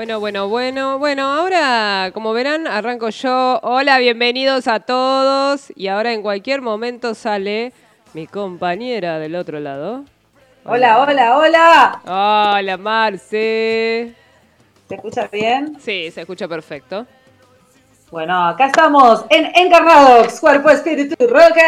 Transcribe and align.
Bueno, 0.00 0.18
bueno, 0.18 0.48
bueno. 0.48 0.98
Bueno, 0.98 1.24
ahora, 1.30 2.10
como 2.14 2.32
verán, 2.32 2.66
arranco 2.66 3.10
yo. 3.10 3.60
Hola, 3.62 3.98
bienvenidos 3.98 4.66
a 4.66 4.80
todos. 4.80 5.70
Y 5.76 5.88
ahora 5.88 6.14
en 6.14 6.22
cualquier 6.22 6.62
momento 6.62 7.14
sale 7.14 7.74
mi 8.14 8.26
compañera 8.26 9.18
del 9.18 9.36
otro 9.36 9.60
lado. 9.60 10.06
Hola, 10.64 11.00
hola, 11.00 11.36
hola. 11.36 12.00
Hola, 12.06 12.78
Marce. 12.78 14.14
¿Se 14.88 14.94
escucha 14.94 15.28
bien? 15.30 15.76
Sí, 15.78 16.10
se 16.10 16.22
escucha 16.22 16.48
perfecto. 16.48 17.06
Bueno, 18.10 18.42
acá 18.48 18.68
estamos 18.68 19.26
en 19.28 19.52
Encarnados, 19.54 20.40
Cuerpo, 20.40 20.70
Espíritu, 20.70 21.14
Rock 21.26 21.58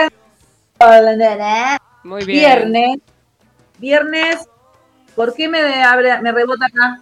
and 0.80 1.78
Muy 2.02 2.24
bien. 2.24 2.38
Viernes. 2.70 2.98
Viernes. 3.76 4.48
¿Por 5.14 5.34
qué 5.34 5.48
me, 5.48 5.58
abre- 5.84 6.18
me 6.22 6.32
rebota 6.32 6.64
acá? 6.64 6.98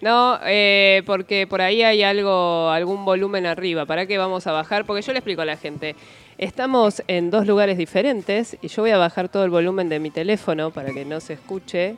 No, 0.00 0.38
eh, 0.44 1.02
porque 1.06 1.46
por 1.46 1.62
ahí 1.62 1.82
hay 1.82 2.02
algo, 2.02 2.70
algún 2.70 3.04
volumen 3.04 3.46
arriba. 3.46 3.86
¿Para 3.86 4.06
qué 4.06 4.18
vamos 4.18 4.46
a 4.46 4.52
bajar? 4.52 4.84
Porque 4.84 5.02
yo 5.02 5.12
le 5.12 5.18
explico 5.18 5.42
a 5.42 5.46
la 5.46 5.56
gente. 5.56 5.96
Estamos 6.38 7.02
en 7.08 7.30
dos 7.30 7.46
lugares 7.46 7.78
diferentes 7.78 8.58
y 8.60 8.68
yo 8.68 8.82
voy 8.82 8.90
a 8.90 8.98
bajar 8.98 9.30
todo 9.30 9.44
el 9.44 9.50
volumen 9.50 9.88
de 9.88 9.98
mi 9.98 10.10
teléfono 10.10 10.70
para 10.70 10.92
que 10.92 11.04
no 11.06 11.20
se 11.20 11.32
escuche. 11.32 11.96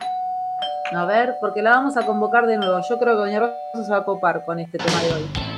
A 0.93 1.05
ver, 1.05 1.37
porque 1.41 1.63
la 1.63 1.71
vamos 1.71 1.97
a 1.97 2.05
convocar 2.05 2.47
de 2.47 2.57
nuevo. 2.57 2.81
Yo 2.89 2.99
creo 2.99 3.13
que 3.15 3.21
Doña 3.21 3.39
Rosa 3.39 3.85
se 3.87 3.91
va 3.93 3.99
a 3.99 4.05
copar 4.05 4.45
con 4.45 4.59
este 4.59 4.79
tema 4.79 5.01
de 5.03 5.13
hoy. 5.13 5.52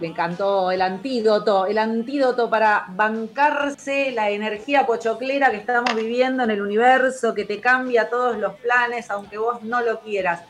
Me 0.00 0.06
encantó 0.06 0.70
el 0.70 0.80
antídoto, 0.80 1.66
el 1.66 1.76
antídoto 1.76 2.48
para 2.48 2.86
bancarse 2.90 4.12
la 4.12 4.30
energía 4.30 4.86
pochoclera 4.86 5.50
que 5.50 5.56
estamos 5.56 5.92
viviendo 5.94 6.44
en 6.44 6.50
el 6.50 6.62
universo, 6.62 7.34
que 7.34 7.44
te 7.44 7.60
cambia 7.60 8.08
todos 8.08 8.36
los 8.38 8.54
planes, 8.56 9.10
aunque 9.10 9.38
vos 9.38 9.62
no 9.64 9.80
lo 9.80 10.00
quieras. 10.00 10.42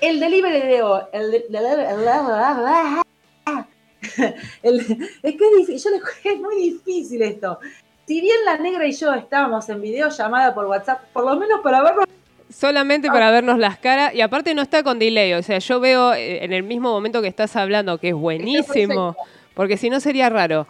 El 0.00 0.20
delivery 0.20 0.60
de 0.68 0.82
hoy, 0.82 1.00
el, 1.12 1.30
de- 1.32 1.46
el- 4.62 4.80
es 5.22 5.36
que 5.36 5.48
es 5.48 5.56
difícil, 5.66 5.92
yo 5.92 5.98
les- 5.98 6.24
es 6.34 6.40
muy 6.40 6.56
difícil 6.56 7.22
esto. 7.22 7.58
Si 8.06 8.20
bien 8.20 8.44
la 8.44 8.56
negra 8.58 8.86
y 8.86 8.92
yo 8.92 9.12
estábamos 9.14 9.68
en 9.68 9.80
videollamada 9.82 10.54
por 10.54 10.66
WhatsApp, 10.66 11.00
por 11.12 11.24
lo 11.24 11.34
menos 11.36 11.60
para 11.60 11.82
verlo 11.82 12.04
Solamente 12.48 13.08
para 13.08 13.30
vernos 13.30 13.58
las 13.58 13.78
caras 13.78 14.14
y 14.14 14.20
aparte 14.20 14.54
no 14.54 14.62
está 14.62 14.82
con 14.82 14.98
delay, 14.98 15.32
o 15.34 15.42
sea, 15.42 15.58
yo 15.58 15.80
veo 15.80 16.14
eh, 16.14 16.44
en 16.44 16.52
el 16.52 16.62
mismo 16.62 16.90
momento 16.90 17.20
que 17.20 17.28
estás 17.28 17.56
hablando 17.56 17.98
que 17.98 18.10
es 18.10 18.14
buenísimo, 18.14 19.16
porque 19.54 19.76
si 19.76 19.90
no 19.90 20.00
sería 20.00 20.28
raro. 20.28 20.66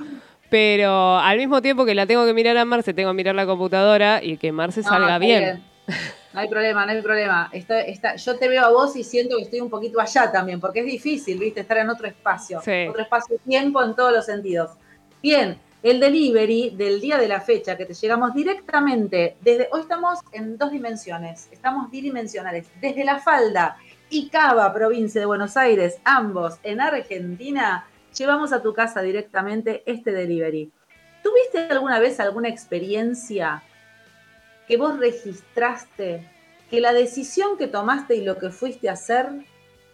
Pero 0.48 1.18
al 1.18 1.36
mismo 1.38 1.60
tiempo 1.60 1.84
que 1.84 1.94
la 1.94 2.06
tengo 2.06 2.24
que 2.24 2.32
mirar 2.32 2.56
a 2.56 2.64
Marce, 2.64 2.94
tengo 2.94 3.10
que 3.10 3.14
mirar 3.16 3.34
la 3.34 3.46
computadora 3.46 4.22
y 4.22 4.36
que 4.36 4.52
Marce 4.52 4.82
No, 4.82 4.88
salga 4.88 5.18
bien. 5.18 5.64
No 6.32 6.40
hay 6.40 6.48
problema, 6.48 6.86
no 6.86 6.92
hay 6.92 7.02
problema. 7.02 7.48
Está- 7.52 7.80
está- 7.80 8.16
yo 8.16 8.36
te 8.38 8.48
veo 8.48 8.64
a 8.64 8.70
vos 8.70 8.94
y 8.96 9.02
siento 9.02 9.36
que 9.38 9.42
estoy 9.42 9.60
un 9.60 9.70
poquito 9.70 10.00
allá 10.00 10.30
también, 10.30 10.60
porque 10.60 10.80
es 10.80 10.86
difícil, 10.86 11.38
¿viste? 11.38 11.60
Estar 11.60 11.78
en 11.78 11.88
otro 11.90 12.06
espacio. 12.06 12.60
Sí. 12.64 12.86
Otro 12.88 13.02
espacio-tiempo 13.02 13.82
en 13.82 13.94
todos 13.96 14.12
los 14.12 14.24
sentidos. 14.26 14.70
Bien, 15.22 15.58
el 15.90 16.00
delivery 16.00 16.70
del 16.70 17.00
día 17.00 17.16
de 17.16 17.28
la 17.28 17.40
fecha, 17.40 17.76
que 17.76 17.86
te 17.86 17.94
llegamos 17.94 18.34
directamente 18.34 19.36
desde. 19.40 19.68
Hoy 19.70 19.82
estamos 19.82 20.18
en 20.32 20.58
dos 20.58 20.72
dimensiones, 20.72 21.48
estamos 21.52 21.92
bidimensionales. 21.92 22.66
Desde 22.80 23.04
La 23.04 23.20
Falda 23.20 23.76
y 24.10 24.28
Cava, 24.28 24.72
provincia 24.74 25.20
de 25.20 25.28
Buenos 25.28 25.56
Aires, 25.56 25.98
ambos 26.02 26.58
en 26.64 26.80
Argentina, 26.80 27.86
llevamos 28.18 28.52
a 28.52 28.62
tu 28.62 28.74
casa 28.74 29.00
directamente 29.00 29.84
este 29.86 30.10
delivery. 30.10 30.72
¿Tuviste 31.22 31.72
alguna 31.72 32.00
vez 32.00 32.18
alguna 32.18 32.48
experiencia 32.48 33.62
que 34.66 34.76
vos 34.78 34.98
registraste 34.98 36.28
que 36.68 36.80
la 36.80 36.92
decisión 36.92 37.56
que 37.56 37.68
tomaste 37.68 38.16
y 38.16 38.24
lo 38.24 38.38
que 38.38 38.50
fuiste 38.50 38.88
a 38.88 38.94
hacer 38.94 39.28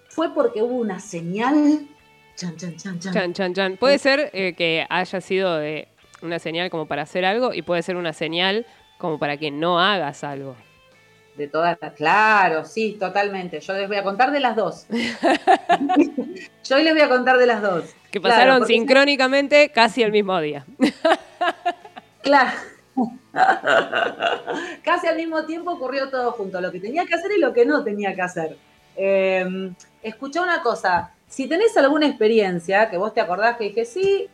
fue 0.09 0.33
porque 0.33 0.63
hubo 0.63 0.77
una 0.77 1.01
señal? 1.01 1.87
Chan, 2.43 2.57
chan, 2.57 2.77
chan, 2.77 2.99
chan. 2.99 3.13
Chan, 3.13 3.33
chan, 3.35 3.55
chan. 3.55 3.77
Puede 3.77 3.99
ser 3.99 4.31
eh, 4.33 4.55
que 4.55 4.85
haya 4.91 5.21
sido 5.21 5.57
de 5.59 5.87
una 6.23 6.41
señal 6.41 6.71
como 6.71 6.87
para 6.87 7.03
hacer 7.03 7.25
algo 7.25 7.55
y 7.55 7.63
puede 7.63 7.83
ser 7.83 7.95
una 7.97 8.13
señal 8.13 8.67
como 8.99 9.21
para 9.21 9.37
que 9.37 9.53
no 9.53 9.79
hagas 9.81 10.25
algo. 10.25 10.57
De 11.37 11.47
todas 11.47 11.79
las. 11.81 11.93
Claro, 11.95 12.65
sí, 12.65 12.97
totalmente. 12.99 13.61
Yo 13.61 13.73
les 13.75 13.87
voy 13.87 13.97
a 13.97 14.03
contar 14.03 14.33
de 14.33 14.41
las 14.41 14.57
dos. 14.57 14.87
Yo 16.65 16.77
hoy 16.77 16.83
les 16.83 16.93
voy 16.93 17.03
a 17.03 17.09
contar 17.09 17.39
de 17.39 17.47
las 17.47 17.63
dos. 17.63 17.85
Que 18.11 18.21
Claro, 18.21 18.35
pasaron 18.35 18.59
porque- 18.59 18.75
sincrónicamente 18.75 19.71
casi 19.71 20.03
el 20.03 20.11
mismo 20.13 20.41
día. 20.41 20.67
Claro. 22.23 22.51
Casi 24.85 25.07
al 25.09 25.17
mismo 25.17 25.45
tiempo 25.45 25.73
ocurrió 25.73 26.09
todo 26.09 26.31
junto, 26.33 26.61
lo 26.61 26.71
que 26.71 26.79
tenía 26.79 27.05
que 27.05 27.15
hacer 27.15 27.33
y 27.37 27.41
lo 27.41 27.53
que 27.53 27.65
no 27.67 27.83
tenía 27.83 28.15
que 28.15 28.23
hacer. 28.23 28.57
Eh, 28.95 29.73
escuchá 30.05 30.41
una 30.43 30.63
cosa, 30.63 31.11
si 31.33 31.47
tenés 31.47 31.75
alguna 31.79 32.07
experiencia 32.07 32.91
que 32.91 32.99
vos 32.99 33.15
te 33.15 33.23
acordás 33.23 33.57
que 33.57 33.65
dije, 33.65 33.87
sí, 33.87 34.29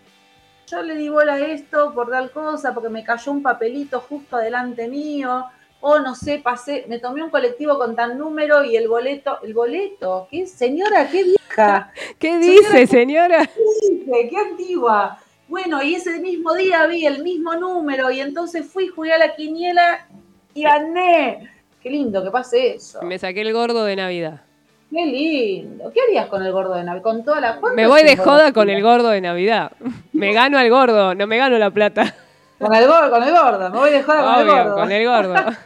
yo 0.66 0.82
le 0.82 0.96
di 0.96 1.08
bola 1.08 1.34
a 1.34 1.38
esto 1.38 1.94
por 1.94 2.10
tal 2.10 2.32
cosa, 2.32 2.74
porque 2.74 2.88
me 2.88 3.04
cayó 3.04 3.30
un 3.30 3.40
papelito 3.40 4.00
justo 4.00 4.34
adelante 4.34 4.88
mío, 4.88 5.44
o 5.80 6.00
no 6.00 6.16
sé, 6.16 6.40
pasé, 6.42 6.86
me 6.88 6.98
tomé 6.98 7.22
un 7.22 7.30
colectivo 7.30 7.78
con 7.78 7.94
tal 7.94 8.18
número 8.18 8.64
y 8.64 8.76
el 8.76 8.88
boleto, 8.88 9.38
el 9.44 9.54
boleto, 9.54 10.26
qué 10.28 10.44
señora, 10.48 11.08
qué 11.08 11.22
vieja. 11.22 11.92
¿Qué 12.18 12.38
dice, 12.38 12.88
señora? 12.88 13.48
dice? 13.90 14.28
¡Qué 14.28 14.36
antigua! 14.36 15.20
Bueno, 15.46 15.80
y 15.80 15.94
ese 15.94 16.18
mismo 16.18 16.52
día 16.56 16.84
vi 16.88 17.06
el 17.06 17.22
mismo 17.22 17.54
número 17.54 18.10
y 18.10 18.20
entonces 18.20 18.66
fui, 18.66 18.88
jugué 18.88 19.12
a 19.12 19.18
la 19.18 19.36
quiniela 19.36 20.08
y 20.52 20.64
gané. 20.64 21.48
Qué 21.80 21.90
lindo 21.90 22.24
que 22.24 22.32
pase 22.32 22.74
eso. 22.74 23.00
Me 23.02 23.20
saqué 23.20 23.42
el 23.42 23.52
gordo 23.52 23.84
de 23.84 23.94
Navidad. 23.94 24.47
Qué 24.90 25.04
lindo. 25.04 25.92
¿Qué 25.92 26.00
harías 26.00 26.26
con 26.26 26.42
el 26.42 26.52
gordo 26.52 26.74
de 26.74 26.84
Navidad? 26.84 27.02
Con 27.02 27.24
toda 27.24 27.40
la 27.40 27.56
¿cuánto 27.56 27.76
Me 27.76 27.86
voy 27.86 28.02
de 28.02 28.16
joda 28.16 28.52
con 28.52 28.70
el 28.70 28.82
gordo 28.82 29.10
de 29.10 29.20
Navidad. 29.20 29.72
Me 30.12 30.32
gano 30.32 30.58
al 30.58 30.70
gordo, 30.70 31.14
no 31.14 31.26
me 31.26 31.36
gano 31.36 31.58
la 31.58 31.70
plata. 31.70 32.14
Con 32.58 32.74
el 32.74 32.88
gordo, 32.88 33.10
con 33.10 33.22
el 33.22 33.30
gordo. 33.30 33.70
Me 33.70 33.78
voy 33.78 33.90
de 33.90 34.02
joda 34.02 34.34
con 34.34 34.40
el 34.40 34.46
gordo. 34.46 34.74
con 34.74 34.92
el 34.92 35.06
gordo. 35.06 35.34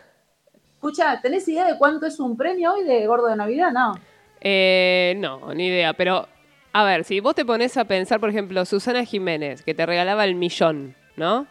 Escucha, 0.75 1.21
¿tenés 1.23 1.47
idea 1.47 1.65
de 1.65 1.79
cuánto 1.79 2.07
es 2.07 2.19
un 2.19 2.37
premio 2.37 2.73
hoy 2.75 2.85
de 2.85 3.07
gordo 3.07 3.29
de 3.29 3.37
Navidad? 3.37 3.71
No. 3.71 3.95
Eh, 4.41 5.15
no, 5.19 5.55
ni 5.55 5.69
idea. 5.69 5.93
Pero, 5.93 6.27
a 6.73 6.85
ver, 6.85 7.05
si 7.05 7.21
vos 7.21 7.37
te 7.37 7.45
pones 7.45 7.77
a 7.77 7.85
pensar, 7.85 8.19
por 8.19 8.31
ejemplo, 8.31 8.65
Susana 8.65 9.05
Jiménez, 9.05 9.63
que 9.63 9.75
te 9.75 9.87
regalaba 9.87 10.25
el 10.25 10.35
millón, 10.35 10.97
¿no? 11.17 11.47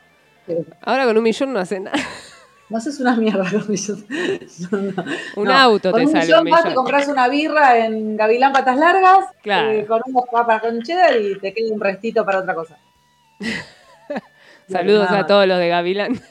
Ahora 0.82 1.06
con 1.06 1.18
un 1.18 1.24
millón 1.24 1.54
no 1.54 1.60
hace 1.60 1.80
nada. 1.80 1.98
No 2.72 2.78
haces 2.78 3.00
una 3.02 3.16
mierda 3.18 3.44
con 3.52 3.70
millón. 3.70 4.06
No, 4.72 4.78
no. 4.78 5.04
Un 5.36 5.44
No, 5.46 5.54
auto 5.54 5.92
con 5.92 6.00
te 6.00 6.06
un 6.06 6.12
sale 6.14 6.26
millón 6.26 6.46
un 6.46 6.52
vas, 6.52 6.64
te 6.64 6.74
compras 6.74 7.08
una 7.10 7.28
birra 7.28 7.78
en 7.86 8.16
Gavilán 8.16 8.54
Patas 8.54 8.78
Largas, 8.78 9.26
Claro. 9.44 9.72
eh, 9.72 9.86
con 9.86 10.02
unos 10.06 10.24
papas 10.32 10.62
con 10.62 10.82
cheddar 10.82 11.20
y 11.20 11.38
te 11.38 11.54
queda 11.54 11.74
un 11.74 11.82
restito 11.82 12.24
para 12.26 12.40
otra 12.40 12.56
cosa. 12.56 12.78
Saludos 14.70 15.12
a 15.12 15.26
todos 15.28 15.46
los 15.48 15.58
de 15.60 15.68
Gavilán. 15.68 16.22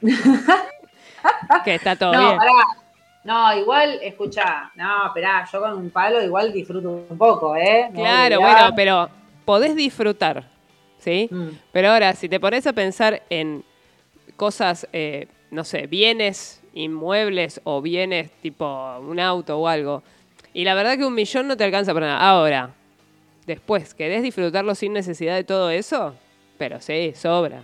que 1.64 1.74
está 1.74 1.94
todo 1.96 2.12
no, 2.12 2.18
bien. 2.20 2.36
pará. 2.36 2.50
No, 3.24 3.56
igual, 3.58 3.98
escucha, 4.02 4.70
no, 4.74 5.06
esperá, 5.06 5.46
yo 5.52 5.60
con 5.60 5.72
un 5.74 5.90
palo 5.90 6.22
igual 6.22 6.52
disfruto 6.52 7.06
un 7.10 7.18
poco, 7.18 7.54
¿eh? 7.56 7.90
Claro, 7.94 8.40
bueno, 8.40 8.70
pero 8.74 9.08
podés 9.44 9.76
disfrutar, 9.76 10.44
¿sí? 10.98 11.28
Mm. 11.30 11.48
Pero 11.70 11.90
ahora, 11.90 12.14
si 12.14 12.28
te 12.28 12.40
pones 12.40 12.66
a 12.66 12.72
pensar 12.72 13.22
en 13.30 13.64
cosas, 14.38 14.88
eh, 14.94 15.26
no 15.50 15.64
sé, 15.64 15.86
bienes 15.86 16.62
inmuebles 16.72 17.60
o 17.64 17.82
bienes 17.82 18.30
tipo 18.40 18.98
un 19.00 19.20
auto 19.20 19.58
o 19.58 19.68
algo, 19.68 20.02
y 20.54 20.64
la 20.64 20.74
verdad 20.74 20.96
que 20.96 21.04
un 21.04 21.14
millón 21.14 21.48
no 21.48 21.56
te 21.56 21.64
alcanza 21.64 21.92
para 21.92 22.06
nada. 22.06 22.20
Ahora, 22.20 22.70
después, 23.46 23.94
¿querés 23.94 24.22
disfrutarlo 24.22 24.74
sin 24.74 24.92
necesidad 24.92 25.34
de 25.34 25.44
todo 25.44 25.70
eso? 25.70 26.14
Pero 26.56 26.80
sí, 26.80 27.12
sobra. 27.14 27.62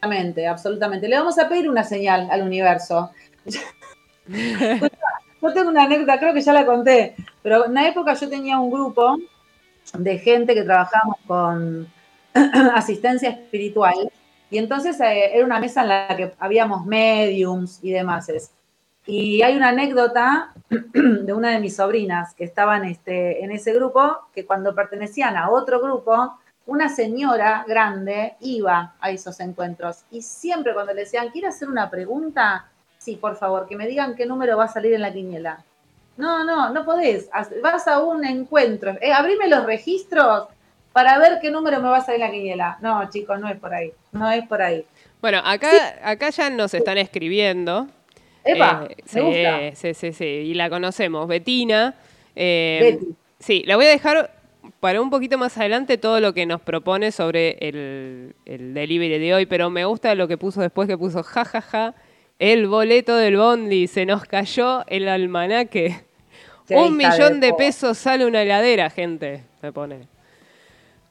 Absolutamente, 0.00 0.46
absolutamente. 0.46 1.08
Le 1.08 1.16
vamos 1.16 1.38
a 1.38 1.48
pedir 1.48 1.70
una 1.70 1.84
señal 1.84 2.28
al 2.30 2.42
universo. 2.42 3.10
yo 4.26 5.52
tengo 5.52 5.70
una 5.70 5.84
anécdota, 5.84 6.18
creo 6.18 6.34
que 6.34 6.40
ya 6.40 6.52
la 6.52 6.66
conté, 6.66 7.14
pero 7.42 7.64
en 7.64 7.70
una 7.70 7.88
época 7.88 8.14
yo 8.14 8.28
tenía 8.28 8.58
un 8.58 8.70
grupo 8.70 9.16
de 9.96 10.18
gente 10.18 10.54
que 10.54 10.62
trabajábamos 10.62 11.16
con 11.26 11.88
asistencia 12.74 13.30
espiritual 13.30 14.10
y 14.50 14.58
entonces 14.58 15.00
eh, 15.00 15.36
era 15.36 15.44
una 15.44 15.60
mesa 15.60 15.82
en 15.82 15.88
la 15.88 16.16
que 16.16 16.32
habíamos 16.38 16.86
mediums 16.86 17.78
y 17.82 17.92
demás. 17.92 18.30
Y 19.06 19.42
hay 19.42 19.56
una 19.56 19.68
anécdota 19.68 20.52
de 20.68 21.32
una 21.32 21.50
de 21.50 21.60
mis 21.60 21.76
sobrinas 21.76 22.34
que 22.34 22.44
estaban 22.44 22.84
este, 22.84 23.44
en 23.44 23.50
ese 23.50 23.72
grupo, 23.72 24.28
que 24.34 24.46
cuando 24.46 24.74
pertenecían 24.74 25.36
a 25.36 25.50
otro 25.50 25.80
grupo, 25.80 26.38
una 26.66 26.88
señora 26.88 27.64
grande 27.68 28.36
iba 28.40 28.94
a 29.00 29.10
esos 29.10 29.38
encuentros 29.40 30.04
y 30.10 30.22
siempre 30.22 30.72
cuando 30.72 30.94
le 30.94 31.02
decían, 31.02 31.28
¿quiere 31.28 31.48
hacer 31.48 31.68
una 31.68 31.90
pregunta? 31.90 32.70
Sí, 32.96 33.16
por 33.16 33.36
favor, 33.36 33.66
que 33.66 33.76
me 33.76 33.86
digan 33.86 34.14
qué 34.14 34.24
número 34.24 34.56
va 34.56 34.64
a 34.64 34.68
salir 34.68 34.94
en 34.94 35.02
la 35.02 35.12
quiniela. 35.12 35.62
No, 36.16 36.44
no, 36.44 36.70
no 36.70 36.84
podés. 36.84 37.28
Vas 37.62 37.88
a 37.88 38.02
un 38.02 38.24
encuentro. 38.24 38.92
Eh, 39.00 39.12
abrime 39.12 39.48
los 39.48 39.66
registros 39.66 40.48
para 40.94 41.18
ver 41.18 41.40
qué 41.42 41.50
número 41.50 41.78
me 41.82 41.88
va 41.90 41.98
a 41.98 42.00
salir 42.00 42.20
la 42.20 42.30
quiniela. 42.30 42.78
No, 42.80 43.10
chicos, 43.10 43.38
no 43.38 43.48
es 43.50 43.58
por 43.58 43.74
ahí. 43.74 43.92
No 44.12 44.30
es 44.30 44.46
por 44.46 44.62
ahí. 44.62 44.84
Bueno, 45.20 45.42
acá, 45.44 45.68
acá 46.02 46.30
ya 46.30 46.48
nos 46.48 46.72
están 46.72 46.96
escribiendo. 46.96 47.86
Epa, 48.44 48.86
Eh, 48.90 48.96
me 49.14 49.20
gusta. 49.20 49.58
sí, 49.76 49.94
sí, 49.94 49.94
sí, 49.94 50.12
sí, 50.12 50.24
y 50.24 50.54
la 50.54 50.70
conocemos, 50.70 51.26
Betina. 51.28 51.94
eh, 52.36 52.96
Betty. 53.00 53.14
Sí, 53.38 53.62
la 53.66 53.76
voy 53.76 53.86
a 53.86 53.88
dejar 53.90 54.30
para 54.80 55.00
un 55.00 55.10
poquito 55.10 55.36
más 55.36 55.56
adelante 55.58 55.98
todo 55.98 56.20
lo 56.20 56.32
que 56.32 56.46
nos 56.46 56.60
propone 56.60 57.10
sobre 57.12 57.56
el, 57.60 58.34
el 58.46 58.72
delivery 58.74 59.18
de 59.18 59.34
hoy, 59.34 59.46
pero 59.46 59.68
me 59.70 59.84
gusta 59.84 60.14
lo 60.14 60.28
que 60.28 60.38
puso 60.38 60.60
después, 60.62 60.88
que 60.88 60.96
puso 60.96 61.22
jajaja, 61.22 61.94
el 62.38 62.66
boleto 62.66 63.16
del 63.16 63.36
bondi, 63.36 63.86
se 63.86 64.06
nos 64.06 64.24
cayó 64.24 64.84
el 64.86 65.08
almanaque. 65.08 66.04
Un 66.70 66.96
millón 66.96 67.40
de 67.40 67.52
pesos 67.54 67.98
sale 67.98 68.24
una 68.26 68.42
heladera, 68.42 68.88
gente, 68.90 69.44
me 69.62 69.72
pone. 69.72 70.08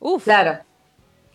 Uf, 0.06 0.26
Claro, 0.26 0.60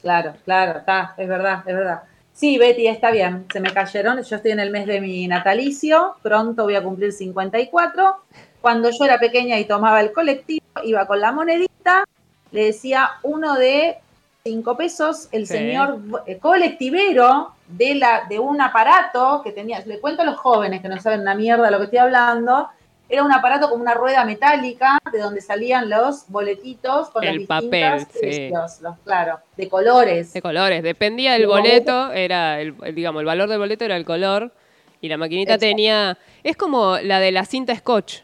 claro, 0.02 0.34
claro, 0.44 0.78
está, 0.80 1.14
es 1.16 1.26
verdad, 1.26 1.62
es 1.66 1.74
verdad. 1.74 2.02
Sí, 2.34 2.58
Betty, 2.58 2.86
está 2.86 3.10
bien, 3.10 3.46
se 3.50 3.60
me 3.60 3.72
cayeron, 3.72 4.22
yo 4.22 4.36
estoy 4.36 4.50
en 4.52 4.60
el 4.60 4.70
mes 4.70 4.86
de 4.86 5.00
mi 5.00 5.26
natalicio, 5.26 6.16
pronto 6.22 6.64
voy 6.64 6.74
a 6.76 6.82
cumplir 6.82 7.12
54. 7.12 8.16
Cuando 8.60 8.90
yo 8.90 9.04
era 9.06 9.18
pequeña 9.18 9.58
y 9.58 9.64
tomaba 9.64 10.00
el 10.02 10.12
colectivo, 10.12 10.66
iba 10.84 11.06
con 11.06 11.18
la 11.18 11.32
monedita, 11.32 12.04
le 12.52 12.66
decía 12.66 13.12
uno 13.22 13.54
de 13.54 13.96
cinco 14.44 14.76
pesos, 14.76 15.28
el 15.32 15.46
Sí. 15.46 15.54
señor 15.54 15.98
eh, 16.26 16.38
colectivero 16.38 17.54
de, 17.66 17.94
la, 17.94 18.24
de 18.28 18.38
un 18.38 18.60
aparato 18.60 19.40
que 19.42 19.52
tenía, 19.52 19.80
le 19.80 19.98
cuento 19.98 20.22
a 20.22 20.26
los 20.26 20.36
jóvenes 20.36 20.82
que 20.82 20.88
no 20.88 21.00
saben 21.00 21.20
una 21.22 21.34
mierda 21.34 21.64
de 21.64 21.70
lo 21.70 21.78
que 21.78 21.84
estoy 21.84 21.98
hablando, 22.00 22.68
era 23.08 23.22
un 23.24 23.32
aparato 23.32 23.70
como 23.70 23.82
una 23.82 23.94
rueda 23.94 24.24
metálica 24.24 24.98
de 25.10 25.18
donde 25.18 25.40
salían 25.40 25.88
los 25.88 26.28
boletitos 26.28 27.08
con 27.10 27.24
El 27.24 27.38
los 27.38 27.46
papel, 27.46 27.70
distintos 27.70 28.02
sí. 28.12 28.20
precios, 28.20 28.80
los, 28.82 28.98
claro, 29.04 29.38
de 29.56 29.68
colores. 29.68 30.32
de 30.32 30.42
colores, 30.42 30.82
dependía 30.82 31.32
del 31.32 31.42
El 31.42 31.48
boleto, 31.48 32.12
era 32.12 32.60
el, 32.60 32.74
digamos, 32.94 33.20
el 33.20 33.26
valor 33.26 33.48
del 33.48 33.58
boleto 33.58 33.84
era 33.84 33.96
el 33.96 34.04
color, 34.04 34.52
y 35.00 35.08
la 35.08 35.16
maquinita 35.16 35.54
Exacto. 35.54 35.70
tenía, 35.70 36.18
es 36.42 36.56
como 36.56 36.98
la 36.98 37.20
de 37.20 37.32
la 37.32 37.44
cinta 37.44 37.74
scotch, 37.74 38.18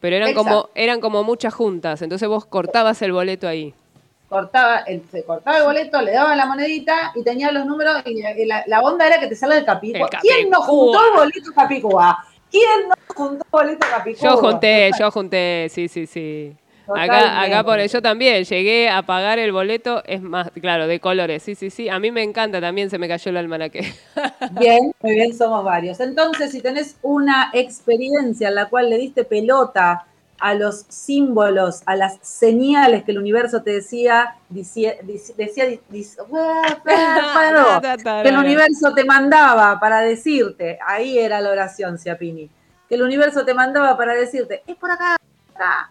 pero 0.00 0.16
eran 0.16 0.32
como, 0.34 0.68
eran 0.74 1.00
como 1.00 1.24
muchas 1.24 1.52
juntas, 1.52 2.00
entonces 2.02 2.28
vos 2.28 2.46
cortabas 2.46 3.02
el 3.02 3.12
boleto 3.12 3.48
ahí. 3.48 3.74
Cortaba 4.28 4.78
el, 4.86 5.02
se 5.10 5.24
cortaba 5.24 5.58
el 5.58 5.64
boleto, 5.64 6.00
le 6.02 6.12
daban 6.12 6.38
la 6.38 6.46
monedita 6.46 7.10
y 7.16 7.24
tenía 7.24 7.50
los 7.50 7.66
números 7.66 8.00
y 8.06 8.46
la, 8.46 8.62
la- 8.64 8.80
onda 8.80 9.04
era 9.08 9.18
que 9.18 9.26
te 9.26 9.34
salga 9.34 9.58
el 9.58 9.64
Capicúa. 9.64 10.08
El 10.12 10.18
¿Quién 10.20 10.50
no 10.50 10.60
juntó 10.62 11.00
el 11.04 11.16
boleto 11.16 11.50
Capicúa? 11.52 12.24
¿Quién 12.50 12.88
no 12.88 12.94
juntó 13.14 13.44
el 13.44 13.50
boleto 13.50 13.86
Capicúa? 13.90 14.30
Yo 14.30 14.36
junté, 14.36 14.90
yo 14.98 15.10
junté, 15.10 15.68
sí, 15.70 15.88
sí, 15.88 16.06
sí. 16.06 16.56
Acá, 16.94 17.42
acá 17.42 17.64
por 17.64 17.80
yo 17.80 18.02
también 18.02 18.44
llegué 18.44 18.88
a 18.88 19.02
pagar 19.02 19.38
el 19.38 19.52
boleto, 19.52 20.02
es 20.06 20.20
más, 20.20 20.50
claro, 20.60 20.86
de 20.86 20.98
colores, 20.98 21.42
sí, 21.42 21.54
sí, 21.54 21.70
sí. 21.70 21.88
A 21.88 21.98
mí 22.00 22.10
me 22.10 22.22
encanta 22.22 22.60
también, 22.60 22.90
se 22.90 22.98
me 22.98 23.06
cayó 23.06 23.30
el 23.30 23.36
almanaque. 23.36 23.92
Bien, 24.58 24.92
muy 25.00 25.14
bien, 25.14 25.36
somos 25.36 25.64
varios. 25.64 26.00
Entonces, 26.00 26.50
si 26.50 26.60
tenés 26.60 26.96
una 27.02 27.50
experiencia 27.52 28.48
en 28.48 28.54
la 28.56 28.68
cual 28.68 28.90
le 28.90 28.98
diste 28.98 29.24
pelota 29.24 30.06
a 30.40 30.54
los 30.54 30.86
símbolos, 30.88 31.82
a 31.86 31.96
las 31.96 32.18
señales 32.22 33.04
que 33.04 33.12
el 33.12 33.18
universo 33.18 33.62
te 33.62 33.72
decía, 33.72 34.36
decía, 34.48 34.94
decía, 35.02 35.66
decía- 35.88 36.22
que 38.22 38.28
el 38.28 38.38
universo 38.38 38.94
te 38.94 39.04
mandaba 39.04 39.78
para 39.78 40.00
decirte, 40.00 40.78
ahí 40.86 41.18
era 41.18 41.40
la 41.40 41.50
oración, 41.50 41.98
Ciapini, 41.98 42.50
que 42.88 42.94
el 42.94 43.02
universo 43.02 43.44
te 43.44 43.54
mandaba 43.54 43.96
para 43.96 44.14
decirte, 44.14 44.62
es 44.66 44.76
por 44.76 44.90
acá, 44.90 45.16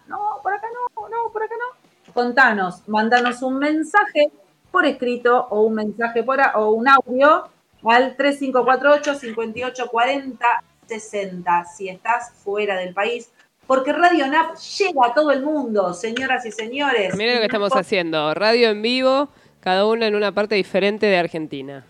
no, 0.08 0.38
por 0.42 0.52
acá 0.52 0.66
no, 0.74 1.08
no, 1.08 1.32
por 1.32 1.42
acá 1.44 1.54
no. 1.56 2.12
Contanos, 2.12 2.88
mandanos 2.88 3.42
un 3.42 3.58
mensaje 3.58 4.32
por 4.72 4.84
escrito 4.84 5.46
o 5.50 5.62
un 5.62 5.74
mensaje 5.74 6.24
por 6.24 6.40
o 6.56 6.70
un 6.72 6.88
audio 6.88 7.48
al 7.84 8.16
3548 8.16 9.14
5840 9.14 10.46
60 10.86 11.64
si 11.66 11.88
estás 11.88 12.32
fuera 12.32 12.76
del 12.76 12.92
país. 12.92 13.30
Porque 13.70 13.92
Radio 13.92 14.26
NAP 14.26 14.56
llega 14.56 15.06
a 15.06 15.14
todo 15.14 15.30
el 15.30 15.42
mundo, 15.42 15.94
señoras 15.94 16.44
y 16.44 16.50
señores. 16.50 17.14
Miren 17.14 17.36
lo 17.36 17.40
que 17.40 17.46
estamos 17.46 17.70
haciendo, 17.76 18.34
radio 18.34 18.70
en 18.70 18.82
vivo, 18.82 19.28
cada 19.60 19.86
uno 19.86 20.04
en 20.04 20.16
una 20.16 20.32
parte 20.32 20.56
diferente 20.56 21.06
de 21.06 21.16
Argentina. 21.16 21.84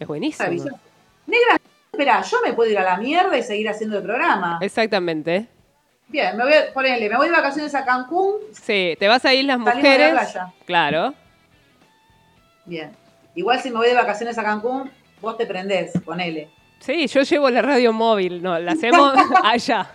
Es 0.00 0.08
buenísimo. 0.08 0.48
Negra, 1.24 1.56
espera, 1.92 2.20
yo 2.22 2.38
me 2.44 2.52
puedo 2.52 2.68
ir 2.72 2.78
a 2.80 2.82
la 2.82 2.96
mierda 2.96 3.38
y 3.38 3.44
seguir 3.44 3.68
haciendo 3.68 3.98
el 3.98 4.02
programa. 4.02 4.58
Exactamente. 4.60 5.46
Bien, 6.08 6.36
me 6.36 6.42
voy 6.42 6.54
a 6.54 6.72
ponerle, 6.72 7.08
me 7.08 7.16
voy 7.16 7.28
de 7.28 7.32
vacaciones 7.32 7.72
a 7.76 7.84
Cancún. 7.84 8.34
Sí, 8.50 8.96
te 8.98 9.06
vas 9.06 9.24
a 9.24 9.32
Islas 9.32 9.60
Salimos 9.64 9.74
de 9.76 9.82
la 9.82 9.88
Mujeres. 9.88 10.10
playa. 10.10 10.52
Claro. 10.66 11.14
Bien. 12.64 12.90
Igual 13.36 13.60
si 13.60 13.70
me 13.70 13.76
voy 13.76 13.86
de 13.86 13.94
vacaciones 13.94 14.36
a 14.36 14.42
Cancún, 14.42 14.90
vos 15.20 15.36
te 15.36 15.46
prendés, 15.46 15.92
ponele. 16.04 16.50
Sí, 16.80 17.06
yo 17.06 17.22
llevo 17.22 17.50
la 17.50 17.62
radio 17.62 17.92
móvil, 17.92 18.42
no, 18.42 18.58
la 18.58 18.72
hacemos 18.72 19.12
allá. 19.44 19.92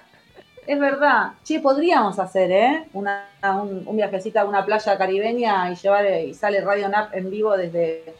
Es 0.65 0.79
verdad. 0.79 1.34
Che, 1.43 1.60
podríamos 1.60 2.20
hacer, 2.20 2.51
¿eh? 2.51 2.86
Una, 2.93 3.25
un, 3.62 3.84
un 3.86 3.96
viajecito 3.96 4.39
a 4.39 4.46
una 4.46 4.65
playa 4.65 4.98
caribeña 4.98 5.72
y 5.72 5.75
llevar 5.75 6.05
y 6.05 6.34
sale 6.34 6.62
Radio 6.62 6.89
Nap 6.89 7.13
en 7.13 7.29
vivo 7.29 7.55
desde. 7.58 8.13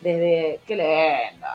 desde. 0.00 0.60
Qué 0.66 0.76
lindo. 0.76 1.46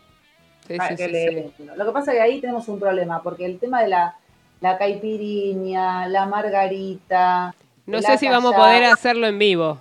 Sí, 0.68 0.78
Ay, 0.80 0.90
sí, 0.90 0.96
qué 0.96 1.06
sí, 1.06 1.28
sí. 1.28 1.54
lindo. 1.58 1.76
Lo 1.76 1.86
que 1.86 1.92
pasa 1.92 2.12
es 2.12 2.18
que 2.18 2.24
ahí 2.24 2.42
tenemos 2.42 2.68
un 2.68 2.80
problema, 2.80 3.22
porque 3.22 3.46
el 3.46 3.60
tema 3.60 3.82
de 3.82 3.90
la, 3.90 4.16
la 4.62 4.78
caipiriña, 4.78 6.08
la 6.08 6.26
margarita. 6.26 7.54
No 7.86 8.02
sé 8.02 8.18
si 8.18 8.30
vamos 8.30 8.54
a 8.54 8.58
poder 8.58 8.86
hacerlo 8.86 9.28
en 9.28 9.38
vivo. 9.38 9.78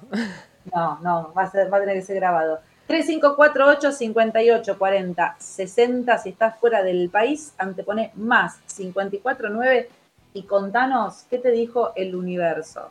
No, 0.72 0.98
no, 1.02 1.32
va 1.36 1.42
a, 1.42 1.50
ser, 1.50 1.72
va 1.72 1.78
a 1.78 1.80
tener 1.80 1.96
que 1.96 2.02
ser 2.02 2.16
grabado. 2.16 2.60
3548 2.86 3.92
5840 3.92 5.36
60 5.38 6.18
si 6.18 6.28
estás 6.28 6.58
fuera 6.58 6.82
del 6.82 7.08
país, 7.10 7.54
antepone 7.58 8.10
más 8.16 8.58
549 8.76 9.88
y 10.34 10.42
contanos 10.42 11.24
qué 11.28 11.38
te 11.38 11.50
dijo 11.50 11.92
el 11.96 12.14
universo. 12.14 12.90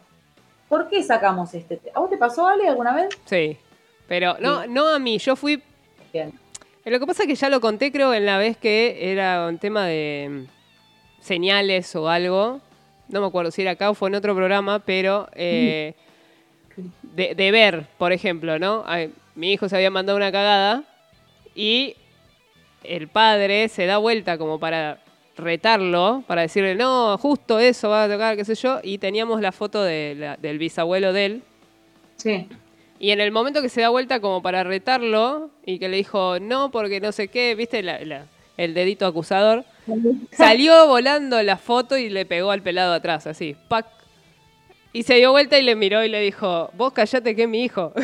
¿Por 0.69 0.87
qué 0.87 1.03
sacamos 1.03 1.53
este 1.53 1.77
tema? 1.77 1.97
¿A 1.97 1.99
vos 1.99 2.09
te 2.09 2.17
pasó, 2.17 2.47
Ale, 2.47 2.67
alguna 2.67 2.93
vez? 2.93 3.09
Sí. 3.25 3.57
Pero 4.07 4.37
no, 4.39 4.67
no 4.67 4.87
a 4.87 4.99
mí, 4.99 5.17
yo 5.17 5.35
fui 5.35 5.61
Bien. 6.11 6.33
Lo 6.83 6.99
que 6.99 7.05
pasa 7.05 7.23
es 7.23 7.27
que 7.27 7.35
ya 7.35 7.49
lo 7.49 7.61
conté, 7.61 7.91
creo, 7.91 8.13
en 8.13 8.25
la 8.25 8.37
vez 8.37 8.57
que 8.57 9.11
era 9.11 9.47
un 9.47 9.59
tema 9.59 9.85
de 9.85 10.47
mm, 10.47 11.23
señales 11.23 11.95
o 11.95 12.09
algo. 12.09 12.59
no 13.07 13.21
me 13.21 13.27
acuerdo 13.27 13.51
si 13.51 13.61
era 13.61 13.71
acá 13.71 13.89
o 13.89 13.93
fue 13.93 14.09
en 14.09 14.15
otro 14.15 14.35
programa, 14.35 14.79
pero 14.79 15.29
eh, 15.33 15.93
de, 17.03 17.35
de 17.35 17.51
ver, 17.51 17.85
por 17.97 18.11
ejemplo, 18.11 18.57
¿no? 18.57 18.83
Ay, 18.87 19.13
mi 19.35 19.53
hijo 19.53 19.69
se 19.69 19.75
había 19.75 19.91
mandado 19.91 20.17
una 20.17 20.31
cagada 20.31 20.83
y 21.55 21.95
el 22.83 23.07
padre 23.07 23.69
se 23.69 23.85
da 23.85 23.97
vuelta 23.97 24.37
como 24.37 24.59
para 24.59 24.99
retarlo, 25.41 26.23
para 26.27 26.41
decirle, 26.43 26.75
no, 26.75 27.17
justo 27.17 27.59
eso 27.59 27.89
va 27.89 28.05
a 28.05 28.09
tocar, 28.09 28.37
qué 28.37 28.45
sé 28.45 28.55
yo, 28.55 28.79
y 28.83 28.97
teníamos 28.97 29.41
la 29.41 29.51
foto 29.51 29.83
de 29.83 30.15
la- 30.17 30.37
del 30.37 30.57
bisabuelo 30.57 31.11
de 31.13 31.25
él. 31.25 31.41
Sí. 32.15 32.47
Y 32.99 33.09
en 33.11 33.19
el 33.19 33.31
momento 33.31 33.61
que 33.61 33.69
se 33.69 33.81
da 33.81 33.89
vuelta 33.89 34.19
como 34.19 34.41
para 34.41 34.63
retarlo 34.63 35.49
y 35.65 35.79
que 35.79 35.89
le 35.89 35.97
dijo, 35.97 36.39
no, 36.39 36.69
porque 36.71 37.01
no 37.01 37.11
sé 37.11 37.27
qué, 37.29 37.55
viste 37.55 37.81
la- 37.83 37.99
la- 38.05 38.25
el 38.57 38.73
dedito 38.73 39.05
acusador, 39.07 39.65
salió 40.31 40.87
volando 40.87 41.41
la 41.41 41.57
foto 41.57 41.97
y 41.97 42.09
le 42.09 42.25
pegó 42.25 42.51
al 42.51 42.61
pelado 42.61 42.93
atrás, 42.93 43.25
así, 43.27 43.55
¡pac! 43.67 43.87
Y 44.93 45.03
se 45.03 45.15
dio 45.15 45.31
vuelta 45.31 45.57
y 45.57 45.63
le 45.63 45.75
miró 45.75 46.03
y 46.03 46.09
le 46.09 46.19
dijo, 46.19 46.69
vos 46.73 46.91
callate 46.91 47.33
que 47.33 47.43
es 47.43 47.47
mi 47.49 47.63
hijo. 47.63 47.93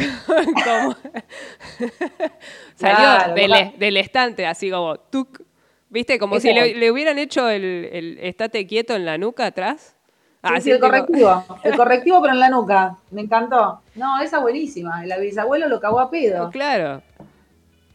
Salió 2.76 2.98
Claro, 2.98 3.34
del, 3.34 3.52
del 3.78 3.98
estante, 3.98 4.46
así 4.46 4.70
como, 4.72 4.98
tuc. 4.98 5.42
¿Viste? 5.90 6.20
Como 6.20 6.40
si 6.40 6.54
le, 6.54 6.92
hubieran 6.92 7.18
hecho 7.18 7.48
el, 7.50 7.64
el 7.64 8.18
estate 8.20 8.68
quieto 8.68 8.96
en 8.96 9.06
la 9.06 9.18
nuca 9.18 9.46
atrás. 9.46 9.96
Sí, 10.44 10.54
Así 10.54 10.62
sí, 10.64 10.72
el 10.72 10.80
correctivo. 10.80 11.44
El 11.64 11.76
correctivo, 11.76 12.22
pero 12.22 12.34
en 12.34 12.40
la 12.40 12.50
nuca. 12.50 12.98
Me 13.12 13.22
encantó. 13.22 13.82
No, 13.96 14.22
esa 14.22 14.40
buenísima. 14.40 15.04
El 15.04 15.20
bisabuelo 15.20 15.68
lo 15.68 15.80
cagó 15.80 16.00
a 16.00 16.10
pedo. 16.10 16.52
Claro. 16.52 17.02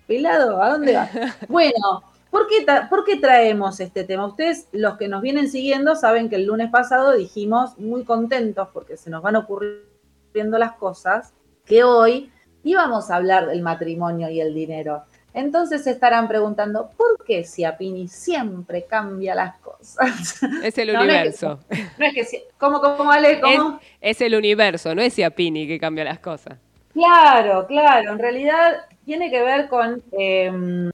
Pelado, 0.06 0.60
¿a 0.62 0.70
dónde 0.70 0.94
va? 0.94 1.08
Bueno, 1.48 2.02
¿por 2.30 2.48
qué, 2.48 2.66
tra- 2.66 2.88
por 2.88 3.04
qué 3.04 3.16
traemos 3.16 3.78
este 3.80 4.04
tema? 4.04 4.26
Ustedes, 4.26 4.68
los 4.72 4.96
que 4.98 5.08
nos 5.08 5.22
vienen 5.22 5.48
siguiendo, 5.48 5.94
saben 5.94 6.28
que 6.28 6.36
el 6.36 6.46
lunes 6.46 6.70
pasado 6.70 7.12
dijimos 7.12 7.78
muy 7.78 8.04
contentos 8.04 8.68
porque 8.72 8.96
se 8.96 9.08
nos 9.08 9.22
van 9.22 9.36
ocurriendo 9.36 10.58
las 10.58 10.72
cosas, 10.72 11.32
que 11.64 11.84
hoy 11.84 12.30
íbamos 12.64 13.10
a 13.10 13.16
hablar 13.16 13.46
del 13.46 13.62
matrimonio 13.62 14.28
y 14.28 14.40
el 14.40 14.52
dinero. 14.52 15.04
Entonces 15.34 15.84
se 15.84 15.90
estarán 15.92 16.28
preguntando, 16.28 16.90
¿por 16.96 17.24
qué 17.24 17.44
Ciapini 17.44 18.06
siempre 18.08 18.84
cambia 18.84 19.34
las 19.34 19.56
cosas? 19.58 20.42
Es 20.62 20.76
el 20.78 20.92
No, 20.92 21.04
no 21.04 21.04
es 21.04 21.08
que- 21.08 21.12
universo. 21.14 21.58
No 21.98 22.06
es 22.06 22.14
que, 22.14 22.44
¿cómo, 22.58 22.80
cómo, 22.80 23.10
Ale? 23.10 23.32
Es, 23.32 23.40
¿Cómo? 23.40 23.80
es 24.00 24.20
el 24.20 24.34
universo, 24.34 24.94
no 24.94 25.00
es 25.02 25.14
Ciapini 25.14 25.66
que 25.66 25.78
cambia 25.80 26.04
las 26.04 26.18
cosas. 26.18 26.58
Claro, 26.92 27.66
claro. 27.66 28.12
En 28.12 28.18
realidad 28.18 28.82
tiene 29.06 29.30
que 29.30 29.42
ver 29.42 29.68
con 29.68 30.02
eh, 30.12 30.90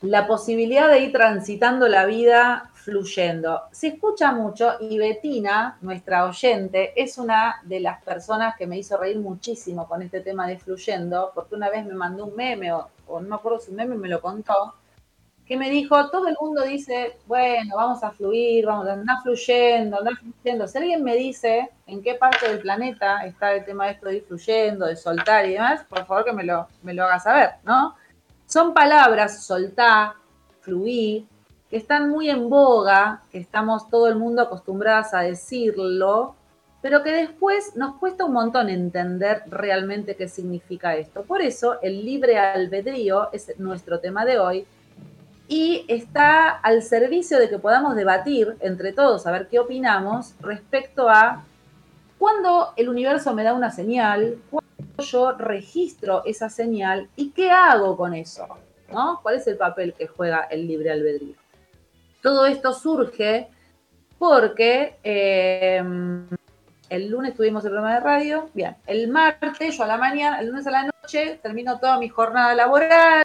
la 0.00 0.26
posibilidad 0.26 0.88
de 0.88 1.00
ir 1.00 1.12
transitando 1.12 1.86
la 1.88 2.06
vida 2.06 2.70
fluyendo. 2.74 3.62
Se 3.70 3.88
escucha 3.88 4.32
mucho 4.32 4.72
y 4.80 4.98
Betina, 4.98 5.76
nuestra 5.82 6.24
oyente, 6.26 6.92
es 7.00 7.16
una 7.18 7.60
de 7.62 7.78
las 7.78 8.02
personas 8.02 8.56
que 8.56 8.66
me 8.66 8.76
hizo 8.78 8.96
reír 8.96 9.18
muchísimo 9.20 9.86
con 9.86 10.02
este 10.02 10.20
tema 10.20 10.48
de 10.48 10.58
fluyendo, 10.58 11.30
porque 11.32 11.54
una 11.54 11.70
vez 11.70 11.84
me 11.86 11.94
mandó 11.94 12.24
un 12.24 12.34
meme, 12.34 12.72
o, 12.72 12.88
no 13.20 13.28
me 13.28 13.34
acuerdo 13.34 13.60
si 13.60 13.70
un 13.70 13.76
meme 13.76 13.96
me 13.96 14.08
lo 14.08 14.20
contó, 14.20 14.74
que 15.46 15.56
me 15.56 15.70
dijo, 15.70 16.08
todo 16.10 16.28
el 16.28 16.36
mundo 16.40 16.62
dice, 16.62 17.18
bueno, 17.26 17.76
vamos 17.76 18.02
a 18.04 18.12
fluir, 18.12 18.64
vamos 18.64 18.86
a 18.86 18.92
andar 18.92 19.22
fluyendo, 19.22 19.98
andar 19.98 20.14
fluyendo. 20.16 20.68
Si 20.68 20.78
alguien 20.78 21.02
me 21.02 21.16
dice 21.16 21.70
en 21.86 22.02
qué 22.02 22.14
parte 22.14 22.48
del 22.48 22.60
planeta 22.60 23.24
está 23.26 23.52
el 23.52 23.64
tema 23.64 23.86
de 23.86 23.92
esto 23.92 24.08
de 24.08 24.16
ir 24.16 24.24
fluyendo, 24.24 24.86
de 24.86 24.96
soltar 24.96 25.46
y 25.46 25.54
demás, 25.54 25.84
por 25.88 26.06
favor 26.06 26.24
que 26.24 26.32
me 26.32 26.44
lo, 26.44 26.68
me 26.82 26.94
lo 26.94 27.04
haga 27.04 27.18
saber, 27.18 27.50
¿no? 27.64 27.96
Son 28.46 28.72
palabras, 28.72 29.44
soltar, 29.44 30.12
fluir, 30.60 31.26
que 31.68 31.76
están 31.76 32.10
muy 32.10 32.30
en 32.30 32.48
boga, 32.48 33.22
que 33.30 33.38
estamos 33.38 33.88
todo 33.88 34.06
el 34.06 34.16
mundo 34.16 34.42
acostumbradas 34.42 35.12
a 35.14 35.20
decirlo, 35.20 36.36
pero 36.82 37.04
que 37.04 37.12
después 37.12 37.76
nos 37.76 37.96
cuesta 37.96 38.24
un 38.24 38.32
montón 38.32 38.68
entender 38.68 39.44
realmente 39.46 40.16
qué 40.16 40.28
significa 40.28 40.96
esto. 40.96 41.22
Por 41.22 41.40
eso 41.40 41.80
el 41.80 42.04
libre 42.04 42.38
albedrío 42.38 43.32
es 43.32 43.58
nuestro 43.58 44.00
tema 44.00 44.24
de 44.24 44.40
hoy 44.40 44.66
y 45.46 45.84
está 45.86 46.48
al 46.48 46.82
servicio 46.82 47.38
de 47.38 47.48
que 47.48 47.58
podamos 47.58 47.94
debatir 47.94 48.56
entre 48.60 48.92
todos, 48.92 49.26
a 49.26 49.30
ver 49.30 49.46
qué 49.48 49.60
opinamos 49.60 50.34
respecto 50.40 51.08
a 51.08 51.44
cuándo 52.18 52.72
el 52.76 52.88
universo 52.88 53.32
me 53.32 53.44
da 53.44 53.54
una 53.54 53.70
señal, 53.70 54.38
cuándo 54.50 55.02
yo 55.04 55.32
registro 55.32 56.22
esa 56.24 56.50
señal 56.50 57.08
y 57.14 57.30
qué 57.30 57.50
hago 57.50 57.96
con 57.96 58.14
eso, 58.14 58.48
¿no? 58.92 59.20
¿Cuál 59.22 59.36
es 59.36 59.46
el 59.46 59.56
papel 59.56 59.94
que 59.94 60.08
juega 60.08 60.40
el 60.50 60.66
libre 60.66 60.90
albedrío? 60.90 61.36
Todo 62.22 62.46
esto 62.46 62.72
surge 62.72 63.48
porque 64.18 64.96
eh, 65.02 65.82
el 66.92 67.08
lunes 67.08 67.34
tuvimos 67.34 67.64
el 67.64 67.70
programa 67.70 67.94
de 67.94 68.00
radio, 68.00 68.50
bien, 68.52 68.76
el 68.86 69.08
martes, 69.08 69.78
yo 69.78 69.82
a 69.82 69.86
la 69.86 69.96
mañana, 69.96 70.40
el 70.40 70.48
lunes 70.48 70.66
a 70.66 70.70
la 70.70 70.84
noche, 70.84 71.40
termino 71.42 71.78
toda 71.78 71.98
mi 71.98 72.10
jornada 72.10 72.54
laboral, 72.54 73.24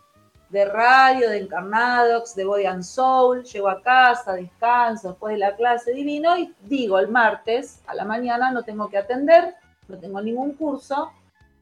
de 0.50 0.64
radio, 0.64 1.30
de 1.30 1.40
Encarnadox, 1.40 2.34
de 2.34 2.46
Body 2.46 2.66
and 2.66 2.84
Soul, 2.84 3.44
llego 3.44 3.68
a 3.68 3.82
casa, 3.82 4.36
descanso 4.36 5.10
después 5.10 5.34
de 5.34 5.40
la 5.40 5.54
clase 5.58 5.92
divino 5.92 6.38
y 6.38 6.54
digo 6.62 6.98
el 6.98 7.10
martes 7.10 7.82
a 7.88 7.94
la 7.94 8.06
mañana 8.06 8.52
no 8.52 8.64
tengo 8.64 8.90
que 8.90 9.00
atender, 9.00 9.56
no 9.90 9.98
tengo 9.98 10.22
ningún 10.22 10.54
curso, 10.54 11.12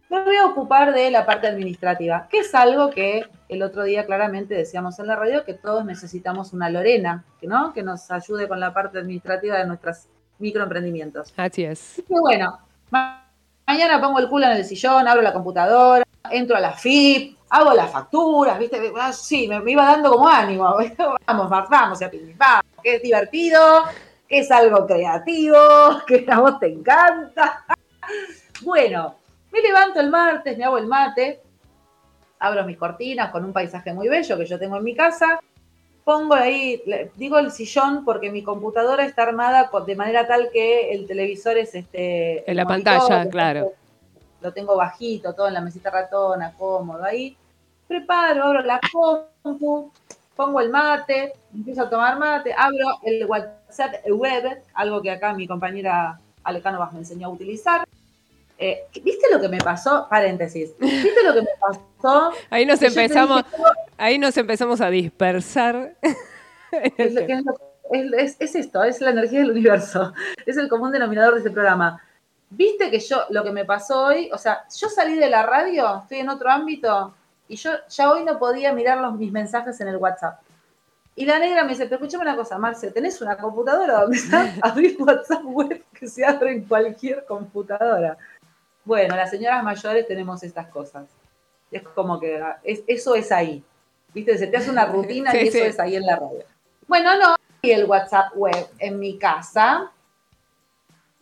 me 0.08 0.24
voy 0.24 0.36
a 0.36 0.46
ocupar 0.46 0.94
de 0.94 1.10
la 1.10 1.26
parte 1.26 1.48
administrativa, 1.48 2.28
que 2.30 2.42
es 2.42 2.54
algo 2.54 2.92
que 2.92 3.26
el 3.50 3.64
otro 3.64 3.82
día 3.82 4.06
claramente 4.06 4.54
decíamos 4.54 5.00
en 5.00 5.08
la 5.08 5.16
radio 5.16 5.44
que 5.44 5.56
todos 5.56 5.84
necesitamos 5.84 6.54
una 6.54 6.70
Lorena, 6.70 7.26
no, 7.42 7.74
que 7.74 7.84
nos 7.84 8.12
ayude 8.12 8.48
con 8.48 8.60
la 8.60 8.74
parte 8.74 9.00
administrativa 9.00 9.58
de 9.58 9.66
nuestros 9.66 10.08
microemprendimientos. 10.40 11.34
Así 11.38 11.64
es. 11.64 12.02
Bueno, 12.08 12.60
ma- 12.90 13.26
mañana 13.68 14.00
pongo 14.02 14.20
el 14.20 14.28
culo 14.30 14.46
en 14.46 14.54
el 14.54 14.66
sillón, 14.66 15.08
abro 15.08 15.22
la 15.22 15.34
computadora, 15.34 16.04
entro 16.30 16.56
a 16.56 16.60
la 16.60 16.72
FIP, 16.74 17.38
hago 17.50 17.74
las 17.74 17.92
facturas, 17.92 18.58
¿viste? 18.60 18.92
Ah, 19.00 19.14
Sí, 19.14 19.48
me, 19.48 19.60
me 19.60 19.72
iba 19.72 19.86
dando 19.86 20.12
como 20.12 20.28
ánimo. 20.28 20.64
Vamos, 21.28 21.50
vamos, 21.50 21.52
a 21.52 21.62
vamos, 21.70 22.00
que 22.84 22.96
es 22.96 23.02
divertido, 23.02 23.86
que 24.28 24.40
es 24.40 24.52
algo 24.52 24.86
creativo, 24.86 25.58
que 26.08 26.26
a 26.30 26.40
vos 26.40 26.60
te 26.60 26.68
encanta. 26.68 27.66
Bueno, 28.62 29.16
me 29.52 29.62
levanto 29.62 30.00
el 30.00 30.10
martes, 30.10 30.58
me 30.58 30.64
hago 30.64 30.78
el 30.78 30.88
mate, 30.88 31.42
abro 32.40 32.64
mis 32.64 32.78
cortinas 32.78 33.30
con 33.30 33.44
un 33.44 33.52
paisaje 33.52 33.94
muy 33.94 34.08
bello 34.08 34.38
que 34.38 34.46
yo 34.46 34.58
tengo 34.58 34.78
en 34.78 34.84
mi 34.84 34.96
casa. 34.96 35.40
Pongo 36.06 36.36
ahí, 36.36 36.84
digo 37.16 37.40
el 37.40 37.52
sillón 37.52 38.06
porque 38.06 38.32
mi 38.32 38.44
computadora 38.44 39.04
está 39.06 39.24
armada 39.24 39.72
de 39.88 39.96
manera 39.96 40.28
tal 40.28 40.50
que 40.54 40.92
el 40.92 41.08
televisor 41.08 41.58
es 41.58 41.74
este. 41.74 42.50
En 42.50 42.56
la 42.58 42.64
monitor, 42.64 43.00
pantalla, 43.00 43.30
claro. 43.30 43.60
tengo- 43.62 43.74
Lo 44.42 44.54
tengo 44.54 44.76
bajito, 44.78 45.34
todo 45.34 45.48
en 45.48 45.56
la 45.56 45.62
mesita 45.62 45.90
ratona, 45.90 46.54
cómodo 46.56 47.04
ahí. 47.04 47.36
Preparo, 47.88 48.44
abro 48.44 48.62
la 48.62 48.80
compu, 48.92 49.92
pongo 50.36 50.62
el 50.62 50.70
mate, 50.70 51.34
empiezo 51.52 51.82
a 51.82 51.90
tomar 51.90 52.20
mate, 52.20 52.54
abro 52.56 53.00
el 53.04 53.26
WhatsApp 53.26 53.96
web, 54.08 54.62
algo 54.76 55.02
que 55.02 55.10
acá 55.10 55.34
mi 55.34 55.48
compañera 55.48 56.20
Alecano 56.44 56.88
me 56.94 57.00
enseñó 57.00 57.28
a 57.28 57.32
utilizar. 57.32 57.84
Eh, 58.58 58.86
¿Viste 59.04 59.28
lo 59.32 59.40
que 59.42 59.50
me 59.50 59.58
pasó? 59.58 60.08
Paréntesis. 60.10 60.72
¿Viste 60.80 61.24
lo 61.24 61.34
que 61.34 61.42
me 61.42 61.48
pasó? 61.60 62.32
Ahí 62.50 62.66
nos 62.66 62.82
empezamos, 62.82 63.44
dije, 63.52 63.64
ahí 63.98 64.18
nos 64.18 64.38
empezamos 64.38 64.82
a 64.82 64.90
dispersar. 64.90 65.96
Es, 66.98 67.14
lo 67.14 67.26
que 67.26 67.34
es, 67.34 67.46
lo- 67.46 67.54
es- 67.92 68.14
es- 68.14 68.36
es 68.42 68.56
esto, 68.56 68.84
es 68.84 69.00
la 69.00 69.12
energía 69.12 69.40
del 69.40 69.52
universo. 69.52 70.12
Es 70.46 70.58
el 70.58 70.68
común 70.68 70.92
denominador 70.92 71.34
de 71.36 71.40
este 71.40 71.52
programa. 71.52 72.02
Viste 72.50 72.92
que 72.92 73.00
yo, 73.00 73.24
lo 73.30 73.44
que 73.46 73.52
me 73.52 73.64
pasó 73.64 74.08
hoy, 74.08 74.30
o 74.34 74.38
sea, 74.38 74.66
yo 74.76 74.90
salí 74.90 75.16
de 75.16 75.30
la 75.30 75.44
radio, 75.44 76.00
estoy 76.02 76.20
en 76.20 76.30
otro 76.30 76.50
ámbito, 76.50 77.14
y 77.48 77.56
yo 77.56 77.72
ya 77.90 78.12
hoy 78.12 78.26
no 78.26 78.38
podía 78.40 78.74
mirar 78.74 78.98
los, 78.98 79.14
mis 79.16 79.32
mensajes 79.32 79.80
en 79.80 79.88
el 79.88 79.98
WhatsApp. 79.98 80.40
Y 81.16 81.26
la 81.26 81.40
negra 81.40 81.64
me 81.64 81.70
dice, 81.70 81.86
pero 81.86 81.96
escúchame 81.96 82.24
una 82.24 82.36
cosa, 82.36 82.58
Marce, 82.58 82.92
¿tenés 82.92 83.22
una 83.22 83.38
computadora 83.38 84.02
donde 84.02 84.18
está? 84.18 84.54
Abrir 84.62 84.98
WhatsApp 85.00 85.44
web 85.46 85.82
que 85.98 86.08
se 86.08 86.26
abre 86.26 86.52
en 86.52 86.66
cualquier 86.66 87.24
computadora. 87.26 88.18
Bueno, 88.86 89.16
las 89.16 89.32
señoras 89.32 89.64
mayores 89.64 90.08
tenemos 90.08 90.44
estas 90.44 90.68
cosas. 90.68 91.08
Es 91.72 91.82
como 91.84 92.20
que 92.20 92.38
ah, 92.40 92.60
es- 92.64 92.84
eso 92.88 93.16
es 93.16 93.32
ahí. 93.32 93.64
¿Viste? 94.14 94.38
Se 94.38 94.48
te 94.48 94.58
hace 94.58 94.70
una 94.70 94.86
rutina 94.86 95.32
Sí, 95.32 95.38
y 95.38 95.48
eso 95.48 95.58
sí. 95.58 95.64
es 95.64 95.80
ahí 95.80 95.96
en 95.96 96.06
la 96.06 96.16
radio. 96.16 96.44
Bueno, 96.88 97.18
no, 97.18 97.30
abrí 97.32 97.72
el 97.72 97.86
WhatsApp 97.86 98.32
web 98.36 98.68
en 98.80 99.00
mi 99.00 99.18
casa. 99.18 99.92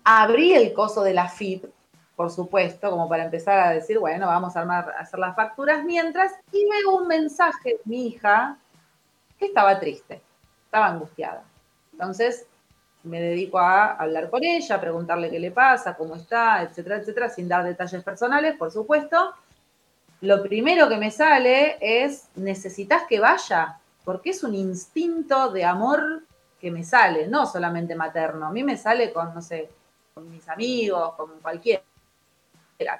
Abrí 0.03 0.53
el 0.53 0.73
coso 0.73 1.01
de 1.01 1.13
la 1.13 1.29
FIP, 1.29 1.65
por 2.17 2.29
supuesto, 2.29 2.89
como 2.91 3.07
para 3.07 3.23
empezar 3.23 3.59
a 3.59 3.69
decir, 3.71 3.97
bueno, 3.97 4.27
vamos 4.27 4.55
a, 4.55 4.59
armar, 4.59 4.93
a 4.97 5.01
hacer 5.01 5.17
las 5.19 5.35
facturas 5.35 5.83
mientras. 5.85 6.33
Y 6.51 6.65
veo 6.69 6.97
un 6.97 7.07
mensaje 7.07 7.69
de 7.69 7.79
mi 7.85 8.07
hija 8.07 8.57
que 9.39 9.45
estaba 9.45 9.79
triste, 9.79 10.21
estaba 10.65 10.87
angustiada. 10.87 11.43
Entonces 11.93 12.45
me 13.03 13.21
dedico 13.21 13.59
a 13.59 13.93
hablar 13.93 14.29
con 14.29 14.43
ella, 14.43 14.79
preguntarle 14.79 15.29
qué 15.29 15.39
le 15.39 15.51
pasa, 15.51 15.95
cómo 15.95 16.15
está, 16.15 16.61
etcétera, 16.63 16.97
etcétera, 16.97 17.29
sin 17.29 17.47
dar 17.47 17.63
detalles 17.63 18.03
personales, 18.03 18.55
por 18.55 18.71
supuesto. 18.71 19.33
Lo 20.21 20.41
primero 20.41 20.87
que 20.87 20.97
me 20.97 21.11
sale 21.11 21.77
es, 21.81 22.29
necesitas 22.35 23.03
que 23.09 23.19
vaya, 23.19 23.77
porque 24.05 24.29
es 24.29 24.43
un 24.43 24.55
instinto 24.55 25.51
de 25.51 25.65
amor 25.65 26.23
que 26.59 26.71
me 26.71 26.83
sale, 26.83 27.27
no 27.27 27.45
solamente 27.45 27.93
materno, 27.93 28.47
a 28.47 28.51
mí 28.51 28.63
me 28.63 28.77
sale 28.77 29.11
con, 29.11 29.33
no 29.33 29.41
sé, 29.41 29.69
con 30.13 30.31
mis 30.31 30.47
amigos, 30.47 31.15
con 31.15 31.39
cualquiera. 31.41 31.83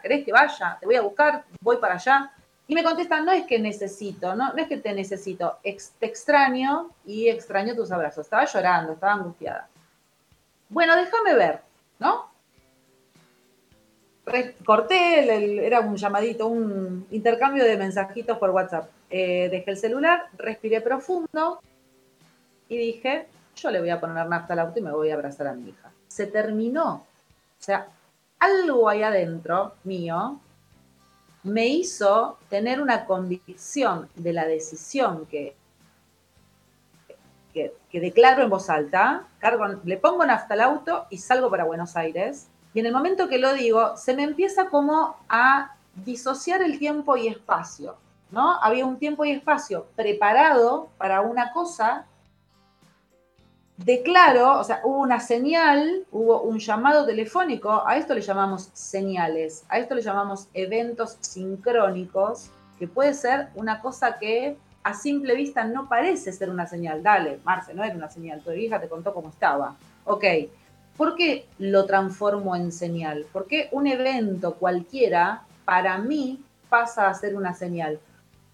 ¿Querés 0.02 0.26
que 0.26 0.34
vaya? 0.34 0.78
Te 0.80 0.86
voy 0.86 0.96
a 0.96 1.02
buscar, 1.02 1.46
voy 1.62 1.78
para 1.78 1.96
allá. 1.96 2.32
Y 2.68 2.76
me 2.76 2.84
contestan, 2.84 3.26
no 3.26 3.32
es 3.32 3.46
que 3.46 3.60
necesito, 3.60 4.36
no 4.36 4.54
es 4.56 4.68
que 4.68 4.78
te 4.78 4.94
necesito, 4.94 5.60
te 5.62 6.06
extraño 6.06 6.92
y 7.06 7.28
extraño 7.28 7.76
tus 7.76 7.92
abrazos. 7.92 8.26
Estaba 8.26 8.46
llorando, 8.46 8.94
estaba 8.94 9.14
angustiada. 9.14 9.70
Bueno, 10.74 10.96
déjame 10.96 11.36
ver, 11.36 11.62
¿no? 12.00 12.34
corté, 14.65 15.65
era 15.68 15.82
un 15.82 15.96
llamadito, 15.96 16.48
un 16.48 17.06
intercambio 17.12 17.63
de 17.63 17.77
mensajitos 17.77 18.39
por 18.39 18.50
WhatsApp. 18.50 18.89
Eh, 19.12 19.50
dejé 19.51 19.72
el 19.72 19.77
celular, 19.77 20.30
respiré 20.36 20.82
profundo 20.82 21.62
y 22.68 22.77
dije, 22.77 23.27
yo 23.56 23.70
le 23.70 23.82
voy 23.82 23.92
a 23.92 24.00
poner 24.00 24.25
nafta 24.25 24.53
al 24.53 24.60
auto 24.60 24.80
y 24.80 24.82
me 24.82 24.92
voy 24.92 25.12
a 25.12 25.13
abrazar 25.13 25.46
a 25.46 25.53
mi 25.53 25.70
hija. 25.70 25.92
Se 26.08 26.25
terminó. 26.25 27.06
O 27.60 27.63
sea, 27.63 27.88
algo 28.39 28.89
ahí 28.89 29.03
adentro 29.03 29.75
mío 29.84 30.39
me 31.44 31.68
hizo 31.68 32.39
tener 32.50 32.82
una 32.82 33.06
convicción 33.06 34.10
de 34.15 34.34
la 34.34 34.48
decisión 34.48 35.27
que, 35.27 35.56
que, 37.94 38.02
declaro 38.02 38.42
en 38.42 38.50
voz 38.50 38.72
alta, 38.72 39.28
cargo, 39.38 39.68
le 39.86 39.98
pongo 39.98 40.26
nafta 40.26 40.56
al 40.56 40.62
auto 40.62 41.06
y 41.12 41.20
salgo 41.20 41.52
para 41.52 41.64
Buenos 41.64 41.96
Aires. 41.96 42.48
Y 42.74 42.80
en 42.80 42.88
el 42.88 42.92
momento 42.92 43.30
que 43.30 43.38
lo 43.38 43.54
digo, 43.54 43.96
se 43.98 44.16
me 44.16 44.24
empieza 44.24 44.66
como 44.66 45.16
a 45.30 45.76
disociar 46.04 46.64
el 46.64 46.80
tiempo 46.80 47.16
y 47.18 47.28
espacio, 47.28 47.96
¿no? 48.32 48.60
Había 48.62 48.86
un 48.86 48.98
tiempo 48.98 49.24
y 49.26 49.32
espacio 49.32 49.86
preparado 49.96 50.90
para 50.98 51.22
una 51.22 51.52
cosa 51.52 52.08
declaro, 53.78 54.60
o 54.60 54.64
sea, 54.64 54.82
hubo 54.84 55.00
una 55.00 55.20
señal, 55.20 56.06
hubo 56.12 56.42
un 56.42 56.60
llamado 56.60 57.06
telefónico, 57.06 57.84
a 57.86 57.98
esto 57.98 58.14
le 58.14 58.22
llamamos 58.22 58.70
señales, 58.74 59.66
a 59.70 59.78
esto 59.78 59.96
le 59.96 60.02
llamamos 60.02 60.48
eventos 60.54 61.18
sincrónicos, 61.22 62.50
que 62.80 62.88
puede 62.88 63.14
ser 63.14 63.50
una 63.56 63.82
cosa 63.82 64.18
que 64.20 64.58
a 64.84 64.94
simple 64.94 65.36
vista 65.36 65.63
no 65.63 65.88
parece 65.88 66.34
ser 66.34 66.50
una 66.50 66.68
señal. 66.68 67.02
Dale, 67.02 67.40
Marce, 67.44 67.74
no 67.74 67.84
era 67.84 67.96
una 67.96 68.10
señal, 68.10 68.42
tu 68.42 68.52
hija 68.52 68.80
te 68.80 68.90
contó 68.90 69.13
cómo 69.13 69.30
estaba. 69.30 69.75
Ok, 70.06 70.25
¿por 70.98 71.16
qué 71.16 71.46
lo 71.58 71.86
transformo 71.86 72.56
en 72.56 72.72
señal? 72.72 73.25
Porque 73.32 73.70
un 73.72 73.88
evento 73.88 74.56
cualquiera, 74.56 75.44
para 75.66 75.98
mí, 75.98 76.44
pasa 76.70 77.08
a 77.08 77.13
ser 77.13 77.36
una 77.36 77.54
señal. 77.54 78.00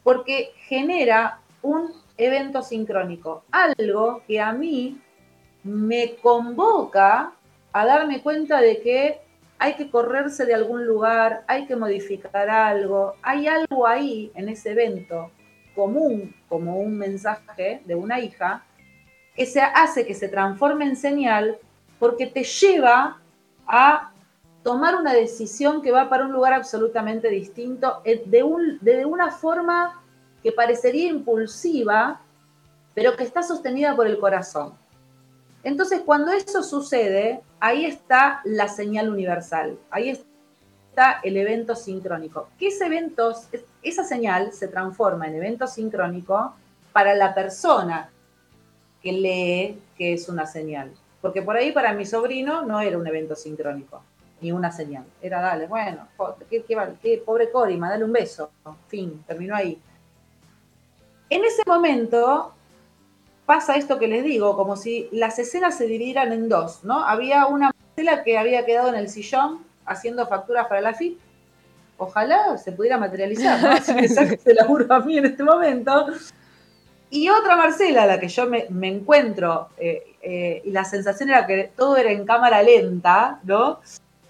Porque 0.03 0.51
genera 0.67 1.39
un 1.61 1.91
evento 2.17 2.61
sincrónico, 2.61 3.43
algo 3.51 4.21
que 4.27 4.39
a 4.39 4.53
mí 4.53 5.01
me 5.63 6.15
convoca 6.17 7.31
a 7.73 7.85
darme 7.85 8.21
cuenta 8.21 8.61
de 8.61 8.81
que 8.81 9.21
hay 9.57 9.73
que 9.73 9.89
correrse 9.89 10.45
de 10.45 10.53
algún 10.53 10.85
lugar, 10.85 11.43
hay 11.47 11.65
que 11.65 11.75
modificar 11.75 12.49
algo, 12.49 13.15
hay 13.21 13.47
algo 13.47 13.85
ahí 13.85 14.31
en 14.35 14.47
ese 14.47 14.71
evento 14.71 15.31
común, 15.75 16.35
como 16.47 16.79
un 16.79 16.97
mensaje 16.97 17.81
de 17.85 17.95
una 17.95 18.19
hija, 18.19 18.63
que 19.35 19.45
se 19.45 19.61
hace 19.61 20.05
que 20.05 20.15
se 20.15 20.27
transforme 20.27 20.85
en 20.85 20.95
señal 20.95 21.57
porque 21.99 22.27
te 22.27 22.43
lleva 22.43 23.19
a 23.67 24.11
tomar 24.63 24.95
una 24.95 25.13
decisión 25.13 25.81
que 25.81 25.91
va 25.91 26.09
para 26.09 26.25
un 26.25 26.31
lugar 26.31 26.53
absolutamente 26.53 27.29
distinto, 27.29 28.01
eh, 28.03 28.23
de, 28.25 28.43
un, 28.43 28.79
de 28.81 29.05
una 29.05 29.31
forma 29.31 30.01
que 30.43 30.51
parecería 30.51 31.09
impulsiva, 31.09 32.21
pero 32.93 33.15
que 33.15 33.23
está 33.23 33.43
sostenida 33.43 33.95
por 33.95 34.07
el 34.07 34.19
corazón. 34.19 34.73
Entonces, 35.63 36.01
cuando 36.05 36.31
eso 36.31 36.63
sucede, 36.63 37.41
ahí 37.59 37.85
está 37.85 38.41
la 38.45 38.67
señal 38.67 39.09
universal, 39.09 39.77
ahí 39.89 40.09
está 40.09 40.28
el 41.23 41.37
evento 41.37 41.75
sincrónico. 41.75 42.49
¿Qué 42.57 42.67
ese 42.67 42.85
evento, 42.85 43.33
esa 43.81 44.03
señal 44.03 44.53
se 44.53 44.67
transforma 44.67 45.27
en 45.27 45.35
evento 45.35 45.67
sincrónico 45.67 46.53
para 46.91 47.13
la 47.15 47.33
persona 47.33 48.09
que 49.01 49.11
lee 49.11 49.81
que 49.97 50.13
es 50.13 50.29
una 50.29 50.45
señal. 50.45 50.91
Porque 51.21 51.41
por 51.41 51.55
ahí 51.57 51.71
para 51.71 51.93
mi 51.93 52.05
sobrino 52.05 52.63
no 52.63 52.79
era 52.79 52.97
un 52.97 53.05
evento 53.07 53.35
sincrónico, 53.35 54.01
ni 54.41 54.51
una 54.51 54.71
señal. 54.71 55.05
Era, 55.21 55.41
dale, 55.41 55.67
bueno, 55.67 56.07
qué, 56.49 56.63
qué 56.63 57.23
pobre 57.25 57.51
Corima, 57.51 57.89
dale 57.89 58.05
un 58.05 58.13
beso. 58.13 58.51
Fin, 58.87 59.23
terminó 59.27 59.55
ahí. 59.55 59.79
En 61.29 61.43
ese 61.43 61.61
momento, 61.67 62.53
pasa 63.45 63.75
esto 63.75 63.99
que 63.99 64.07
les 64.07 64.23
digo, 64.23 64.55
como 64.55 64.75
si 64.75 65.09
las 65.11 65.37
escenas 65.39 65.77
se 65.77 65.85
dividieran 65.85 66.31
en 66.31 66.49
dos, 66.49 66.83
¿no? 66.83 67.03
Había 67.03 67.45
una 67.47 67.71
Marcela 67.71 68.23
que 68.23 68.37
había 68.37 68.65
quedado 68.65 68.89
en 68.89 68.95
el 68.95 69.09
sillón 69.09 69.59
haciendo 69.89 70.25
facturas 70.27 70.67
para 70.67 70.81
la 70.81 70.93
FIP. 70.93 71.19
Ojalá 71.97 72.57
se 72.57 72.71
pudiera 72.71 72.97
materializar, 72.97 73.61
¿no? 73.61 73.77
Si 73.81 73.93
me 73.93 74.05
ese 74.05 74.53
laburo 74.53 74.93
a 74.93 74.99
mí 75.01 75.17
en 75.17 75.25
este 75.25 75.43
momento. 75.43 76.07
Y 77.09 77.27
otra 77.29 77.57
Marcela, 77.57 78.05
la 78.05 78.19
que 78.19 78.27
yo 78.27 78.47
me, 78.47 78.87
encuentro, 78.87 79.69
eh, 79.77 80.15
eh, 80.21 80.61
y 80.63 80.71
la 80.71 80.85
sensación 80.85 81.29
era 81.29 81.47
que 81.47 81.71
todo 81.75 81.97
era 81.97 82.11
en 82.11 82.25
cámara 82.25 82.61
lenta, 82.61 83.39
¿no? 83.43 83.79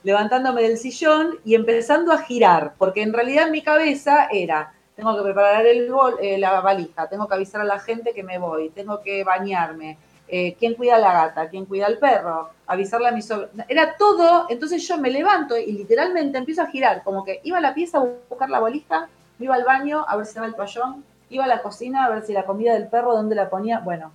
Levantándome 0.04 0.64
del 0.64 0.78
sillón 0.78 1.40
y 1.44 1.56
empezando 1.56 2.14
a 2.14 2.20
girar, 2.20 2.74
porque 2.78 3.02
en 3.02 3.12
realidad 3.12 3.48
en 3.48 3.52
mi 3.52 3.62
cabeza 3.62 4.30
era, 4.32 4.72
tengo 4.96 5.16
que 5.18 5.24
preparar 5.24 5.66
el 5.66 5.92
eh, 6.22 6.38
la 6.38 6.62
valija, 6.62 7.10
tengo 7.10 7.28
que 7.28 7.36
avisar 7.36 7.60
a 7.60 7.66
la 7.66 7.80
gente 7.80 8.14
que 8.14 8.24
me 8.24 8.38
voy, 8.38 8.70
tengo 8.70 9.02
que 9.02 9.26
bañarme, 9.26 9.98
eh, 10.30 10.56
quién 10.60 10.76
cuida 10.76 10.96
a 10.96 11.00
la 11.00 11.14
gata, 11.14 11.50
quién 11.50 11.66
cuida 11.66 11.88
al 11.88 11.98
perro, 11.98 12.50
avisarle 12.68 13.08
a 13.08 13.12
mi 13.12 13.22
sobrino. 13.22 13.64
Era 13.68 13.96
todo, 13.98 14.46
entonces 14.50 14.88
yo 14.88 14.98
me 14.98 15.10
levanto 15.10 15.58
y 15.58 15.72
literalmente 15.72 16.38
empiezo 16.38 16.62
a 16.62 16.68
girar, 16.68 17.04
como 17.04 17.26
que 17.26 17.42
iba 17.44 17.58
a 17.58 17.62
la 17.62 17.74
pieza 17.74 17.98
a 17.98 18.08
buscar 18.30 18.50
la 18.50 18.60
valija, 18.60 19.10
iba 19.40 19.56
al 19.56 19.64
baño 19.64 20.06
a 20.08 20.16
ver 20.16 20.26
si 20.26 20.30
estaba 20.30 20.48
el 20.48 20.56
toallón, 20.56 21.04
iba 21.30 21.44
a 21.44 21.48
la 21.48 21.62
cocina 21.62 22.06
a 22.06 22.10
ver 22.10 22.26
si 22.26 22.34
la 22.34 22.46
comida 22.46 22.74
del 22.74 22.88
perro, 22.88 23.16
dónde 23.16 23.36
la 23.36 23.50
ponía, 23.50 23.80
bueno. 23.80 24.12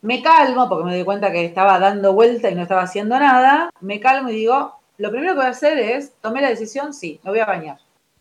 Me 0.00 0.22
calmo 0.22 0.68
porque 0.68 0.84
me 0.84 0.96
di 0.96 1.04
cuenta 1.04 1.32
que 1.32 1.44
estaba 1.44 1.78
dando 1.78 2.12
vuelta 2.12 2.48
y 2.50 2.54
no 2.54 2.62
estaba 2.62 2.82
haciendo 2.82 3.18
nada. 3.18 3.70
Me 3.80 3.98
calmo 3.98 4.30
y 4.30 4.34
digo, 4.34 4.74
lo 4.96 5.10
primero 5.10 5.32
que 5.32 5.38
voy 5.38 5.46
a 5.46 5.50
hacer 5.50 5.76
es, 5.78 6.12
tomé 6.20 6.40
la 6.40 6.50
decisión, 6.50 6.94
sí, 6.94 7.20
me 7.24 7.30
voy 7.30 7.40
a 7.40 7.46
bañar 7.46 7.78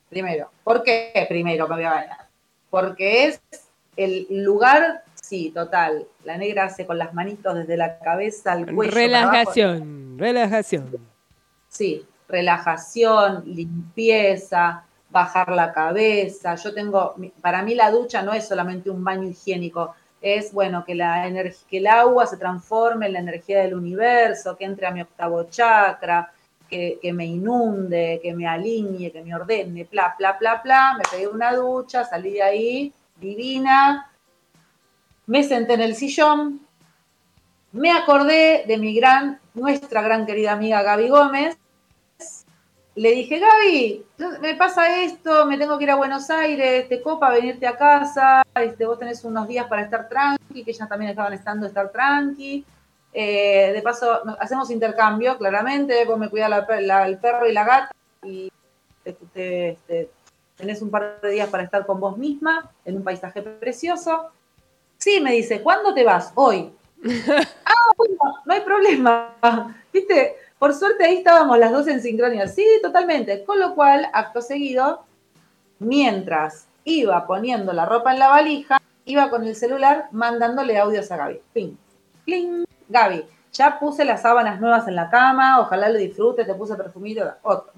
primero. 0.10 0.50
¿Por 0.64 0.84
qué 0.84 1.26
primero 1.28 1.68
me 1.68 1.76
voy 1.76 1.84
a 1.84 1.92
bañar? 1.92 2.28
Porque 2.70 3.26
es 3.26 3.42
el 3.96 4.28
lugar, 4.30 5.04
sí, 5.28 5.52
total. 5.52 6.08
La 6.24 6.38
negra 6.38 6.66
hace 6.66 6.86
con 6.86 6.98
las 6.98 7.14
manitos 7.14 7.56
desde 7.56 7.78
la 7.78 8.00
cabeza 8.00 8.54
al 8.54 8.74
cuello. 8.74 8.92
Relajación, 8.92 10.18
relajación. 10.18 10.98
Sí, 11.68 12.06
relajación, 12.28 13.44
limpieza, 13.46 14.84
bajar 15.10 15.50
la 15.50 15.74
cabeza. 15.74 16.56
Yo 16.56 16.74
tengo, 16.74 17.16
para 17.42 17.62
mí 17.62 17.76
la 17.76 17.92
ducha 17.92 18.22
no 18.22 18.34
es 18.34 18.48
solamente 18.48 18.90
un 18.90 19.04
baño 19.04 19.28
higiénico, 19.28 19.96
es 20.22 20.52
bueno 20.52 20.84
que, 20.84 20.96
la 20.96 21.30
que 21.70 21.78
el 21.78 21.88
agua 21.88 22.26
se 22.26 22.38
transforme 22.38 23.08
en 23.08 23.14
la 23.14 23.20
energía 23.20 23.62
del 23.62 23.76
universo, 23.76 24.58
que 24.58 24.66
entre 24.66 24.88
a 24.88 24.92
mi 24.92 25.02
octavo 25.02 25.44
chakra, 25.44 26.32
que, 26.70 27.00
me 27.14 27.26
inunde, 27.26 28.20
que 28.22 28.34
me 28.34 28.48
alinee, 28.48 29.12
que 29.12 29.22
me 29.22 29.34
ordene, 29.34 29.88
bla, 29.90 30.16
bla, 30.18 30.38
bla, 30.40 30.62
bla. 30.64 30.96
Me 30.98 31.04
pegué 31.10 31.28
una 31.28 31.54
ducha, 31.54 32.04
salí 32.04 32.32
de 32.34 32.44
ahí, 32.44 32.94
divina. 33.16 34.12
Me 35.28 35.44
senté 35.44 35.74
en 35.74 35.82
el 35.82 35.96
sillón. 35.96 36.62
Me 37.74 37.92
acordé 37.92 38.64
de 38.68 38.78
mi 38.78 38.96
gran, 38.96 39.40
nuestra 39.54 40.02
gran 40.02 40.26
querida 40.26 40.54
amiga 40.54 40.82
Gaby 40.82 41.10
Gómez. 41.10 41.58
Le 42.96 43.12
dije, 43.12 43.40
Gaby, 43.40 44.06
me 44.42 44.56
pasa 44.56 45.04
esto, 45.04 45.46
me 45.46 45.60
tengo 45.60 45.78
que 45.78 45.84
ir 45.84 45.92
a 45.92 45.96
Buenos 45.96 46.32
Aires, 46.32 46.90
te 46.90 47.00
copa 47.04 47.30
venirte 47.30 47.68
a 47.68 47.78
casa, 47.78 48.42
este, 48.56 48.88
vos 48.88 48.98
tenés 48.98 49.24
unos 49.24 49.48
días 49.48 49.68
para 49.68 49.84
estar 49.84 50.10
tranqui, 50.10 50.64
que 50.64 50.72
ellas 50.72 50.90
también 50.90 51.12
estaban 51.12 51.34
estando 51.34 51.68
estar 51.68 51.92
tranqui 51.92 52.66
eh, 53.14 53.72
de 53.74 53.82
paso, 53.82 54.22
hacemos 54.40 54.70
intercambio, 54.70 55.38
claramente. 55.38 56.06
Vos 56.06 56.18
me 56.18 56.30
cuidas 56.30 56.52
el 56.70 57.18
perro 57.18 57.48
y 57.48 57.54
la 57.54 57.66
gata 57.66 57.96
y 58.24 58.52
te, 59.04 59.78
tenés 60.56 60.82
un 60.82 60.90
par 60.90 61.20
de 61.22 61.32
días 61.32 61.50
para 61.50 61.64
estar 61.64 61.86
con 61.86 62.00
vos 62.00 62.18
misma 62.18 62.72
en 62.86 62.98
un 62.98 63.04
paisaje 63.04 63.42
precioso. 63.42 64.32
Sí, 64.98 65.20
me 65.22 65.32
dice, 65.32 65.62
¿cuándo 65.62 65.94
te 65.94 66.04
vas? 66.04 66.32
Hoy. 66.36 66.72
ah, 67.66 67.92
bueno, 67.96 68.18
no 68.46 68.54
hay 68.54 68.62
problema. 68.62 69.36
¿Viste? 69.94 70.36
Por 70.60 70.74
suerte 70.74 71.06
ahí 71.06 71.18
estábamos 71.18 71.58
las 71.60 71.72
dos 71.72 71.88
en 71.88 72.02
sincronía. 72.02 72.48
Sí, 72.48 72.66
totalmente. 72.82 73.44
Con 73.44 73.60
lo 73.60 73.76
cual, 73.76 74.10
acto 74.12 74.42
seguido, 74.42 75.06
mientras 75.80 76.68
iba 76.84 77.28
poniendo 77.28 77.74
la 77.74 77.86
ropa 77.86 78.14
en 78.14 78.20
la 78.20 78.30
valija, 78.30 78.82
iba 79.06 79.30
con 79.30 79.46
el 79.46 79.56
celular 79.56 80.08
mandándole 80.12 80.78
audios 80.78 81.12
a 81.12 81.18
Gaby. 81.18 81.42
Ping, 81.54 81.76
pling, 82.26 82.66
Gaby, 82.90 83.26
ya 83.54 83.80
puse 83.80 84.06
las 84.06 84.22
sábanas 84.22 84.60
nuevas 84.60 84.88
en 84.88 84.96
la 84.96 85.10
cama, 85.10 85.60
ojalá 85.60 85.90
lo 85.90 85.98
disfrute, 85.98 86.46
te 86.46 86.54
puse 86.54 86.76
perfumito, 86.76 87.24
otro, 87.44 87.72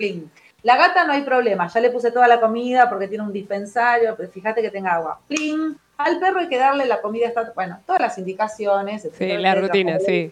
La 0.63 0.75
gata 0.77 1.05
no 1.05 1.13
hay 1.13 1.21
problema, 1.21 1.67
ya 1.67 1.79
le 1.79 1.89
puse 1.89 2.11
toda 2.11 2.27
la 2.27 2.39
comida 2.39 2.89
porque 2.89 3.07
tiene 3.07 3.23
un 3.23 3.33
dispensario, 3.33 4.15
pero 4.15 4.29
fíjate 4.29 4.61
que 4.61 4.71
tenga 4.71 4.93
agua. 4.95 5.19
Pling, 5.27 5.77
Al 5.99 6.17
perro 6.17 6.39
hay 6.39 6.47
que 6.47 6.57
darle 6.57 6.85
la 6.85 7.01
comida, 7.01 7.27
está, 7.27 7.51
bueno, 7.53 7.77
todas 7.85 8.01
las 8.01 8.17
indicaciones. 8.17 9.01
Sí, 9.01 9.09
etcétera, 9.09 9.39
la 9.41 9.55
rutina, 9.55 9.99
sí. 9.99 10.31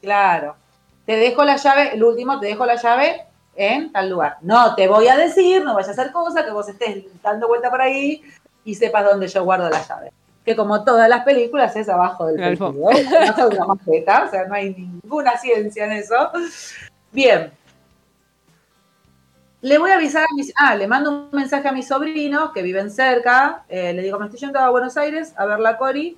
Claro. 0.00 0.56
Te 1.04 1.16
dejo 1.16 1.44
la 1.44 1.56
llave, 1.56 1.92
el 1.92 2.02
último, 2.02 2.40
te 2.40 2.46
dejo 2.46 2.64
la 2.64 2.76
llave 2.76 3.26
en 3.56 3.92
tal 3.92 4.08
lugar. 4.08 4.38
No 4.40 4.74
te 4.74 4.88
voy 4.88 5.06
a 5.08 5.16
decir, 5.16 5.62
no 5.62 5.74
vayas 5.74 5.90
a 5.90 5.92
hacer 6.00 6.12
cosas 6.12 6.44
que 6.46 6.50
vos 6.50 6.66
estés 6.70 7.04
dando 7.22 7.46
vuelta 7.46 7.68
por 7.70 7.82
ahí 7.82 8.22
y 8.64 8.74
sepas 8.74 9.04
dónde 9.04 9.28
yo 9.28 9.44
guardo 9.44 9.68
la 9.68 9.86
llave. 9.86 10.12
Que 10.46 10.56
como 10.56 10.82
todas 10.82 11.10
las 11.10 11.24
películas 11.24 11.76
es 11.76 11.90
abajo 11.90 12.26
del 12.28 12.40
La 12.40 12.46
alfombra. 12.46 12.88
vestido. 12.94 13.20
No 13.20 13.24
es 13.48 13.52
una 13.58 13.66
maceta, 13.66 14.24
o 14.26 14.30
sea, 14.30 14.46
no 14.46 14.54
hay 14.54 14.70
ninguna 15.02 15.36
ciencia 15.36 15.84
en 15.84 15.92
eso. 15.92 16.30
Bien. 17.12 17.52
Le 19.66 19.78
voy 19.78 19.90
a 19.90 19.96
avisar 19.96 20.22
a 20.22 20.34
mis. 20.36 20.52
Ah, 20.54 20.76
le 20.76 20.86
mando 20.86 21.10
un 21.10 21.28
mensaje 21.32 21.66
a 21.66 21.72
mis 21.72 21.88
sobrinos 21.88 22.52
que 22.52 22.62
viven 22.62 22.88
cerca. 22.88 23.64
eh, 23.68 23.92
le 23.92 24.02
digo, 24.02 24.16
me 24.16 24.26
estoy 24.26 24.38
yendo 24.38 24.60
a 24.60 24.70
Buenos 24.70 24.96
Aires 24.96 25.34
a 25.36 25.44
ver 25.44 25.58
la 25.58 25.76
Cori. 25.76 26.16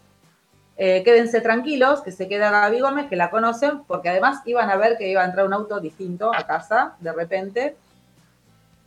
Eh, 0.77 1.03
quédense 1.03 1.41
tranquilos, 1.41 2.03
que 2.03 2.13
se 2.13 2.29
queda 2.29 2.51
Gaby 2.51 2.81
Gómez, 2.81 3.07
que 3.09 3.17
la 3.17 3.31
conocen, 3.31 3.85
porque 3.85 4.11
además 4.11 4.43
iban 4.45 4.69
a 4.69 4.77
ver 4.77 4.99
que 4.99 5.09
iba 5.09 5.23
a 5.23 5.25
entrar 5.25 5.47
un 5.47 5.55
auto 5.55 5.81
distinto 5.81 6.31
a 6.31 6.47
casa, 6.47 6.97
de 7.01 7.11
repente, 7.11 7.77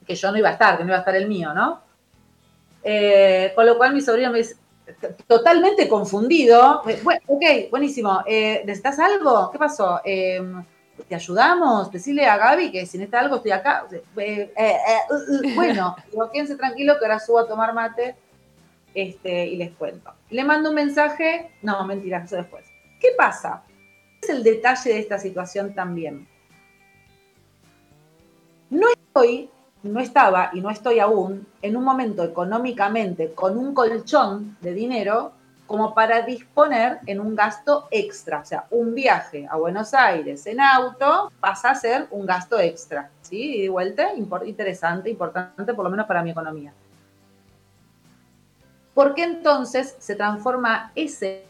que 0.05 0.13
yo 0.13 0.31
no 0.31 0.37
iba 0.37 0.49
a 0.49 0.51
estar, 0.51 0.77
que 0.77 0.83
no 0.83 0.89
iba 0.89 0.97
a 0.97 0.99
estar 0.99 1.15
el 1.15 1.27
mío, 1.27 1.55
¿no? 1.55 1.81
Eh, 2.83 3.53
con 3.55 3.65
lo 3.65 3.79
cual 3.79 3.95
mi 3.95 4.01
sobrino 4.01 4.29
me 4.29 4.37
dice, 4.37 4.57
totalmente 5.25 5.89
confundido, 5.89 6.83
bueno, 7.01 7.21
ok, 7.25 7.43
buenísimo, 7.71 8.23
¿necesitas 8.27 8.99
algo? 8.99 9.49
¿Qué 9.49 9.57
pasó? 9.57 10.01
¿Te 11.07 11.15
ayudamos? 11.15 11.91
Decirle 11.91 12.25
a 12.25 12.37
Gaby 12.37 12.71
que 12.71 12.85
si 12.85 12.97
necesita 12.97 13.19
algo 13.19 13.37
estoy 13.37 13.51
acá. 13.51 13.85
Eh, 13.91 14.03
eh, 14.17 14.51
eh, 14.57 14.77
uh, 15.09 15.47
uh, 15.47 15.51
bueno, 15.55 15.95
digo, 16.11 16.29
quédense 16.31 16.55
tranquilos 16.55 16.97
que 16.97 17.05
ahora 17.05 17.19
subo 17.19 17.39
a 17.39 17.47
tomar 17.47 17.73
mate 17.73 18.15
este, 18.93 19.47
y 19.47 19.55
les 19.57 19.71
cuento. 19.71 20.13
Le 20.29 20.43
mando 20.43 20.69
un 20.69 20.75
mensaje, 20.75 21.51
no, 21.61 21.83
mentira, 21.85 22.23
eso 22.23 22.35
después. 22.35 22.65
¿Qué 22.99 23.09
pasa? 23.17 23.63
¿Cuál 23.65 24.19
es 24.21 24.29
el 24.29 24.43
detalle 24.43 24.93
de 24.93 24.99
esta 24.99 25.17
situación 25.17 25.73
también? 25.73 26.27
No 28.69 28.87
estoy, 28.89 29.49
no 29.83 29.99
estaba 29.99 30.51
y 30.53 30.61
no 30.61 30.69
estoy 30.69 30.99
aún 30.99 31.47
en 31.61 31.75
un 31.75 31.83
momento 31.83 32.23
económicamente 32.23 33.33
con 33.33 33.57
un 33.57 33.73
colchón 33.73 34.57
de 34.61 34.73
dinero 34.73 35.33
como 35.71 35.93
para 35.93 36.21
disponer 36.23 36.99
en 37.05 37.21
un 37.21 37.33
gasto 37.33 37.87
extra. 37.91 38.41
O 38.41 38.45
sea, 38.45 38.65
un 38.71 38.93
viaje 38.93 39.47
a 39.49 39.55
Buenos 39.55 39.93
Aires 39.93 40.45
en 40.45 40.59
auto 40.59 41.31
pasa 41.39 41.69
a 41.69 41.75
ser 41.75 42.07
un 42.11 42.25
gasto 42.25 42.59
extra. 42.59 43.09
¿Sí? 43.21 43.55
Y 43.55 43.61
de 43.61 43.69
vuelta, 43.69 44.09
interesante, 44.43 45.09
importante, 45.09 45.73
por 45.73 45.85
lo 45.85 45.89
menos 45.89 46.07
para 46.07 46.23
mi 46.23 46.31
economía. 46.31 46.73
¿Por 48.93 49.15
qué 49.15 49.23
entonces 49.23 49.95
se 49.97 50.15
transforma 50.15 50.91
ese 50.93 51.45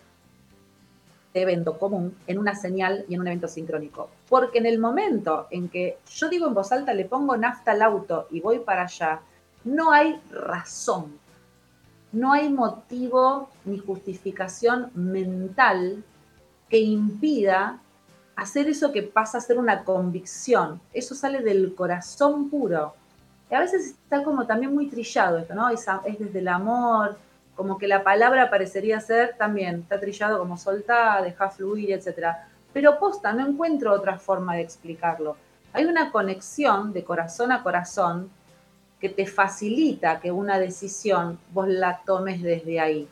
evento 1.33 1.79
común 1.79 2.15
en 2.27 2.37
una 2.37 2.53
señal 2.53 3.05
y 3.09 3.15
en 3.15 3.21
un 3.21 3.27
evento 3.27 3.47
sincrónico? 3.47 4.11
Porque 4.29 4.59
en 4.59 4.67
el 4.67 4.77
momento 4.77 5.47
en 5.49 5.67
que 5.67 5.97
yo 6.13 6.29
digo 6.29 6.45
en 6.45 6.53
voz 6.53 6.71
alta, 6.71 6.93
le 6.93 7.05
pongo 7.05 7.35
nafta 7.37 7.71
al 7.71 7.81
auto 7.81 8.27
y 8.29 8.39
voy 8.39 8.59
para 8.59 8.83
allá, 8.83 9.21
no 9.63 9.91
hay 9.91 10.21
razón, 10.29 11.19
no 12.11 12.33
hay 12.33 12.49
motivo 12.49 13.49
ni 13.65 13.77
justificación 13.77 14.91
mental 14.93 16.03
que 16.69 16.79
impida 16.79 17.79
hacer 18.35 18.67
eso 18.67 18.91
que 18.91 19.03
pasa 19.03 19.37
a 19.37 19.41
ser 19.41 19.57
una 19.57 19.83
convicción. 19.83 20.81
Eso 20.93 21.15
sale 21.15 21.41
del 21.41 21.75
corazón 21.75 22.49
puro. 22.49 22.95
Y 23.49 23.55
a 23.55 23.59
veces 23.59 23.87
está 23.87 24.23
como 24.23 24.47
también 24.47 24.73
muy 24.73 24.87
trillado 24.87 25.37
esto, 25.37 25.53
¿no? 25.53 25.69
Es, 25.69 25.85
desde 26.17 26.39
el 26.39 26.47
amor, 26.47 27.17
como 27.55 27.77
que 27.77 27.87
la 27.87 28.03
palabra 28.03 28.49
parecería 28.49 28.99
ser 29.01 29.35
también, 29.37 29.81
está 29.81 29.99
trillado 29.99 30.39
como 30.39 30.57
soltar, 30.57 31.23
dejar 31.23 31.51
fluir, 31.51 31.91
etc. 31.91 32.27
Pero 32.73 32.97
posta, 32.97 33.33
no 33.33 33.45
encuentro 33.45 33.93
otra 33.93 34.17
forma 34.17 34.55
de 34.55 34.61
explicarlo. 34.61 35.35
Hay 35.73 35.85
una 35.85 36.11
conexión 36.11 36.93
de 36.93 37.03
corazón 37.03 37.51
a 37.51 37.63
corazón 37.63 38.29
que 39.01 39.09
te 39.09 39.25
facilita 39.25 40.19
que 40.21 40.31
una 40.31 40.59
decisión 40.59 41.39
vos 41.51 41.67
la 41.67 42.01
tomes 42.05 42.41
desde 42.41 42.79
ahí. 42.79 43.07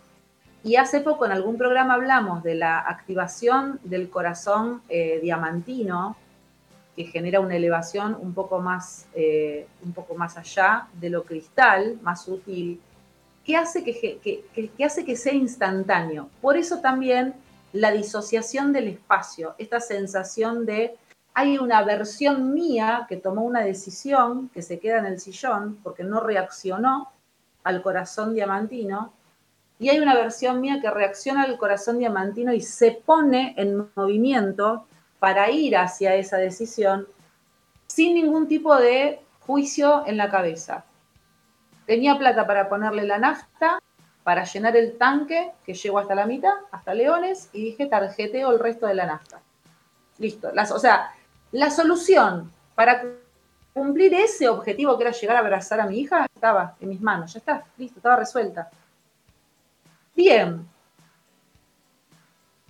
Y 0.64 0.76
hace 0.76 1.02
poco 1.02 1.26
en 1.26 1.32
algún 1.32 1.58
programa 1.58 1.96
hablamos 1.96 2.44
de 2.44 2.54
la 2.56 2.80
activación 2.80 3.80
del 3.84 4.10
corazón 4.10 4.82
eh, 4.88 5.20
diamantino, 5.22 6.16
que 6.96 7.06
genera 7.06 7.40
una 7.40 7.56
elevación 7.56 8.16
un 8.20 8.34
poco, 8.34 8.60
más, 8.60 9.08
eh, 9.16 9.68
un 9.84 9.94
poco 9.94 10.16
más 10.16 10.38
allá 10.38 10.88
de 10.94 11.10
lo 11.10 11.24
cristal, 11.24 11.98
más 12.02 12.24
sutil, 12.26 12.80
que 13.46 13.56
hace 13.56 13.84
que, 13.84 14.20
que- 14.20 14.46
que- 14.54 14.70
que 14.70 14.86
hace 14.86 15.06
que 15.06 15.16
sea 15.16 15.34
instantáneo. 15.34 16.30
Por 16.42 16.56
eso 16.58 16.82
también 16.82 17.34
la 17.72 17.92
disociación 17.92 18.74
del 18.74 18.90
espacio, 18.90 19.56
esta 19.58 19.80
sensación 19.80 20.66
de 20.66 20.98
hay 21.34 21.58
una 21.58 21.84
versión 21.84 22.54
mía 22.54 23.06
que 23.08 23.18
tomó 23.18 23.44
una 23.44 23.62
decisión, 23.62 24.50
que 24.50 24.62
se 24.62 24.80
queda 24.80 25.00
en 25.00 25.06
el 25.06 25.20
sillón 25.20 25.80
porque 25.84 26.04
no 26.04 26.20
reaccionó 26.20 27.12
al 27.64 27.82
corazón 27.82 28.34
diamantino, 28.34 29.14
y 29.80 29.90
hay 29.90 30.00
una 30.00 30.14
versión 30.14 30.60
mía 30.60 30.80
que 30.82 30.92
reacciona 30.92 31.44
al 31.44 31.58
corazón 31.58 32.00
diamantino 32.00 32.54
y 32.54 32.62
se 32.62 32.92
pone 32.92 33.54
en 33.58 33.90
movimiento 33.96 34.86
para 35.20 35.50
ir 35.50 35.78
hacia 35.78 36.16
esa 36.16 36.38
decisión 36.38 37.08
sin 37.88 38.14
ningún 38.16 38.48
tipo 38.48 38.76
de 38.76 39.22
juicio 39.40 40.04
en 40.06 40.18
la 40.18 40.30
cabeza. 40.30 40.84
Tenía 41.86 42.18
plata 42.18 42.46
para 42.46 42.70
ponerle 42.70 43.04
la 43.04 43.18
nafta, 43.18 43.80
para 44.24 44.44
llenar 44.44 44.76
el 44.76 44.98
tanque 44.98 45.52
que 45.66 45.74
llegó 45.74 46.00
hasta 46.00 46.14
la 46.14 46.26
mitad, 46.26 46.54
hasta 46.72 46.94
Leones, 46.94 47.50
y 47.54 47.64
dije 47.64 47.88
tarjeteo 47.88 48.52
el 48.52 48.60
resto 48.60 48.86
de 48.86 48.96
la 48.96 49.06
nafta. 49.06 49.40
Listo. 50.18 50.52
Las, 50.54 50.72
o 50.72 50.78
sea, 50.78 51.14
la 51.52 51.70
solución 51.70 52.52
para 52.76 53.04
cumplir 53.74 54.14
ese 54.14 54.48
objetivo 54.50 54.98
que 54.98 55.04
era 55.06 55.12
llegar 55.12 55.38
a 55.38 55.40
abrazar 55.40 55.80
a 55.80 55.86
mi 55.86 56.00
hija 56.00 56.26
estaba 56.34 56.76
en 56.80 56.90
mis 56.90 57.02
manos. 57.02 57.34
Ya 57.34 57.40
está, 57.40 57.64
listo, 57.78 58.00
estaba 58.00 58.18
resuelta. 58.18 58.70
Bien. 60.16 60.66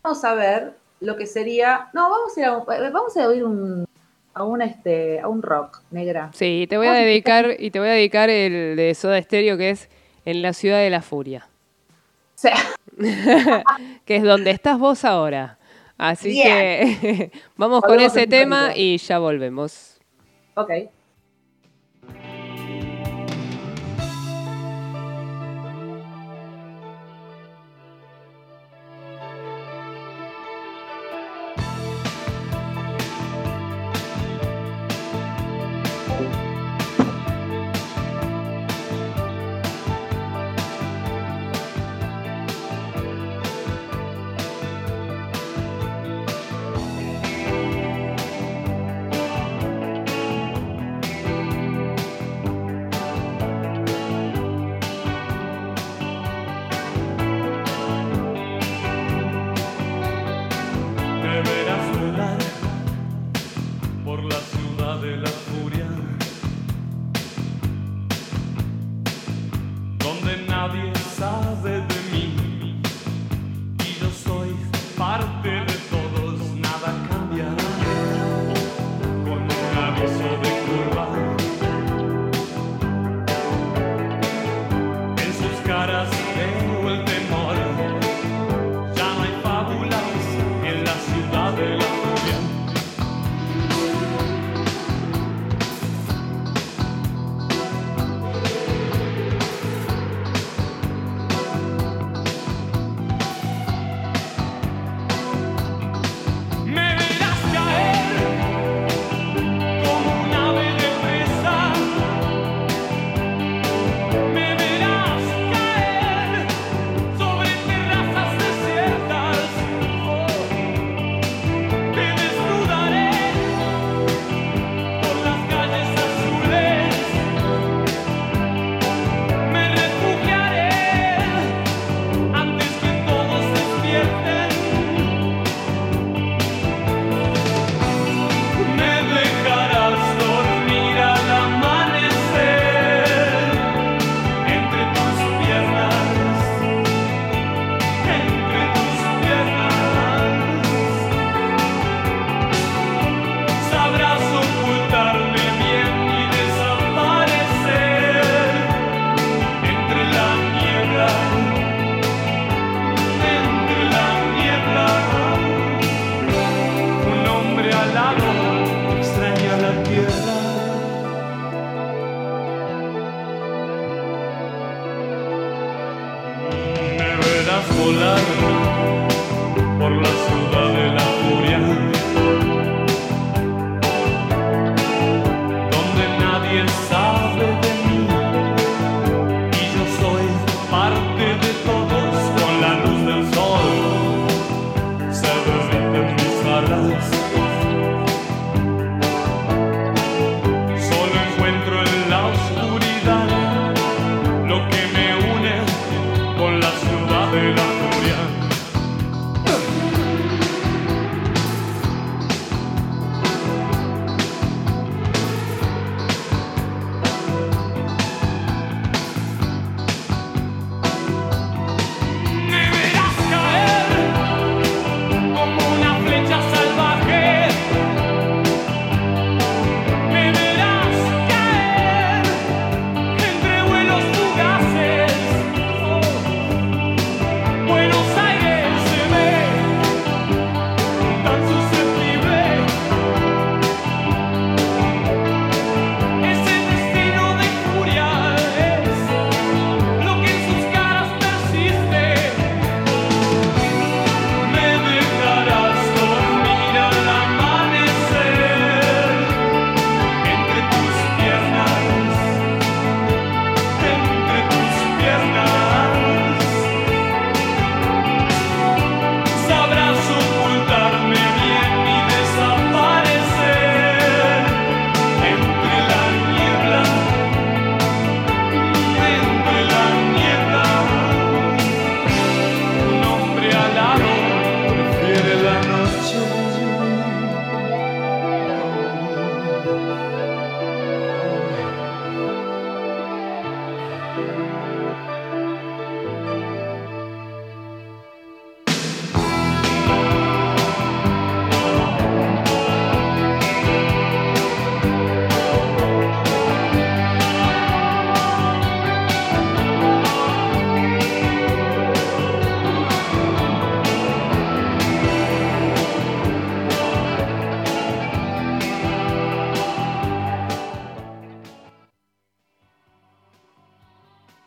Vamos 0.01 0.23
a 0.23 0.33
ver 0.33 0.73
lo 0.99 1.17
que 1.17 1.25
sería. 1.25 1.89
No, 1.93 2.09
vamos 2.09 2.37
a 2.37 2.39
ir 2.39 2.45
a, 2.45 2.89
vamos 2.89 3.17
a 3.17 3.27
oír 3.27 3.43
un, 3.43 3.85
a, 4.33 4.43
un, 4.43 4.61
este, 4.61 5.19
a 5.19 5.27
un 5.27 5.41
rock 5.41 5.81
negra. 5.91 6.29
Sí, 6.33 6.67
te 6.69 6.77
voy 6.77 6.87
a 6.87 6.93
dedicar 6.93 7.55
y 7.57 7.71
te 7.71 7.79
voy 7.79 7.89
a 7.89 7.93
dedicar 7.93 8.29
el 8.29 8.75
de 8.75 8.93
Soda 8.95 9.21
Stereo 9.21 9.57
que 9.57 9.71
es 9.71 9.89
En 10.25 10.41
la 10.41 10.53
ciudad 10.53 10.79
de 10.79 10.89
la 10.89 11.01
furia, 11.01 11.47
que 14.05 14.15
es 14.15 14.23
donde 14.23 14.51
estás 14.51 14.77
vos 14.77 15.05
ahora. 15.05 15.58
Así 15.99 16.29
Bien. 16.29 16.97
que 16.99 17.31
vamos 17.57 17.81
con 17.81 17.99
ese 17.99 18.25
tema 18.25 18.71
y 18.75 18.97
ya 18.97 19.19
volvemos. 19.19 19.99
ok. 20.55 20.71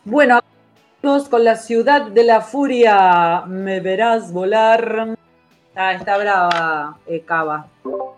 Bueno, 0.05 0.41
vamos 1.03 1.29
con 1.29 1.45
la 1.45 1.57
ciudad 1.57 2.03
de 2.03 2.25
la 2.25 2.41
furia. 2.41 3.43
Me 3.47 3.81
verás 3.81 4.33
volar. 4.33 5.17
Ah, 5.75 5.95
está 5.95 6.19
brava, 6.19 6.99
eh, 7.07 7.21
Cava. 7.25 7.67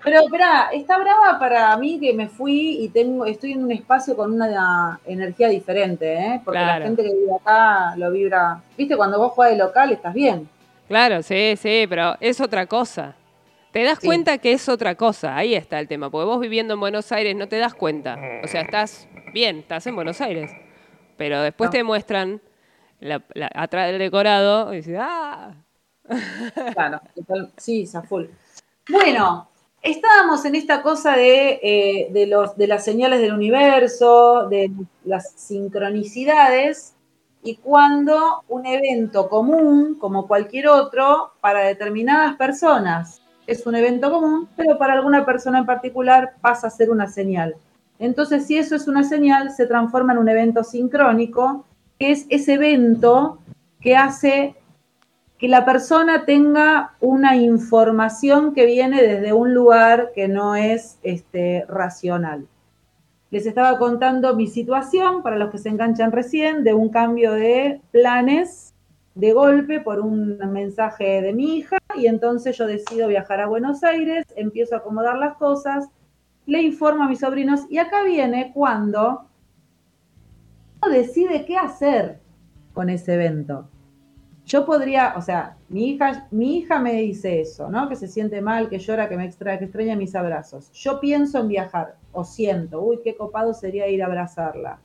Pero 0.02 0.20
espera, 0.20 0.70
está 0.72 0.98
brava 0.98 1.38
para 1.38 1.76
mí 1.76 2.00
que 2.00 2.12
me 2.12 2.28
fui 2.28 2.78
y 2.82 2.88
tengo, 2.88 3.24
estoy 3.26 3.52
en 3.52 3.62
un 3.64 3.70
espacio 3.72 4.16
con 4.16 4.32
una 4.32 4.98
energía 5.06 5.48
diferente, 5.48 6.14
¿eh? 6.14 6.40
Porque 6.44 6.58
Claro. 6.58 6.80
la 6.80 6.86
gente 6.86 7.02
que 7.04 7.12
vive 7.14 7.32
acá 7.40 7.94
lo 7.96 8.10
vibra. 8.10 8.60
Viste, 8.76 8.96
cuando 8.96 9.18
vos 9.18 9.32
jugás 9.32 9.50
de 9.52 9.56
local 9.58 9.92
estás 9.92 10.12
bien. 10.14 10.48
Claro, 10.88 11.22
sí, 11.22 11.54
sí, 11.56 11.86
pero 11.88 12.16
es 12.20 12.40
otra 12.40 12.66
cosa. 12.66 13.14
Te 13.70 13.82
das 13.84 13.98
Sí. 14.00 14.06
cuenta 14.06 14.38
que 14.38 14.52
es 14.52 14.68
otra 14.68 14.94
cosa, 14.96 15.36
ahí 15.36 15.54
está 15.54 15.78
el 15.78 15.88
tema, 15.88 16.10
porque 16.10 16.26
vos 16.26 16.40
viviendo 16.40 16.74
en 16.74 16.80
Buenos 16.80 17.10
Aires 17.12 17.34
no 17.36 17.48
te 17.48 17.58
das 17.58 17.74
cuenta. 17.74 18.18
O 18.42 18.48
sea, 18.48 18.62
estás 18.62 19.08
bien, 19.32 19.58
estás 19.60 19.86
en 19.86 19.94
Buenos 19.94 20.20
Aires, 20.20 20.50
pero 21.16 21.40
después 21.42 21.68
No. 21.68 21.72
te 21.72 21.84
muestran 21.84 22.40
la- 23.00 23.22
la- 23.34 23.50
atrás 23.54 23.88
del 23.88 23.98
decorado 23.98 24.72
y 24.72 24.76
dices, 24.78 24.96
¡ah! 25.00 25.54
Claro, 26.74 27.00
total- 27.14 27.52
sí, 27.56 27.88
a 27.94 28.02
full. 28.02 28.26
Bueno, 28.90 29.48
estábamos 29.82 30.44
en 30.44 30.54
esta 30.54 30.82
cosa 30.82 31.16
de, 31.16 31.60
eh, 31.62 32.08
de, 32.12 32.26
los, 32.26 32.56
de 32.56 32.66
las 32.66 32.84
señales 32.84 33.20
del 33.20 33.32
universo, 33.32 34.48
de 34.48 34.70
las 35.04 35.30
sincronicidades, 35.32 36.94
y 37.42 37.56
cuando 37.56 38.42
un 38.48 38.64
evento 38.66 39.28
común, 39.28 39.96
como 39.98 40.26
cualquier 40.26 40.68
otro, 40.68 41.32
para 41.40 41.60
determinadas 41.60 42.36
personas 42.36 43.20
es 43.46 43.66
un 43.66 43.74
evento 43.74 44.10
común, 44.10 44.48
pero 44.56 44.78
para 44.78 44.94
alguna 44.94 45.26
persona 45.26 45.58
en 45.58 45.66
particular 45.66 46.34
pasa 46.40 46.68
a 46.68 46.70
ser 46.70 46.90
una 46.90 47.06
señal. 47.06 47.54
Entonces, 47.98 48.46
si 48.46 48.56
eso 48.56 48.74
es 48.74 48.88
una 48.88 49.04
señal, 49.04 49.50
se 49.50 49.66
transforma 49.66 50.12
en 50.12 50.18
un 50.18 50.28
evento 50.28 50.64
sincrónico, 50.64 51.64
que 51.98 52.10
es 52.10 52.26
ese 52.28 52.54
evento 52.54 53.38
que 53.80 53.96
hace 53.96 54.56
que 55.38 55.48
la 55.48 55.64
persona 55.64 56.24
tenga 56.24 56.94
una 57.00 57.36
información 57.36 58.54
que 58.54 58.66
viene 58.66 59.02
desde 59.02 59.32
un 59.32 59.52
lugar 59.52 60.12
que 60.14 60.28
no 60.28 60.54
es 60.56 60.98
este, 61.02 61.64
racional. 61.68 62.46
Les 63.30 63.46
estaba 63.46 63.78
contando 63.78 64.34
mi 64.36 64.46
situación, 64.46 65.22
para 65.22 65.36
los 65.36 65.50
que 65.50 65.58
se 65.58 65.68
enganchan 65.68 66.12
recién, 66.12 66.62
de 66.64 66.72
un 66.72 66.88
cambio 66.88 67.32
de 67.32 67.80
planes 67.90 68.74
de 69.14 69.32
golpe 69.32 69.80
por 69.80 70.00
un 70.00 70.38
mensaje 70.52 71.20
de 71.20 71.32
mi 71.32 71.58
hija 71.58 71.78
y 71.96 72.06
entonces 72.06 72.56
yo 72.56 72.66
decido 72.66 73.06
viajar 73.08 73.40
a 73.40 73.46
Buenos 73.46 73.84
Aires, 73.84 74.24
empiezo 74.36 74.74
a 74.74 74.78
acomodar 74.78 75.18
las 75.18 75.36
cosas, 75.36 75.88
le 76.46 76.62
informo 76.62 77.04
a 77.04 77.08
mis 77.08 77.20
sobrinos 77.20 77.62
y 77.70 77.78
acá 77.78 78.02
viene 78.02 78.52
cuando 78.52 79.28
uno 80.82 80.92
decide 80.92 81.44
qué 81.44 81.56
hacer 81.56 82.20
con 82.72 82.90
ese 82.90 83.14
evento 83.14 83.68
yo 84.46 84.66
podría, 84.66 85.14
o 85.16 85.22
sea, 85.22 85.56
mi 85.68 85.90
hija, 85.90 86.26
mi 86.30 86.58
hija 86.58 86.78
me 86.78 86.92
dice 86.94 87.40
eso, 87.40 87.70
¿no? 87.70 87.88
Que 87.88 87.96
se 87.96 88.08
siente 88.08 88.42
mal, 88.42 88.68
que 88.68 88.78
llora, 88.78 89.08
que 89.08 89.16
me 89.16 89.24
extraña, 89.24 89.58
que 89.58 89.64
extraña 89.64 89.96
mis 89.96 90.14
abrazos. 90.14 90.70
Yo 90.72 91.00
pienso 91.00 91.38
en 91.38 91.48
viajar, 91.48 91.96
o 92.12 92.24
siento, 92.24 92.82
uy, 92.82 93.00
qué 93.02 93.16
copado 93.16 93.54
sería 93.54 93.88
ir 93.88 94.02
a 94.02 94.06
abrazarla. 94.06 94.78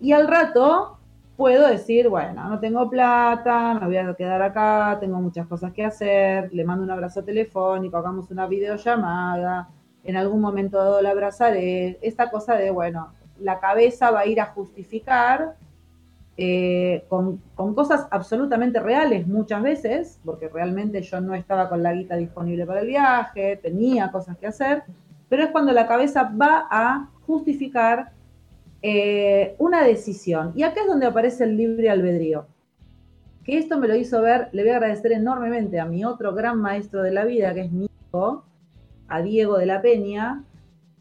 Y 0.00 0.12
al 0.12 0.28
rato 0.28 0.98
puedo 1.36 1.66
decir, 1.66 2.08
bueno, 2.08 2.48
no 2.48 2.60
tengo 2.60 2.88
plata, 2.88 3.74
me 3.80 3.86
voy 3.86 3.96
a 3.96 4.14
quedar 4.14 4.40
acá, 4.42 4.96
tengo 5.00 5.20
muchas 5.20 5.46
cosas 5.48 5.72
que 5.72 5.84
hacer, 5.84 6.52
le 6.52 6.64
mando 6.64 6.84
un 6.84 6.90
abrazo 6.90 7.24
telefónico, 7.24 7.96
hagamos 7.96 8.30
una 8.30 8.46
videollamada, 8.46 9.68
en 10.06 10.16
algún 10.16 10.40
momento 10.40 10.78
dado 10.78 11.02
la 11.02 11.10
abrazaré. 11.10 11.98
Esta 12.00 12.30
cosa 12.30 12.54
de, 12.54 12.70
bueno, 12.70 13.12
la 13.40 13.60
cabeza 13.60 14.10
va 14.10 14.20
a 14.20 14.26
ir 14.26 14.40
a 14.40 14.46
justificar 14.46 15.56
eh, 16.38 17.04
con, 17.08 17.40
con 17.54 17.74
cosas 17.74 18.06
absolutamente 18.10 18.78
reales 18.80 19.26
muchas 19.26 19.62
veces, 19.62 20.20
porque 20.24 20.48
realmente 20.48 21.00
yo 21.02 21.20
no 21.20 21.34
estaba 21.34 21.68
con 21.68 21.82
la 21.82 21.92
guita 21.92 22.16
disponible 22.16 22.66
para 22.66 22.80
el 22.80 22.86
viaje, 22.86 23.58
tenía 23.62 24.10
cosas 24.10 24.36
que 24.36 24.46
hacer, 24.46 24.82
pero 25.28 25.44
es 25.44 25.50
cuando 25.50 25.72
la 25.72 25.86
cabeza 25.86 26.30
va 26.40 26.66
a 26.70 27.08
justificar 27.26 28.12
eh, 28.82 29.56
una 29.58 29.82
decisión. 29.82 30.52
Y 30.54 30.62
acá 30.62 30.82
es 30.82 30.86
donde 30.86 31.06
aparece 31.06 31.44
el 31.44 31.56
libre 31.56 31.90
albedrío. 31.90 32.46
Que 33.44 33.58
esto 33.58 33.78
me 33.78 33.88
lo 33.88 33.96
hizo 33.96 34.20
ver, 34.20 34.48
le 34.52 34.62
voy 34.62 34.72
a 34.72 34.76
agradecer 34.76 35.12
enormemente 35.12 35.80
a 35.80 35.86
mi 35.86 36.04
otro 36.04 36.34
gran 36.34 36.60
maestro 36.60 37.02
de 37.02 37.12
la 37.12 37.24
vida, 37.24 37.54
que 37.54 37.62
es 37.62 37.72
mi 37.72 37.86
hijo, 37.86 38.44
a 39.08 39.22
Diego 39.22 39.58
de 39.58 39.66
la 39.66 39.82
Peña, 39.82 40.44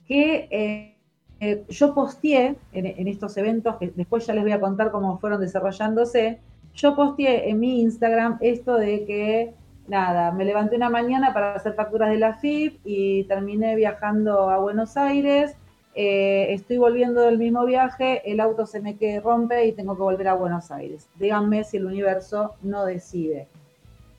que 0.08 0.48
eh, 0.52 0.96
eh, 1.40 1.66
yo 1.70 1.94
posteé 1.94 2.56
en, 2.72 3.08
estos 3.08 3.36
eventos, 3.38 3.76
que 3.78 3.92
después 3.96 4.26
ya 4.26 4.34
les 4.34 4.44
voy 4.44 4.54
a 4.54 4.60
contar 4.60 4.92
cómo 4.92 5.18
fueron 5.20 5.42
desarrollándose, 5.42 6.40
yo 6.74 6.96
posteé 6.96 7.50
en 7.50 7.60
mi 7.60 7.82
Instagram 7.82 8.38
esto 8.42 8.76
de 8.76 9.06
que, 9.06 9.54
nada, 9.88 10.32
me 10.32 10.46
levanté 10.46 10.76
una 10.76 10.90
mañana 10.90 11.34
para 11.34 11.56
hacer 11.56 11.74
facturas 11.74 12.10
de 12.10 12.18
la 12.18 12.36
FIP 12.36 12.80
y 12.84 13.24
terminé 13.26 13.76
viajando 13.76 14.50
a 14.50 14.58
Buenos 14.60 14.98
Aires. 14.98 15.56
Eh, 15.98 16.48
estoy 16.54 16.78
volviendo 16.78 17.22
del 17.22 17.38
mismo 17.38 17.66
viaje, 17.66 18.22
el 18.30 18.42
auto 18.42 18.66
se 18.66 18.82
me 18.82 18.98
que 18.98 19.22
rompe 19.22 19.66
y 19.66 19.72
tengo 19.72 19.96
que 19.96 20.02
volver 20.02 20.28
a 20.28 20.34
Buenos 20.34 20.70
Aires. 20.72 21.08
Díganme 21.18 21.64
si 21.64 21.78
el 21.78 21.86
universo 21.86 22.56
no 22.62 22.86
decide. 22.86 23.48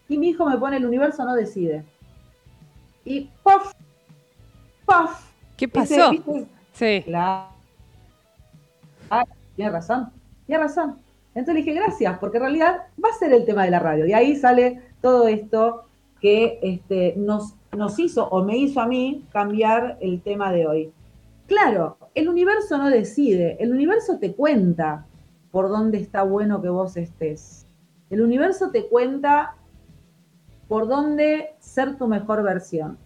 Y 0.09 0.17
mi 0.17 0.29
hijo 0.31 0.47
me 0.47 0.57
pone, 0.57 0.79
el 0.79 0.87
universo 0.87 1.25
no 1.25 1.35
decide. 1.35 1.85
Y 3.07 3.31
¡puff! 3.45 3.73
¡puff! 4.85 5.31
¿Qué 5.57 5.69
pasó? 5.69 6.11
Sí. 6.73 7.03
Claro. 7.05 7.47
Ah, 9.09 9.25
tiene 9.55 9.71
razón, 9.71 10.11
tiene 10.45 10.65
razón. 10.65 10.99
Entonces 11.29 11.55
le 11.55 11.61
dije, 11.61 11.81
gracias, 11.81 12.19
porque 12.19 12.39
en 12.39 12.43
realidad 12.43 12.83
va 13.03 13.11
a 13.11 13.19
ser 13.19 13.33
el 13.33 13.45
tema 13.45 13.65
de 13.65 13.71
la 13.71 13.79
radio. 13.79 14.07
Y 14.07 14.13
ahí 14.13 14.35
sale 14.37 14.83
todo 15.01 15.29
esto 15.29 15.85
que 16.21 16.59
este, 16.63 17.15
nos, 17.17 17.55
nos 17.77 17.99
hizo 18.01 18.29
o 18.29 18.43
me 18.43 18.57
hizo 18.57 18.81
a 18.81 18.87
mí 18.87 19.25
cambiar 19.33 19.99
el 20.01 20.21
tema 20.21 20.51
de 20.51 20.67
hoy. 20.67 20.93
Claro, 21.47 21.99
el 22.15 22.29
universo 22.29 22.77
no 22.77 22.91
decide, 22.91 23.57
el 23.61 23.71
universo 23.71 24.19
te 24.19 24.35
cuenta 24.35 25.07
por 25.53 25.69
dónde 25.69 25.99
está 25.99 26.25
bueno 26.25 26.61
que 26.61 26.71
vos 26.71 26.97
estés. 26.97 27.67
El 28.11 28.23
universo 28.23 28.71
te 28.71 28.89
cuenta 28.89 29.55
por 30.69 30.89
dónde 30.89 31.55
ser 31.61 31.97
tu 31.97 32.07
mejor 32.09 32.43
versión. 32.43 32.99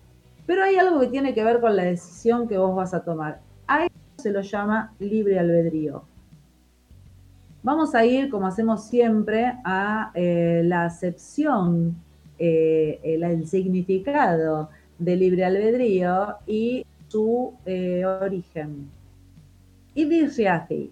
Pero 0.47 0.65
hay 0.65 0.77
algo 0.77 1.01
que 1.01 1.09
tiene 1.09 1.35
que 1.35 1.45
ver 1.45 1.61
con 1.61 1.77
la 1.77 1.85
decisión 1.85 2.49
que 2.49 2.59
vos 2.59 2.75
vas 2.75 2.95
a 2.95 3.05
tomar. 3.05 3.41
A 3.67 3.85
eso 3.85 3.95
se 4.17 4.33
lo 4.33 4.41
llama 4.41 4.95
libre 4.99 5.39
albedrío. 5.39 6.05
Vamos 7.63 7.95
a 7.95 8.07
ir, 8.07 8.31
como 8.31 8.47
hacemos 8.47 8.85
siempre, 8.87 9.53
a 9.65 10.11
eh, 10.15 10.63
la 10.65 10.87
acepción, 10.87 11.95
eh, 12.39 12.99
el, 13.05 13.47
significado 13.47 14.71
de 14.99 15.17
libre 15.17 15.45
albedrío 15.45 16.37
y 16.47 16.87
su 17.09 17.53
eh, 17.67 18.05
origen. 18.07 18.89
Y 19.95 20.07
dice 20.07 20.49
así, 20.49 20.91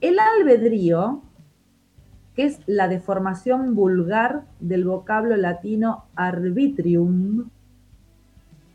el 0.00 0.16
albedrío, 0.18 1.22
es 2.38 2.60
la 2.66 2.86
deformación 2.86 3.74
vulgar 3.74 4.44
del 4.60 4.84
vocablo 4.84 5.36
latino 5.36 6.04
arbitrium, 6.14 7.50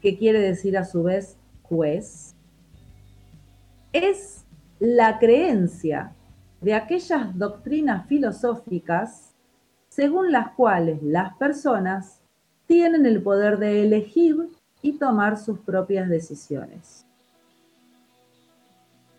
que 0.02 0.18
quiere 0.18 0.40
decir 0.40 0.78
a 0.78 0.84
su 0.84 1.04
vez 1.04 1.38
juez, 1.62 2.36
es 3.94 4.46
la 4.80 5.18
creencia 5.18 6.12
de 6.60 6.74
aquellas 6.74 7.38
doctrinas 7.38 8.06
filosóficas 8.08 9.34
según 9.88 10.34
las 10.34 10.50
cuales 10.56 11.02
las 11.02 11.38
personas 11.38 12.22
tienen 12.66 13.06
el 13.06 13.24
poder 13.24 13.60
de 13.60 13.84
elegir 13.84 14.50
y 14.82 14.98
tomar 14.98 15.38
sus 15.38 15.60
propias 15.60 16.10
decisiones. 16.10 17.08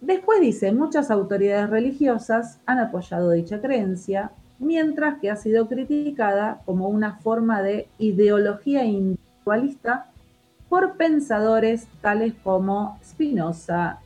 Después 0.05 0.39
dice, 0.43 0.71
muchas 0.71 1.11
autoridades 1.11 1.71
religiosas 1.71 2.59
han 2.67 2.79
apoyado 2.79 3.31
dicha 3.31 3.63
creencia, 3.63 4.33
mientras 4.59 5.19
que 5.19 5.31
ha 5.31 5.37
sido 5.37 5.67
criticada 5.67 6.61
como 6.67 6.89
una 6.89 7.17
forma 7.21 7.63
de 7.63 7.89
ideología 7.99 8.85
individualista 8.85 10.11
por 10.69 10.99
pensadores 10.99 11.87
tales 12.03 12.35
como 12.43 12.99
Spinoza, 13.03 14.01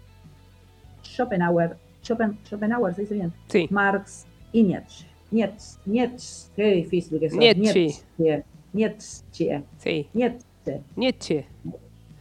Schopenhauer, 1.02 1.76
Schopenhauer, 2.04 2.94
se 2.94 3.00
dice 3.02 3.14
bien. 3.14 3.32
Sí. 3.48 3.66
Marx 3.68 4.24
y 4.52 4.62
Nietzsche. 4.62 5.04
Nietzsche, 5.32 5.80
Nietzsche, 5.84 6.48
qué 6.54 6.64
difícil 6.74 7.18
que 7.18 7.26
es. 7.26 7.34
Nietzsche. 7.34 8.44
Nietzsche. 8.72 9.64
Sí. 9.78 10.08
Nietzsche. 10.14 10.82
Nietzsche. 10.94 11.46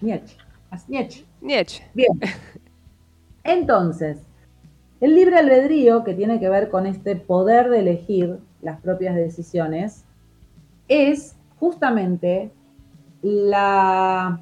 Nietzsche. 0.02 0.36
Nietzsche. 0.88 1.26
Nietzsche. 1.42 1.84
Bien. 1.94 2.20
Entonces, 3.48 4.20
el 5.00 5.16
libre 5.16 5.38
albedrío, 5.38 6.04
que 6.04 6.14
tiene 6.14 6.40
que 6.40 6.50
ver 6.50 6.70
con 6.70 6.86
este 6.86 7.16
poder 7.16 7.70
de 7.70 7.80
elegir 7.80 8.40
las 8.62 8.82
propias 8.82 9.16
decisiones, 9.16 10.04
es 10.90 11.36
justamente 11.58 12.52
la 13.22 14.42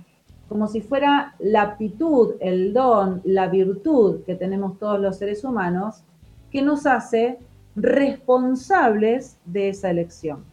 como 0.50 0.68
si 0.68 0.82
fuera 0.82 1.36
la 1.40 1.62
aptitud, 1.62 2.36
el 2.40 2.74
don, 2.74 3.22
la 3.26 3.48
virtud 3.48 4.22
que 4.26 4.36
tenemos 4.36 4.78
todos 4.78 5.00
los 5.00 5.18
seres 5.18 5.44
humanos, 5.44 6.04
que 6.52 6.62
nos 6.62 6.86
hace 6.86 7.40
responsables 7.76 9.38
de 9.46 9.70
esa 9.70 9.90
elección. 9.90 10.44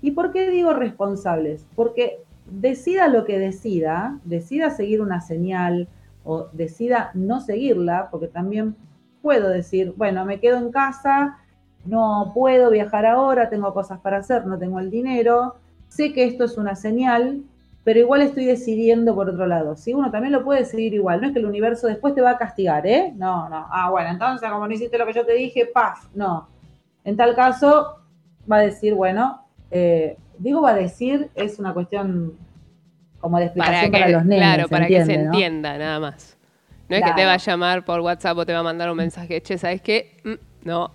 ¿Y 0.00 0.12
por 0.12 0.32
qué 0.32 0.48
digo 0.50 0.74
responsables? 0.74 1.66
Porque 1.74 2.22
decida 2.50 3.08
lo 3.08 3.24
que 3.24 3.38
decida, 3.38 4.18
decida 4.24 4.70
seguir 4.70 5.00
una 5.00 5.20
señal 5.20 5.88
o 6.24 6.48
decida 6.52 7.10
no 7.14 7.40
seguirla, 7.40 8.08
porque 8.10 8.28
también 8.28 8.76
puedo 9.22 9.48
decir, 9.48 9.94
bueno, 9.96 10.24
me 10.24 10.40
quedo 10.40 10.58
en 10.58 10.70
casa, 10.70 11.38
no 11.84 12.32
puedo 12.34 12.70
viajar 12.70 13.06
ahora, 13.06 13.48
tengo 13.48 13.72
cosas 13.72 14.00
para 14.00 14.18
hacer, 14.18 14.46
no 14.46 14.58
tengo 14.58 14.78
el 14.78 14.90
dinero, 14.90 15.56
sé 15.88 16.12
que 16.12 16.24
esto 16.24 16.44
es 16.44 16.56
una 16.58 16.74
señal, 16.74 17.42
pero 17.84 17.98
igual 17.98 18.22
estoy 18.22 18.44
decidiendo 18.44 19.14
por 19.14 19.28
otro 19.28 19.46
lado. 19.46 19.76
Si 19.76 19.92
uno 19.92 20.10
también 20.10 20.32
lo 20.32 20.44
puede 20.44 20.60
decidir 20.60 20.94
igual, 20.94 21.20
no 21.20 21.26
es 21.26 21.32
que 21.32 21.40
el 21.40 21.46
universo 21.46 21.88
después 21.88 22.14
te 22.14 22.20
va 22.20 22.30
a 22.30 22.38
castigar, 22.38 22.86
¿eh? 22.86 23.12
No, 23.16 23.48
no. 23.48 23.66
Ah, 23.70 23.90
bueno, 23.90 24.10
entonces 24.10 24.48
como 24.48 24.66
no 24.66 24.72
hiciste 24.72 24.98
lo 24.98 25.06
que 25.06 25.12
yo 25.12 25.26
te 25.26 25.34
dije, 25.34 25.66
paf, 25.66 26.06
no. 26.14 26.48
En 27.04 27.16
tal 27.16 27.34
caso, 27.34 27.98
va 28.50 28.58
a 28.58 28.60
decir, 28.60 28.94
bueno, 28.94 29.44
eh, 29.70 30.16
digo 30.38 30.62
va 30.62 30.70
a 30.70 30.74
decir, 30.74 31.30
es 31.34 31.58
una 31.58 31.74
cuestión 31.74 32.36
como 33.22 33.38
de 33.38 33.44
explicación 33.44 33.90
para, 33.90 34.08
los 34.08 34.24
nenes. 34.26 34.38
Claro, 34.38 34.68
para 34.68 34.86
que 34.86 35.04
se 35.06 35.14
entienda, 35.14 35.78
nada 35.78 35.98
más. 35.98 36.36
No 36.88 36.96
es 36.96 37.04
que 37.04 37.12
te 37.12 37.24
va 37.24 37.34
a 37.34 37.38
llamar 37.38 37.86
por 37.86 38.00
WhatsApp 38.00 38.36
o 38.36 38.44
te 38.44 38.52
va 38.52 38.58
a 38.58 38.62
mandar 38.62 38.90
un 38.90 38.98
mensaje, 38.98 39.40
che, 39.40 39.56
¿sabes 39.56 39.80
qué? 39.80 40.18
Mm, 40.24 40.68
no, 40.68 40.90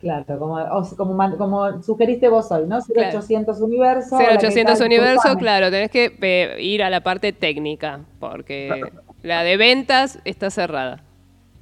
Claro, 0.00 0.38
como, 0.38 1.36
como, 1.38 1.82
sugeriste 1.82 2.28
vos 2.28 2.52
hoy, 2.52 2.66
¿no? 2.66 2.80
0800 2.80 3.60
Universo. 3.60 4.18
0800 4.18 4.80
Universo, 4.82 5.36
claro, 5.38 5.70
tenés 5.70 5.90
que 5.90 6.16
eh, 6.20 6.62
ir 6.62 6.82
a 6.82 6.90
la 6.90 7.00
parte 7.00 7.32
técnica, 7.32 8.00
porque 8.20 8.82
la 9.22 9.42
de 9.42 9.56
ventas 9.56 10.18
está 10.24 10.50
cerrada. 10.50 11.02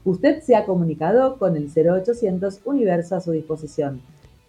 Usted 0.05 0.43
se 0.43 0.57
ha 0.57 0.65
comunicado 0.65 1.39
con 1.39 1.57
el 1.57 1.71
0800 1.73 2.61
Universo 2.65 3.15
a 3.17 3.21
su 3.21 3.31
disposición. 3.31 4.03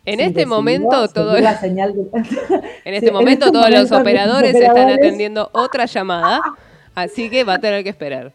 En 0.12 0.20
este 0.20 0.45
momento, 0.45 1.08
todo 1.08 1.36
en 1.36 2.93
este 2.93 3.12
momento 3.12 3.51
todos 3.51 3.70
los 3.72 3.91
operadores 3.91 4.53
están 4.53 4.89
atendiendo 4.89 5.49
otra 5.51 5.86
llamada, 5.86 6.41
así 6.95 7.30
que 7.30 7.43
va 7.43 7.56
a 7.56 7.60
tener 7.60 7.84
que 7.84 7.89
esperar. 7.89 8.32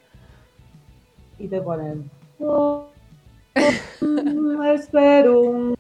Y 1.38 1.46
te 1.46 1.60
ponen 1.60 2.10
espero. 4.74 5.74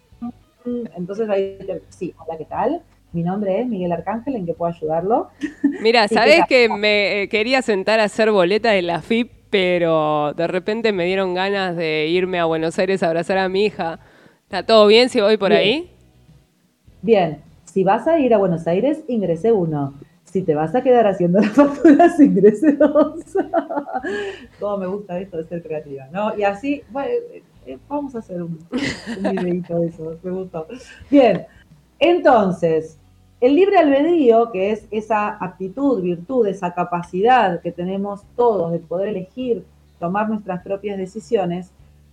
Entonces 0.96 1.28
ahí, 1.28 1.58
sí, 1.88 2.14
hola, 2.18 2.38
¿qué 2.38 2.44
tal? 2.44 2.82
Mi 3.12 3.22
nombre 3.22 3.60
es 3.60 3.66
Miguel 3.66 3.92
Arcángel, 3.92 4.36
¿en 4.36 4.46
qué 4.46 4.54
puedo 4.54 4.72
ayudarlo? 4.72 5.30
Mira, 5.80 6.06
sabes 6.06 6.42
que 6.48 6.68
me 6.68 7.22
eh, 7.22 7.28
quería 7.28 7.60
sentar 7.60 7.98
a 7.98 8.04
hacer 8.04 8.30
boletas 8.30 8.72
de 8.72 8.82
la 8.82 9.02
FIP, 9.02 9.32
pero 9.50 10.32
de 10.34 10.46
repente 10.46 10.92
me 10.92 11.06
dieron 11.06 11.34
ganas 11.34 11.76
de 11.76 12.06
irme 12.06 12.38
a 12.38 12.44
Buenos 12.44 12.78
Aires 12.78 13.02
a 13.02 13.08
abrazar 13.08 13.38
a 13.38 13.48
mi 13.48 13.64
hija. 13.64 13.98
¿Está 14.50 14.66
todo 14.66 14.88
bien 14.88 15.08
si 15.08 15.20
voy 15.20 15.36
por 15.36 15.52
ahí? 15.52 15.88
Bien, 17.02 17.40
si 17.62 17.84
vas 17.84 18.08
a 18.08 18.18
ir 18.18 18.34
a 18.34 18.38
Buenos 18.38 18.66
Aires, 18.66 19.04
ingrese 19.06 19.52
uno. 19.52 19.94
Si 20.24 20.42
te 20.42 20.56
vas 20.56 20.74
a 20.74 20.82
quedar 20.82 21.06
haciendo 21.06 21.38
las 21.38 21.50
facturas, 21.54 22.18
ingrese 22.18 22.72
dos. 22.72 23.20
Todo 24.58 24.76
me 24.76 24.88
gusta 24.88 25.20
esto 25.20 25.36
de 25.36 25.44
ser 25.44 25.62
creativa, 25.62 26.08
¿no? 26.10 26.36
Y 26.36 26.42
así, 26.42 26.82
bueno, 26.90 27.10
eh, 27.64 27.78
vamos 27.88 28.16
a 28.16 28.18
hacer 28.18 28.42
un, 28.42 28.58
videito 29.20 29.78
de 29.78 29.86
eso, 29.86 30.18
me 30.20 30.30
gustó. 30.32 30.66
Bien, 31.08 31.46
entonces, 32.00 32.98
el 33.40 33.54
libre 33.54 33.78
albedrío, 33.78 34.50
que 34.50 34.72
es 34.72 34.84
esa 34.90 35.28
aptitud, 35.28 36.02
virtud, 36.02 36.48
esa 36.48 36.74
capacidad 36.74 37.60
que 37.60 37.70
tenemos 37.70 38.22
todos 38.34 38.72
de 38.72 38.80
poder 38.80 39.10
elegir, 39.10 39.64
tomar 40.00 40.28
nuestras 40.28 40.60
propias 40.64 40.98
decisiones, 40.98 41.70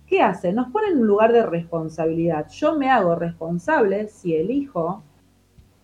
¿qué 0.08 0.22
hace? 0.22 0.52
Nos 0.52 0.68
pone 0.70 0.88
en 0.88 0.98
un 0.98 1.06
lugar 1.06 1.32
de 1.32 1.44
responsabilidad. 1.44 2.48
Yo 2.50 2.76
me 2.76 2.90
hago 2.90 3.14
responsable 3.14 4.08
si 4.08 4.34
elijo 4.34 5.02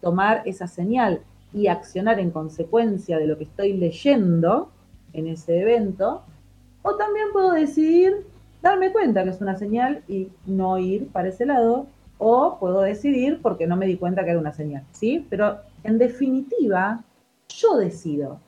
tomar 0.01 0.43
esa 0.45 0.67
señal 0.67 1.21
y 1.53 1.69
accionar 1.69 2.19
en 2.19 2.31
consecuencia 2.31 3.19
de 3.19 3.27
lo 3.27 3.39
que 3.39 3.45
estoy 3.45 3.75
leyendo 3.75 4.71
en 5.13 5.29
ese 5.29 5.61
evento, 5.61 6.23
o 6.83 6.97
también 6.97 7.29
puedo 7.33 7.53
decidir 7.53 8.27
darme 8.61 8.93
cuenta 8.93 9.23
que 9.23 9.31
es 9.31 9.41
una 9.41 9.57
señal 9.57 10.03
y 10.09 10.29
no 10.47 10.79
ir 10.79 11.09
para 11.09 11.29
ese 11.29 11.47
lado, 11.47 11.87
o 12.19 12.59
puedo 12.59 12.81
decidir 12.81 13.41
porque 13.41 13.67
no 13.67 13.77
me 13.77 13.87
di 13.87 13.97
cuenta 13.97 14.25
que 14.25 14.31
era 14.31 14.41
una 14.41 14.53
señal, 14.53 14.85
¿sí? 14.93 15.25
Pero 15.31 15.59
en 15.85 15.99
definitiva, 15.99 17.05
yo 17.49 17.77
decido. 17.77 18.41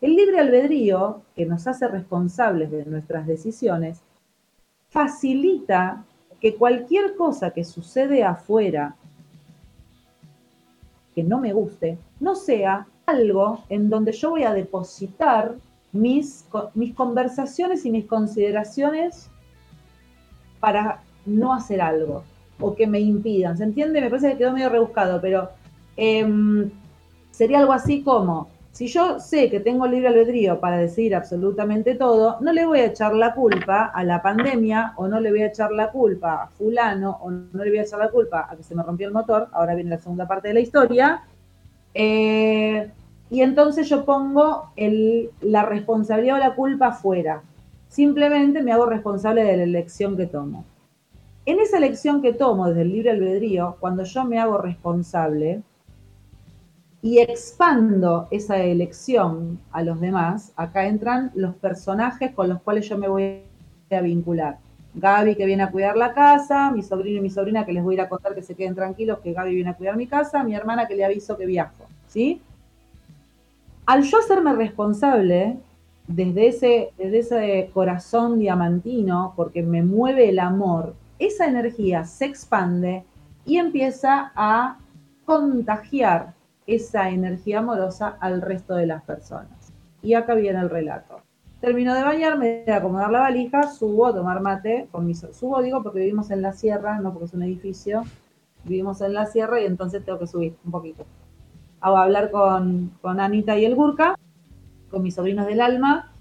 El 0.00 0.16
libre 0.16 0.40
albedrío, 0.40 1.22
que 1.34 1.46
nos 1.46 1.66
hace 1.66 1.88
responsables 1.88 2.70
de 2.70 2.84
nuestras 2.84 3.26
decisiones, 3.26 4.02
facilita 4.94 6.04
que 6.40 6.54
cualquier 6.54 7.16
cosa 7.16 7.50
que 7.50 7.64
sucede 7.64 8.22
afuera 8.22 8.94
que 11.16 11.24
no 11.24 11.40
me 11.40 11.52
guste, 11.52 11.98
no 12.20 12.36
sea 12.36 12.86
algo 13.04 13.64
en 13.68 13.90
donde 13.90 14.12
yo 14.12 14.30
voy 14.30 14.44
a 14.44 14.54
depositar 14.54 15.56
mis, 15.90 16.46
mis 16.74 16.94
conversaciones 16.94 17.84
y 17.84 17.90
mis 17.90 18.06
consideraciones 18.06 19.28
para 20.60 21.02
no 21.26 21.52
hacer 21.52 21.80
algo 21.80 22.22
o 22.60 22.76
que 22.76 22.86
me 22.86 23.00
impidan. 23.00 23.58
¿Se 23.58 23.64
entiende? 23.64 24.00
Me 24.00 24.10
parece 24.10 24.30
que 24.30 24.38
quedó 24.38 24.52
medio 24.52 24.68
rebuscado, 24.68 25.20
pero 25.20 25.50
em, 25.96 26.70
sería 27.32 27.58
algo 27.58 27.72
así 27.72 28.02
como, 28.02 28.48
si 28.74 28.88
yo 28.88 29.20
sé 29.20 29.50
que 29.50 29.60
tengo 29.60 29.86
libre 29.86 30.08
albedrío 30.08 30.58
para 30.58 30.78
decidir 30.78 31.14
absolutamente 31.14 31.94
todo, 31.94 32.38
no 32.40 32.52
le 32.52 32.66
voy 32.66 32.80
a 32.80 32.86
echar 32.86 33.14
la 33.14 33.32
culpa 33.32 33.84
a 33.84 34.02
la 34.02 34.20
pandemia 34.20 34.94
o 34.96 35.06
no 35.06 35.20
le 35.20 35.30
voy 35.30 35.42
a 35.42 35.46
echar 35.46 35.70
la 35.70 35.92
culpa 35.92 36.42
a 36.42 36.48
fulano 36.48 37.18
o 37.22 37.30
no 37.30 37.62
le 37.62 37.70
voy 37.70 37.78
a 37.78 37.82
echar 37.82 38.00
la 38.00 38.10
culpa 38.10 38.48
a 38.50 38.56
que 38.56 38.64
se 38.64 38.74
me 38.74 38.82
rompió 38.82 39.06
el 39.06 39.12
motor, 39.12 39.46
ahora 39.52 39.76
viene 39.76 39.90
la 39.90 39.98
segunda 39.98 40.26
parte 40.26 40.48
de 40.48 40.54
la 40.54 40.60
historia, 40.60 41.22
eh, 41.94 42.90
y 43.30 43.42
entonces 43.42 43.88
yo 43.88 44.04
pongo 44.04 44.72
la 45.40 45.64
responsabilidad 45.64 46.36
o 46.36 46.40
la 46.40 46.56
culpa 46.56 46.88
afuera. 46.88 47.42
Simplemente 47.86 48.60
me 48.60 48.72
hago 48.72 48.86
responsable 48.86 49.44
de 49.44 49.56
la 49.56 49.62
elección 49.62 50.16
que 50.16 50.26
tomo. 50.26 50.64
En 51.46 51.60
esa 51.60 51.78
elección 51.78 52.22
que 52.22 52.32
tomo 52.32 52.66
desde 52.66 52.82
el 52.82 52.90
libre 52.90 53.12
albedrío, 53.12 53.76
cuando 53.78 54.02
yo 54.02 54.24
me 54.24 54.40
hago 54.40 54.58
responsable, 54.58 55.62
y 57.04 57.18
expando 57.18 58.28
esa 58.30 58.56
elección 58.56 59.60
a 59.72 59.82
los 59.82 60.00
demás, 60.00 60.54
acá 60.56 60.86
entran 60.86 61.32
los 61.34 61.54
personajes 61.54 62.32
con 62.32 62.48
los 62.48 62.62
cuales 62.62 62.88
yo 62.88 62.96
me 62.96 63.08
voy 63.08 63.42
a 63.90 64.00
vincular. 64.00 64.56
Gaby 64.94 65.34
que 65.34 65.44
viene 65.44 65.64
a 65.64 65.70
cuidar 65.70 65.98
la 65.98 66.14
casa, 66.14 66.70
mi 66.70 66.82
sobrino 66.82 67.18
y 67.18 67.20
mi 67.20 67.28
sobrina 67.28 67.66
que 67.66 67.74
les 67.74 67.84
voy 67.84 67.92
a 67.92 67.96
ir 67.96 68.00
a 68.00 68.08
contar 68.08 68.34
que 68.34 68.40
se 68.40 68.54
queden 68.54 68.74
tranquilos 68.74 69.18
que 69.18 69.34
Gaby 69.34 69.54
viene 69.54 69.68
a 69.68 69.74
cuidar 69.74 69.98
mi 69.98 70.06
casa, 70.06 70.42
mi 70.42 70.54
hermana 70.54 70.88
que 70.88 70.96
le 70.96 71.04
aviso 71.04 71.36
que 71.36 71.44
viajo, 71.44 71.84
¿sí? 72.08 72.40
Al 73.84 74.02
yo 74.02 74.16
hacerme 74.16 74.54
responsable 74.54 75.58
desde 76.08 76.48
ese, 76.48 76.92
desde 76.96 77.18
ese 77.18 77.70
corazón 77.74 78.38
diamantino, 78.38 79.34
porque 79.36 79.62
me 79.62 79.82
mueve 79.82 80.30
el 80.30 80.38
amor, 80.38 80.94
esa 81.18 81.44
energía 81.44 82.04
se 82.04 82.24
expande 82.24 83.04
y 83.44 83.58
empieza 83.58 84.32
a 84.34 84.78
contagiar 85.26 86.32
esa 86.66 87.10
energía 87.10 87.58
amorosa 87.58 88.16
al 88.20 88.40
resto 88.42 88.74
de 88.74 88.86
las 88.86 89.02
personas. 89.02 89.72
Y 90.02 90.14
acá 90.14 90.34
viene 90.34 90.60
el 90.60 90.70
relato. 90.70 91.20
Termino 91.60 91.94
de 91.94 92.02
bañarme, 92.02 92.64
de 92.66 92.72
acomodar 92.72 93.10
la 93.10 93.20
valija, 93.20 93.70
subo 93.70 94.06
a 94.06 94.14
tomar 94.14 94.40
mate 94.40 94.88
con 94.92 95.06
mis... 95.06 95.20
Subo, 95.32 95.62
digo, 95.62 95.82
porque 95.82 96.00
vivimos 96.00 96.30
en 96.30 96.42
la 96.42 96.52
sierra, 96.52 96.98
no 96.98 97.12
porque 97.12 97.26
es 97.26 97.34
un 97.34 97.42
edificio. 97.42 98.02
Vivimos 98.64 99.00
en 99.00 99.14
la 99.14 99.26
sierra 99.26 99.60
y 99.60 99.66
entonces 99.66 100.04
tengo 100.04 100.18
que 100.18 100.26
subir 100.26 100.56
un 100.64 100.70
poquito. 100.70 101.04
Hago 101.80 101.96
hablar 101.96 102.30
con, 102.30 102.92
con 103.00 103.20
Anita 103.20 103.56
y 103.56 103.64
el 103.64 103.74
Burka, 103.74 104.18
con 104.90 105.02
mis 105.02 105.14
sobrinos 105.14 105.46
del 105.46 105.60
alma. 105.60 106.12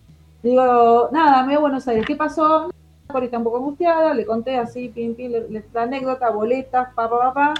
Digo, 0.41 1.09
nada, 1.11 1.41
me 1.41 1.47
voy 1.47 1.55
a 1.55 1.59
Buenos 1.59 1.87
Aires. 1.87 2.05
¿Qué 2.05 2.15
pasó? 2.15 2.69
Cori 3.07 3.25
está 3.25 3.37
un 3.37 3.43
poco 3.43 3.57
angustiada, 3.57 4.13
le 4.13 4.25
conté 4.25 4.57
así, 4.57 4.89
pin, 4.89 5.15
pin, 5.15 5.31
la 5.73 5.81
anécdota, 5.81 6.29
boletas, 6.31 6.93
pa, 6.93 7.09
pa, 7.09 7.33
pa, 7.33 7.53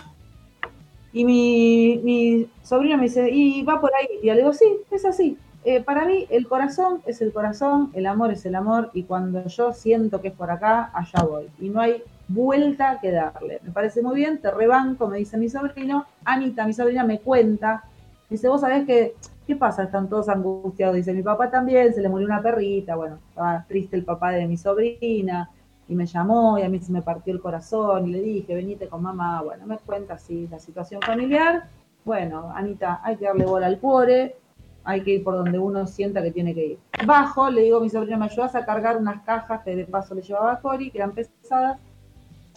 y 1.14 1.26
mi, 1.26 2.02
mi 2.04 2.50
sobrino 2.64 2.98
me 2.98 3.04
dice, 3.04 3.30
y 3.30 3.62
va 3.64 3.80
por 3.80 3.92
ahí. 3.94 4.20
Y 4.22 4.28
yo 4.28 4.34
le 4.34 4.40
digo, 4.42 4.54
sí, 4.54 4.66
es 4.90 5.06
así. 5.06 5.38
Eh, 5.64 5.82
para 5.82 6.06
mí 6.06 6.26
el 6.30 6.48
corazón 6.48 7.02
es 7.06 7.22
el 7.22 7.32
corazón, 7.32 7.92
el 7.94 8.06
amor 8.08 8.32
es 8.32 8.46
el 8.46 8.56
amor, 8.56 8.90
y 8.94 9.04
cuando 9.04 9.46
yo 9.46 9.72
siento 9.72 10.20
que 10.20 10.30
es 10.30 10.34
por 10.34 10.52
acá, 10.52 10.92
allá 10.94 11.24
voy. 11.24 11.50
Y 11.60 11.70
no 11.70 11.80
hay 11.80 12.02
vuelta 12.28 13.00
que 13.00 13.12
darle. 13.12 13.60
Me 13.64 13.72
parece 13.72 14.02
muy 14.02 14.16
bien, 14.16 14.42
te 14.42 14.50
rebanco, 14.50 15.08
me 15.08 15.20
dice 15.20 15.38
mi 15.38 15.50
sobrino. 15.50 16.06
Anita, 16.26 16.66
mi 16.66 16.74
sobrina, 16.74 17.04
me 17.04 17.20
cuenta. 17.20 17.84
Dice, 18.30 18.48
vos 18.50 18.62
sabés 18.62 18.86
que, 18.88 19.14
¿qué 19.46 19.56
pasa? 19.56 19.84
Están 19.84 20.10
todos 20.10 20.30
angustiados. 20.30 20.96
Dice, 20.96 21.14
mi 21.14 21.22
papá 21.22 21.52
también, 21.52 21.94
se 21.94 22.02
le 22.02 22.10
murió 22.10 22.26
una 22.26 22.42
perrita. 22.42 22.96
Bueno, 22.96 23.20
estaba 23.30 23.64
triste 23.68 23.96
el 23.96 24.04
papá 24.04 24.32
de 24.32 24.48
mi 24.48 24.58
sobrina 24.58 25.50
y 25.88 25.96
me 25.96 26.06
llamó 26.06 26.58
y 26.58 26.64
a 26.64 26.70
mí 26.70 26.80
se 26.80 26.92
me 26.92 27.02
partió 27.02 27.34
el 27.34 27.42
corazón 27.42 28.08
y 28.08 28.12
le 28.12 28.22
dije, 28.22 28.56
venite 28.56 28.88
con 28.88 29.02
mamá, 29.02 29.42
bueno, 29.42 29.66
me 29.66 29.78
cuenta 29.78 30.16
así 30.16 30.48
la 30.50 30.60
situación 30.60 31.02
familiar. 31.02 31.70
Bueno, 32.06 32.52
Anita, 32.56 33.02
hay 33.04 33.18
que 33.18 33.26
darle 33.26 33.46
bola 33.46 33.68
al 33.68 33.78
pobre, 33.78 34.36
hay 34.84 35.02
que 35.02 35.12
ir 35.12 35.24
por 35.24 35.36
donde 35.36 35.58
uno 35.58 35.88
sienta 35.88 36.22
que 36.22 36.32
tiene 36.32 36.54
que 36.54 36.66
ir. 36.66 36.80
Bajo, 37.06 37.50
le 37.50 37.62
digo 37.62 37.78
a 37.78 37.82
mi 37.82 37.90
sobrino, 37.90 38.18
¿me 38.18 38.26
ayudas 38.26 38.56
a 38.56 38.66
cargar 38.66 38.98
unas 38.98 39.22
cajas 39.24 39.62
que 39.64 39.76
de 39.76 39.86
paso 39.86 40.14
le 40.16 40.22
llevaba 40.22 40.54
a 40.54 40.60
Cori, 40.60 40.92
que 40.92 40.98
eran 40.98 41.14
pesadas? 41.14 41.80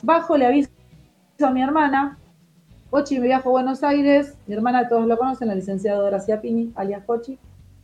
Bajo, 0.03 0.37
le 0.37 0.47
aviso 0.47 0.71
a 1.43 1.51
mi 1.51 1.63
hermana, 1.63 2.19
Cochi, 2.91 3.19
me 3.19 3.27
viajo 3.27 3.49
a 3.49 3.53
Buenos 3.53 3.83
Aires, 3.83 4.37
mi 4.47 4.55
hermana 4.55 4.89
todos 4.89 5.07
lo 5.07 5.19
conocen, 5.19 5.49
la 5.49 5.55
licenciada 5.55 6.03
Gracia 6.09 6.41
Pini, 6.41 6.73
alias 6.77 7.03
Cochi. 7.05 7.39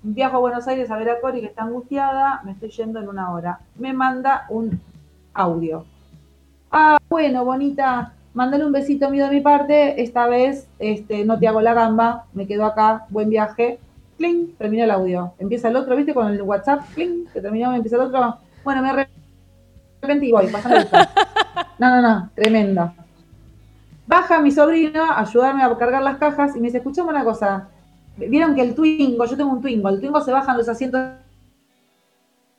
Viajo 0.05 0.38
a 0.38 0.40
Buenos 0.40 0.66
Aires 0.66 0.90
a 0.90 0.97
ver 0.97 1.11
a 1.11 1.20
Cori, 1.20 1.40
que 1.40 1.47
está 1.47 1.62
angustiada, 1.62 2.40
me 2.45 2.53
estoy 2.53 2.70
yendo 2.70 2.99
en 2.99 3.09
una 3.09 3.32
hora. 3.32 3.61
Me 3.76 3.93
manda 3.93 4.47
un 4.49 4.80
audio. 5.35 5.85
Ah, 6.70 6.99
bueno, 7.09 7.45
bonita, 7.45 8.14
mándale 8.35 8.64
un 8.64 8.72
besito 8.72 9.11
mío 9.11 9.26
de 9.26 9.30
mi 9.30 9.41
parte. 9.41 10.03
Esta 10.03 10.26
vez 10.26 10.66
este, 10.78 11.24
no 11.24 11.39
te 11.39 11.49
hago 11.49 11.61
la 11.61 11.74
gamba, 11.74 12.24
me 12.33 12.47
quedo 12.47 12.64
acá, 12.64 13.07
buen 13.11 13.28
viaje. 13.28 13.78
Cling, 14.16 14.55
termina 14.57 14.85
el 14.85 14.91
audio. 14.91 15.35
Empieza 15.39 15.68
el 15.68 15.76
otro, 15.76 15.97
¿viste? 15.97 16.14
Con 16.14 16.28
el 16.28 16.43
WhatsApp, 16.43 16.80
cling, 16.95 17.26
que 17.33 17.41
terminó, 17.41 17.74
empieza 17.74 17.97
el 17.97 18.03
otro. 18.03 18.37
Bueno, 18.64 18.83
me 18.83 18.91
arrepentí 18.91 20.28
y 20.28 20.33
voy, 20.33 20.47
pasando 20.49 20.80
No, 21.78 21.91
no, 21.91 22.03
no, 22.03 22.30
tremendo. 22.35 22.93
Baja 24.07 24.41
mi 24.41 24.51
sobrino 24.51 25.05
a 25.05 25.20
ayudarme 25.20 25.62
a 25.62 25.76
cargar 25.76 26.03
las 26.03 26.18
cajas 26.18 26.55
y 26.57 26.61
me 26.61 26.66
dice, 26.66 26.78
escuchame 26.78 27.11
una 27.11 27.24
cosa. 27.24 27.68
Vieron 28.16 28.55
que 28.55 28.61
el 28.61 28.74
Twingo, 28.74 29.24
yo 29.24 29.37
tengo 29.37 29.51
un 29.51 29.61
Twingo, 29.61 29.89
el 29.89 30.01
Twingo 30.01 30.20
se 30.20 30.33
bajan 30.33 30.59
los 30.59 30.68
asientos 30.68 31.01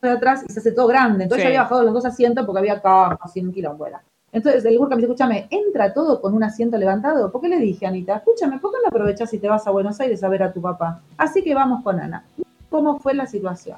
de 0.08 0.14
atrás 0.14 0.44
y 0.48 0.52
se 0.52 0.60
hace 0.60 0.72
todo 0.72 0.88
grande. 0.88 1.24
Entonces 1.24 1.44
yo 1.44 1.50
había 1.50 1.64
bajado 1.64 1.84
los 1.84 1.94
dos 1.94 2.06
asientos 2.06 2.46
porque 2.46 2.60
había 2.60 2.82
cajas 2.82 3.20
así 3.22 3.42
un 3.42 3.52
quilombo 3.52 3.88
Entonces 4.32 4.66
el 4.66 4.78
Burka 4.78 4.96
me 4.96 5.02
dice, 5.02 5.12
escúchame, 5.12 5.48
¿entra 5.50 5.94
todo 5.94 6.22
con 6.22 6.34
un 6.34 6.44
asiento 6.44 6.78
levantado? 6.78 7.32
¿Por 7.32 7.42
qué 7.42 7.50
le 7.50 7.60
dije, 7.60 7.86
Anita? 7.86 8.18
Escúchame, 8.18 8.60
¿por 8.60 8.72
qué 8.72 8.78
no 8.84 8.90
aprovechas 8.90 9.34
y 9.34 9.40
te 9.40 9.48
vas 9.48 9.66
a 9.68 9.72
Buenos 9.72 10.00
Aires 10.00 10.24
a 10.24 10.30
ver 10.30 10.44
a 10.44 10.54
tu 10.54 10.62
papá? 10.62 11.02
Así 11.18 11.44
que 11.44 11.54
vamos 11.54 11.84
con 11.84 12.00
Ana. 12.00 12.24
¿Cómo 12.70 13.00
fue 13.00 13.14
la 13.14 13.28
situación? 13.28 13.78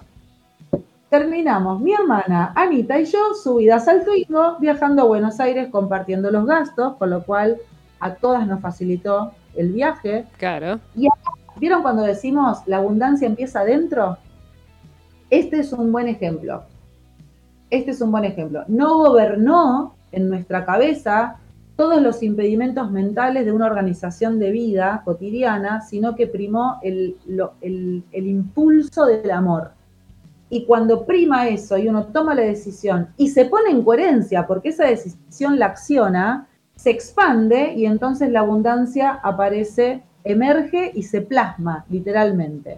Terminamos 1.09 1.79
mi 1.79 1.93
hermana 1.93 2.51
Anita 2.55 2.99
y 2.99 3.05
yo 3.05 3.33
subidas 3.35 3.87
al 3.87 4.03
Twingo, 4.03 4.57
viajando 4.59 5.03
a 5.03 5.05
Buenos 5.05 5.39
Aires, 5.39 5.69
compartiendo 5.69 6.31
los 6.31 6.45
gastos, 6.45 6.95
con 6.95 7.09
lo 7.09 7.23
cual 7.23 7.57
a 7.99 8.15
todas 8.15 8.47
nos 8.47 8.59
facilitó 8.59 9.31
el 9.55 9.71
viaje. 9.71 10.25
Claro. 10.37 10.79
Y 10.95 11.07
¿vieron 11.57 11.81
cuando 11.81 12.03
decimos 12.03 12.59
la 12.65 12.77
abundancia 12.77 13.27
empieza 13.27 13.61
adentro? 13.61 14.17
Este 15.29 15.59
es 15.59 15.73
un 15.73 15.91
buen 15.91 16.07
ejemplo. 16.07 16.63
Este 17.69 17.91
es 17.91 18.01
un 18.01 18.11
buen 18.11 18.25
ejemplo. 18.25 18.63
No 18.67 18.97
gobernó 18.97 19.95
en 20.11 20.29
nuestra 20.29 20.65
cabeza 20.65 21.37
todos 21.75 22.01
los 22.01 22.23
impedimentos 22.23 22.89
mentales 22.91 23.45
de 23.45 23.51
una 23.51 23.65
organización 23.65 24.39
de 24.39 24.51
vida 24.51 25.01
cotidiana, 25.03 25.81
sino 25.81 26.15
que 26.15 26.27
primó 26.27 26.79
el, 26.81 27.17
impulso 28.13 29.05
del 29.05 29.31
amor. 29.31 29.71
Y 30.49 30.65
cuando 30.65 31.05
prima 31.05 31.49
eso 31.49 31.77
y 31.77 31.89
uno 31.89 32.05
toma 32.05 32.35
la 32.35 32.43
decisión 32.43 33.09
y 33.17 33.29
se 33.29 33.45
pone 33.45 33.71
en 33.71 33.83
coherencia 33.83 34.45
porque 34.47 34.69
esa 34.69 34.85
decisión 34.85 35.59
la 35.59 35.65
acciona, 35.65 36.47
se 36.75 36.91
expande 36.91 37.73
y 37.73 37.85
entonces 37.85 38.29
la 38.29 38.41
abundancia 38.41 39.19
aparece, 39.23 40.03
emerge 40.23 40.91
y 40.93 41.03
se 41.03 41.21
plasma 41.21 41.83
literalmente. 41.89 42.77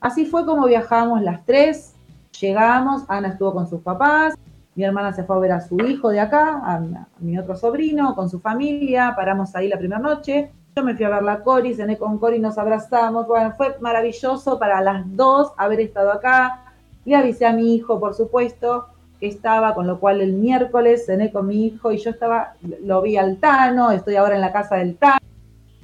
Así 0.00 0.26
fue 0.26 0.46
como 0.46 0.66
viajamos 0.66 1.22
las 1.22 1.44
tres, 1.44 1.94
llegamos, 2.40 3.04
Ana 3.08 3.28
estuvo 3.28 3.52
con 3.52 3.68
sus 3.68 3.80
papás, 3.80 4.34
mi 4.76 4.84
hermana 4.84 5.12
se 5.12 5.24
fue 5.24 5.34
a 5.34 5.40
ver 5.40 5.52
a 5.52 5.60
su 5.60 5.76
hijo 5.80 6.10
de 6.10 6.20
acá, 6.20 6.60
a, 6.64 6.80
mi 7.18 7.36
otro 7.36 7.56
sobrino, 7.56 8.14
con 8.14 8.30
su 8.30 8.38
familia, 8.38 9.12
paramos 9.16 9.56
ahí 9.56 9.66
la 9.66 9.76
primera 9.76 10.00
noche, 10.00 10.52
yo 10.76 10.84
me 10.84 10.94
fui 10.94 11.04
a 11.04 11.08
ver 11.08 11.24
la 11.24 11.42
Cori, 11.42 11.74
cené 11.74 11.98
con 11.98 12.18
Cori, 12.18 12.38
nos 12.38 12.58
abrazamos, 12.58 13.26
bueno, 13.26 13.52
fue 13.56 13.76
maravilloso 13.80 14.56
para 14.56 14.80
las 14.80 15.04
dos 15.16 15.52
haber 15.56 15.80
estado 15.80 16.12
acá, 16.12 16.72
le 17.04 17.16
avisé 17.16 17.44
a 17.44 17.52
mi 17.52 17.74
hijo, 17.74 17.98
por 17.98 18.14
supuesto, 18.14 18.86
que 19.18 19.26
estaba, 19.26 19.74
con 19.74 19.88
lo 19.88 19.98
cual 19.98 20.20
el 20.20 20.34
miércoles 20.34 21.06
cené 21.06 21.32
con 21.32 21.48
mi 21.48 21.66
hijo 21.66 21.90
y 21.90 21.98
yo 21.98 22.10
estaba, 22.10 22.54
lo 22.84 23.02
vi 23.02 23.16
al 23.16 23.38
Tano, 23.38 23.90
estoy 23.90 24.14
ahora 24.14 24.36
en 24.36 24.42
la 24.42 24.52
casa 24.52 24.76
del 24.76 24.96
Tano, 24.96 25.18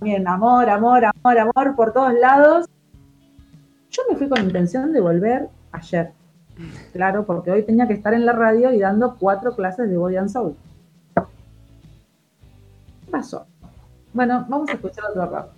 bien, 0.00 0.28
amor, 0.28 0.70
amor, 0.70 1.04
amor, 1.04 1.38
amor 1.38 1.74
por 1.74 1.92
todos 1.92 2.14
lados, 2.14 2.66
yo 3.94 4.02
me 4.10 4.16
fui 4.16 4.28
con 4.28 4.42
intención 4.42 4.92
de 4.92 5.00
volver 5.00 5.48
ayer. 5.72 6.10
Claro, 6.92 7.24
porque 7.26 7.50
hoy 7.50 7.62
tenía 7.62 7.86
que 7.86 7.94
estar 7.94 8.14
en 8.14 8.26
la 8.26 8.32
radio 8.32 8.72
y 8.72 8.78
dando 8.78 9.16
cuatro 9.18 9.54
clases 9.54 9.88
de 9.88 9.96
Body 9.96 10.16
and 10.16 10.28
Soul. 10.28 10.56
¿Qué 11.14 13.10
pasó? 13.10 13.46
Bueno, 14.12 14.46
vamos 14.48 14.68
a 14.70 14.72
escuchar 14.74 15.04
otro 15.10 15.26
rock. 15.26 15.48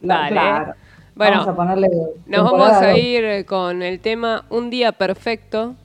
Vale. 0.00 0.74
Bueno, 1.16 1.46
vamos 1.46 1.48
a 1.48 1.54
ponerle 1.54 1.90
nos 2.26 2.42
vamos 2.50 2.72
a 2.72 2.98
ir 2.98 3.46
con 3.46 3.82
el 3.82 4.00
tema 4.00 4.46
Un 4.50 4.68
día 4.68 4.90
perfecto 4.90 5.76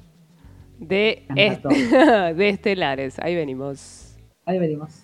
de, 0.79 1.23
de 2.35 2.49
Estelares. 2.49 3.19
Ahí 3.19 3.35
venimos. 3.35 4.17
Ahí 4.45 4.57
venimos. 4.57 5.03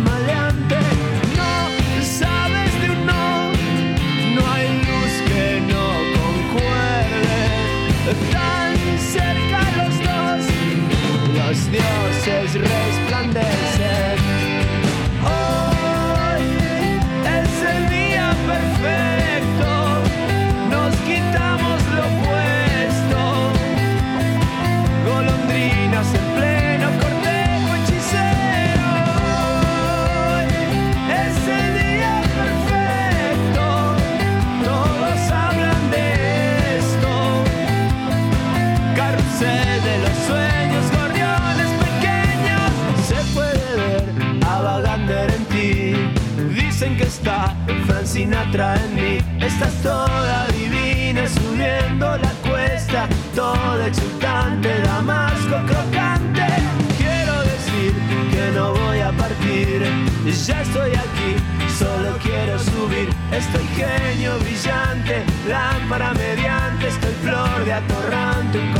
Os 11.51 11.67
deuses 11.67 12.53
reis 12.53 13.10
Frank 48.01 48.05
Sinatra 48.05 48.75
en 48.83 48.95
mí. 48.95 49.17
Estás 49.39 49.73
toda 49.83 50.47
divina 50.47 51.27
subiendo 51.27 52.17
la 52.17 52.31
cuesta. 52.49 53.07
Toda 53.35 53.87
exultante, 53.87 54.69
damasco 54.81 55.57
crocante. 55.67 56.47
Quiero 56.97 57.41
decir 57.41 57.93
que 58.31 58.51
no 58.55 58.73
voy 58.73 58.99
a 58.99 59.11
partir. 59.11 59.83
Ya 60.25 60.61
estoy 60.61 60.91
aquí, 60.91 61.35
solo 61.77 62.17
quiero 62.23 62.57
subir. 62.57 63.09
Estoy 63.31 63.65
genio 63.75 64.39
brillante, 64.39 65.23
lámpara 65.47 66.13
mediante. 66.13 66.87
Estoy 66.87 67.13
flor 67.21 67.65
de 67.65 67.73
atorrante, 67.73 68.59
un. 68.59 68.71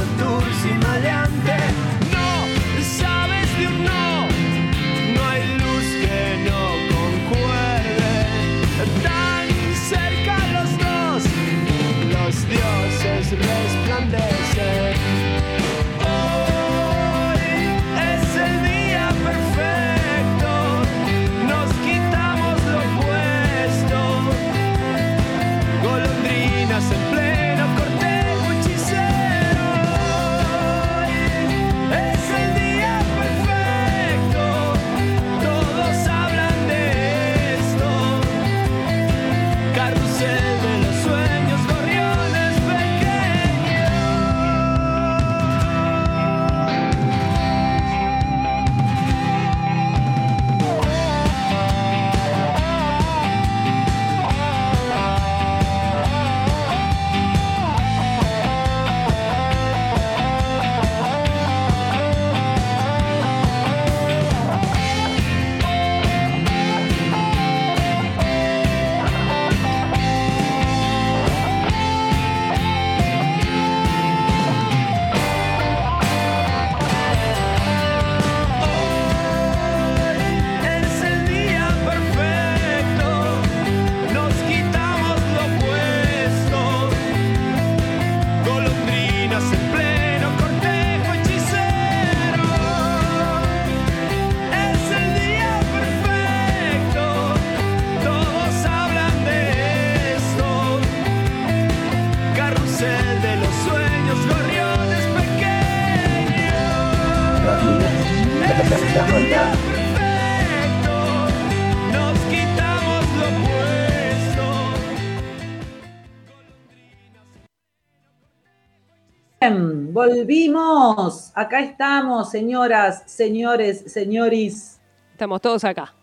Volvimos. 120.16 121.32
Acá 121.36 121.62
estamos, 121.62 122.30
señoras, 122.30 123.04
señores, 123.06 123.84
señoris. 123.88 124.80
Estamos 125.12 125.42
todos 125.42 125.64
acá. 125.64 125.94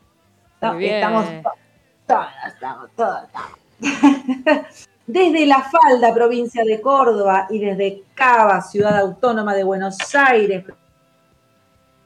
No, 0.60 0.72
Muy 0.72 0.84
bien. 0.84 0.94
Estamos 0.96 1.26
todos, 2.06 2.26
estamos 2.46 2.90
todos. 2.96 3.22
estamos. 3.24 4.88
Desde 5.06 5.46
La 5.46 5.62
Falda, 5.62 6.12
provincia 6.12 6.64
de 6.64 6.82
Córdoba, 6.82 7.46
y 7.48 7.60
desde 7.60 8.02
Cava, 8.12 8.60
ciudad 8.60 8.98
autónoma 8.98 9.54
de 9.54 9.64
Buenos 9.64 9.96
Aires, 10.14 10.66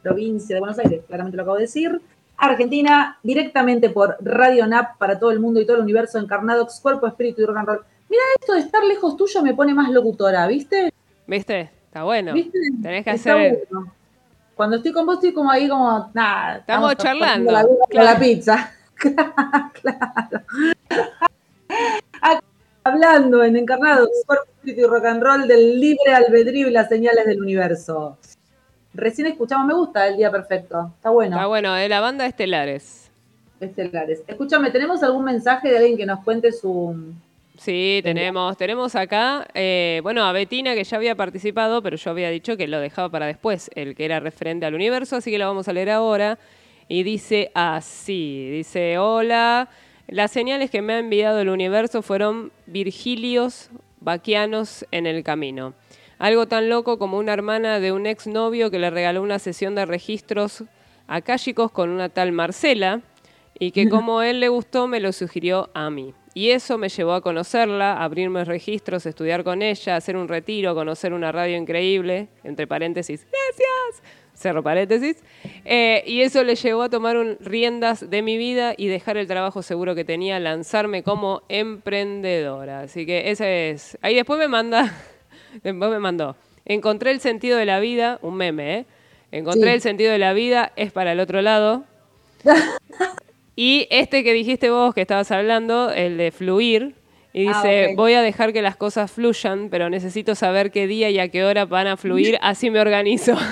provincia 0.05 0.55
de 0.55 0.61
Buenos 0.61 0.79
Aires, 0.79 1.03
claramente 1.09 1.37
lo 1.37 1.43
acabo 1.43 1.57
de 1.57 1.63
decir, 1.63 2.01
Argentina, 2.37 3.19
directamente 3.25 3.91
por 3.91 4.19
Radio 4.21 4.69
NAP 4.69 4.99
para 4.99 5.19
todo 5.19 5.33
el 5.33 5.41
mundo 5.41 5.61
y 5.61 5.67
todo 5.67 5.79
el 5.79 5.83
universo, 5.83 6.21
Encarnadox, 6.21 6.79
Cuerpo, 6.79 7.09
Espíritu 7.09 7.43
y 7.43 7.47
Rock 7.47 7.57
and 7.57 7.67
Roll. 7.67 7.85
Mira, 8.09 8.23
esto 8.41 8.53
de 8.53 8.61
estar 8.61 8.85
lejos 8.85 9.17
tuyo 9.17 9.43
me 9.43 9.53
pone 9.53 9.75
más 9.75 9.91
locutora, 9.91 10.47
¿viste? 10.47 10.93
¿Viste? 11.27 11.82
Está 11.93 12.05
bueno. 12.05 12.33
¿Viste? 12.33 12.59
Tenés 12.83 13.05
que 13.05 13.11
Está 13.11 13.35
hacer. 13.35 13.69
bueno. 13.71 13.93
Cuando 14.55 14.77
estoy 14.77 14.93
con 14.93 15.05
vos 15.05 15.17
estoy 15.17 15.35
como 15.35 15.51
ahí 15.51 15.69
como, 15.69 16.11
nada. 16.15 16.57
Estamos 16.57 16.97
charlando, 16.97 17.53
La, 17.53 17.65
con 17.65 18.05
la 18.05 18.19
pizza. 18.19 18.73
claro. 18.97 20.45
Hablando 22.83 23.45
en 23.45 23.57
Encarnados, 23.57 24.09
Cuerpo, 24.27 24.47
Espíritu 24.55 24.81
y 24.81 24.85
Rock 24.87 25.05
and 25.05 25.23
Roll 25.23 25.47
del 25.47 25.79
libre 25.79 26.15
albedrío 26.15 26.69
y 26.69 26.71
las 26.71 26.89
señales 26.89 27.27
del 27.27 27.43
universo. 27.43 28.17
Recién 28.95 29.27
escuchamos, 29.27 29.67
me 29.67 29.75
gusta 29.75 30.07
el 30.09 30.17
día 30.17 30.31
perfecto. 30.31 30.93
Está 30.97 31.11
bueno. 31.11 31.37
Está 31.37 31.47
bueno, 31.47 31.75
de 31.75 31.91
la 31.91 32.01
banda 32.01 32.25
Estelares. 32.25 33.11
Estelares. 33.61 34.23
Escúchame, 34.27 34.71
¿tenemos 34.71 35.03
algún 35.03 35.25
mensaje 35.25 35.69
de 35.69 35.77
alguien 35.77 35.99
que 35.99 36.07
nos 36.07 36.25
cuente 36.25 36.53
su. 36.53 37.13
Sí, 37.59 38.01
tenemos, 38.03 38.57
tenemos 38.57 38.95
acá, 38.95 39.47
eh, 39.55 40.01
bueno, 40.03 40.25
a 40.25 40.33
Betina 40.33 40.75
que 40.75 40.85
ya 40.85 40.97
había 40.97 41.15
participado, 41.15 41.83
pero 41.83 41.97
yo 41.97 42.11
había 42.11 42.31
dicho 42.31 42.57
que 42.57 42.67
lo 42.67 42.81
dejaba 42.81 43.11
para 43.11 43.27
después, 43.27 43.71
el 43.75 43.95
que 43.95 44.07
era 44.07 44.21
referente 44.21 44.65
al 44.65 44.75
universo, 44.75 45.17
así 45.17 45.31
que 45.31 45.39
lo 45.39 45.47
vamos 45.47 45.69
a 45.69 45.73
leer 45.73 45.91
ahora. 45.91 46.39
Y 46.89 47.03
dice 47.03 47.51
así, 47.55 48.49
dice, 48.51 48.99
hola, 48.99 49.69
las 50.09 50.31
señales 50.31 50.71
que 50.71 50.83
me 50.83 50.95
ha 50.95 50.99
enviado 50.99 51.41
el 51.41 51.49
universo 51.49 52.03
fueron 52.03 52.53
Virgilios 52.67 53.71
vaquianos 54.01 54.87
en 54.91 55.07
el 55.07 55.23
camino. 55.23 55.75
Algo 56.19 56.47
tan 56.47 56.69
loco 56.69 56.99
como 56.99 57.19
una 57.19 57.33
hermana 57.33 57.81
de 57.81 57.93
un 57.93 58.07
exnovio 58.07 58.71
que 58.71 58.79
le 58.79 58.91
regaló 58.91 59.23
una 59.23 59.39
sesión 59.39 59.75
de 59.75 59.87
registros 59.87 60.65
acálicos 61.07 61.71
con 61.71 61.91
una 61.91 62.09
tal 62.09 62.33
Marcela, 62.33 63.03
y 63.59 63.71
que 63.73 63.89
como 63.91 64.23
él 64.23 64.41
le 64.41 64.49
gustó 64.49 64.89
me 64.89 65.01
lo 65.01 65.13
sugirió 65.13 65.71
a 65.75 65.91
mí. 65.91 66.15
Y 66.35 66.51
eso 66.51 66.79
me 66.79 66.89
llevó 66.89 67.13
a 67.13 67.21
conocerla, 67.21 67.93
a 67.95 68.05
abrirme 68.05 68.45
registros, 68.45 69.05
estudiar 69.07 69.45
con 69.45 69.61
ella, 69.63 69.97
hacer 69.97 70.17
un 70.17 70.29
retiro, 70.29 70.75
conocer 70.75 71.13
una 71.13 71.31
radio 71.31 71.57
increíble, 71.59 72.29
entre 72.43 72.67
paréntesis, 72.67 73.27
gracias, 73.31 74.03
cerro 74.33 74.63
paréntesis. 74.63 75.23
Eh, 75.67 76.03
y 76.07 76.23
eso 76.23 76.43
le 76.43 76.55
llevó 76.55 76.83
a 76.83 76.89
tomar 76.89 77.19
un- 77.19 77.37
riendas 77.41 78.09
de 78.09 78.23
mi 78.23 78.39
vida 78.39 78.73
y 78.77 78.87
dejar 78.89 79.19
el 79.19 79.27
trabajo 79.27 79.63
seguro 79.63 79.95
que 79.95 80.05
tenía, 80.07 80.41
lanzarme 80.41 81.03
como 81.03 81.43
emprendedora. 81.51 82.81
Así 82.81 83.05
que 83.05 83.31
ese 83.31 83.71
es. 83.71 83.99
Ahí 84.01 84.15
después 84.15 84.39
me 84.39 84.49
manda, 84.49 84.91
después 85.63 85.91
me 85.91 85.99
mandó. 85.99 86.35
Encontré 86.65 87.11
el 87.11 87.21
sentido 87.21 87.59
de 87.59 87.67
la 87.67 87.79
vida, 87.79 88.19
un 88.23 88.37
meme, 88.37 88.79
¿eh? 88.79 88.87
Encontré 89.33 89.69
Sí. 89.71 89.75
el 89.75 89.81
sentido 89.83 90.13
de 90.13 90.19
la 90.19 90.33
vida, 90.33 90.73
es 90.77 90.93
para 90.93 91.13
el 91.13 91.21
otro 91.21 91.43
lado. 91.43 91.85
Y 93.55 93.87
este 93.91 94.25
que 94.25 94.33
dijiste 94.33 94.71
vos, 94.71 94.95
que 94.95 95.03
estabas 95.03 95.31
hablando, 95.31 95.91
el 95.91 96.17
de 96.17 96.31
fluir, 96.33 96.95
y 97.35 97.49
Ah, 97.49 97.63
dice, 97.63 97.95
voy 97.97 98.15
a 98.15 98.23
dejar 98.23 98.53
que 98.53 98.61
las 98.63 98.77
cosas 98.77 99.11
fluyan, 99.11 99.69
pero 99.71 99.89
necesito 99.91 100.35
saber 100.35 100.71
qué 100.71 100.87
día 100.87 101.09
y 101.11 101.19
a 101.19 101.29
qué 101.29 101.45
hora 101.45 101.65
van 101.67 101.87
a 101.87 101.97
fluir, 101.97 102.39
así 102.43 102.71
me 102.71 102.81
organizo. 102.81 103.35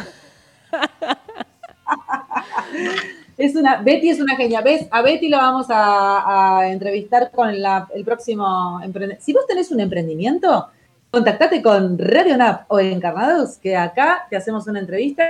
Es 3.37 3.57
una, 3.57 3.81
Betty 3.81 4.11
es 4.11 4.21
una 4.21 4.37
genia. 4.37 4.61
¿Ves? 4.61 4.87
A 4.91 5.01
Betty 5.01 5.29
la 5.31 5.39
vamos 5.39 5.67
a, 5.71 6.59
a 6.59 6.71
entrevistar 6.71 7.31
con 7.31 7.61
la- 7.61 7.89
el 7.95 8.05
próximo 8.05 8.81
emprendimiento. 8.85 9.25
Si 9.25 9.33
vos 9.33 9.47
tenés 9.47 9.71
un 9.71 9.81
emprendimiento, 9.81 10.69
contactate 11.11 11.63
con 11.63 11.99
Radio 11.99 12.37
Nap 12.37 12.65
o 12.71 12.79
Encarnados, 12.79 13.57
que 13.57 13.75
acá 13.77 14.27
te 14.29 14.37
hacemos 14.37 14.67
una 14.67 14.79
entrevista 14.81 15.23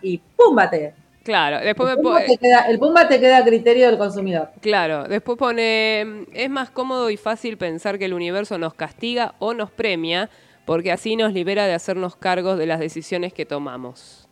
y 0.00 0.18
¡púmbate! 0.34 0.94
Claro, 1.22 1.58
después 1.60 1.90
El 1.90 1.96
me 1.98 2.02
pumba, 2.02 2.20
po- 2.20 2.26
te 2.26 2.36
queda, 2.38 2.60
el 2.68 2.78
pumba 2.78 3.08
te 3.08 3.20
queda 3.20 3.38
a 3.38 3.44
criterio 3.44 3.86
del 3.86 3.98
consumidor. 3.98 4.50
Claro, 4.60 5.04
después 5.04 5.36
pone, 5.36 6.24
es 6.32 6.48
más 6.50 6.70
cómodo 6.70 7.10
y 7.10 7.16
fácil 7.16 7.58
pensar 7.58 7.98
que 7.98 8.06
el 8.06 8.14
universo 8.14 8.56
nos 8.58 8.74
castiga 8.74 9.34
o 9.38 9.52
nos 9.52 9.70
premia, 9.70 10.30
porque 10.64 10.92
así 10.92 11.16
nos 11.16 11.32
libera 11.32 11.66
de 11.66 11.74
hacernos 11.74 12.16
cargos 12.16 12.58
de 12.58 12.66
las 12.66 12.80
decisiones 12.80 13.32
que 13.32 13.44
tomamos. 13.44 14.28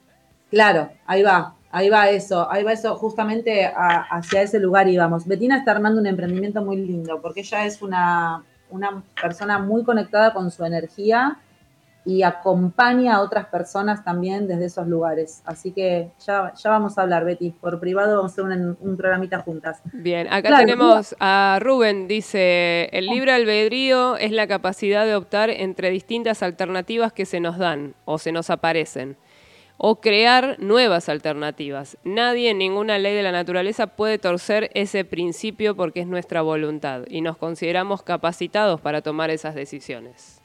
Claro, 0.50 0.88
ahí 1.06 1.22
va, 1.22 1.54
ahí 1.70 1.90
va 1.90 2.08
eso, 2.08 2.50
ahí 2.50 2.62
va 2.64 2.72
eso, 2.72 2.96
justamente 2.96 3.66
a- 3.66 4.06
hacia 4.10 4.40
ese 4.42 4.58
lugar 4.58 4.88
íbamos. 4.88 5.26
Betina 5.26 5.58
está 5.58 5.72
armando 5.72 6.00
un 6.00 6.06
emprendimiento 6.06 6.62
muy 6.62 6.76
lindo, 6.78 7.20
porque 7.20 7.40
ella 7.40 7.66
es 7.66 7.82
una, 7.82 8.42
una 8.70 9.02
persona 9.20 9.58
muy 9.58 9.84
conectada 9.84 10.32
con 10.32 10.50
su 10.50 10.64
energía 10.64 11.36
y 12.04 12.22
acompaña 12.22 13.16
a 13.16 13.20
otras 13.20 13.46
personas 13.46 14.04
también 14.04 14.46
desde 14.46 14.66
esos 14.66 14.86
lugares. 14.86 15.42
Así 15.44 15.72
que 15.72 16.10
ya, 16.24 16.54
ya 16.54 16.70
vamos 16.70 16.96
a 16.96 17.02
hablar, 17.02 17.24
Betty, 17.24 17.50
por 17.50 17.78
privado 17.80 18.16
vamos 18.16 18.32
a 18.32 18.34
hacer 18.34 18.44
un, 18.44 18.76
un 18.80 18.96
programita 18.96 19.40
juntas. 19.40 19.80
Bien, 19.92 20.26
acá 20.28 20.48
Claro, 20.48 20.64
tenemos 20.64 21.14
a 21.20 21.58
Rubén, 21.60 22.08
dice, 22.08 22.88
el 22.92 23.06
libre 23.06 23.32
albedrío 23.32 24.16
es 24.16 24.32
la 24.32 24.46
capacidad 24.46 25.04
de 25.04 25.16
optar 25.16 25.50
entre 25.50 25.90
distintas 25.90 26.42
alternativas 26.42 27.12
que 27.12 27.26
se 27.26 27.40
nos 27.40 27.58
dan 27.58 27.94
o 28.04 28.18
se 28.18 28.32
nos 28.32 28.50
aparecen, 28.50 29.16
o 29.76 30.00
crear 30.00 30.56
nuevas 30.58 31.08
alternativas. 31.08 31.98
Nadie 32.04 32.50
en 32.50 32.58
ninguna 32.58 32.98
ley 32.98 33.14
de 33.14 33.22
la 33.22 33.32
naturaleza 33.32 33.86
puede 33.86 34.18
torcer 34.18 34.70
ese 34.74 35.04
principio 35.04 35.76
porque 35.76 36.00
es 36.00 36.06
nuestra 36.06 36.42
voluntad 36.42 37.02
y 37.08 37.20
nos 37.20 37.36
consideramos 37.36 38.02
capacitados 38.02 38.80
para 38.80 39.02
tomar 39.02 39.30
esas 39.30 39.54
decisiones. 39.54 40.37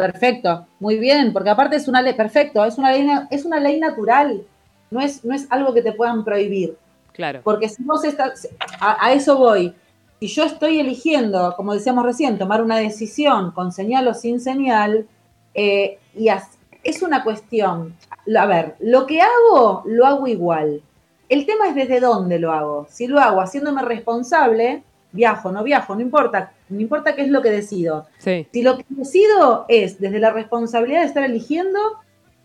Perfecto, 0.00 0.66
muy 0.78 0.98
bien, 0.98 1.32
porque 1.32 1.50
aparte 1.50 1.76
es 1.76 1.88
una 1.88 2.02
ley, 2.02 2.14
perfecto, 2.14 2.64
es 2.64 2.78
una 2.78 2.92
ley, 2.92 3.06
es 3.30 3.44
una 3.44 3.60
ley 3.60 3.78
natural, 3.78 4.42
no 4.90 5.00
es, 5.00 5.24
no 5.24 5.34
es 5.34 5.46
algo 5.50 5.72
que 5.74 5.82
te 5.82 5.92
puedan 5.92 6.24
prohibir. 6.24 6.76
Claro, 7.12 7.40
Porque 7.44 7.68
si 7.68 7.82
vos 7.82 8.02
estás, 8.04 8.48
a, 8.80 9.04
a 9.04 9.12
eso 9.12 9.36
voy, 9.36 9.74
si 10.20 10.28
yo 10.28 10.44
estoy 10.44 10.80
eligiendo, 10.80 11.54
como 11.56 11.74
decíamos 11.74 12.04
recién, 12.04 12.38
tomar 12.38 12.62
una 12.62 12.76
decisión 12.78 13.50
con 13.52 13.72
señal 13.72 14.08
o 14.08 14.14
sin 14.14 14.40
señal, 14.40 15.06
eh, 15.54 15.98
y 16.14 16.28
as- 16.28 16.56
es 16.82 17.02
una 17.02 17.22
cuestión, 17.24 17.94
a 18.38 18.46
ver, 18.46 18.76
lo 18.80 19.06
que 19.06 19.20
hago, 19.20 19.82
lo 19.86 20.06
hago 20.06 20.26
igual. 20.26 20.82
El 21.28 21.46
tema 21.46 21.68
es 21.68 21.74
desde 21.74 22.00
dónde 22.00 22.38
lo 22.38 22.52
hago. 22.52 22.86
Si 22.90 23.06
lo 23.06 23.20
hago 23.20 23.40
haciéndome 23.40 23.82
responsable, 23.82 24.82
viajo, 25.12 25.50
no 25.52 25.62
viajo, 25.62 25.94
no 25.94 26.00
importa, 26.00 26.52
no 26.68 26.80
importa 26.80 27.14
qué 27.14 27.22
es 27.22 27.28
lo 27.28 27.42
que 27.42 27.50
decido. 27.50 28.06
sí, 28.18 28.46
Si 28.52 28.62
lo 28.62 28.76
que 28.76 28.84
decido 28.88 29.64
es 29.68 30.00
desde 30.00 30.20
la 30.20 30.30
responsabilidad 30.30 31.00
de 31.00 31.06
estar 31.06 31.24
eligiendo, 31.24 31.78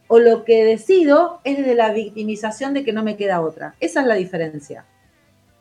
o 0.07 0.20
lo 0.20 0.43
que 0.43 0.63
decido 0.63 1.39
es 1.43 1.57
desde 1.57 1.76
la 1.76 1.91
victimización 1.91 2.74
de 2.74 2.84
que 2.84 2.93
no 2.93 3.03
me 3.03 3.18
queda 3.18 3.41
otra. 3.41 3.76
Esa 3.80 4.01
es 4.01 4.07
la 4.07 4.16
diferencia. 4.16 4.86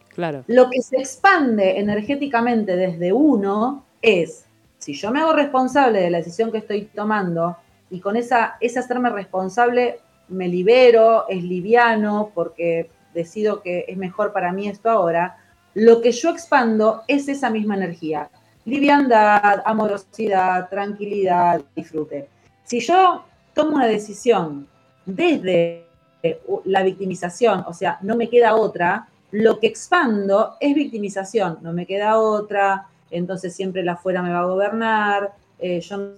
claro, 0.09 0.45
Lo 0.47 0.69
que 0.71 0.83
se 0.83 0.99
expande 0.99 1.79
energéticamente 1.79 2.77
desde 2.77 3.13
uno 3.13 3.85
es, 4.03 4.45
si 4.79 4.93
yo 4.93 5.11
me 5.11 5.21
hago 5.21 5.33
responsable 5.33 6.01
de 6.01 6.11
la 6.11 6.19
decisión 6.19 6.53
que 6.53 6.59
estoy 6.59 6.83
tomando 6.95 7.57
y 7.91 8.01
con 8.01 8.17
esa, 8.17 8.57
ese 8.61 8.79
hacerme 8.79 9.11
responsable 9.11 10.01
me 10.29 10.49
libero, 10.49 11.27
es 11.29 11.43
liviano 11.43 12.31
porque 12.35 12.91
decido 13.15 13.63
que 13.63 13.87
es 13.89 13.97
mejor 13.97 14.33
para 14.33 14.53
mí 14.53 14.69
esto 14.69 14.91
ahora, 14.91 15.39
lo 15.75 16.01
que 16.01 16.13
yo 16.13 16.31
expando 16.31 17.03
es 17.09 17.29
esa 17.29 17.51
misma 17.51 17.77
energía. 17.77 18.31
Liviandad, 18.65 19.63
amorosidad, 19.65 20.69
tranquilidad, 20.69 21.61
disfrute. 21.75 22.29
Si 22.65 22.81
yo 22.81 23.25
tomo 23.53 23.77
una 23.77 23.87
decisión 23.87 24.67
desde 25.05 25.87
eh, 26.23 26.41
la 26.65 26.83
victimización, 26.83 27.65
o 27.67 27.75
sea, 27.75 27.99
no 28.03 28.17
me 28.17 28.31
queda 28.31 28.55
otra, 28.55 29.09
lo 29.33 29.59
que 29.59 29.67
expando 29.67 30.57
es 30.61 30.75
victimización, 30.75 31.59
no 31.61 31.73
me 31.73 31.87
queda 31.87 32.19
otra, 32.19 32.87
entonces 33.11 33.55
siempre 33.55 33.83
la 33.83 33.93
afuera 33.93 34.23
me 34.23 34.33
va 34.33 34.41
a 34.41 34.47
gobernar, 34.47 35.33
eh, 35.59 35.81
yo 35.81 36.15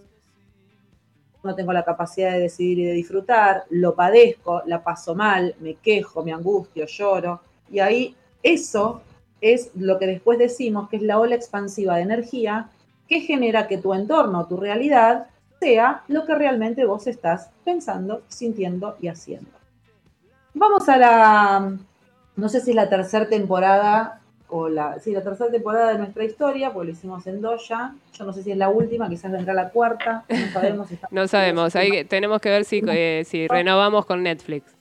no 1.43 1.55
tengo 1.55 1.73
la 1.73 1.85
capacidad 1.85 2.33
de 2.33 2.41
decidir 2.41 2.79
y 2.81 2.85
de 2.85 2.93
disfrutar, 2.93 3.65
lo 3.71 3.95
padezco, 3.95 4.63
la 4.67 4.83
paso 4.83 5.15
mal, 5.15 5.55
me 5.61 5.75
quejo, 5.77 6.23
me 6.23 6.33
angustio, 6.33 6.87
lloro, 6.87 7.41
y 7.71 7.79
ahí 7.79 8.15
eso 8.43 9.03
es 9.53 9.71
lo 9.75 9.99
que 9.99 10.07
después 10.07 10.39
decimos 10.39 10.89
que 10.89 10.97
es 10.97 11.03
la 11.03 11.19
ola 11.19 11.35
expansiva 11.35 11.97
de 11.97 12.03
energía 12.03 12.69
que 13.09 13.21
genera 13.21 13.69
que 13.69 13.79
tu 13.79 13.95
entorno, 13.95 14.47
tu 14.47 14.57
realidad, 14.57 15.27
sea 15.61 16.03
lo 16.09 16.27
que 16.27 16.35
realmente 16.35 16.85
vos 16.85 17.07
estás 17.07 17.51
pensando, 17.65 18.23
sintiendo 18.29 18.97
y 19.01 19.09
haciendo. 19.09 19.51
Vamos 20.55 20.89
a 20.89 20.97
la, 20.97 21.77
no 22.37 22.49
sé 22.49 22.61
si 22.61 22.71
es 22.71 22.77
la 22.77 22.89
tercera 22.89 23.29
temporada 23.29 24.21
o 24.49 24.69
la, 24.69 24.99
sí, 25.01 25.13
la 25.13 25.23
tercera 25.23 25.51
temporada 25.51 25.93
de 25.93 25.99
nuestra 25.99 26.25
historia, 26.25 26.73
porque 26.73 26.87
lo 26.87 26.93
hicimos 26.93 27.27
en 27.27 27.41
dos 27.41 27.69
ya. 27.69 27.95
Yo 28.13 28.25
no 28.25 28.33
sé 28.33 28.43
si 28.43 28.53
es 28.53 28.57
la 28.57 28.69
última, 28.69 29.09
quizás 29.09 29.33
vendrá 29.33 29.55
la 29.55 29.71
cuarta, 29.71 30.25
no 30.29 30.53
sabemos. 30.53 30.89
si 30.89 30.99
no 31.11 31.29
sabemos, 31.29 31.77
ahí 31.77 32.05
tenemos 32.05 32.41
que 32.41 32.51
ver 32.51 32.65
si, 32.65 32.83
eh, 32.87 33.23
si 33.27 33.49
renovamos 33.49 34.07
con 34.07 34.23
Netflix. 34.23 34.76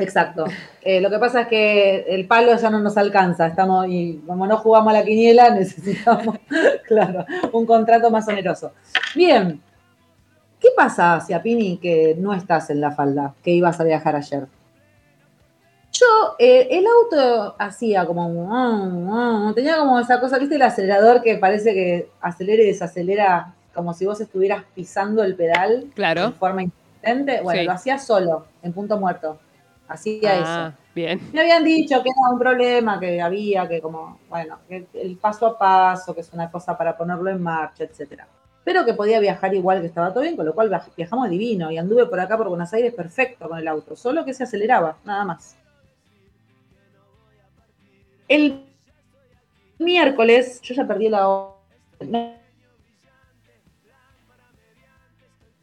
Exacto. 0.00 0.44
Eh, 0.82 1.00
lo 1.00 1.10
que 1.10 1.18
pasa 1.18 1.42
es 1.42 1.46
que 1.48 2.00
el 2.08 2.26
palo 2.26 2.56
ya 2.56 2.70
no 2.70 2.78
nos 2.80 2.96
alcanza, 2.96 3.46
estamos 3.46 3.86
y 3.88 4.22
como 4.26 4.46
no 4.46 4.56
jugamos 4.56 4.92
a 4.92 4.98
la 4.98 5.04
quiniela, 5.04 5.50
necesitamos, 5.54 6.36
claro, 6.86 7.24
un 7.52 7.66
contrato 7.66 8.10
más 8.10 8.26
oneroso. 8.28 8.72
Bien. 9.14 9.60
¿Qué 10.58 10.68
pasa, 10.76 11.20
Ciapini, 11.26 11.78
que 11.78 12.14
no 12.18 12.34
estás 12.34 12.68
en 12.70 12.80
la 12.82 12.90
falda, 12.90 13.34
que 13.42 13.50
ibas 13.50 13.80
a 13.80 13.84
viajar 13.84 14.14
ayer? 14.16 14.46
Yo, 15.92 16.06
eh, 16.38 16.68
el 16.70 16.84
auto 16.86 17.56
hacía 17.58 18.06
como, 18.06 18.28
mm, 18.28 19.48
mm, 19.48 19.54
tenía 19.54 19.78
como 19.78 19.98
esa 19.98 20.20
cosa, 20.20 20.38
¿viste 20.38 20.54
el 20.56 20.62
acelerador 20.62 21.20
que 21.22 21.36
parece 21.36 21.74
que 21.74 22.10
acelera 22.20 22.62
y 22.62 22.66
desacelera 22.66 23.54
como 23.74 23.92
si 23.94 24.06
vos 24.06 24.20
estuvieras 24.20 24.62
pisando 24.74 25.24
el 25.24 25.34
pedal 25.34 25.86
Claro. 25.94 26.26
en 26.26 26.34
forma 26.34 26.62
intermitente? 26.62 27.40
Bueno, 27.42 27.60
Sí. 27.60 27.66
lo 27.66 27.72
hacía 27.72 27.98
solo, 27.98 28.44
en 28.62 28.72
punto 28.72 28.98
muerto. 29.00 29.38
Hacía 29.90 30.34
Ah, 30.34 30.68
eso. 30.68 30.78
bien. 30.94 31.20
Me 31.32 31.40
habían 31.40 31.64
dicho 31.64 32.00
que 32.02 32.10
era 32.10 32.32
un 32.32 32.38
problema, 32.38 33.00
que 33.00 33.20
había, 33.20 33.68
que 33.68 33.80
como, 33.82 34.20
bueno, 34.28 34.58
que 34.68 34.86
el 34.94 35.16
paso 35.16 35.46
a 35.46 35.58
paso, 35.58 36.14
que 36.14 36.20
es 36.20 36.32
una 36.32 36.50
cosa 36.50 36.78
para 36.78 36.96
ponerlo 36.96 37.28
en 37.28 37.42
marcha, 37.42 37.84
etcétera. 37.84 38.28
Pero 38.62 38.84
que 38.84 38.94
podía 38.94 39.18
viajar 39.18 39.52
igual, 39.52 39.80
que 39.80 39.88
estaba 39.88 40.12
todo 40.12 40.22
bien, 40.22 40.36
con 40.36 40.46
lo 40.46 40.54
cual 40.54 40.70
viaj- 40.70 40.94
viajamos 40.96 41.28
divino 41.28 41.70
y 41.72 41.78
anduve 41.78 42.06
por 42.06 42.20
acá 42.20 42.36
por 42.36 42.48
Buenos 42.48 42.72
Aires 42.72 42.94
perfecto 42.94 43.48
con 43.48 43.58
el 43.58 43.66
auto, 43.66 43.96
solo 43.96 44.24
que 44.24 44.32
se 44.32 44.44
aceleraba, 44.44 44.96
nada 45.04 45.24
más. 45.24 45.56
El 48.28 48.64
miércoles, 49.78 50.60
yo 50.62 50.74
ya 50.74 50.86
perdí 50.86 51.08
la 51.08 51.26
hora. 51.28 51.56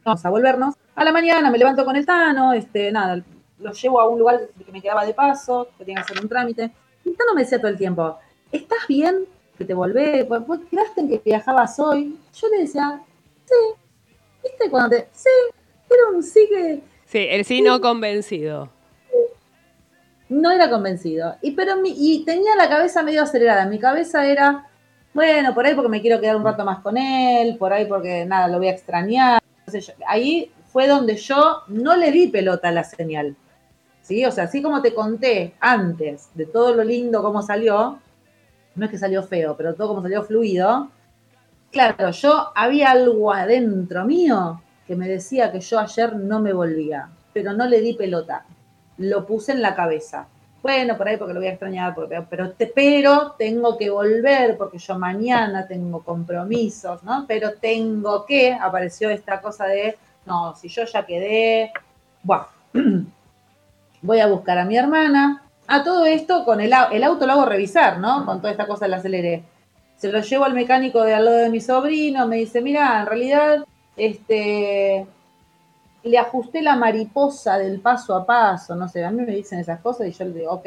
Vamos 0.04 0.24
a 0.24 0.30
volvernos. 0.30 0.74
A 0.94 1.04
la 1.04 1.12
mañana 1.12 1.50
me 1.50 1.58
levanto 1.58 1.84
con 1.84 1.96
el 1.96 2.04
Tano, 2.04 2.52
este, 2.52 2.90
nada, 2.92 3.22
lo 3.60 3.72
llevo 3.72 4.00
a 4.00 4.08
un 4.08 4.18
lugar 4.18 4.40
que 4.64 4.72
me 4.72 4.80
quedaba 4.80 5.04
de 5.04 5.14
paso, 5.14 5.68
que 5.76 5.84
tenía 5.84 6.02
que 6.02 6.12
hacer 6.12 6.22
un 6.22 6.28
trámite. 6.28 6.70
Y 7.04 7.10
Tano 7.12 7.34
me 7.34 7.42
decía 7.42 7.58
todo 7.58 7.70
el 7.70 7.76
tiempo, 7.78 8.18
¿estás 8.52 8.86
bien? 8.88 9.24
Que 9.56 9.64
te 9.64 9.74
volvés, 9.74 10.28
vos 10.28 10.60
quedaste 10.70 11.00
en 11.00 11.08
que 11.08 11.20
viajabas 11.24 11.78
hoy. 11.80 12.16
Yo 12.34 12.48
le 12.48 12.58
decía, 12.62 13.00
sí, 13.44 13.54
¿viste 14.42 14.70
cuando 14.70 14.90
te.? 14.90 15.08
Sí, 15.12 15.28
era 15.90 16.16
un 16.16 16.22
sí 16.22 16.46
que. 16.48 16.80
Sí, 17.06 17.26
el 17.30 17.44
sí 17.44 17.62
no 17.62 17.80
convencido. 17.80 18.70
No 20.28 20.50
era 20.50 20.68
convencido. 20.68 21.36
Y, 21.40 21.52
pero 21.52 21.76
mi- 21.76 21.94
y 21.96 22.24
tenía 22.24 22.54
la 22.54 22.68
cabeza 22.68 23.02
medio 23.02 23.22
acelerada. 23.22 23.64
Mi 23.64 23.78
cabeza 23.78 24.26
era, 24.26 24.68
bueno, 25.14 25.54
por 25.54 25.64
ahí 25.64 25.74
porque 25.74 25.88
me 25.88 26.02
quiero 26.02 26.20
quedar 26.20 26.36
un 26.36 26.44
rato 26.44 26.64
más 26.64 26.80
con 26.80 26.98
él, 26.98 27.56
por 27.56 27.72
ahí 27.72 27.86
porque 27.86 28.26
nada, 28.26 28.46
lo 28.48 28.58
voy 28.58 28.68
a 28.68 28.72
extrañar. 28.72 29.40
yo. 29.72 29.92
Ahí 30.06 30.52
fue 30.70 30.86
donde 30.86 31.16
yo 31.16 31.62
no 31.68 31.96
le 31.96 32.12
di 32.12 32.26
pelota 32.28 32.68
a 32.68 32.72
la 32.72 32.84
señal. 32.84 33.34
¿Sí? 34.08 34.24
O 34.24 34.32
sea, 34.32 34.44
así 34.44 34.62
como 34.62 34.80
te 34.80 34.94
conté 34.94 35.54
antes 35.60 36.30
de 36.34 36.46
todo 36.46 36.74
lo 36.74 36.82
lindo 36.84 37.22
cómo 37.22 37.42
salió, 37.42 37.98
no 38.76 38.84
es 38.84 38.90
que 38.90 38.98
salió 38.98 39.22
feo, 39.22 39.56
pero 39.56 39.74
todo 39.74 39.88
como 39.88 40.02
salió 40.02 40.22
fluido. 40.24 40.90
Claro, 41.72 42.10
yo 42.12 42.52
había 42.54 42.92
algo 42.92 43.32
adentro 43.32 44.04
mío 44.06 44.62
que 44.86 44.96
me 44.96 45.08
decía 45.08 45.52
que 45.52 45.60
yo 45.60 45.78
ayer 45.80 46.16
no 46.16 46.40
me 46.40 46.52
volvía, 46.52 47.08
pero 47.32 47.52
no 47.54 47.66
le 47.66 47.80
di 47.82 47.94
pelota. 47.94 48.44
Lo 48.98 49.26
puse 49.26 49.52
en 49.52 49.62
la 49.62 49.74
cabeza. 49.76 50.28
Bueno, 50.62 50.96
por 50.96 51.08
ahí 51.08 51.16
porque 51.18 51.34
lo 51.34 51.40
voy 51.40 51.48
a 51.48 51.52
extrañar, 51.52 51.94
pero, 52.30 52.52
te- 52.52 52.72
tengo 53.38 53.78
que 53.78 53.90
volver 53.90 54.56
porque 54.58 54.78
yo 54.78 54.98
mañana 54.98 55.66
tengo 55.66 56.02
compromisos, 56.04 57.02
¿no? 57.04 57.24
Pero 57.28 57.54
tengo 57.54 58.26
que, 58.26 58.52
apareció 58.54 59.10
esta 59.10 59.40
cosa 59.40 59.66
de, 59.66 59.96
no, 60.26 60.54
si 60.56 60.68
yo 60.68 60.84
ya 60.84 61.06
quedé, 61.06 61.72
bueno, 62.22 62.46
voy 64.02 64.20
a 64.20 64.26
buscar 64.26 64.58
a 64.58 64.64
mi 64.64 64.76
hermana. 64.76 65.42
A 65.66 65.84
todo 65.84 66.06
esto 66.06 66.44
con 66.44 66.60
el, 66.60 66.72
el 66.92 67.04
auto 67.04 67.26
lo 67.26 67.32
hago 67.32 67.44
revisar, 67.44 67.98
¿no? 67.98 68.24
Con 68.24 68.40
toda 68.40 68.52
esta 68.52 68.66
cosa 68.66 68.86
del 68.86 68.94
aceleré. 68.94 69.44
Se 69.96 70.10
lo 70.10 70.20
llevo 70.20 70.44
al 70.44 70.54
mecánico 70.54 71.02
de 71.02 71.14
al 71.14 71.24
lado 71.24 71.36
de 71.38 71.50
mi 71.50 71.60
sobrino, 71.60 72.26
me 72.26 72.36
dice, 72.36 72.62
mira, 72.62 73.00
en 73.00 73.06
realidad, 73.06 73.64
este, 73.96 75.06
le 76.04 76.18
ajusté 76.18 76.62
la 76.62 76.76
mariposa 76.76 77.58
del 77.58 77.80
paso 77.80 78.14
a 78.14 78.24
paso, 78.24 78.74
no 78.76 78.88
sé, 78.88 79.04
a 79.04 79.10
mí 79.10 79.22
me 79.22 79.34
dicen 79.34 79.58
esas 79.58 79.80
cosas 79.80 80.06
y 80.06 80.12
yo 80.12 80.24
le 80.24 80.38
digo, 80.38 80.52
ok, 80.52 80.66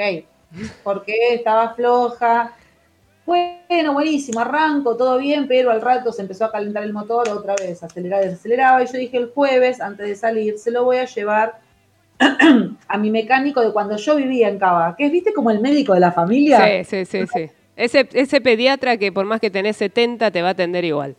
porque 0.84 1.16
estaba 1.34 1.74
floja. 1.74 2.54
Bueno, 3.26 3.94
buenísimo, 3.94 4.42
arranco, 4.42 4.98
todo 4.98 5.18
bien, 5.18 5.48
pero 5.48 5.72
al 5.72 5.82
rato 5.82 6.12
se 6.12 6.24
empezó 6.24 6.46
a 6.46 6.52
calentar 6.52 6.84
el 6.84 6.92
motor 6.92 7.30
otra 7.30 7.56
vez, 7.56 7.82
aceleraba 7.82 8.24
desaceleraba, 8.24 8.84
y 8.84 8.88
yo 8.88 8.98
dije 8.98 9.18
el 9.18 9.32
jueves, 9.32 9.80
antes 9.80 10.08
de 10.08 10.16
salir, 10.16 10.58
se 10.58 10.72
lo 10.72 10.84
voy 10.84 10.98
a 10.98 11.06
llevar 11.06 11.61
a 12.88 12.98
mi 12.98 13.12
mecánico 13.12 13.62
de 13.62 13.72
cuando 13.72 13.98
yo 13.98 14.16
vivía 14.16 14.48
en 14.48 14.60
Cava, 14.60 14.96
que 14.96 15.06
es, 15.06 15.12
viste, 15.12 15.34
como 15.34 15.52
el 15.52 15.60
médico 15.60 15.94
de 15.94 16.00
la 16.00 16.12
familia. 16.12 16.84
Sí, 16.84 17.06
sí, 17.06 17.06
sí, 17.06 17.28
sí. 17.28 17.50
Ese, 17.76 18.08
ese 18.14 18.42
pediatra 18.42 18.98
que 18.98 19.12
por 19.12 19.26
más 19.26 19.40
que 19.40 19.50
tenés 19.50 19.78
70 19.78 20.30
te 20.32 20.42
va 20.42 20.50
a 20.50 20.52
atender 20.52 20.84
igual. 20.86 21.16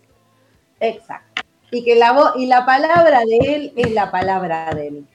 Exacto. 0.81 1.43
Y 1.71 1.85
que 1.85 1.97
la 1.97 2.13
voz 2.13 2.33
y 2.37 2.47
la 2.47 2.67
palabra 2.67 3.21
de 3.25 3.55
él 3.55 3.73
es 3.77 3.93
la 3.93 4.11
palabra 4.11 4.71
de 4.75 4.89
él. 4.89 5.07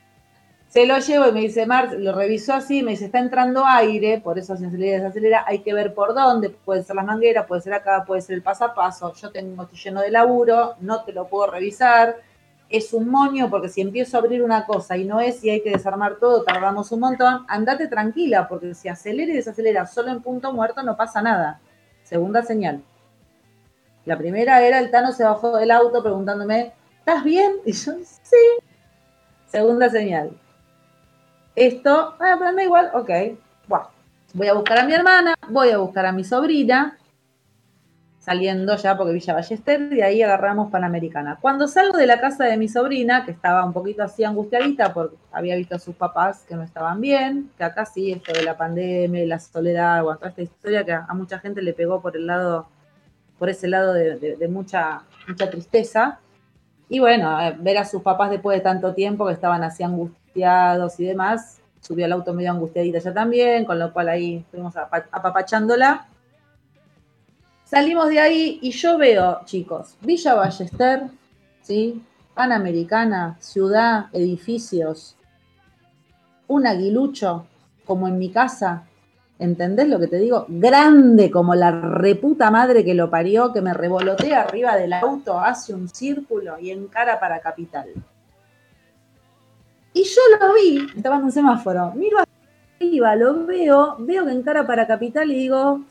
Se 0.69 0.85
lo 0.85 0.97
llevo 0.99 1.29
y 1.29 1.31
me 1.31 1.41
dice, 1.41 1.65
Mar, 1.65 1.93
lo 1.97 2.13
revisó 2.13 2.53
así, 2.53 2.83
me 2.83 2.91
dice, 2.91 3.05
está 3.05 3.19
entrando 3.19 3.65
aire, 3.65 4.19
por 4.19 4.37
eso 4.37 4.57
se 4.57 4.65
acelera 4.65 4.97
y 4.97 4.99
desacelera, 4.99 5.45
hay 5.47 5.59
que 5.59 5.73
ver 5.73 5.93
por 5.93 6.13
dónde, 6.13 6.49
puede 6.49 6.83
ser 6.83 6.95
las 6.97 7.05
mangueras, 7.05 7.45
puede 7.45 7.61
ser 7.61 7.73
acá, 7.73 8.03
puede 8.05 8.21
ser 8.21 8.35
el 8.35 8.41
paso 8.41 8.65
a 8.65 8.75
paso, 8.75 9.13
yo 9.13 9.31
tengo, 9.31 9.63
estoy 9.63 9.79
lleno 9.79 10.01
de 10.01 10.11
laburo, 10.11 10.75
no 10.81 11.03
te 11.03 11.13
lo 11.13 11.27
puedo 11.27 11.51
revisar, 11.51 12.17
es 12.69 12.93
un 12.93 13.09
moño, 13.09 13.49
porque 13.49 13.69
si 13.69 13.81
empiezo 13.81 14.17
a 14.17 14.19
abrir 14.19 14.43
una 14.43 14.65
cosa 14.65 14.97
y 14.97 15.05
no 15.05 15.19
es 15.19 15.43
y 15.43 15.49
hay 15.49 15.61
que 15.61 15.71
desarmar 15.71 16.17
todo, 16.17 16.43
tardamos 16.43 16.91
un 16.91 16.99
montón, 16.99 17.45
andate 17.47 17.87
tranquila, 17.87 18.47
porque 18.47 18.73
si 18.73 18.89
acelera 18.89 19.31
y 19.31 19.35
desacelera 19.35 19.85
solo 19.85 20.11
en 20.11 20.21
punto 20.21 20.51
muerto 20.51 20.83
no 20.83 20.97
pasa 20.97 21.21
nada. 21.21 21.59
Segunda 22.03 22.43
señal. 22.43 22.81
La 24.05 24.17
primera 24.17 24.61
era 24.61 24.79
el 24.79 24.91
Tano 24.91 25.11
se 25.11 25.23
bajó 25.23 25.57
del 25.57 25.71
auto 25.71 26.01
preguntándome, 26.01 26.73
¿estás 26.99 27.23
bien? 27.23 27.53
Y 27.65 27.71
yo, 27.73 27.93
sí. 28.03 28.37
Segunda 29.47 29.89
señal. 29.89 30.31
Esto, 31.55 32.15
ah, 32.19 32.35
pero 32.39 32.61
igual, 32.61 32.91
ok. 32.93 33.09
Bueno, 33.67 33.87
voy 34.33 34.47
a 34.47 34.53
buscar 34.53 34.79
a 34.79 34.85
mi 34.85 34.93
hermana, 34.93 35.35
voy 35.49 35.71
a 35.71 35.77
buscar 35.77 36.05
a 36.05 36.11
mi 36.11 36.23
sobrina, 36.23 36.97
saliendo 38.27 38.75
ya 38.75 38.97
porque 38.97 39.13
Villa 39.13 39.33
Ballester, 39.35 39.93
y 39.93 40.01
ahí 40.01 40.21
agarramos 40.21 40.69
Panamericana. 40.69 41.37
Cuando 41.39 41.65
salgo 41.65 41.97
de 41.97 42.05
la 42.05 42.19
casa 42.19 42.43
de 42.43 42.57
mi 42.57 42.67
sobrina, 42.67 43.23
que 43.23 43.31
estaba 43.31 43.63
un 43.63 43.71
poquito 43.71 44.03
así 44.03 44.25
angustiadita 44.25 44.93
porque 44.93 45.15
había 45.31 45.55
visto 45.55 45.75
a 45.75 45.79
sus 45.79 45.95
papás 45.95 46.43
que 46.45 46.53
no 46.55 46.63
estaban 46.63 46.99
bien, 46.99 47.49
que 47.57 47.63
acá 47.63 47.85
sí, 47.85 48.11
esto 48.11 48.33
de 48.33 48.43
la 48.43 48.57
pandemia, 48.57 49.23
y 49.23 49.27
la 49.27 49.39
soledad, 49.39 50.03
bueno, 50.03 50.19
esta 50.25 50.41
historia 50.41 50.83
que 50.83 50.91
a, 50.91 51.07
mucha 51.13 51.39
gente 51.39 51.61
le 51.61 51.71
pegó 51.71 52.01
por 52.01 52.17
el 52.17 52.27
lado 52.27 52.67
por 53.39 53.47
ese 53.49 53.69
lado 53.69 53.93
de, 53.93 54.17
de- 54.17 54.35
de 54.35 54.47
mucha, 54.49 55.03
mucha 55.25 55.49
tristeza. 55.49 56.19
Y 56.89 56.99
bueno, 56.99 57.37
ver 57.59 57.77
a 57.77 57.85
sus 57.85 58.01
papás 58.01 58.29
después 58.29 58.57
de 58.57 58.61
tanto 58.61 58.93
tiempo 58.93 59.25
que 59.25 59.31
estaban 59.33 59.63
así 59.63 59.83
angustiados 59.83 60.99
y 60.99 61.05
demás, 61.05 61.61
subió 61.79 62.03
al 62.05 62.11
auto 62.11 62.33
medio 62.33 62.51
angustiadita 62.51 62.99
ya 62.99 63.13
también, 63.13 63.63
con 63.63 63.79
lo 63.79 63.93
cual 63.93 64.09
ahí 64.09 64.43
apa- 64.75 65.05
apapachándola. 65.13 66.07
Salimos 67.69 68.07
de 68.07 68.21
ahí 68.21 68.59
y 68.61 68.71
yo 68.71 68.97
veo, 68.97 69.41
chicos, 69.43 69.97
Villa 69.99 70.35
Ballester, 70.35 71.09
¿sí? 71.61 72.01
Panamericana, 72.33 73.35
ciudad, 73.41 74.05
edificios, 74.13 75.17
un 76.47 76.65
aguilucho, 76.65 77.45
como 77.83 78.07
en 78.07 78.17
mi 78.17 78.31
casa, 78.31 78.87
¿Entendés 79.39 79.87
lo 79.87 79.99
que 79.99 80.07
te 80.07 80.17
digo? 80.17 80.45
Grande 80.47 81.29
como 81.29 81.53
la 81.53 81.69
reputa 81.69 82.49
madre 82.49 82.83
que 82.83 82.95
lo 82.95 83.09
parió, 83.09 83.53
que 83.53 83.61
me 83.61 83.71
revolotea 83.71 84.41
arriba 84.41 84.75
del 84.75 84.93
auto, 84.93 85.39
hace 85.39 85.75
un 85.75 85.87
círculo 85.87 86.57
y 86.59 86.71
encara 86.71 87.19
para 87.19 87.39
Capital. 87.39 87.89
Y 89.93 90.03
yo 90.03 90.21
lo 90.39 90.53
vi, 90.55 90.87
estaba 90.95 91.17
en 91.17 91.25
un 91.25 91.31
semáforo, 91.31 91.91
miro 91.91 92.17
arriba, 92.79 93.15
lo 93.15 93.45
veo, 93.45 93.97
veo 93.99 94.25
que 94.25 94.31
encara 94.31 94.65
para 94.65 94.87
Capital 94.87 95.31
y 95.31 95.35
digo, 95.35 95.81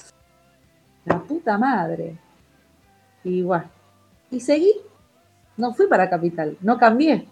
la 1.07 1.19
puta 1.21 1.57
madre. 1.59 2.17
Y 3.25 3.43
bueno, 3.43 3.65
y 4.31 4.41
seguí, 4.41 4.73
no 5.57 5.73
fui 5.75 5.87
para 5.87 6.09
Capital, 6.11 6.57
no 6.61 6.79
cambié. 6.79 7.27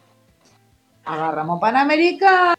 Agarramos 1.05 1.61
Panamericana, 1.61 2.55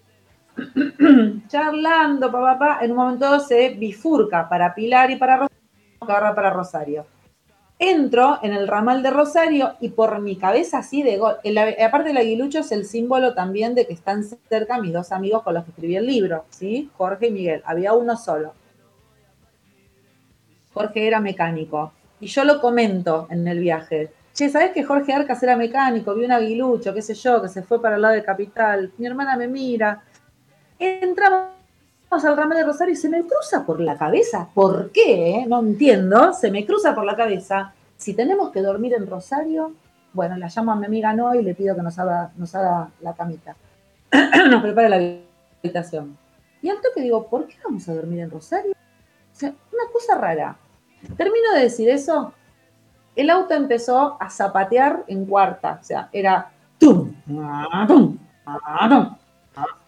charlando, 1.48 2.32
papá, 2.32 2.58
papá, 2.60 2.80
en 2.86 2.92
un 2.92 2.98
momento 2.98 3.40
se 3.40 3.70
bifurca 3.70 4.48
para 4.48 4.74
Pilar 4.76 5.10
y 5.12 5.16
para 5.16 5.38
Rosario, 5.38 5.58
agarra 6.02 6.36
para 6.36 6.50
Rosario. 6.52 7.06
Entro 7.78 8.40
en 8.42 8.54
el 8.54 8.70
ramal 8.70 9.04
de 9.04 9.10
Rosario 9.10 9.74
y 9.82 9.90
por 9.90 10.22
mi 10.22 10.38
cabeza 10.38 10.78
así 10.78 11.04
de 11.04 11.18
gol. 11.18 11.36
el- 11.44 11.58
aparte 11.58 12.10
del 12.10 12.18
aguilucho 12.18 12.60
es 12.60 12.72
el 12.72 12.86
símbolo 12.86 13.34
también 13.34 13.76
de 13.76 13.86
que 13.86 13.92
están 13.94 14.24
cerca 14.24 14.80
mis 14.80 14.94
dos 14.94 15.12
amigos 15.12 15.44
con 15.44 15.56
los 15.56 15.66
que 15.66 15.72
escribí 15.72 15.98
el 15.98 16.06
libro, 16.06 16.46
¿sí? 16.52 16.90
Jorge 16.96 17.28
y 17.28 17.32
Miguel. 17.32 17.62
Había 17.66 17.92
uno 17.94 18.16
solo. 18.16 18.54
Jorge 20.76 21.08
era 21.08 21.22
mecánico. 21.22 21.94
Y 22.20 22.28
yo 22.28 22.44
lo 22.44 22.60
comento 22.60 23.28
en 23.30 23.48
el 23.48 23.60
viaje. 23.60 24.12
Che, 24.34 24.50
¿sabés 24.50 24.72
que 24.72 24.84
Jorge 24.84 25.14
Arcas 25.14 25.42
era 25.42 25.56
mecánico? 25.56 26.14
Vi 26.14 26.26
un 26.26 26.34
aguilucho, 26.34 26.94
qué 26.94 27.02
sé 27.02 27.14
yo, 27.14 27.42
que 27.42 27.48
se 27.48 27.64
fue 27.64 27.82
para 27.82 27.96
el 27.96 28.02
lado 28.02 28.14
de 28.14 28.24
Capital. 28.24 28.92
Mi 28.98 29.08
hermana 29.08 29.38
me 29.38 29.48
mira. 29.48 30.04
Entramos 30.78 31.54
al 32.12 32.36
ramal 32.36 32.58
de 32.58 32.66
Rosario 32.66 32.94
y 32.94 32.98
se 32.98 33.08
me 33.08 33.24
cruza 33.24 33.66
por 33.66 33.80
la 33.80 33.98
cabeza. 33.98 34.50
¿Por 34.54 34.92
qué? 34.92 35.38
eh? 35.38 35.46
No 35.48 35.62
entiendo. 35.62 36.34
Se 36.34 36.52
me 36.52 36.66
cruza 36.66 36.94
por 36.94 37.06
la 37.06 37.16
cabeza. 37.16 37.74
Si 37.96 38.14
tenemos 38.14 38.52
que 38.52 38.62
dormir 38.62 38.96
en 38.96 39.08
Rosario, 39.08 39.72
bueno, 40.12 40.36
la 40.36 40.50
llamo 40.54 40.74
a 40.74 40.76
mi 40.76 40.88
amiga 40.88 41.14
No 41.14 41.34
y 41.34 41.42
le 41.42 41.56
pido 41.56 41.74
que 41.74 41.82
nos 41.82 41.98
haga, 41.98 42.32
nos 42.36 42.54
haga 42.54 42.90
la 43.00 43.14
camita. 43.14 43.56
nos 44.50 44.62
prepare 44.62 44.90
la 44.90 44.98
habitación. 45.64 46.18
Y 46.62 46.70
al 46.70 46.82
toque 46.82 47.02
digo, 47.02 47.28
¿por 47.28 47.48
qué 47.48 47.56
vamos 47.64 47.88
a 47.88 47.94
dormir 47.94 48.20
en 48.20 48.30
Rosario? 48.30 48.74
Una 49.42 49.92
cosa 49.94 50.16
rara. 50.16 50.58
Termino 51.18 51.54
de 51.56 51.62
decir 51.62 51.90
eso. 51.90 52.34
El 53.16 53.30
auto 53.30 53.54
empezó 53.54 54.18
a 54.20 54.30
zapatear 54.30 55.04
en 55.08 55.26
cuarta. 55.26 55.80
O 55.82 55.84
sea, 55.84 56.10
era 56.12 56.50
tum, 56.78 57.14
ah, 57.40 57.86
tum, 57.88 58.18
ah, 58.46 58.90
tum. 58.90 59.16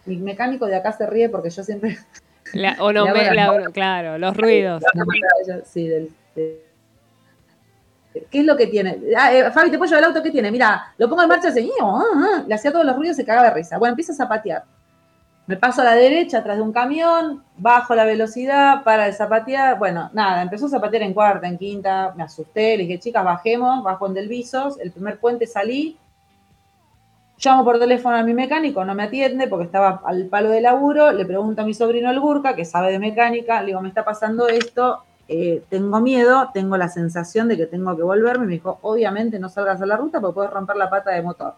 Mi 0.06 0.16
mecánico 0.16 0.66
de 0.66 0.76
acá 0.76 0.92
se 0.92 1.06
ríe 1.06 1.28
porque 1.28 1.50
yo 1.50 1.62
siempre 1.62 1.98
La- 2.54 2.76
o 2.80 2.92
no, 2.92 3.04
me- 3.12 3.24
la- 3.34 3.52
la- 3.52 3.70
claro, 3.70 4.16
los 4.18 4.34
ruidos. 4.36 4.82
sí, 5.66 5.86
del- 5.88 6.10
de- 6.34 6.64
¿Qué 8.30 8.40
es 8.40 8.46
lo 8.46 8.56
que 8.56 8.66
tiene? 8.66 8.98
Ah, 9.16 9.32
eh, 9.32 9.50
Fabi, 9.52 9.70
¿te 9.70 9.78
puedo 9.78 9.88
llevar 9.88 10.02
el 10.04 10.08
auto? 10.08 10.22
¿Qué 10.22 10.30
tiene? 10.30 10.50
Mira, 10.50 10.92
lo 10.96 11.08
pongo 11.08 11.22
en 11.22 11.28
marcha, 11.28 11.50
ah, 11.50 12.02
ah, 12.14 12.44
le 12.46 12.54
hacía 12.54 12.72
todos 12.72 12.84
los 12.84 12.96
ruidos 12.96 13.16
y 13.16 13.20
se 13.20 13.26
cagaba 13.26 13.48
de 13.48 13.54
risa. 13.54 13.78
Bueno, 13.78 13.92
empieza 13.92 14.12
a 14.12 14.16
zapatear. 14.16 14.64
Me 15.48 15.56
paso 15.56 15.80
a 15.80 15.84
la 15.84 15.94
derecha, 15.94 16.40
atrás 16.40 16.58
de 16.58 16.62
un 16.62 16.72
camión, 16.72 17.42
bajo 17.56 17.94
la 17.94 18.04
velocidad 18.04 18.84
para 18.84 19.06
de 19.06 19.14
zapatear. 19.14 19.78
Bueno, 19.78 20.10
nada, 20.12 20.42
empezó 20.42 20.66
a 20.66 20.68
zapatear 20.68 21.02
en 21.04 21.14
cuarta, 21.14 21.48
en 21.48 21.56
quinta, 21.56 22.12
me 22.14 22.22
asusté, 22.22 22.76
le 22.76 22.82
dije, 22.82 22.98
chicas, 22.98 23.24
bajemos, 23.24 23.82
bajo 23.82 24.06
en 24.06 24.12
Del 24.12 24.28
Visos, 24.28 24.78
el 24.78 24.92
primer 24.92 25.18
puente 25.18 25.46
salí, 25.46 25.96
llamo 27.42 27.64
por 27.64 27.78
teléfono 27.78 28.16
a 28.16 28.22
mi 28.22 28.34
mecánico, 28.34 28.84
no 28.84 28.94
me 28.94 29.04
atiende 29.04 29.48
porque 29.48 29.64
estaba 29.64 30.02
al 30.04 30.26
palo 30.26 30.50
de 30.50 30.60
laburo, 30.60 31.12
le 31.12 31.24
pregunto 31.24 31.62
a 31.62 31.64
mi 31.64 31.72
sobrino 31.72 32.10
el 32.10 32.20
Gurka, 32.20 32.54
que 32.54 32.66
sabe 32.66 32.92
de 32.92 32.98
mecánica, 32.98 33.60
le 33.60 33.68
digo, 33.68 33.80
me 33.80 33.88
está 33.88 34.04
pasando 34.04 34.48
esto, 34.48 35.02
eh, 35.28 35.62
tengo 35.70 35.98
miedo, 36.00 36.50
tengo 36.52 36.76
la 36.76 36.90
sensación 36.90 37.48
de 37.48 37.56
que 37.56 37.64
tengo 37.64 37.96
que 37.96 38.02
volverme, 38.02 38.44
me 38.44 38.52
dijo, 38.52 38.80
obviamente 38.82 39.38
no 39.38 39.48
salgas 39.48 39.80
a 39.80 39.86
la 39.86 39.96
ruta 39.96 40.20
porque 40.20 40.34
puedes 40.34 40.50
romper 40.50 40.76
la 40.76 40.90
pata 40.90 41.10
de 41.12 41.22
motor. 41.22 41.54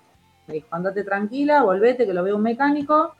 Me 0.47 0.55
dijo, 0.55 0.69
andate 0.71 1.03
tranquila, 1.03 1.65
volvete, 1.65 2.07
que 2.07 2.15
lo 2.15 2.23
veo 2.23 2.37
un 2.37 2.43
mecánico. 2.43 3.15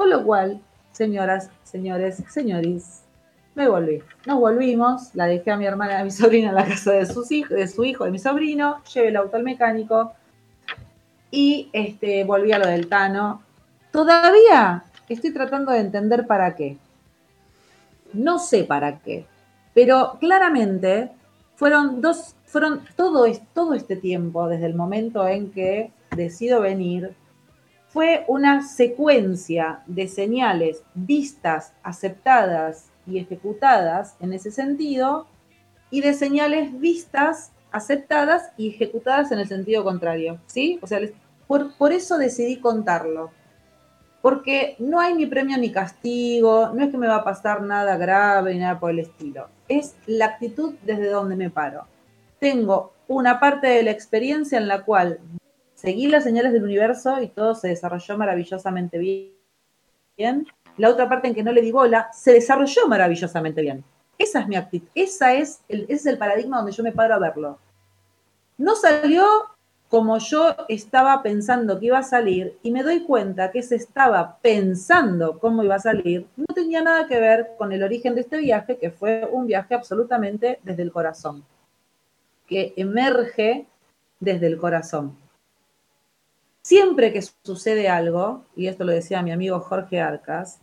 Con 0.00 0.08
lo 0.08 0.24
cual, 0.24 0.62
señoras, 0.92 1.50
señores, 1.62 2.24
señoris, 2.30 3.02
me 3.54 3.68
volví. 3.68 4.02
Nos 4.24 4.40
volvimos, 4.40 5.14
la 5.14 5.26
dejé 5.26 5.50
a 5.50 5.58
mi 5.58 5.66
hermana 5.66 5.98
a 5.98 6.04
mi 6.04 6.10
sobrina 6.20 6.48
en 6.48 6.54
la 6.54 6.64
casa 6.64 6.92
de, 6.92 7.04
sus 7.04 7.28
de 7.28 7.68
su 7.68 7.84
hijo, 7.84 8.06
de 8.06 8.10
mi 8.10 8.18
sobrino, 8.18 8.82
llevé 8.84 9.08
el 9.08 9.16
auto 9.16 9.36
al 9.36 9.42
mecánico 9.42 10.14
y 11.30 11.68
este, 11.74 12.24
volví 12.24 12.50
a 12.50 12.58
lo 12.58 12.66
del 12.66 12.88
Tano. 12.88 13.42
Todavía 13.92 14.84
estoy 15.06 15.34
tratando 15.34 15.70
de 15.70 15.80
entender 15.80 16.26
para 16.26 16.56
qué. 16.56 16.78
No 18.14 18.38
sé 18.38 18.64
para 18.64 19.00
qué, 19.00 19.26
pero 19.74 20.16
claramente 20.18 21.10
fueron 21.56 22.00
dos, 22.00 22.36
fueron 22.46 22.86
todo, 22.96 23.26
todo 23.52 23.74
este 23.74 23.96
tiempo, 23.96 24.48
desde 24.48 24.64
el 24.64 24.74
momento 24.74 25.28
en 25.28 25.50
que 25.50 25.90
decido 26.16 26.62
venir, 26.62 27.14
fue 27.92 28.24
una 28.28 28.62
secuencia 28.62 29.82
de 29.86 30.06
señales 30.06 30.84
vistas, 30.94 31.74
aceptadas 31.82 32.88
y 33.04 33.18
ejecutadas 33.18 34.14
en 34.20 34.32
ese 34.32 34.52
sentido, 34.52 35.26
y 35.90 36.00
de 36.00 36.14
señales 36.14 36.78
vistas, 36.78 37.50
aceptadas 37.72 38.52
y 38.56 38.68
ejecutadas 38.68 39.32
en 39.32 39.40
el 39.40 39.48
sentido 39.48 39.82
contrario. 39.82 40.38
¿Sí? 40.46 40.78
O 40.82 40.86
sea, 40.86 41.00
por 41.48 41.92
eso 41.92 42.16
decidí 42.16 42.60
contarlo. 42.60 43.32
Porque 44.22 44.76
no 44.78 45.00
hay 45.00 45.14
ni 45.14 45.26
premio 45.26 45.58
ni 45.58 45.72
castigo, 45.72 46.70
no 46.72 46.84
es 46.84 46.90
que 46.90 46.98
me 46.98 47.08
va 47.08 47.16
a 47.16 47.24
pasar 47.24 47.62
nada 47.62 47.96
grave 47.96 48.52
ni 48.52 48.60
nada 48.60 48.78
por 48.78 48.90
el 48.90 49.00
estilo. 49.00 49.48
Es 49.66 49.96
la 50.06 50.26
actitud 50.26 50.74
desde 50.84 51.08
donde 51.08 51.34
me 51.34 51.50
paro. 51.50 51.86
Tengo 52.38 52.92
una 53.08 53.40
parte 53.40 53.66
de 53.66 53.82
la 53.82 53.90
experiencia 53.90 54.58
en 54.58 54.68
la 54.68 54.84
cual 54.84 55.18
seguí 55.80 56.08
las 56.08 56.24
señales 56.24 56.52
del 56.52 56.64
universo 56.64 57.22
y 57.22 57.28
todo 57.28 57.54
se 57.54 57.68
desarrolló 57.68 58.18
maravillosamente 58.18 58.98
bien. 58.98 60.46
La 60.76 60.90
otra 60.90 61.08
parte 61.08 61.28
en 61.28 61.34
que 61.34 61.42
no 61.42 61.52
le 61.52 61.62
di 61.62 61.72
bola 61.72 62.10
se 62.12 62.34
desarrolló 62.34 62.86
maravillosamente 62.86 63.62
bien. 63.62 63.82
Esa 64.18 64.40
es 64.40 64.48
mi 64.48 64.56
actitud, 64.56 64.88
esa 64.94 65.32
es 65.32 65.60
el, 65.68 65.84
ese 65.84 65.94
es 65.94 66.06
el 66.06 66.18
paradigma 66.18 66.58
donde 66.58 66.72
yo 66.72 66.82
me 66.82 66.92
paro 66.92 67.14
a 67.14 67.18
verlo. 67.18 67.58
No 68.58 68.76
salió 68.76 69.24
como 69.88 70.18
yo 70.18 70.54
estaba 70.68 71.22
pensando 71.22 71.80
que 71.80 71.86
iba 71.86 71.98
a 71.98 72.02
salir 72.02 72.58
y 72.62 72.70
me 72.70 72.82
doy 72.82 73.00
cuenta 73.00 73.50
que 73.50 73.62
se 73.62 73.76
estaba 73.76 74.36
pensando 74.42 75.38
cómo 75.38 75.64
iba 75.64 75.76
a 75.76 75.80
salir, 75.80 76.26
no 76.36 76.44
tenía 76.54 76.82
nada 76.82 77.08
que 77.08 77.18
ver 77.18 77.52
con 77.56 77.72
el 77.72 77.82
origen 77.82 78.14
de 78.14 78.20
este 78.20 78.38
viaje, 78.38 78.76
que 78.76 78.90
fue 78.90 79.26
un 79.32 79.46
viaje 79.46 79.74
absolutamente 79.74 80.60
desde 80.62 80.82
el 80.82 80.92
corazón, 80.92 81.42
que 82.46 82.74
emerge 82.76 83.66
desde 84.20 84.46
el 84.46 84.58
corazón. 84.58 85.16
Siempre 86.70 87.12
que 87.12 87.20
sucede 87.20 87.88
algo, 87.88 88.44
y 88.54 88.68
esto 88.68 88.84
lo 88.84 88.92
decía 88.92 89.22
mi 89.22 89.32
amigo 89.32 89.58
Jorge 89.58 90.00
Arcas, 90.00 90.60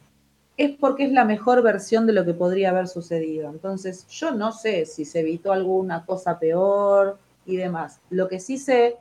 es 0.56 0.72
porque 0.78 1.04
es 1.04 1.12
la 1.12 1.26
mejor 1.26 1.62
versión 1.62 2.08
de 2.08 2.14
lo 2.14 2.24
que 2.24 2.34
podría 2.34 2.70
haber 2.70 2.88
sucedido. 2.88 3.50
Entonces, 3.50 4.08
yo 4.08 4.32
no 4.32 4.54
sé 4.54 4.86
si 4.86 5.04
se 5.04 5.20
evitó 5.20 5.52
alguna 5.52 6.06
cosa 6.06 6.40
peor 6.40 7.18
y 7.46 7.58
demás. 7.58 8.00
Lo 8.10 8.30
que 8.30 8.40
sí 8.40 8.58
sé 8.58 8.96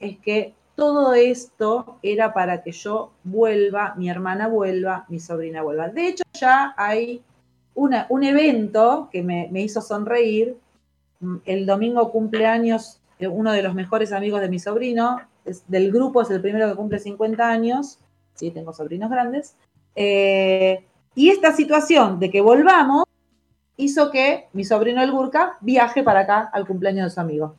es 0.00 0.18
que 0.18 0.52
todo 0.74 1.14
esto 1.14 2.00
era 2.02 2.34
para 2.34 2.64
que 2.64 2.72
yo 2.72 3.12
vuelva, 3.22 3.94
mi 3.96 4.10
hermana 4.10 4.48
vuelva, 4.48 5.06
mi 5.08 5.20
sobrina 5.20 5.62
vuelva. 5.62 5.90
De 5.90 6.08
hecho, 6.08 6.24
ya 6.40 6.74
hay 6.76 7.22
un 7.76 8.24
evento 8.24 9.08
que 9.12 9.22
me, 9.22 9.48
me 9.52 9.62
hizo 9.62 9.80
sonreír. 9.80 10.56
El 11.44 11.66
domingo 11.66 12.10
cumpleaños 12.10 12.98
uno 13.26 13.52
de 13.52 13.62
los 13.62 13.74
mejores 13.74 14.12
amigos 14.12 14.40
de 14.40 14.48
mi 14.48 14.58
sobrino, 14.58 15.20
del 15.68 15.92
grupo 15.92 16.22
es 16.22 16.30
el 16.30 16.40
primero 16.40 16.68
que 16.68 16.76
cumple 16.76 16.98
50 16.98 17.48
años, 17.48 17.98
sí, 18.34 18.50
tengo 18.50 18.72
sobrinos 18.72 19.10
grandes, 19.10 19.56
eh, 19.94 20.84
y 21.14 21.30
esta 21.30 21.52
situación 21.52 22.20
de 22.20 22.30
que 22.30 22.40
volvamos 22.40 23.04
hizo 23.76 24.10
que 24.10 24.48
mi 24.52 24.64
sobrino 24.64 25.02
el 25.02 25.12
Burka 25.12 25.56
viaje 25.60 26.02
para 26.02 26.20
acá 26.20 26.50
al 26.52 26.66
cumpleaños 26.66 27.06
de 27.06 27.10
su 27.10 27.20
amigo. 27.20 27.56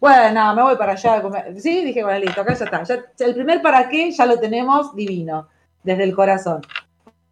Bueno, 0.00 0.54
me 0.54 0.62
voy 0.62 0.76
para 0.76 0.92
allá. 0.92 1.22
Sí, 1.58 1.84
dije, 1.84 2.02
bueno, 2.04 2.20
listo, 2.20 2.40
acá 2.40 2.54
ya 2.54 2.64
está. 2.64 3.24
El 3.24 3.34
primer 3.34 3.62
para 3.62 3.88
qué 3.88 4.10
ya 4.10 4.26
lo 4.26 4.38
tenemos 4.38 4.94
divino, 4.94 5.48
desde 5.82 6.04
el 6.04 6.14
corazón. 6.14 6.62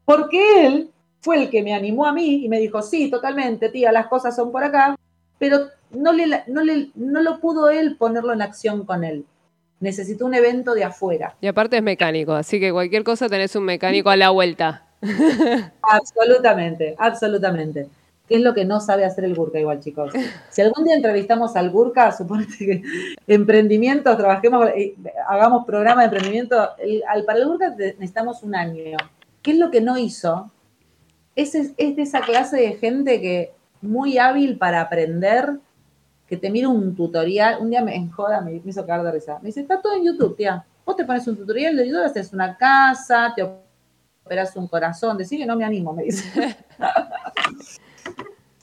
Porque 0.05 0.66
él 0.66 0.90
fue 1.20 1.42
el 1.42 1.50
que 1.50 1.62
me 1.62 1.74
animó 1.74 2.07
a 2.07 2.12
mí 2.12 2.44
y 2.44 2.48
me 2.48 2.59
dijo, 2.59 2.82
sí, 2.82 3.11
totalmente, 3.11 3.68
tía, 3.68 3.92
las 3.92 4.09
cosas 4.09 4.34
son 4.36 4.50
por 4.50 4.64
acá, 4.64 4.96
pero 5.38 5.68
no, 5.90 6.12
le, 6.12 6.44
no, 6.48 6.62
le, 6.62 6.90
no 6.94 7.22
lo 7.22 7.40
pudo 7.40 7.70
él 7.70 7.96
ponerlo 7.96 8.32
en 8.32 8.42
acción 8.42 8.84
con 8.84 9.05
él. 9.05 9.24
Necesitó 9.85 10.24
un 10.24 10.32
evento 10.35 10.72
de 10.74 10.82
afuera. 10.82 11.35
Y 11.43 11.47
aparte 11.47 11.76
es 11.76 11.82
mecánico, 11.82 12.32
así 12.32 12.59
que 12.59 12.72
cualquier 12.72 13.05
cosa 13.05 13.28
tenés 13.28 13.55
un 13.55 13.64
mecánico 13.64 14.09
a 14.09 14.16
la 14.16 14.30
vuelta. 14.30 14.82
Absolutamente, 15.82 16.95
absolutamente. 16.99 17.87
¿Qué 18.26 18.37
es 18.37 18.41
lo 18.41 18.55
que 18.55 18.64
no 18.64 18.80
sabe 18.80 19.05
hacer 19.05 19.24
el 19.24 19.35
Gurka 19.35 19.61
igual, 19.61 19.80
chicos? 19.80 20.11
Si 20.49 20.62
algún 20.62 20.85
día 20.85 20.95
entrevistamos 20.97 21.55
al 21.57 21.68
Gurka, 21.68 22.11
suponete 22.12 22.57
que 22.59 22.82
emprendimientos, 23.26 24.16
trabajemos, 24.16 24.70
eh, 24.74 24.95
hagamos 25.28 25.66
programa 25.66 26.01
de 26.01 26.07
emprendimiento, 26.07 26.70
el- 26.78 27.03
al, 27.07 27.24
para 27.24 27.41
el 27.41 27.47
Gurka 27.47 27.68
necesitamos 27.76 28.43
un 28.43 28.55
año. 28.55 28.97
¿Qué 29.43 29.51
es 29.51 29.59
lo 29.59 29.70
que 29.70 29.82
no 29.82 29.99
hizo? 29.99 30.51
Es, 31.37 31.55
es 31.55 31.74
de 31.76 32.03
esa 32.03 32.22
clase 32.22 32.57
de 32.57 32.72
gente 32.76 33.20
que 33.20 33.51
muy 33.82 34.16
hábil 34.16 34.57
para 34.57 34.80
aprender, 34.80 35.59
te 36.37 36.51
mira 36.51 36.68
un 36.68 36.95
tutorial, 36.95 37.59
un 37.61 37.70
día 37.70 37.82
me 37.82 37.95
en 37.97 38.11
joda, 38.11 38.41
me, 38.41 38.53
me 38.53 38.70
hizo 38.70 38.87
cagar 38.87 39.05
de 39.05 39.12
risa. 39.12 39.39
Me 39.41 39.47
dice, 39.47 39.61
está 39.61 39.80
todo 39.80 39.95
en 39.95 40.05
YouTube, 40.05 40.37
tía. 40.37 40.64
Vos 40.85 40.97
te 40.97 41.05
pones 41.05 41.26
un 41.26 41.37
tutorial 41.37 41.76
de 41.76 41.87
YouTube, 41.87 42.05
haces 42.05 42.32
una 42.32 42.57
casa, 42.57 43.32
te 43.35 43.43
operas 44.24 44.55
un 44.57 44.68
corazón, 44.68 45.16
decir 45.16 45.39
que 45.39 45.47
no 45.47 45.57
me 45.57 45.64
animo, 45.64 45.93
me 45.93 46.05
dice. 46.05 46.57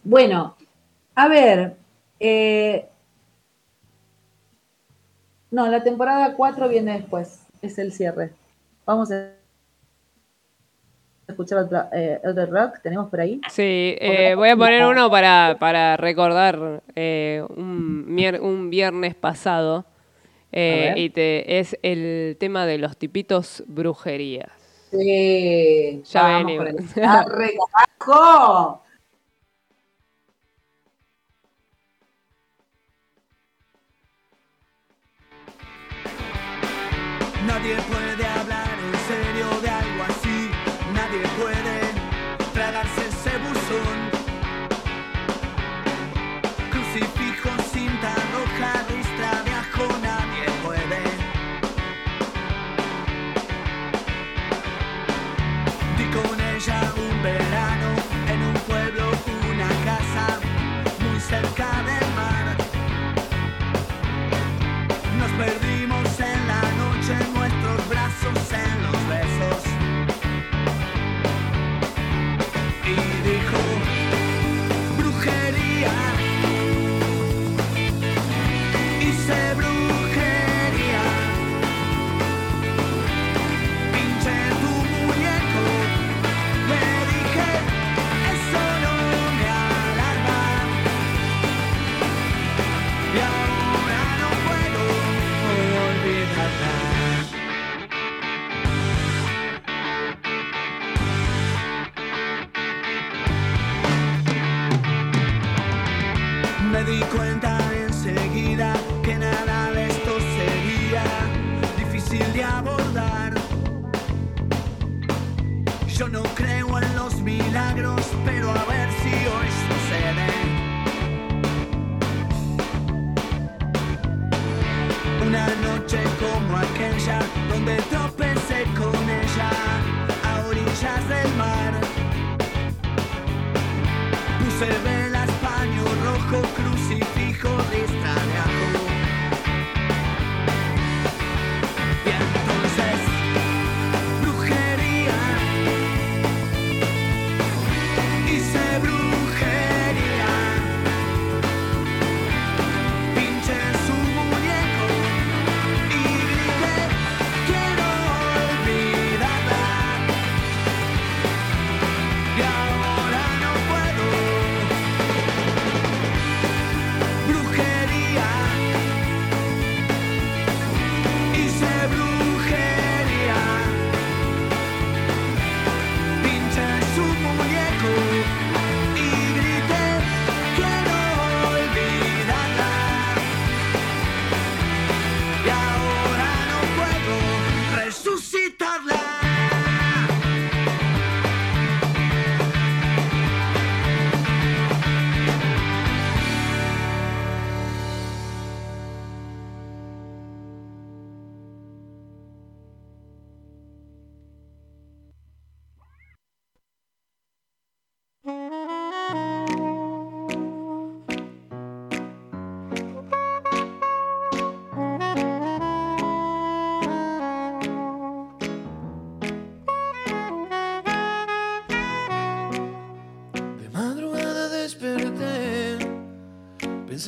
Bueno, 0.04 0.56
a 1.14 1.28
ver. 1.28 1.78
eh, 2.20 2.90
no, 5.52 5.68
la 5.68 5.84
temporada 5.84 6.34
4 6.36 6.70
viene 6.70 6.94
después. 6.94 7.42
Es 7.62 7.78
el 7.78 7.92
cierre. 7.92 8.34
Vamos 8.86 9.12
a 9.12 9.41
escuchar 11.32 11.60
otro, 11.60 11.84
eh, 11.94 12.20
otro 12.24 12.46
rock. 12.46 12.80
¿Tenemos 12.82 13.10
por 13.10 13.20
ahí? 13.22 13.42
Sí, 13.50 13.96
eh, 14.00 14.36
voy 14.36 14.50
a 14.50 14.56
poner 14.56 14.86
uno 14.86 15.10
para, 15.10 15.58
para 15.60 15.98
recordar 15.98 16.84
eh, 16.96 17.44
un, 17.50 18.06
un 18.42 18.70
viernes 18.70 19.16
pasado. 19.16 19.86
eh, 20.52 20.94
y 20.98 21.10
te, 21.10 21.60
es 21.60 21.78
el 21.82 22.38
tema 22.40 22.66
de 22.66 22.78
los 22.78 22.98
tipitos 22.98 23.64
brujerías. 23.68 24.50
Sí, 24.92 26.04
Ya 26.12 26.22
vamos 26.24 26.46
venimos. 26.46 26.66
por 26.94 27.02
el-. 27.02 27.06
Nadie 37.48 37.76
puede 37.90 38.16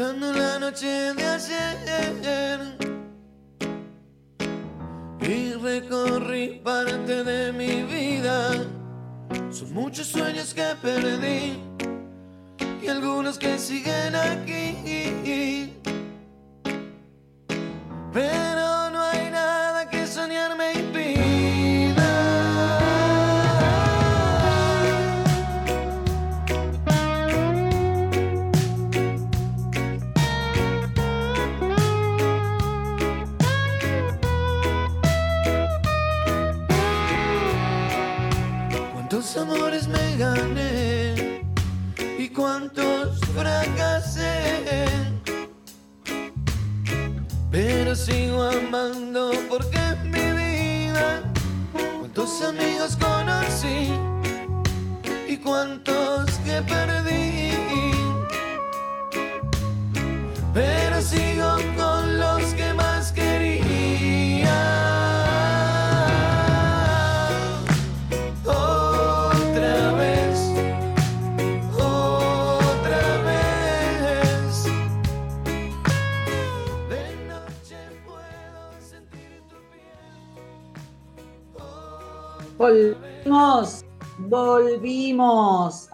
pensando 0.03 0.31
en 0.31 0.37
la 0.37 0.59
noche 0.59 1.13
de 1.13 1.22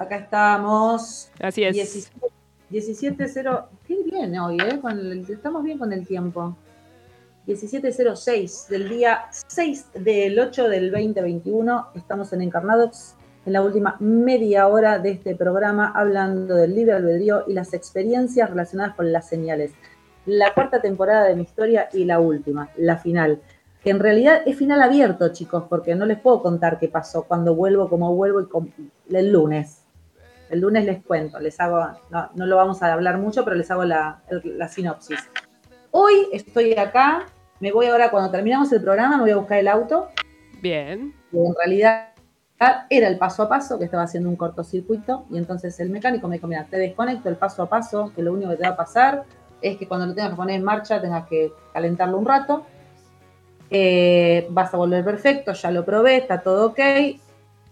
Acá 0.09 0.23
estamos. 0.23 1.29
Así 1.39 1.63
es. 1.63 1.75
17 1.75 2.19
17.0. 2.71 3.65
Qué 3.87 3.95
bien 4.03 4.35
hoy, 4.39 4.57
¿eh? 4.59 4.79
Con 4.81 4.97
el- 4.97 5.23
estamos 5.29 5.63
bien 5.63 5.77
con 5.77 5.93
el 5.93 6.07
tiempo. 6.07 6.55
17.06 7.45 8.67
del 8.69 8.89
día 8.89 9.25
6 9.47 9.85
del 9.93 10.39
8 10.39 10.67
del 10.67 10.89
2021. 10.89 11.89
Estamos 11.93 12.33
en 12.33 12.41
Encarnados 12.41 13.13
en 13.45 13.53
la 13.53 13.61
última 13.61 13.97
media 13.99 14.67
hora 14.67 14.97
de 14.97 15.11
este 15.11 15.35
programa 15.35 15.91
hablando 15.95 16.55
del 16.55 16.73
libre 16.73 16.93
albedrío 16.93 17.43
y 17.47 17.53
las 17.53 17.75
experiencias 17.75 18.49
relacionadas 18.49 18.95
con 18.95 19.11
las 19.11 19.29
señales. 19.29 19.73
La 20.25 20.55
cuarta 20.55 20.81
temporada 20.81 21.25
de 21.25 21.35
mi 21.35 21.43
historia 21.43 21.87
y 21.93 22.05
la 22.05 22.19
última, 22.19 22.71
la 22.77 22.97
final. 22.97 23.41
Que 23.83 23.91
en 23.91 23.99
realidad 23.99 24.41
es 24.47 24.57
final 24.57 24.81
abierto, 24.81 25.29
chicos, 25.33 25.65
porque 25.69 25.93
no 25.93 26.07
les 26.07 26.19
puedo 26.19 26.41
contar 26.41 26.79
qué 26.79 26.87
pasó 26.87 27.23
cuando 27.25 27.53
vuelvo, 27.53 27.89
cómo 27.89 28.15
vuelvo 28.15 28.41
y 28.41 28.47
cómo- 28.47 28.69
el 29.11 29.31
lunes. 29.31 29.83
El 30.49 30.61
lunes 30.61 30.85
les 30.85 31.03
cuento, 31.03 31.39
les 31.39 31.59
hago, 31.59 31.79
no, 32.09 32.29
no 32.33 32.45
lo 32.45 32.55
vamos 32.55 32.81
a 32.81 32.91
hablar 32.91 33.17
mucho, 33.17 33.43
pero 33.43 33.55
les 33.55 33.69
hago 33.71 33.83
la, 33.85 34.21
sinopsis. 34.69 35.19
Hoy 35.91 36.27
estoy 36.33 36.73
acá, 36.73 37.25
me 37.59 37.71
voy 37.71 37.87
ahora, 37.87 38.11
cuando 38.11 38.31
terminamos 38.31 38.71
el 38.71 38.81
programa, 38.81 39.17
me 39.17 39.23
voy 39.23 39.31
a 39.31 39.37
buscar 39.37 39.59
el 39.59 39.67
auto, 39.67 40.09
Bien. 40.61 41.13
en 41.31 41.55
realidad 41.55 42.09
era 42.89 43.07
el 43.07 43.17
paso 43.17 43.43
a 43.43 43.49
paso, 43.49 43.79
que 43.79 43.85
estaba 43.85 44.03
haciendo 44.03 44.29
un 44.29 44.35
cortocircuito, 44.35 45.25
y 45.29 45.37
entonces 45.37 45.79
el 45.79 45.89
mecánico 45.89 46.27
me 46.27 46.35
dijo, 46.35 46.47
mira, 46.47 46.65
te 46.69 46.77
desconecto 46.77 47.29
el 47.29 47.35
paso 47.37 47.63
a 47.63 47.69
paso, 47.69 48.11
que 48.15 48.21
lo 48.21 48.33
único 48.33 48.49
que 48.49 48.57
te 48.57 48.63
va 48.63 48.69
a 48.69 48.77
pasar 48.77 49.23
es 49.61 49.77
que 49.77 49.87
cuando 49.87 50.07
lo 50.07 50.13
tengas 50.13 50.31
que 50.31 50.35
poner 50.37 50.55
en 50.55 50.63
marcha 50.63 51.01
tengas 51.01 51.27
que 51.27 51.51
calentarlo 51.73 52.17
un 52.17 52.25
rato, 52.25 52.65
Eh, 53.71 54.47
vas 54.49 54.73
a 54.73 54.77
volver 54.77 55.05
perfecto, 55.05 55.53
ya 55.53 55.69
lo 55.69 55.85
probé, 55.85 56.17
está 56.17 56.41
todo 56.41 56.69
ok, 56.69 56.79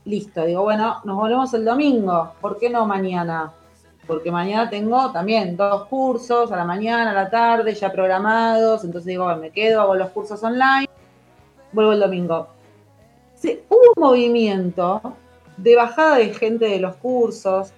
listo, 0.07 0.45
digo, 0.45 0.63
bueno, 0.63 1.01
nos 1.03 1.17
volvemos 1.17 1.53
el 1.53 1.65
domingo, 1.65 2.33
¿por 2.39 2.57
qué 2.57 2.69
no 2.69 2.85
mañana? 2.85 3.51
Porque 4.07 4.31
mañana 4.31 4.69
tengo 4.69 5.11
también 5.11 5.57
dos 5.57 5.85
cursos, 5.87 6.51
a 6.51 6.55
la 6.55 6.63
mañana, 6.63 7.11
a 7.11 7.13
la 7.13 7.29
tarde, 7.29 7.75
ya 7.75 7.91
programados, 7.91 8.85
entonces 8.85 9.07
digo, 9.07 9.35
me 9.35 9.51
quedo, 9.51 9.81
hago 9.81 9.95
los 9.95 10.09
cursos 10.11 10.41
online, 10.43 10.89
vuelvo 11.73 11.91
el 11.91 11.99
domingo. 11.99 12.47
Hubo 13.43 13.79
un 13.95 14.01
movimiento 14.01 15.01
de 15.57 15.75
bajada 15.75 16.17
de 16.17 16.33
gente 16.33 16.65
de 16.65 16.79
los 16.79 16.95
cursos, 16.95 17.73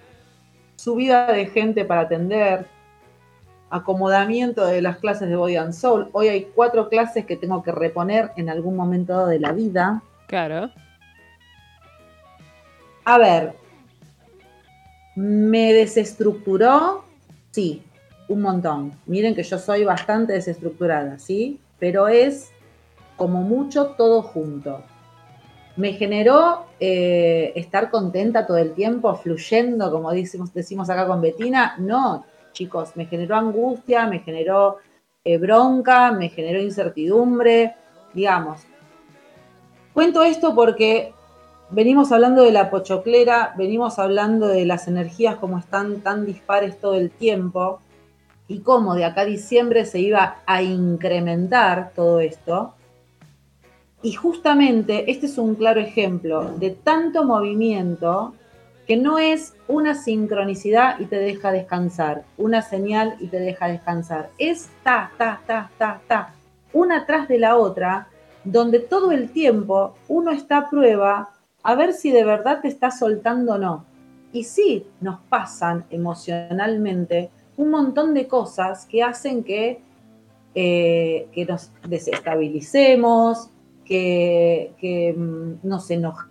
subida 0.76 1.26
de 1.32 1.46
gente 1.46 1.84
para 1.84 2.02
atender, 2.02 2.66
acomodamiento 3.70 4.64
de 4.66 4.82
las 4.82 4.98
clases 4.98 5.28
de 5.28 5.36
Body 5.36 5.56
and 5.56 5.72
Soul. 5.72 6.08
Hoy 6.12 6.28
hay 6.28 6.44
cuatro 6.54 6.88
clases 6.88 7.26
que 7.26 7.36
tengo 7.36 7.62
que 7.62 7.72
reponer 7.72 8.30
en 8.36 8.48
algún 8.48 8.76
momento 8.76 9.26
de 9.26 9.40
la 9.40 9.52
vida. 9.52 10.02
Claro. 10.28 10.70
A 13.04 13.18
ver, 13.18 13.54
¿me 15.16 15.72
desestructuró? 15.72 17.04
Sí, 17.50 17.82
un 18.28 18.42
montón. 18.42 18.92
Miren 19.06 19.34
que 19.34 19.42
yo 19.42 19.58
soy 19.58 19.84
bastante 19.84 20.34
desestructurada, 20.34 21.18
¿sí? 21.18 21.60
Pero 21.78 22.08
es 22.08 22.50
como 23.16 23.42
mucho 23.42 23.88
todo 23.96 24.22
junto. 24.22 24.82
¿Me 25.76 25.94
generó 25.94 26.66
eh, 26.78 27.52
estar 27.54 27.90
contenta 27.90 28.46
todo 28.46 28.58
el 28.58 28.74
tiempo, 28.74 29.14
fluyendo, 29.14 29.90
como 29.90 30.10
decimos, 30.12 30.52
decimos 30.52 30.90
acá 30.90 31.06
con 31.06 31.20
Betina? 31.20 31.76
No, 31.78 32.24
chicos, 32.52 32.96
me 32.96 33.06
generó 33.06 33.36
angustia, 33.36 34.06
me 34.06 34.20
generó 34.20 34.78
eh, 35.24 35.38
bronca, 35.38 36.12
me 36.12 36.28
generó 36.28 36.60
incertidumbre, 36.60 37.76
digamos. 38.12 38.62
Cuento 39.92 40.22
esto 40.22 40.54
porque 40.54 41.12
venimos 41.70 42.12
hablando 42.12 42.42
de 42.42 42.52
la 42.52 42.70
pochoclera, 42.70 43.54
venimos 43.56 43.98
hablando 43.98 44.48
de 44.48 44.64
las 44.66 44.88
energías 44.88 45.36
como 45.36 45.58
están 45.58 46.00
tan 46.00 46.26
dispares 46.26 46.80
todo 46.80 46.94
el 46.94 47.10
tiempo 47.10 47.80
y 48.48 48.60
cómo 48.60 48.94
de 48.94 49.04
acá 49.04 49.22
a 49.22 49.26
diciembre 49.26 49.84
se 49.84 50.00
iba 50.00 50.38
a 50.46 50.62
incrementar 50.62 51.92
todo 51.94 52.20
esto. 52.20 52.74
Y 54.02 54.14
justamente 54.14 55.10
este 55.10 55.26
es 55.26 55.38
un 55.38 55.54
claro 55.54 55.80
ejemplo 55.80 56.52
de 56.58 56.70
tanto 56.70 57.24
movimiento 57.24 58.34
que 58.86 58.96
no 58.96 59.18
es 59.18 59.54
una 59.68 59.94
sincronicidad 59.94 60.98
y 60.98 61.04
te 61.04 61.16
deja 61.16 61.52
descansar, 61.52 62.24
una 62.36 62.60
señal 62.62 63.14
y 63.20 63.28
te 63.28 63.38
deja 63.38 63.68
descansar. 63.68 64.30
Es 64.38 64.68
ta, 64.82 65.12
ta, 65.16 65.40
ta, 65.46 65.70
ta, 65.78 66.00
ta, 66.08 66.34
una 66.72 67.06
tras 67.06 67.28
de 67.28 67.38
la 67.38 67.56
otra, 67.56 68.08
donde 68.42 68.80
todo 68.80 69.12
el 69.12 69.30
tiempo 69.30 69.94
uno 70.08 70.32
está 70.32 70.58
a 70.58 70.70
prueba 70.70 71.30
a 71.62 71.74
ver 71.74 71.92
si 71.92 72.10
de 72.10 72.24
verdad 72.24 72.60
te 72.60 72.68
está 72.68 72.90
soltando 72.90 73.54
o 73.54 73.58
no. 73.58 73.84
Y 74.32 74.44
sí, 74.44 74.86
nos 75.00 75.20
pasan 75.28 75.84
emocionalmente 75.90 77.30
un 77.56 77.70
montón 77.70 78.14
de 78.14 78.26
cosas 78.26 78.86
que 78.86 79.02
hacen 79.02 79.44
que, 79.44 79.80
eh, 80.54 81.28
que 81.32 81.44
nos 81.44 81.70
desestabilicemos, 81.86 83.50
que, 83.84 84.72
que 84.78 85.12
mm, 85.12 85.58
nos 85.62 85.90
enojemos, 85.90 86.30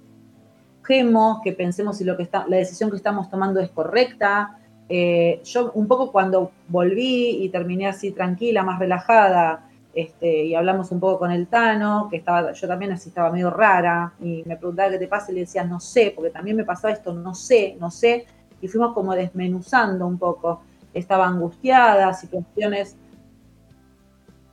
que 1.44 1.52
pensemos 1.52 1.98
si 1.98 2.04
lo 2.04 2.18
que 2.18 2.24
está, 2.24 2.46
la 2.48 2.58
decisión 2.58 2.90
que 2.90 2.96
estamos 2.96 3.30
tomando 3.30 3.60
es 3.60 3.70
correcta. 3.70 4.58
Eh, 4.88 5.42
yo 5.44 5.72
un 5.74 5.88
poco 5.88 6.12
cuando 6.12 6.52
volví 6.68 7.44
y 7.44 7.50
terminé 7.50 7.88
así 7.88 8.12
tranquila, 8.12 8.64
más 8.64 8.80
relajada, 8.80 9.69
este, 9.94 10.46
y 10.46 10.56
hablamos 10.56 10.92
un 10.92 11.00
poco 11.00 11.20
con 11.20 11.32
el 11.32 11.48
Tano, 11.48 12.08
que 12.10 12.18
estaba, 12.18 12.52
yo 12.52 12.68
también 12.68 12.92
así 12.92 13.10
estaba 13.10 13.32
medio 13.32 13.50
rara, 13.50 14.14
y 14.22 14.44
me 14.46 14.56
preguntaba 14.56 14.90
qué 14.92 15.00
te 15.00 15.08
pasa, 15.08 15.32
y 15.32 15.36
le 15.36 15.42
decía, 15.42 15.64
no 15.64 15.80
sé, 15.80 16.14
porque 16.16 16.32
también 16.32 16.58
me 16.58 16.64
pasaba 16.64 16.94
esto, 16.94 17.14
no 17.14 17.34
sé, 17.34 17.76
no 17.80 17.90
sé, 17.90 18.26
y 18.62 18.68
fuimos 18.68 18.94
como 18.94 19.14
desmenuzando 19.14 20.06
un 20.06 20.18
poco. 20.18 20.62
Estaba 20.94 21.28
angustiada, 21.28 22.14
situaciones. 22.14 22.98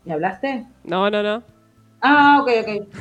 ¿Me 0.04 0.12
hablaste? 0.12 0.66
No, 0.84 1.10
no, 1.10 1.22
no. 1.22 1.42
Ah, 2.00 2.38
ok, 2.40 2.50
ok. 2.60 2.96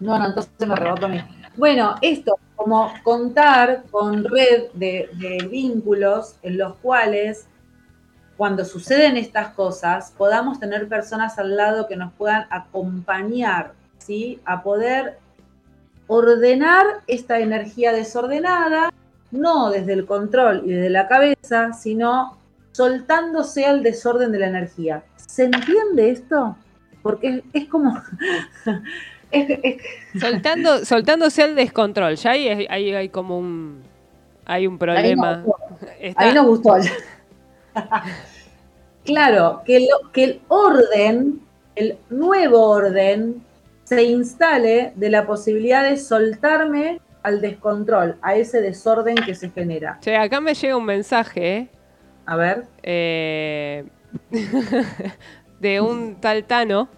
No, 0.00 0.18
no, 0.18 0.26
entonces 0.26 0.52
me 0.66 0.76
rebotó 0.76 1.06
a 1.06 1.08
mí. 1.08 1.20
Bueno, 1.56 1.96
esto, 2.00 2.38
como 2.54 2.92
contar 3.02 3.84
con 3.90 4.24
red 4.24 4.70
de, 4.74 5.10
de 5.14 5.48
vínculos 5.48 6.36
en 6.42 6.56
los 6.56 6.76
cuales 6.76 7.48
cuando 8.38 8.64
suceden 8.64 9.16
estas 9.18 9.48
cosas, 9.48 10.14
podamos 10.16 10.58
tener 10.60 10.88
personas 10.88 11.38
al 11.38 11.56
lado 11.56 11.86
que 11.88 11.96
nos 11.96 12.12
puedan 12.14 12.46
acompañar, 12.50 13.72
¿sí? 13.98 14.40
A 14.46 14.62
poder 14.62 15.18
ordenar 16.06 16.86
esta 17.06 17.40
energía 17.40 17.92
desordenada, 17.92 18.90
no 19.30 19.70
desde 19.70 19.92
el 19.92 20.06
control 20.06 20.62
y 20.64 20.70
desde 20.70 20.88
la 20.88 21.06
cabeza, 21.08 21.72
sino 21.74 22.38
soltándose 22.72 23.66
al 23.66 23.82
desorden 23.82 24.32
de 24.32 24.38
la 24.38 24.46
energía. 24.46 25.02
¿Se 25.16 25.44
entiende 25.44 26.10
esto? 26.10 26.56
Porque 27.02 27.28
es, 27.28 27.42
es 27.52 27.68
como... 27.68 28.00
es- 29.30 29.58
es- 29.62 29.82
Soltando, 30.20 30.84
soltándose 30.84 31.42
al 31.42 31.54
descontrol. 31.56 32.14
Ya 32.14 32.30
ahí, 32.30 32.66
ahí 32.70 32.94
hay 32.94 33.08
como 33.08 33.38
un. 33.38 33.82
Hay 34.46 34.66
un 34.66 34.74
ahí 34.74 34.78
problema. 34.78 35.36
nos 35.36 35.44
gustó. 35.44 35.66
Está- 36.00 36.22
Ahí 36.24 36.32
nos 36.34 36.46
gustó. 36.46 36.76
Claro, 39.04 39.62
que, 39.64 39.80
lo- 39.80 40.10
que 40.12 40.24
el 40.24 40.40
orden, 40.48 41.40
el 41.76 41.98
nuevo 42.10 42.68
orden, 42.70 43.42
se 43.84 44.02
instale 44.02 44.92
de 44.96 45.10
la 45.10 45.26
posibilidad 45.26 45.82
de 45.88 45.96
soltarme 45.96 47.00
al 47.22 47.40
descontrol, 47.40 48.16
a 48.22 48.34
ese 48.36 48.60
desorden 48.60 49.16
que 49.16 49.34
se 49.34 49.50
genera. 49.50 49.98
Che, 50.00 50.16
acá 50.16 50.40
me 50.40 50.54
llega 50.54 50.76
un 50.76 50.84
mensaje 50.84 51.56
¿eh? 51.56 51.68
A 52.26 52.36
ver, 52.36 52.64
Eh, 52.82 53.84
de 55.60 55.80
un 55.80 56.16
tal 56.20 56.44
Tano. 56.44 56.88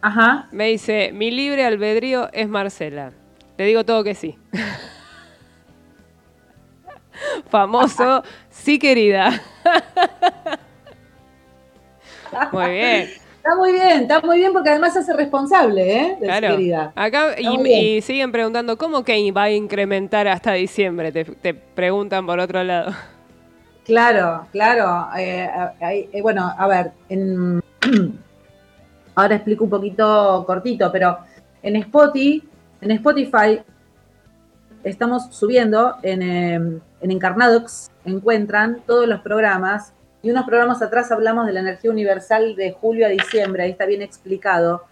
ajá. 0.00 0.48
Me 0.52 0.66
dice: 0.68 1.10
Mi 1.12 1.30
libre 1.30 1.64
albedrío 1.64 2.28
es 2.32 2.48
Marcela. 2.48 3.12
Le 3.56 3.64
digo 3.66 3.84
todo 3.84 4.02
que 4.02 4.14
sí. 4.14 4.36
Famoso, 7.50 8.22
sí, 8.50 8.78
querida. 8.78 9.40
Muy 12.52 12.70
bien. 12.70 13.10
Está 13.42 13.56
muy 13.56 13.72
bien, 13.72 14.02
está 14.02 14.20
muy 14.20 14.38
bien 14.38 14.52
porque 14.52 14.70
además 14.70 14.92
se 14.92 15.00
hace 15.00 15.12
responsable, 15.14 16.00
¿eh? 16.00 16.16
De 16.20 16.26
Claro. 16.26 16.48
querida. 16.50 16.92
Acá 16.94 17.34
y, 17.40 18.00
siguen 18.00 18.30
preguntando 18.30 18.78
cómo 18.78 19.02
que 19.02 19.32
va 19.32 19.44
a 19.44 19.50
incrementar 19.50 20.28
hasta 20.28 20.52
diciembre. 20.52 21.10
Te, 21.10 21.24
te 21.24 21.52
preguntan 21.52 22.24
por 22.24 22.38
otro 22.38 22.62
lado. 22.62 22.92
Claro, 23.84 24.46
claro. 24.52 25.08
eh, 25.18 25.50
eh, 26.12 26.22
bueno, 26.22 26.54
a 26.56 26.68
ver, 26.68 26.92
en- 27.08 27.60
ahora 29.16 29.34
explico 29.34 29.64
un 29.64 29.70
poquito 29.70 30.44
cortito, 30.46 30.92
pero 30.92 31.18
en 31.64 31.74
Spotify, 31.76 32.44
en 32.80 32.90
Spotify 32.92 33.60
estamos 34.84 35.28
subiendo 35.30 35.96
en, 36.02 36.22
eh, 36.22 36.54
en 36.54 37.10
Encarnadox, 37.10 37.90
encuentran 38.04 38.82
todos 38.86 39.06
los 39.06 39.20
programas, 39.20 39.92
y 40.22 40.30
unos 40.30 40.44
programas 40.44 40.80
atrás 40.82 41.10
hablamos 41.10 41.46
de 41.46 41.52
la 41.52 41.60
energía 41.60 41.90
universal 41.90 42.54
de 42.54 42.72
julio 42.72 43.06
a 43.06 43.08
diciembre, 43.08 43.64
ahí 43.64 43.72
está 43.72 43.86
bien 43.86 44.02
explicado. 44.02 44.84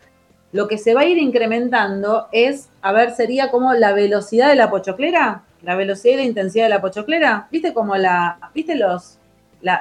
Lo 0.52 0.66
que 0.66 0.78
se 0.78 0.94
va 0.94 1.02
a 1.02 1.04
ir 1.04 1.18
incrementando 1.18 2.26
es, 2.32 2.68
a 2.82 2.92
ver, 2.92 3.12
sería 3.14 3.52
como 3.52 3.72
la 3.74 3.92
velocidad 3.92 4.48
de 4.48 4.56
la 4.56 4.68
pochoclera, 4.68 5.44
la 5.62 5.76
velocidad 5.76 6.14
y 6.14 6.16
la 6.16 6.22
intensidad 6.24 6.64
de 6.64 6.70
la 6.70 6.80
pochoclera. 6.80 7.46
¿Viste 7.52 7.72
como 7.72 7.96
la, 7.96 8.50
viste 8.52 8.74
los, 8.74 9.18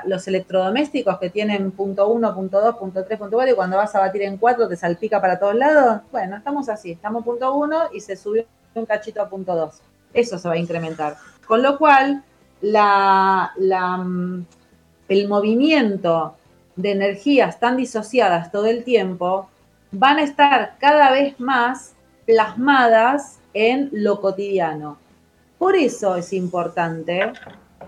los 0.06 0.28
electrodomésticos 0.28 1.18
que 1.18 1.32
tienen 1.32 1.72
punto 1.72 2.08
1, 2.08 2.36
punto 2.36 2.62
2, 2.62 2.76
punto 2.76 3.04
3, 3.04 3.18
punto 3.18 3.38
4 3.38 3.54
y 3.54 3.56
cuando 3.56 3.78
vas 3.78 3.96
a 3.96 4.00
batir 4.00 4.22
en 4.22 4.38
4 4.38 4.68
te 4.68 4.76
salpica 4.76 5.20
para 5.20 5.40
todos 5.40 5.56
lados? 5.56 6.02
Bueno, 6.12 6.38
estamos 6.38 6.70
así, 6.70 6.92
estamos 6.92 7.24
punto 7.24 7.52
1 7.56 7.90
y 7.94 8.02
se 8.02 8.16
subió 8.16 8.46
un 8.76 8.86
cachito 8.86 9.24
a 9.24 9.30
punto 9.30 9.56
2. 9.56 9.82
Eso 10.14 10.38
se 10.38 10.48
va 10.48 10.56
a 10.56 10.58
incrementar. 10.58 11.18
Con 11.46 11.62
lo 11.62 11.78
cual, 11.78 12.24
mm, 12.62 14.42
el 15.10 15.28
movimiento 15.28 16.36
de 16.76 16.92
energías 16.92 17.60
tan 17.60 17.78
disociadas 17.78 18.52
todo 18.52 18.68
el 18.68 18.84
tiempo 18.84 19.50
van 19.92 20.18
a 20.18 20.24
estar 20.24 20.76
cada 20.80 21.12
vez 21.12 21.40
más 21.40 21.94
plasmadas 22.26 23.40
en 23.54 23.90
lo 23.92 24.22
cotidiano. 24.22 24.98
Por 25.58 25.76
eso 25.76 26.16
es 26.16 26.32
importante 26.32 27.34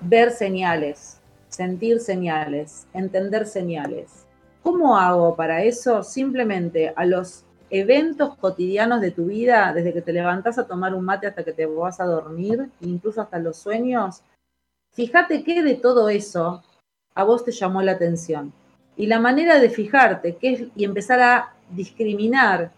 ver 0.02 0.32
señales, 0.32 1.20
sentir 1.48 2.00
señales, 2.00 2.88
entender 2.94 3.46
señales. 3.46 4.26
¿Cómo 4.64 4.98
hago 4.98 5.36
para 5.36 5.64
eso? 5.64 6.04
Simplemente 6.04 6.92
a 6.96 7.06
los 7.06 7.46
eventos 7.72 8.36
cotidianos 8.36 9.00
de 9.00 9.12
tu 9.12 9.28
vida, 9.28 9.72
desde 9.74 9.94
que 9.94 10.02
te 10.02 10.12
levantás 10.12 10.60
a 10.60 10.68
tomar 10.68 10.94
un 10.94 11.06
mate 11.06 11.26
hasta 11.26 11.44
que 11.44 11.54
te 11.54 11.66
vas 11.66 12.02
a 12.02 12.06
dormir, 12.06 12.70
incluso 12.82 13.22
hasta 13.22 13.40
los 13.40 13.58
sueños, 13.58 14.22
fíjate 14.92 15.44
qué 15.44 15.64
de 15.64 15.76
todo 15.76 16.10
eso 16.10 16.62
a 17.16 17.24
vos 17.24 17.46
te 17.46 17.52
llamó 17.52 17.82
la 17.82 17.94
atención. 17.94 18.52
Y 18.98 19.08
la 19.08 19.20
manera 19.20 19.58
de 19.60 19.70
fijarte 19.70 20.36
qué 20.36 20.54
es, 20.54 20.64
y 20.76 20.84
empezar 20.84 21.22
a 21.22 21.54
discriminar 21.72 22.72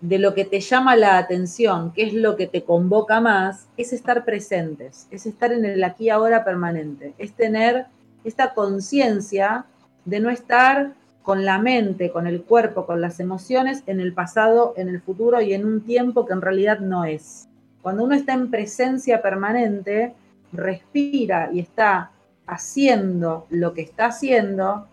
de 0.00 0.18
lo 0.18 0.34
que 0.34 0.46
te 0.46 0.60
llama 0.60 0.96
la 0.96 1.18
atención, 1.18 1.92
qué 1.92 2.04
es 2.04 2.14
lo 2.14 2.36
que 2.36 2.46
te 2.46 2.64
convoca 2.64 3.20
más, 3.20 3.68
es 3.76 3.92
estar 3.92 4.24
presentes, 4.24 5.06
es 5.10 5.26
estar 5.26 5.52
en 5.52 5.66
el 5.66 5.84
aquí 5.84 6.08
ahora 6.08 6.44
permanente, 6.44 7.12
es 7.18 7.34
tener 7.34 7.86
esta 8.24 8.54
conciencia 8.54 9.66
de 10.06 10.20
no 10.20 10.30
estar 10.30 10.94
con 11.24 11.46
la 11.46 11.58
mente, 11.58 12.10
con 12.10 12.26
el 12.26 12.42
cuerpo, 12.42 12.84
con 12.84 13.00
las 13.00 13.18
emociones 13.18 13.82
en 13.86 13.98
el 13.98 14.12
pasado, 14.12 14.74
en 14.76 14.90
el 14.90 15.00
futuro 15.00 15.40
y 15.40 15.54
en 15.54 15.64
un 15.64 15.80
tiempo 15.80 16.26
que 16.26 16.34
en 16.34 16.42
realidad 16.42 16.80
no 16.80 17.06
es. 17.06 17.48
Cuando 17.80 18.04
uno 18.04 18.14
está 18.14 18.34
en 18.34 18.50
presencia 18.50 19.22
permanente, 19.22 20.12
respira 20.52 21.48
y 21.50 21.60
está 21.60 22.10
haciendo 22.46 23.46
lo 23.48 23.72
que 23.72 23.80
está 23.80 24.06
haciendo, 24.06 24.86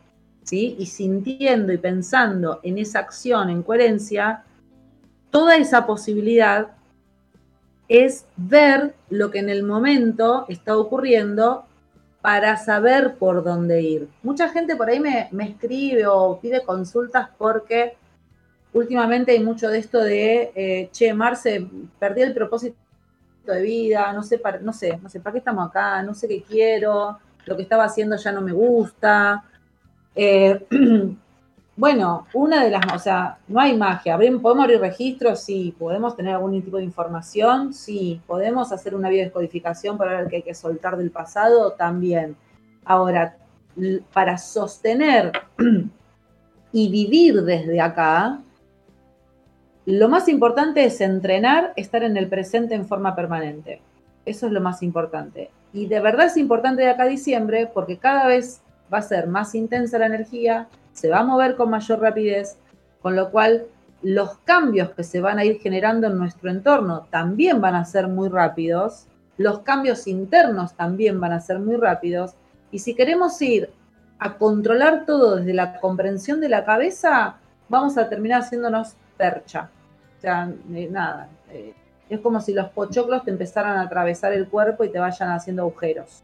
¿sí? 0.44 0.78
Y 0.80 0.86
sintiendo 0.86 1.74
y 1.74 1.78
pensando 1.78 2.62
en 2.64 2.78
esa 2.78 3.00
acción 3.00 3.50
en 3.50 3.62
coherencia, 3.62 4.44
toda 5.32 5.58
esa 5.58 5.86
posibilidad 5.86 6.70
es 7.90 8.26
ver 8.38 8.94
lo 9.10 9.32
que 9.32 9.40
en 9.40 9.50
el 9.50 9.64
momento 9.64 10.46
está 10.48 10.78
ocurriendo 10.78 11.66
para 12.22 12.56
saber 12.58 13.16
por 13.16 13.44
dónde 13.44 13.82
ir. 13.82 14.08
Mucha 14.22 14.50
gente 14.50 14.76
por 14.76 14.90
ahí 14.90 15.00
me, 15.00 15.28
me 15.32 15.50
escribe 15.50 16.06
o 16.06 16.40
pide 16.40 16.64
consultas 16.64 17.30
porque 17.38 17.98
últimamente 18.74 19.32
hay 19.32 19.44
mucho 19.44 19.70
de 19.70 19.80
esto 19.80 20.00
de, 20.00 20.52
eh, 20.56 20.90
che, 20.92 21.14
Marce, 21.14 21.68
perdí 22.00 22.22
el 22.22 22.34
propósito 22.34 22.78
de 23.46 23.62
vida, 23.62 24.14
no 24.14 24.24
sé, 24.24 24.38
para, 24.38 24.60
no 24.60 24.72
sé, 24.72 24.98
no 25.02 25.10
sé, 25.10 25.20
¿para 25.20 25.34
qué 25.34 25.40
estamos 25.40 25.68
acá? 25.68 26.04
No 26.04 26.14
sé 26.14 26.28
qué 26.28 26.44
quiero, 26.44 27.18
lo 27.46 27.56
que 27.56 27.64
estaba 27.64 27.86
haciendo 27.86 28.16
ya 28.16 28.32
no 28.32 28.42
me 28.42 28.54
gusta. 28.54 29.44
Eh, 30.16 30.66
bueno, 31.76 32.28
una 32.34 32.64
de 32.64 32.70
las, 32.70 32.94
o 32.94 33.00
sea, 33.00 33.38
no 33.48 33.60
hay 33.60 33.76
magia. 33.78 34.18
¿Podemos 34.18 34.64
abrir 34.64 34.80
registros? 34.80 35.42
Sí. 35.42 35.74
¿Podemos 35.80 36.16
tener 36.16 36.36
algún 36.36 36.62
tipo 36.62 36.78
de 36.78 36.84
información? 36.84 37.74
Sí. 37.74 38.22
¿Podemos 38.28 38.72
hacer 38.72 38.94
una 38.94 39.10
biodescodificación 39.10 39.98
para 39.98 40.18
ver 40.18 40.28
qué 40.30 40.38
hay 40.38 40.44
que 40.44 40.54
soltar 40.54 40.98
del 40.98 41.12
pasado? 41.12 41.72
También. 41.74 42.36
Ahora, 42.84 43.38
para 44.14 44.38
sostener 44.38 45.32
y 46.74 46.90
vivir 46.90 47.42
desde 47.44 47.80
acá, 47.80 48.42
lo 49.86 50.10
más 50.10 50.28
importante 50.28 50.84
es 50.84 51.02
entrenar, 51.02 51.74
estar 51.76 52.04
en 52.04 52.18
el 52.18 52.28
presente 52.28 52.76
en 52.76 52.86
forma 52.86 53.16
permanente. 53.16 53.82
Eso 54.26 54.46
es 54.46 54.52
lo 54.52 54.62
más 54.62 54.84
importante. 54.84 55.50
Y 55.74 55.88
de 55.88 56.00
verdad 56.00 56.28
es 56.28 56.38
importante 56.38 56.84
de 56.84 56.90
acá 56.90 57.04
a 57.04 57.08
diciembre 57.08 57.70
porque 57.74 57.98
cada 57.98 58.28
vez 58.28 58.62
va 58.94 59.00
a 59.00 59.02
ser 59.02 59.28
más 59.28 59.56
intensa 59.56 59.98
la 59.98 60.06
energía, 60.08 60.68
se 60.94 61.10
va 61.10 61.20
a 61.20 61.24
mover 61.24 61.56
con 61.56 61.70
mayor 61.70 62.00
rapidez, 62.00 62.58
con 63.02 63.16
lo 63.16 63.32
cual 63.32 63.66
los 64.02 64.38
cambios 64.40 64.92
que 64.92 65.04
se 65.04 65.22
van 65.22 65.40
a 65.40 65.46
ir 65.46 65.60
generando 65.60 66.08
en 66.08 66.18
nuestro 66.18 66.50
entorno 66.50 67.08
también 67.10 67.62
van 67.62 67.76
a 67.76 67.86
ser 67.86 68.08
muy 68.08 68.30
rápidos, 68.30 69.06
los 69.38 69.60
cambios 69.60 70.08
internos 70.08 70.74
también 70.74 71.20
van 71.20 71.34
a 71.34 71.40
ser 71.40 71.60
muy 71.60 71.76
rápidos, 71.76 72.34
y 72.72 72.80
si 72.80 72.96
queremos 72.96 73.42
ir 73.42 73.70
a 74.20 74.38
controlar 74.38 75.06
todo 75.06 75.38
desde 75.38 75.54
la 75.54 75.80
comprensión 75.80 76.42
de 76.42 76.50
la 76.50 76.64
cabeza, 76.64 77.38
vamos 77.70 77.98
a 77.98 78.08
terminar 78.08 78.42
haciéndonos 78.42 78.96
percha. 79.18 79.70
O 80.18 80.22
sea, 80.22 80.52
eh, 80.74 80.88
nada. 80.92 81.28
Eh, 81.50 81.74
es 82.10 82.20
como 82.20 82.40
si 82.42 82.54
los 82.54 82.70
pochoclos 82.70 83.24
te 83.24 83.32
empezaran 83.32 83.78
a 83.78 83.82
atravesar 83.84 84.34
el 84.34 84.48
cuerpo 84.48 84.84
y 84.84 84.90
te 84.90 85.00
vayan 85.00 85.32
haciendo 85.32 85.64
agujeros. 85.64 86.24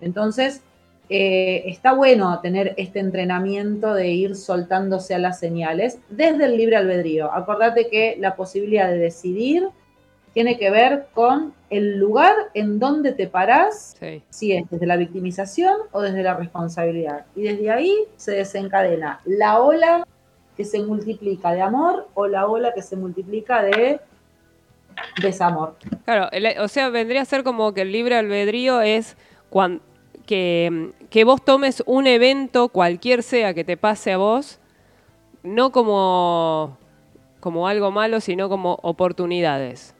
Entonces, 0.00 0.62
eh, 1.10 1.64
está 1.66 1.92
bueno 1.92 2.40
tener 2.40 2.74
este 2.78 2.98
entrenamiento 2.98 3.92
de 3.92 4.08
ir 4.08 4.36
soltándose 4.36 5.14
a 5.14 5.18
las 5.18 5.38
señales 5.38 5.98
desde 6.08 6.46
el 6.46 6.56
libre 6.56 6.76
albedrío. 6.76 7.30
Acordate 7.32 7.88
que 7.88 8.16
la 8.18 8.36
posibilidad 8.36 8.88
de 8.88 8.98
decidir 8.98 9.68
tiene 10.32 10.58
que 10.58 10.70
ver 10.70 11.06
con 11.14 11.54
el 11.70 11.98
lugar 11.98 12.34
en 12.54 12.78
donde 12.78 13.12
te 13.12 13.28
parás, 13.28 13.96
si 14.30 14.52
es 14.52 14.68
desde 14.68 14.86
la 14.86 14.96
victimización 14.96 15.76
o 15.92 16.02
desde 16.02 16.22
la 16.22 16.34
responsabilidad. 16.34 17.26
Y 17.36 17.42
desde 17.42 17.70
ahí 17.70 17.96
se 18.16 18.32
desencadena 18.32 19.20
la 19.24 19.60
ola 19.60 20.04
que 20.56 20.64
se 20.64 20.82
multiplica 20.82 21.52
de 21.52 21.62
amor 21.62 22.08
o 22.14 22.26
la 22.26 22.46
ola 22.46 22.72
que 22.74 22.82
se 22.82 22.96
multiplica 22.96 23.62
de 23.62 24.00
desamor. 25.22 25.76
Claro, 26.04 26.28
o 26.62 26.68
sea, 26.68 26.88
vendría 26.88 27.22
a 27.22 27.24
ser 27.24 27.44
como 27.44 27.72
que 27.74 27.82
el 27.82 27.92
libre 27.92 28.16
albedrío 28.16 28.80
es 28.80 29.16
cuando, 29.50 29.82
que, 30.26 30.92
que, 31.10 31.24
vos 31.24 31.44
tomes 31.44 31.82
un 31.86 32.06
evento, 32.06 32.68
cualquier 32.68 33.22
sea 33.22 33.54
que 33.54 33.64
te 33.64 33.76
pase 33.76 34.12
a 34.12 34.16
vos, 34.16 34.58
no 35.42 35.70
como, 35.72 36.78
como 37.40 37.68
algo 37.68 37.90
malo, 37.90 38.20
sino 38.20 38.48
como 38.48 38.78
oportunidades. 38.82 39.94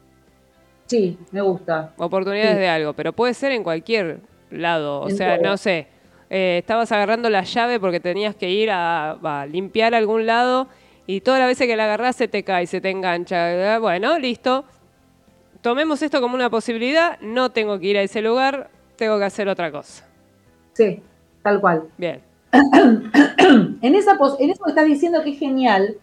Sí, 0.87 1.19
me 1.31 1.41
gusta. 1.41 1.93
Oportunidades 1.97 2.57
de 2.57 2.69
algo, 2.69 2.93
pero 2.93 3.13
puede 3.13 3.35
ser 3.35 3.53
en 3.53 3.63
cualquier 3.63 4.21
lado. 4.51 5.01
O 5.01 5.11
sea, 5.11 5.39
no 5.39 5.57
sé, 5.57 5.89
eh, 6.31 6.59
estabas 6.59 6.91
agarrando 6.93 7.31
la 7.31 7.43
llave 7.43 7.81
porque 7.81 8.01
tenías 8.01 8.35
que 8.35 8.51
ir 8.51 8.71
a, 8.71 9.47
limpiar 9.51 9.95
algún 9.95 10.27
lado 10.27 10.69
y 11.07 11.21
todas 11.21 11.41
las 11.41 11.49
veces 11.49 11.67
que 11.67 11.77
la 11.77 11.85
agarras 11.85 12.17
se 12.17 12.29
te 12.29 12.43
cae, 12.43 12.67
se 12.67 12.81
te 12.81 12.91
engancha. 12.91 13.79
Bueno, 13.79 14.19
listo. 14.19 14.65
Tomemos 15.61 16.03
esto 16.03 16.21
como 16.21 16.35
una 16.35 16.51
posibilidad. 16.51 17.19
No 17.21 17.51
tengo 17.51 17.79
que 17.79 17.87
ir 17.87 17.99
a 17.99 18.03
ese 18.03 18.21
lugar, 18.21 18.71
tengo 18.97 19.19
que 19.19 19.25
hacer 19.25 19.49
otra 19.49 19.71
cosa. 19.73 20.07
Sí, 20.75 21.03
tal 21.43 21.61
cual. 21.61 21.85
Bien. 21.97 22.21
en, 22.53 23.95
esa 23.95 24.19
en 24.39 24.51
eso 24.51 24.65
que 24.65 24.71
estás 24.71 24.85
diciendo 24.85 25.23
que 25.23 25.31
es 25.31 25.39
genial, 25.39 25.97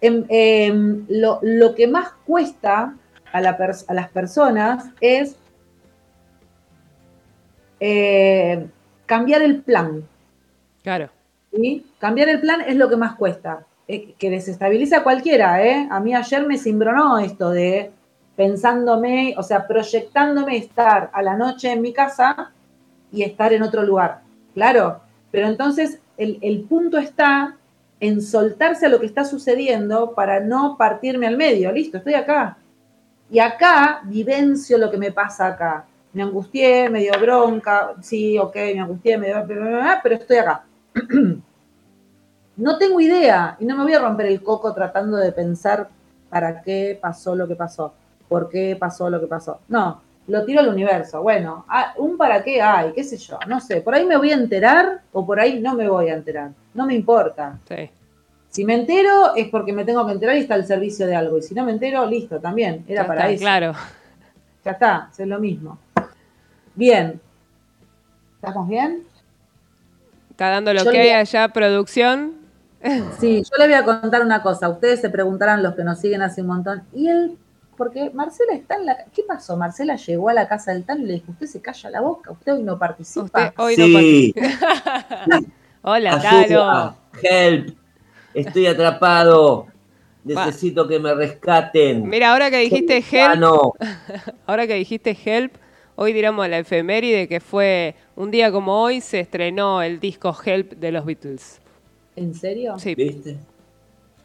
em, 0.00 0.24
em, 0.28 1.06
lo, 1.08 1.74
que 1.74 1.86
más 1.86 2.12
cuesta 2.26 2.94
a, 3.32 3.38
a 3.38 3.94
las 3.94 4.08
personas 4.10 4.90
es 5.00 5.36
eh, 7.78 8.66
cambiar 9.06 9.42
el 9.42 9.62
plan. 9.62 10.04
Claro. 10.82 11.08
¿Sí? 11.52 11.86
Cambiar 11.98 12.28
el 12.28 12.40
plan 12.40 12.60
es 12.60 12.76
lo 12.76 12.88
que 12.88 12.96
más 12.96 13.16
cuesta, 13.16 13.66
eh, 13.88 14.14
que 14.18 14.30
desestabiliza 14.30 14.98
a 14.98 15.02
cualquiera. 15.02 15.64
¿eh? 15.64 15.88
A 15.90 16.00
mí 16.00 16.14
ayer 16.14 16.46
me 16.46 16.58
cimbronó 16.58 17.18
esto 17.18 17.50
de 17.50 17.90
pensándome, 18.36 19.34
o 19.36 19.42
sea, 19.42 19.66
proyectándome 19.66 20.56
estar 20.56 21.10
a 21.12 21.22
la 21.22 21.36
noche 21.36 21.72
en 21.72 21.82
mi 21.82 21.92
casa 21.92 22.52
y 23.12 23.22
estar 23.22 23.52
en 23.52 23.62
otro 23.62 23.82
lugar. 23.82 24.22
Claro, 24.54 25.00
pero 25.30 25.46
entonces 25.46 26.00
el, 26.16 26.38
el 26.42 26.62
punto 26.62 26.98
está 26.98 27.56
en 28.00 28.22
soltarse 28.22 28.86
a 28.86 28.88
lo 28.88 29.00
que 29.00 29.06
está 29.06 29.24
sucediendo 29.24 30.14
para 30.14 30.40
no 30.40 30.76
partirme 30.76 31.26
al 31.26 31.36
medio. 31.36 31.70
Listo, 31.72 31.98
estoy 31.98 32.14
acá. 32.14 32.56
Y 33.30 33.38
acá 33.38 34.00
vivencio 34.04 34.78
lo 34.78 34.90
que 34.90 34.96
me 34.96 35.12
pasa 35.12 35.46
acá 35.46 35.86
me 36.12 36.22
angustié, 36.22 36.90
me 36.90 37.00
dio 37.00 37.12
bronca, 37.20 37.94
sí, 38.00 38.38
ok, 38.38 38.54
me 38.54 38.80
angustié, 38.80 39.18
me 39.18 39.28
dio, 39.28 39.44
pero 40.02 40.14
estoy 40.16 40.36
acá. 40.38 40.64
No 42.56 42.76
tengo 42.76 43.00
idea 43.00 43.56
y 43.58 43.64
no 43.64 43.74
me 43.74 43.84
voy 43.84 43.94
a 43.94 44.00
romper 44.00 44.26
el 44.26 44.42
coco 44.42 44.74
tratando 44.74 45.16
de 45.16 45.32
pensar 45.32 45.88
para 46.28 46.60
qué 46.60 46.98
pasó 47.00 47.34
lo 47.34 47.48
que 47.48 47.56
pasó, 47.56 47.94
por 48.28 48.50
qué 48.50 48.76
pasó 48.78 49.08
lo 49.08 49.18
que 49.18 49.26
pasó. 49.26 49.60
No, 49.68 50.02
lo 50.30 50.44
tiro 50.44 50.60
al 50.60 50.68
universo. 50.68 51.22
Bueno, 51.22 51.64
ah, 51.68 51.92
un 51.96 52.16
para 52.16 52.42
qué 52.42 52.62
hay, 52.62 52.92
qué 52.92 53.04
sé 53.04 53.16
yo, 53.16 53.38
no 53.46 53.60
sé. 53.60 53.80
Por 53.80 53.94
ahí 53.94 54.06
me 54.06 54.16
voy 54.16 54.30
a 54.30 54.34
enterar 54.34 55.02
o 55.12 55.26
por 55.26 55.40
ahí 55.40 55.60
no 55.60 55.74
me 55.74 55.88
voy 55.88 56.08
a 56.08 56.14
enterar. 56.14 56.50
No 56.72 56.86
me 56.86 56.94
importa. 56.94 57.58
Si 58.48 58.64
me 58.64 58.74
entero 58.74 59.34
es 59.36 59.48
porque 59.48 59.72
me 59.72 59.84
tengo 59.84 60.06
que 60.06 60.12
enterar 60.12 60.36
y 60.36 60.40
está 60.40 60.54
al 60.54 60.66
servicio 60.66 61.06
de 61.06 61.14
algo. 61.14 61.38
Y 61.38 61.42
si 61.42 61.54
no 61.54 61.64
me 61.64 61.72
entero, 61.72 62.06
listo, 62.06 62.40
también. 62.40 62.84
Era 62.88 63.06
para 63.06 63.28
eso. 63.30 63.42
Claro. 63.42 63.74
Ya 64.62 64.72
está, 64.72 65.08
es 65.16 65.26
lo 65.26 65.38
mismo. 65.38 65.78
Bien. 66.74 67.18
¿Estamos 68.34 68.68
bien? 68.68 69.04
Está 70.28 70.50
dando 70.50 70.74
lo 70.74 70.84
que 70.84 71.00
hay 71.00 71.10
allá, 71.12 71.48
producción. 71.48 72.34
Sí, 73.18 73.42
yo 73.42 73.56
le 73.58 73.64
voy 73.64 73.74
a 73.74 73.84
contar 73.84 74.20
una 74.22 74.42
cosa. 74.42 74.68
Ustedes 74.68 75.00
se 75.00 75.08
preguntarán, 75.08 75.62
los 75.62 75.74
que 75.74 75.82
nos 75.82 75.98
siguen 75.98 76.20
hace 76.20 76.42
un 76.42 76.48
montón, 76.48 76.82
¿y 76.92 77.08
él? 77.08 77.38
Porque 77.80 78.10
Marcela 78.10 78.52
está 78.52 78.74
en 78.74 78.84
la... 78.84 79.06
¿Qué 79.10 79.22
pasó? 79.22 79.56
Marcela 79.56 79.96
llegó 79.96 80.28
a 80.28 80.34
la 80.34 80.46
casa 80.46 80.74
del 80.74 80.84
Tano 80.84 81.02
y 81.02 81.06
le 81.06 81.12
dijo, 81.14 81.32
usted 81.32 81.46
se 81.46 81.62
calla 81.62 81.88
la 81.88 82.02
boca, 82.02 82.30
usted 82.30 82.52
hoy 82.52 82.62
no 82.62 82.78
participa. 82.78 83.54
hoy 83.56 83.74
sí. 83.74 84.34
no 84.34 84.42
participa. 84.44 85.52
Hola, 85.82 86.20
Talo. 86.20 86.94
Help, 87.22 87.74
estoy 88.34 88.66
atrapado. 88.66 89.66
Necesito 90.24 90.86
que 90.86 90.98
me 90.98 91.14
rescaten. 91.14 92.06
Mira, 92.06 92.32
ahora 92.32 92.50
que 92.50 92.58
dijiste 92.58 93.02
help, 93.10 93.42
ahora 94.46 94.66
que 94.66 94.74
dijiste 94.74 95.16
help, 95.24 95.54
Hoy 95.96 96.12
diremos 96.12 96.46
la 96.50 96.58
efeméride 96.58 97.28
que 97.28 97.40
fue 97.40 97.94
un 98.14 98.30
día 98.30 98.52
como 98.52 98.82
hoy 98.82 99.00
se 99.00 99.20
estrenó 99.20 99.80
el 99.80 100.00
disco 100.00 100.36
Help 100.44 100.72
de 100.72 100.92
los 100.92 101.06
Beatles. 101.06 101.62
¿En 102.14 102.34
serio? 102.34 102.78
Sí. 102.78 102.94
¿Viste? 102.94 103.38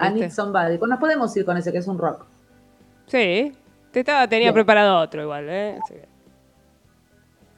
I 0.01 0.13
Need 0.13 0.31
Somebody. 0.31 0.77
Pues 0.77 0.89
nos 0.89 0.99
podemos 0.99 1.35
ir 1.37 1.45
con 1.45 1.55
ese 1.55 1.71
que 1.71 1.77
es 1.77 1.87
un 1.87 1.97
rock. 1.97 2.25
Sí. 3.07 3.51
Te 3.91 3.99
estaba, 3.99 4.27
tenía 4.27 4.51
preparado 4.51 4.99
otro 4.99 5.21
igual, 5.21 5.45
¿eh? 5.49 5.79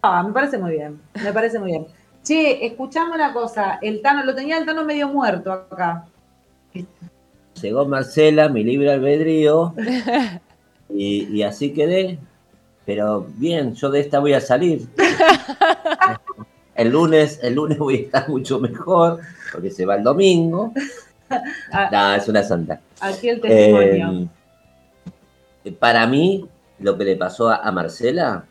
Ah, 0.02 0.24
me 0.24 0.32
parece 0.32 0.58
muy 0.58 0.72
bien. 0.72 1.02
Me 1.24 1.34
parece 1.34 1.58
muy 1.60 1.72
bien. 1.72 1.88
Che, 2.24 2.66
escuchame 2.66 3.16
una 3.16 3.34
cosa. 3.34 3.80
El 3.82 4.02
Tano, 4.02 4.24
lo 4.24 4.36
tenía 4.36 4.58
el 4.58 4.66
Tano 4.66 4.86
medio 4.86 5.08
muerto 5.08 5.52
acá. 5.52 6.06
Llegó 7.62 7.86
Marcela, 7.86 8.50
mi 8.50 8.64
libre 8.64 8.92
albedrío. 8.92 9.74
y, 10.90 11.24
y 11.26 11.44
así 11.44 11.74
quedé. 11.74 12.20
Pero 12.86 13.28
bien, 13.36 13.74
yo 13.74 13.90
de 13.90 14.00
esta 14.00 14.20
voy 14.20 14.34
a 14.34 14.42
salir. 14.42 14.88
el 16.76 16.90
lunes, 16.90 17.40
el 17.42 17.56
lunes 17.56 17.78
voy 17.78 17.96
a 17.96 18.00
estar 18.00 18.30
mucho 18.30 18.60
mejor, 18.60 19.20
porque 19.52 19.72
se 19.72 19.86
va 19.86 19.96
el 19.96 20.04
domingo. 20.04 20.74
Ah. 21.74 21.90
no, 21.92 22.16
es 22.16 22.26
una 22.30 22.42
santa. 22.42 22.80
Aquí 23.02 23.28
el 23.28 23.42
testimonio. 23.42 24.12
Eh, 24.12 24.28
para 25.72 26.08
mí, 26.08 26.48
lo 26.80 26.98
que 26.98 27.06
le 27.06 27.16
pasó 27.16 27.50
a, 27.50 27.72
Marcela, 27.72 28.46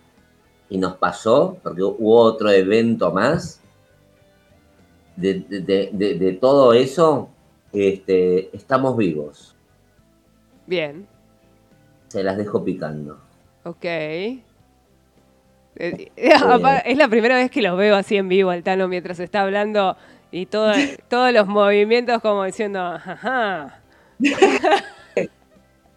y 0.69 0.79
nos 0.79 0.97
pasó, 0.97 1.59
porque 1.63 1.83
hubo 1.83 2.21
otro 2.21 2.51
evento 2.51 3.13
más, 3.13 3.61
de, 5.17 6.39
todo 6.41 6.73
eso, 6.73 7.31
este, 7.73 8.55
estamos 8.57 8.97
vivos. 8.97 9.55
Bien. 10.67 11.07
Se 12.09 12.23
las 12.23 12.37
dejo 12.37 12.65
picando. 12.65 13.19
Ok. 13.65 13.85
Eh, 13.85 14.41
es 16.17 16.97
la 16.97 17.09
primera 17.09 17.37
vez 17.37 17.51
que 17.51 17.63
lo 17.63 17.77
veo 17.77 17.97
así 17.97 18.17
en 18.17 18.29
vivo, 18.29 18.51
Altano, 18.51 18.89
mientras 18.89 19.21
está 19.21 19.43
hablando 19.43 19.97
y 20.31 20.47
todo, 20.47 20.73
todos 21.09 21.33
los 21.33 21.47
movimientos 21.47 22.21
como 22.21 22.45
diciendo, 22.45 22.81
ajá. 22.81 23.81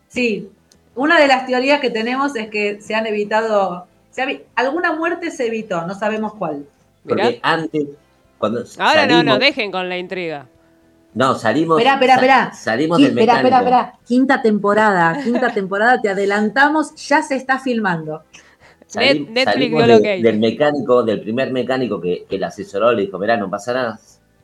Sí, 0.07 0.49
una 0.99 1.19
de 1.19 1.27
las 1.27 1.45
teorías 1.45 1.79
que 1.79 1.89
tenemos 1.89 2.35
es 2.35 2.49
que 2.49 2.81
se 2.81 2.93
han 2.95 3.05
evitado, 3.07 3.87
se 4.11 4.21
ha 4.21 4.25
vi- 4.25 4.41
alguna 4.55 4.93
muerte 4.93 5.31
se 5.31 5.47
evitó, 5.47 5.85
no 5.87 5.93
sabemos 5.95 6.33
cuál. 6.35 6.65
Mirá. 7.05 7.23
Porque 7.23 7.39
antes, 7.41 7.85
cuando 8.37 8.59
Ahora 8.77 9.05
no, 9.07 9.13
salimos, 9.13 9.25
no, 9.25 9.39
dejen 9.39 9.71
con 9.71 9.87
la 9.89 9.97
intriga. 9.97 10.47
no, 11.13 11.35
salimos, 11.35 11.77
Esperá, 11.79 11.93
esperá, 11.95 12.13
sa- 12.15 12.19
esperá. 12.19 12.53
salimos 12.53 12.97
del 12.97 13.07
espera, 13.09 13.33
mecánico. 13.35 13.55
espera, 13.57 13.79
espera. 13.81 13.99
Quinta 14.05 14.41
temporada, 14.41 15.19
quinta 15.23 15.53
temporada, 15.53 16.01
te 16.01 16.09
adelantamos, 16.09 16.95
ya 17.07 17.21
se 17.21 17.35
está 17.35 17.59
filmando. 17.59 18.23
Salim- 18.87 19.27
Net- 19.27 19.29
Netflix 19.29 19.53
salimos 19.53 19.87
de- 20.01 20.21
del 20.23 20.39
mecánico, 20.39 21.03
del 21.03 21.21
primer 21.21 21.51
mecánico 21.51 22.01
que, 22.01 22.25
que 22.29 22.37
la 22.39 22.47
asesoró, 22.47 22.91
le 22.91 23.03
dijo, 23.03 23.19
mirá, 23.19 23.37
no 23.37 23.49
pasa 23.49 23.73
nada. 23.73 23.99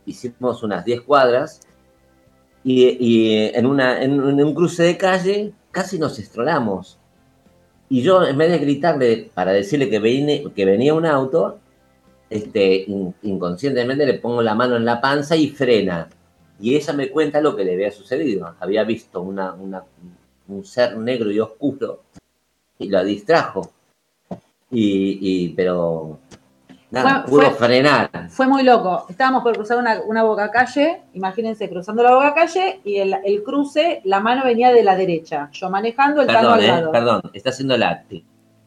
Hicimos 0.06 0.61
unas 0.64 0.86
10 0.86 1.02
cuadras 1.02 1.61
y, 2.64 2.90
y 2.99 3.52
en, 3.56 3.65
una, 3.65 4.02
en, 4.02 4.19
un- 4.22 4.40
en 4.40 4.45
un 4.45 4.53
cruce 4.56 4.84
de 4.84 4.98
calle 4.98 5.52
casi 5.76 6.00
nos 6.00 6.18
estrolamos. 6.18 6.98
Y 7.90 8.02
yo, 8.02 8.26
en 8.26 8.38
vez 8.38 8.50
de 8.50 8.60
gritarle 8.60 9.30
para 9.34 9.52
decirle 9.52 9.90
que, 9.90 10.00
que 10.56 10.66
venía 10.66 10.94
un 10.94 11.06
auto, 11.06 11.60
este, 12.30 12.86
in- 12.88 13.14
inconscientemente 13.24 14.06
le 14.06 14.16
pongo 14.16 14.42
la 14.42 14.56
mano 14.56 14.78
en 14.78 14.86
la 14.86 15.02
panza 15.02 15.36
y 15.36 15.50
frena. 15.50 16.08
Y 16.62 16.76
ella 16.76 16.94
me 16.94 17.10
cuenta 17.10 17.42
lo 17.42 17.56
que 17.58 17.66
le 17.66 17.74
había 17.74 17.92
sucedido. 17.92 18.56
Había 18.62 18.86
visto 18.86 19.22
un 19.22 20.64
ser 20.64 20.98
negro 20.98 21.30
y 21.30 21.40
oscuro 21.42 22.04
y 22.80 22.88
la 22.90 23.04
distrajo. 23.04 23.72
Y, 24.72 25.20
y- 25.22 25.50
pero 25.50 26.20
nada, 27.04 27.22
Fue- 27.24 27.30
pudo 27.30 27.52
fue- 27.52 27.68
frenar. 27.68 28.10
Fue 28.30 28.48
muy 28.48 28.64
loco. 28.64 29.06
Estábamos 29.10 29.44
por 29.44 29.54
cruzar 29.56 29.78
una, 29.78 30.02
una 30.06 30.24
boca 30.24 30.50
calle, 30.52 31.02
imagínense 31.14 31.70
cruzando 31.70 32.02
la 32.04 32.14
boca 32.16 32.34
calle 32.34 32.80
y 32.84 32.98
el, 32.98 33.16
el 33.24 33.44
cruce, 33.44 34.02
la 34.06 34.20
mano 34.20 34.44
venía 34.44 34.72
de 34.72 34.84
la 34.84 34.96
derecha. 34.96 35.50
Yo 35.52 35.70
manejando, 35.70 36.22
el 36.22 36.28
tano 36.28 36.40
Perdón, 36.40 36.54
al 36.54 36.64
eh, 36.64 36.68
lado. 36.68 36.92
perdón, 36.92 37.22
está 37.34 37.50
haciendo 37.50 37.76
el 37.76 37.84
acting, 37.84 38.24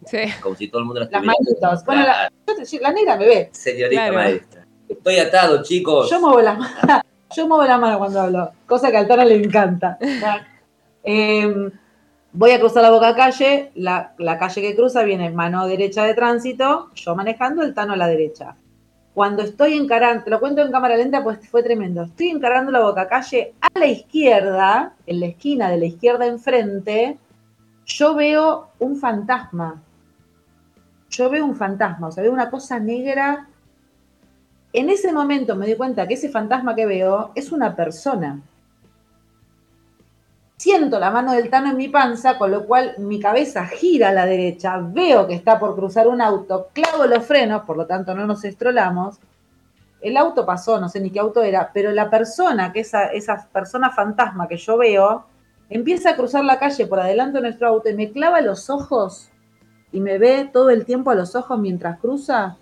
Sí. 0.06 0.18
como 0.42 0.54
si 0.56 0.68
todo 0.68 0.80
el 0.80 0.84
mundo 0.86 1.00
la 1.00 1.06
Las 1.10 1.22
estuviera 1.22 1.38
manitos. 1.60 1.84
Bueno, 1.84 2.02
la, 2.02 2.30
te- 2.44 2.80
la 2.80 2.92
negra 2.92 3.16
me 3.16 3.26
ve. 3.26 3.48
Señorita 3.52 4.00
Claro. 4.02 4.14
maestra. 4.14 4.64
Estoy 4.88 5.18
atado, 5.18 5.62
chicos. 5.62 6.08
Yo 6.10 6.20
muevo 6.20 6.40
la 6.40 6.54
mano, 6.54 6.74
yo 7.36 7.46
muevo 7.48 7.64
la 7.64 7.78
mano 7.78 7.98
cuando 7.98 8.20
hablo, 8.20 8.52
cosa 8.66 8.90
que 8.90 8.96
al 8.96 9.06
Tano 9.08 9.24
le 9.24 9.34
encanta. 9.36 9.98
Eh, 11.10 11.70
voy 12.38 12.52
a 12.52 12.60
cruzar 12.60 12.84
la 12.84 12.90
boca 12.90 13.16
calle, 13.16 13.72
la, 13.74 14.14
calle 14.38 14.62
que 14.62 14.76
cruza 14.76 15.02
viene 15.02 15.28
mano 15.30 15.66
derecha 15.66 16.04
de 16.04 16.14
tránsito, 16.14 16.90
yo 16.94 17.16
manejando, 17.16 17.62
el 17.62 17.74
Tano 17.74 17.94
a 17.94 17.96
la 17.96 18.06
derecha. 18.06 18.54
Cuando 19.12 19.42
estoy 19.42 19.74
encarando, 19.74 20.22
te 20.22 20.30
lo 20.30 20.38
cuento 20.38 20.62
en 20.62 20.70
cámara 20.70 20.96
lenta, 20.96 21.24
pues 21.24 21.40
fue 21.48 21.64
tremendo. 21.64 22.04
Estoy 22.04 22.28
encarando 22.28 22.70
la 22.70 22.78
boca 22.78 23.08
calle 23.08 23.54
a 23.60 23.76
la 23.76 23.86
izquierda, 23.86 24.94
en 25.04 25.18
la 25.18 25.26
esquina 25.26 25.68
de 25.68 25.78
la 25.78 25.86
izquierda 25.86 26.26
enfrente, 26.26 27.18
yo 27.84 28.14
veo 28.14 28.68
un 28.78 28.94
fantasma. 28.94 29.82
Yo 31.10 31.28
veo 31.30 31.44
un 31.44 31.56
fantasma, 31.56 32.06
o 32.06 32.12
sea, 32.12 32.22
veo 32.22 32.32
una 32.32 32.50
cosa 32.50 32.78
negra 32.78 33.48
en 34.72 34.90
ese 34.90 35.12
momento 35.12 35.56
me 35.56 35.66
di 35.66 35.74
cuenta 35.74 36.06
que 36.06 36.14
ese 36.14 36.28
fantasma 36.28 36.74
que 36.76 36.86
veo 36.86 37.32
es 37.34 37.50
una 37.50 37.74
persona. 37.74 38.40
Siento 40.58 40.98
la 40.98 41.12
mano 41.12 41.34
del 41.34 41.50
Tano 41.50 41.70
en 41.70 41.76
mi 41.76 41.88
panza, 41.88 42.36
con 42.36 42.50
lo 42.50 42.66
cual 42.66 42.96
mi 42.98 43.20
cabeza 43.20 43.64
gira 43.66 44.08
a 44.08 44.12
la 44.12 44.26
derecha, 44.26 44.76
veo 44.82 45.24
que 45.24 45.34
está 45.34 45.56
por 45.56 45.76
cruzar 45.76 46.08
un 46.08 46.20
auto, 46.20 46.70
clavo 46.72 47.06
los 47.06 47.24
frenos, 47.24 47.62
por 47.62 47.76
lo 47.76 47.86
tanto 47.86 48.12
no 48.12 48.26
nos 48.26 48.44
estrolamos. 48.44 49.20
El 50.00 50.16
auto 50.16 50.44
pasó, 50.44 50.80
no 50.80 50.88
sé 50.88 51.00
ni 51.00 51.10
qué 51.10 51.20
auto 51.20 51.44
era, 51.44 51.70
pero 51.72 51.92
la 51.92 52.10
persona, 52.10 52.72
que 52.72 52.80
esa, 52.80 53.04
esa 53.04 53.46
persona 53.52 53.90
fantasma 53.90 54.48
que 54.48 54.56
yo 54.56 54.76
veo, 54.76 55.26
empieza 55.70 56.10
a 56.10 56.16
cruzar 56.16 56.44
la 56.44 56.58
calle 56.58 56.88
por 56.88 56.98
adelante 56.98 57.38
de 57.38 57.42
nuestro 57.42 57.68
auto 57.68 57.88
y 57.88 57.94
me 57.94 58.10
clava 58.10 58.40
los 58.40 58.68
ojos 58.68 59.30
y 59.92 60.00
me 60.00 60.18
ve 60.18 60.50
todo 60.52 60.70
el 60.70 60.84
tiempo 60.84 61.12
a 61.12 61.14
los 61.14 61.36
ojos 61.36 61.56
mientras 61.60 62.00
cruza. 62.00 62.56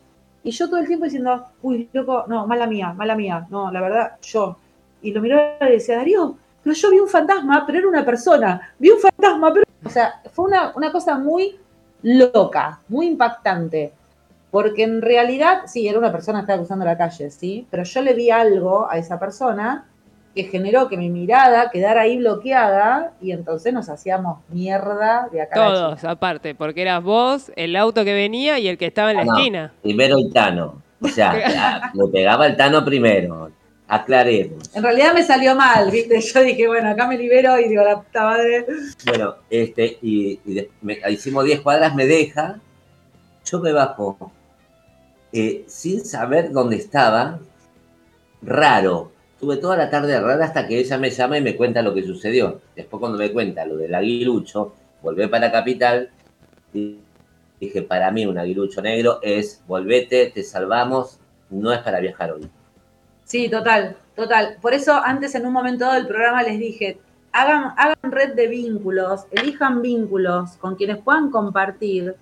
Y 0.45 0.51
yo 0.51 0.69
todo 0.69 0.81
el 0.81 0.87
tiempo 0.87 1.07
diciendo, 1.07 1.47
uy, 1.63 1.89
loco, 1.95 2.27
no, 2.29 2.47
mala 2.47 2.67
mía, 2.67 2.93
mala 2.93 3.17
mía, 3.17 3.47
no, 3.49 3.73
la 3.73 3.81
verdad, 3.81 4.19
yo. 4.21 4.59
Y 5.01 5.13
lo 5.13 5.23
miró 5.23 5.41
y 5.63 5.71
decía, 5.71 5.97
Darío, 5.97 6.37
pero 6.67 6.75
yo 6.75 6.91
vi 6.91 6.99
un 6.99 7.09
fantasma, 7.09 7.63
pero 7.65 7.79
era 7.79 7.89
una 7.89 8.05
persona. 8.05 8.61
Vi 8.81 8.91
un 8.91 8.99
fantasma, 8.99 9.53
pero... 9.53 9.65
O 9.85 9.89
sea, 9.89 10.21
fue 10.33 10.47
una, 10.47 10.73
una 10.75 10.91
cosa 10.91 11.17
muy 11.17 11.57
loca, 12.03 12.81
muy 12.89 13.07
impactante. 13.07 13.93
Porque 14.51 14.83
en 14.83 15.01
realidad, 15.01 15.63
sí, 15.67 15.87
era 15.87 15.99
una 15.99 16.11
persona 16.11 16.39
que 16.41 16.43
estaba 16.43 16.59
cruzando 16.59 16.85
la 16.85 16.99
calle, 16.99 17.31
¿sí? 17.31 17.67
Pero 17.71 17.85
yo 17.85 18.03
le 18.03 18.15
vi 18.15 18.31
algo 18.31 18.89
a 18.91 18.99
esa 18.99 19.19
persona 19.21 19.85
que 20.35 20.45
generó 20.45 20.89
que 20.89 20.97
mi 20.97 21.09
mirada 21.09 21.71
quedara 21.71 22.01
ahí 22.03 22.17
bloqueada 22.19 23.13
y 23.21 23.31
entonces 23.31 23.73
nos 23.73 23.89
hacíamos 23.89 24.41
mierda 24.49 25.29
de 25.31 25.43
acá. 25.43 25.55
a 25.63 25.69
Todos, 25.69 26.01
China. 26.01 26.13
aparte, 26.13 26.55
porque 26.55 26.83
eras 26.83 27.03
vos, 27.03 27.53
el 27.57 27.77
auto 27.77 28.05
que 28.05 28.13
venía 28.13 28.59
y 28.59 28.67
el 28.69 28.77
que 28.77 28.87
estaba 28.87 29.13
en 29.13 29.19
la 29.19 29.23
Ah, 29.23 29.27
no. 29.27 29.37
esquina. 29.39 29.73
Primero 29.83 30.19
el 30.19 30.33
Tano. 30.33 30.83
O 31.01 31.09
sea, 31.09 31.33
le 31.95 32.09
pegaba 32.13 32.47
el 32.47 32.57
Tano 32.57 32.85
primero. 32.85 33.51
Aclaremos. 33.89 34.75
En 34.75 34.83
realidad 34.83 35.15
me 35.15 35.23
salió 35.23 35.55
mal, 35.55 35.91
¿viste? 35.91 36.21
Yo 36.35 36.41
dije, 36.43 36.67
bueno, 36.67 36.91
acá 36.91 37.07
me 37.07 37.17
libero 37.17 37.59
y 37.61 37.69
digo, 37.69 37.83
la 37.85 38.01
puta 38.03 38.25
madre. 38.25 38.67
Bueno, 39.07 39.37
este, 39.49 39.99
y, 40.03 40.41
y 40.45 40.55
de- 40.55 40.71
me- 40.83 40.99
hicimos 41.11 41.45
10 41.45 41.61
cuadras, 41.61 41.95
me 41.95 42.07
deja. 42.07 42.59
Yo 43.45 43.61
me 43.61 43.73
bajo 43.73 44.33
eh, 45.33 45.65
sin 45.69 46.05
saber 46.05 46.51
dónde 46.51 46.77
estaba. 46.77 47.39
Raro. 48.43 49.13
Tuve 49.39 49.59
toda 49.59 49.77
la 49.77 49.91
tarde 49.91 50.19
rara 50.19 50.45
hasta 50.47 50.67
que 50.67 50.79
ella 50.79 50.97
me 50.99 51.11
llama 51.11 51.37
y 51.39 51.43
me 51.43 51.57
cuenta 51.57 51.83
lo 51.83 51.93
que 51.95 52.03
sucedió. 52.03 52.61
Después 52.75 52.99
cuando 53.01 53.19
me 53.19 53.31
cuenta 53.33 53.67
lo 53.67 53.77
del 53.77 53.95
aguilucho, 53.95 54.75
volvé 55.03 55.29
para 55.29 55.53
Capital 55.53 56.11
y 56.73 56.99
dije, 57.61 57.83
para 57.83 58.11
mí 58.11 58.25
un 58.25 58.39
aguilucho 58.39 58.81
negro 58.81 59.19
es 59.23 59.63
volvete, 59.69 60.31
te 60.35 60.43
salvamos, 60.43 61.19
no 61.51 61.71
es 61.73 61.81
para 61.81 62.01
viajar 62.01 62.33
hoy. 62.33 62.49
Sí, 63.27 63.49
total, 63.51 63.97
total. 64.15 64.57
Por 64.63 64.73
eso 64.73 64.95
antes 65.05 65.35
en 65.35 65.47
un 65.47 65.53
momento 65.53 65.91
del 65.91 66.07
programa 66.07 66.45
les 66.45 66.61
dije, 66.61 67.01
hagan, 67.33 67.75
hagan 67.77 68.13
red 68.13 68.35
de 68.35 68.47
vínculos, 68.47 69.27
elijan 69.33 69.83
vínculos 69.83 70.53
con 70.59 70.77
quienes 70.77 70.99
puedan 70.99 71.33
compartir 71.33 72.15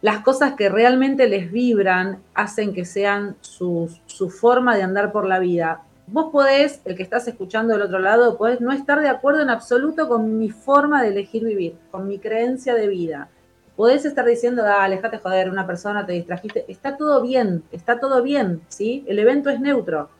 las 0.00 0.18
cosas 0.24 0.54
que 0.54 0.68
realmente 0.68 1.28
les 1.28 1.52
vibran, 1.52 2.20
hacen 2.34 2.74
que 2.74 2.84
sean 2.84 3.36
su, 3.40 3.88
su 4.06 4.30
forma 4.30 4.74
de 4.74 4.82
andar 4.82 5.12
por 5.12 5.28
la 5.28 5.38
vida. 5.38 5.82
Vos 6.08 6.32
podés, 6.32 6.80
el 6.84 6.96
que 6.96 7.04
estás 7.04 7.28
escuchando 7.28 7.72
del 7.72 7.82
otro 7.82 8.00
lado, 8.00 8.36
podés 8.36 8.60
no 8.60 8.72
estar 8.72 9.00
de 9.00 9.08
acuerdo 9.08 9.42
en 9.42 9.48
absoluto 9.48 10.08
con 10.08 10.40
mi 10.40 10.50
forma 10.50 11.02
de 11.02 11.10
elegir 11.10 11.44
vivir, 11.44 11.76
con 11.92 12.08
mi 12.08 12.18
creencia 12.18 12.74
de 12.74 12.88
vida. 12.88 13.28
Podés 13.76 14.04
estar 14.04 14.24
diciendo, 14.24 14.62
dale, 14.62 14.96
déjate 14.96 15.18
joder, 15.18 15.50
una 15.50 15.66
persona 15.66 16.06
te 16.06 16.12
distrajiste. 16.12 16.64
Está 16.68 16.96
todo 16.96 17.20
bien, 17.22 17.64
está 17.72 17.98
todo 17.98 18.22
bien, 18.22 18.62
¿sí? 18.68 19.04
El 19.08 19.18
evento 19.18 19.50
es 19.50 19.60
neutro. 19.60 20.10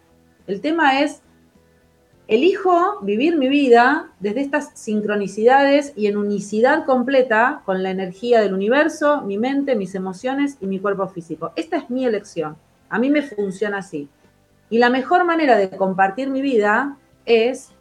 El 0.46 0.60
tema 0.60 1.00
es, 1.00 1.22
elijo 2.26 3.00
vivir 3.02 3.36
mi 3.36 3.48
vida 3.48 4.10
desde 4.18 4.40
estas 4.40 4.70
sincronicidades 4.74 5.92
y 5.94 6.06
en 6.06 6.16
unicidad 6.16 6.84
completa 6.84 7.62
con 7.64 7.82
la 7.82 7.90
energía 7.90 8.40
del 8.40 8.54
universo, 8.54 9.22
mi 9.22 9.38
mente, 9.38 9.76
mis 9.76 9.94
emociones 9.94 10.56
y 10.60 10.66
mi 10.66 10.80
cuerpo 10.80 11.06
físico. 11.06 11.52
Esta 11.54 11.76
es 11.76 11.90
mi 11.90 12.04
elección. 12.04 12.56
A 12.88 12.98
mí 12.98 13.10
me 13.10 13.22
funciona 13.22 13.78
así. 13.78 14.08
Y 14.68 14.78
la 14.78 14.90
mejor 14.90 15.24
manera 15.24 15.56
de 15.56 15.70
compartir 15.70 16.28
mi 16.28 16.42
vida 16.42 16.96
es 17.26 17.73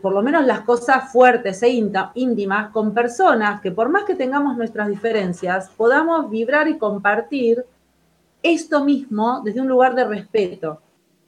por 0.00 0.14
lo 0.14 0.22
menos 0.22 0.46
las 0.46 0.60
cosas 0.62 1.12
fuertes 1.12 1.62
e 1.62 1.68
íntimas 2.14 2.70
con 2.70 2.94
personas 2.94 3.60
que 3.60 3.70
por 3.70 3.90
más 3.90 4.04
que 4.04 4.14
tengamos 4.14 4.56
nuestras 4.56 4.88
diferencias, 4.88 5.70
podamos 5.76 6.30
vibrar 6.30 6.68
y 6.68 6.78
compartir 6.78 7.64
esto 8.42 8.84
mismo 8.84 9.42
desde 9.44 9.60
un 9.60 9.68
lugar 9.68 9.94
de 9.94 10.04
respeto. 10.04 10.80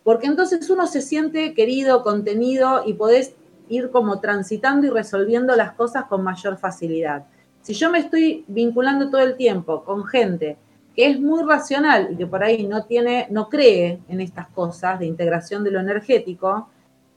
Porque 0.03 0.27
entonces 0.27 0.69
uno 0.71 0.87
se 0.87 1.03
siente 1.03 1.53
querido, 1.55 2.03
contenido 2.03 2.83
y 2.87 2.95
podés 2.95 3.35
ir 3.69 3.91
como 3.91 4.21
transitando 4.21 4.87
y 4.87 4.91
resolviendo 4.91 5.55
las 5.55 5.73
cosas 5.73 6.05
con 6.05 6.25
mayor 6.25 6.57
facilidad. 6.57 7.27
Si 7.62 7.75
yo 7.75 7.91
me 7.91 7.99
estoy 7.99 8.45
vinculando 8.49 9.11
todo 9.11 9.21
el 9.21 9.37
tiempo 9.37 9.85
con 9.85 10.05
gente 10.05 10.57
que 10.97 11.09
es 11.09 11.21
muy 11.21 11.45
racional 11.45 12.09
y 12.12 12.17
que 12.17 12.27
por 12.27 12.43
ahí 12.43 12.67
no 12.67 12.85
tiene, 12.85 13.27
no 13.31 13.49
cree 13.49 14.01
en 14.09 14.21
estas 14.21 14.49
cosas 14.49 14.99
de 14.99 15.07
integración 15.07 15.62
de 15.62 15.71
lo 15.71 15.79
energético, 15.79 16.69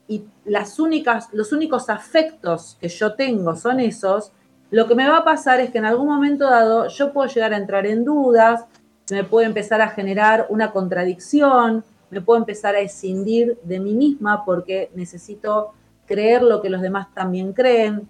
y 0.08 0.26
las 0.46 0.80
únicas, 0.80 1.30
los 1.32 1.52
únicos 1.52 1.90
afectos 1.90 2.78
que 2.80 2.90
yo 2.90 3.14
tengo 3.14 3.56
son 3.56 3.80
esos, 3.80 4.32
lo 4.70 4.88
que 4.88 4.96
me 4.96 5.08
va 5.08 5.18
a 5.18 5.24
pasar 5.24 5.60
es 5.60 5.70
que 5.70 5.78
en 5.78 5.86
algún 5.86 6.08
momento 6.08 6.50
dado 6.50 6.88
yo 6.88 7.14
puedo 7.14 7.30
llegar 7.30 7.54
a 7.54 7.58
entrar 7.58 7.86
en 7.86 8.04
dudas, 8.04 8.66
me 9.12 9.24
puede 9.24 9.46
empezar 9.46 9.82
a 9.82 9.90
generar 9.90 10.48
una 10.50 10.72
contradicción, 10.72 11.84
me 12.10 12.22
puedo 12.22 12.40
empezar 12.40 12.76
a 12.76 12.80
escindir 12.80 13.58
de 13.64 13.80
mí 13.80 13.94
misma 13.94 14.44
porque 14.46 14.92
necesito 14.96 15.74
creer 16.06 16.44
lo 16.44 16.62
que 16.62 16.70
los 16.70 16.82
demás 16.82 17.14
también 17.14 17.54
creen. 17.54 18.08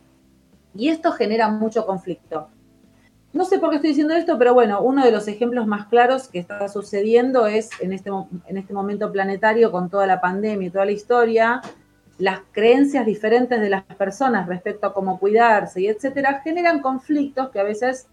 Y 0.75 0.89
esto 0.89 1.11
genera 1.11 1.49
mucho 1.49 1.85
conflicto. 1.85 2.47
No 3.31 3.45
sé 3.45 3.57
por 3.59 3.69
qué 3.69 3.77
estoy 3.77 3.89
diciendo 3.89 4.13
esto, 4.13 4.37
pero 4.37 4.53
bueno, 4.53 4.81
uno 4.81 5.03
de 5.03 5.11
los 5.11 5.27
ejemplos 5.27 5.65
más 5.65 5.87
claros 5.87 6.27
que 6.27 6.39
está 6.39 6.67
sucediendo 6.67 7.47
es 7.47 7.69
en 7.81 7.91
este, 7.91 8.11
en 8.45 8.57
este 8.57 8.73
momento 8.73 9.11
planetario 9.11 9.71
con 9.71 9.89
toda 9.89 10.05
la 10.05 10.21
pandemia 10.21 10.67
y 10.67 10.71
toda 10.71 10.85
la 10.85 10.91
historia, 10.91 11.61
las 12.17 12.41
creencias 12.51 13.05
diferentes 13.05 13.59
de 13.59 13.69
las 13.69 13.83
personas 13.83 14.47
respecto 14.47 14.87
a 14.87 14.93
cómo 14.93 15.19
cuidarse 15.19 15.81
y 15.81 15.87
etcétera, 15.87 16.41
generan 16.43 16.81
conflictos 16.81 17.49
que 17.49 17.59
a 17.59 17.63
veces 17.63 18.07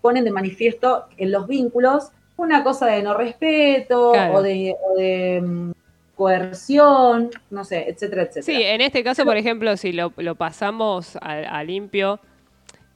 ponen 0.00 0.24
de 0.24 0.30
manifiesto 0.30 1.06
en 1.16 1.32
los 1.32 1.46
vínculos 1.46 2.10
una 2.36 2.62
cosa 2.62 2.86
de 2.86 3.02
no 3.02 3.14
respeto 3.14 4.12
Claro. 4.12 4.34
o 4.34 4.42
de, 4.42 4.76
o 4.80 4.94
de, 4.96 5.40
mm, 5.42 5.72
coerción, 6.14 7.30
no 7.50 7.64
sé, 7.64 7.88
etcétera, 7.88 8.22
etcétera. 8.22 8.58
Sí, 8.58 8.64
en 8.64 8.80
este 8.80 9.04
caso, 9.04 9.24
por 9.24 9.36
ejemplo, 9.36 9.76
si 9.76 9.92
lo, 9.92 10.12
lo 10.16 10.34
pasamos 10.34 11.16
a, 11.16 11.58
a 11.58 11.62
limpio, 11.62 12.18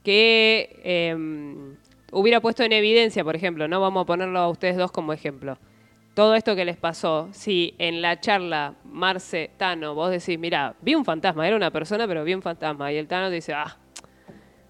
que 0.03 0.81
em, 0.83 1.77
hubiera 2.11 2.41
puesto 2.41 2.63
en 2.63 2.73
evidencia, 2.73 3.23
por 3.23 3.37
ejemplo, 3.37 3.67
no 3.69 3.79
vamos 3.79 4.03
a 4.03 4.05
ponerlo 4.05 4.39
a 4.39 4.49
ustedes 4.49 4.75
dos 4.75 4.91
como 4.91 5.13
ejemplo. 5.13 5.57
Todo 6.13 6.35
esto 6.35 6.55
que 6.55 6.63
les 6.65 6.77
pasó, 6.77 7.29
si 7.31 7.73
en 7.79 8.01
la 8.01 8.19
charla 8.19 8.75
Marce, 8.85 9.49
Tano, 9.57 9.95
vos 9.95 10.11
decís, 10.11 10.37
mira, 10.37 10.75
vi 10.81 10.93
un 10.93 11.03
fantasma, 11.05 11.47
era 11.47 11.55
una 11.55 11.71
persona, 11.71 12.07
pero 12.07 12.23
vi 12.23 12.35
un 12.35 12.41
fantasma, 12.43 12.91
y 12.91 12.97
el 12.97 13.07
Tano 13.07 13.29
te 13.29 13.35
dice, 13.35 13.53
ah, 13.53 13.75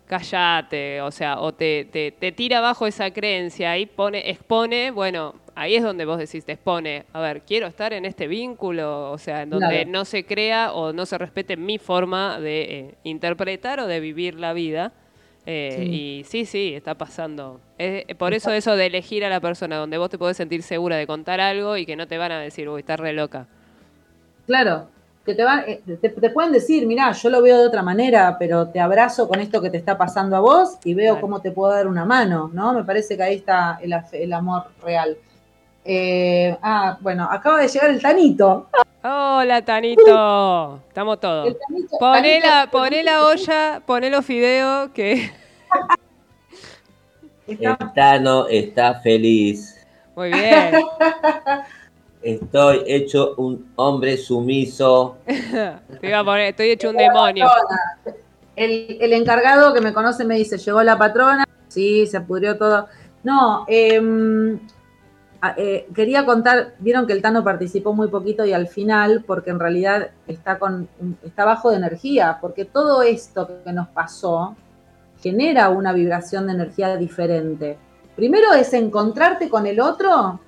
cállate, 0.08 1.02
o 1.02 1.12
sea, 1.12 1.40
o 1.40 1.54
te, 1.54 1.86
te, 1.92 2.12
te 2.12 2.32
tira 2.32 2.60
abajo 2.60 2.88
esa 2.88 3.12
creencia 3.12 3.78
y 3.78 3.86
pone, 3.86 4.30
expone, 4.30 4.92
bueno, 4.92 5.36
ahí 5.56 5.76
es 5.76 5.84
donde 5.84 6.06
vos 6.06 6.18
decís, 6.18 6.46
te 6.46 6.54
expone, 6.54 7.06
a 7.14 7.20
ver, 7.20 7.42
quiero 7.42 7.68
estar 7.68 7.92
en 7.94 8.06
este 8.06 8.28
vínculo, 8.28 9.12
o 9.12 9.18
sea, 9.18 9.42
en 9.42 9.50
donde 9.50 9.68
Claro. 9.68 9.90
no 9.92 10.06
se 10.06 10.26
crea 10.26 10.72
o 10.74 10.94
no 10.94 11.06
se 11.06 11.18
respete 11.18 11.58
mi 11.58 11.78
forma 11.78 12.40
de 12.40 12.62
eh, 12.62 12.96
interpretar 13.04 13.80
o 13.80 13.88
de 13.88 14.00
vivir 14.00 14.36
la 14.40 14.54
vida. 14.54 14.94
Eh, 15.46 15.76
Sí. 15.78 15.84
Y 15.84 16.24
sí, 16.24 16.46
sí, 16.46 16.74
está 16.74 16.96
pasando. 16.96 17.60
Eh, 17.78 18.16
por 18.18 18.34
eso 18.34 18.52
eso 18.52 18.76
de 18.78 18.86
elegir 18.86 19.26
a 19.26 19.30
la 19.30 19.40
persona 19.42 19.76
donde 19.78 19.98
vos 19.98 20.10
te 20.10 20.18
podés 20.18 20.38
sentir 20.38 20.64
segura 20.64 20.96
de 20.96 21.06
contar 21.06 21.42
algo 21.42 21.76
y 21.78 21.86
que 21.86 21.96
no 21.96 22.08
te 22.08 22.18
van 22.18 22.32
a 22.32 22.40
decir, 22.40 22.70
uy, 22.70 22.80
estás 22.80 23.00
re 23.00 23.12
loca. 23.14 23.46
Claro, 24.48 24.88
que 25.26 25.36
te, 25.36 25.44
van, 25.44 25.64
eh, 25.68 25.82
te, 25.86 26.10
te 26.10 26.30
pueden 26.30 26.52
decir, 26.52 26.86
mirá, 26.86 27.12
yo 27.14 27.30
lo 27.30 27.42
veo 27.42 27.60
de 27.60 27.68
otra 27.68 27.82
manera, 27.82 28.36
pero 28.40 28.68
te 28.70 28.80
abrazo 28.80 29.28
con 29.28 29.40
esto 29.40 29.62
que 29.62 29.70
te 29.70 29.78
está 29.78 29.98
pasando 29.98 30.36
a 30.36 30.40
vos 30.42 30.78
y 30.84 30.94
veo 30.94 31.14
Claro. 31.14 31.22
cómo 31.22 31.42
te 31.42 31.52
puedo 31.52 31.72
dar 31.74 31.88
una 31.88 32.06
mano, 32.06 32.50
¿no? 32.54 32.74
Me 32.74 32.84
parece 32.84 33.16
que 33.18 33.24
ahí 33.24 33.36
está 33.36 33.80
el 34.12 34.34
amor 34.34 34.64
real. 34.84 35.18
Eh, 35.86 36.58
ah, 36.62 36.98
bueno, 37.02 37.28
acaba 37.30 37.60
de 37.60 37.68
llegar 37.68 37.90
el 37.90 38.02
Tanito. 38.02 38.70
Hola, 39.04 39.64
Tanito. 39.66 40.80
Estamos 40.88 41.20
todos. 41.20 41.48
El 41.48 41.58
Tanito- 41.58 41.98
Poné 42.00 42.40
Tanito- 42.40 42.48
la, 42.48 42.72
poné 42.72 43.04
la 43.04 43.26
olla, 43.26 43.82
poné 43.86 44.10
los 44.10 44.26
fideos, 44.26 44.90
que... 44.92 45.30
El 47.48 47.78
Tano 47.94 48.48
está 48.48 49.02
feliz. 49.02 49.86
Muy 50.16 50.32
bien. 50.32 50.74
Estoy 52.22 52.84
hecho 52.88 53.34
un 53.36 53.74
hombre 53.76 54.16
sumiso. 54.16 55.18
Te 55.26 56.08
iba 56.08 56.20
a 56.20 56.24
poner, 56.24 56.48
estoy 56.52 56.70
hecho 56.70 56.90
un 56.92 56.96
demonio. 56.98 57.48
El, 58.56 58.98
el 59.02 59.12
encargado 59.14 59.74
que 59.74 59.82
me 59.82 59.92
conoce 59.92 60.24
me 60.24 60.36
dice, 60.36 60.58
llegó 60.58 60.82
la 60.84 60.98
patrona, 60.98 61.44
sí, 61.68 62.08
se 62.08 62.22
pudrió 62.22 62.58
todo. 62.58 62.88
No, 63.24 63.66
a- 63.68 64.60
eh, 65.58 65.88
quería 65.94 66.26
contar, 66.26 66.74
vieron 66.80 67.06
que 67.06 67.14
el 67.14 67.22
Tano 67.22 67.44
participó 67.44 67.94
muy 67.94 68.08
poquito 68.08 68.46
y 68.46 68.54
al 68.54 68.68
final, 68.68 69.24
porque 69.26 69.50
en 69.50 69.60
realidad 69.60 70.12
está, 70.28 70.58
con, 70.58 70.88
está 71.24 71.44
bajo 71.44 71.70
de 71.70 71.78
energía, 71.78 72.38
porque 72.40 72.66
todo 72.66 73.02
esto 73.02 73.50
que 73.66 73.74
nos 73.74 73.88
pasó 73.90 74.56
genera 75.22 75.70
una 75.70 75.92
vibración 75.94 76.48
de 76.48 76.54
energía 76.54 76.96
diferente. 76.98 77.78
Primero 78.16 78.54
es 78.54 78.74
encontrarte 78.74 79.50
con 79.50 79.66
el 79.68 79.80
otro, 79.80 80.40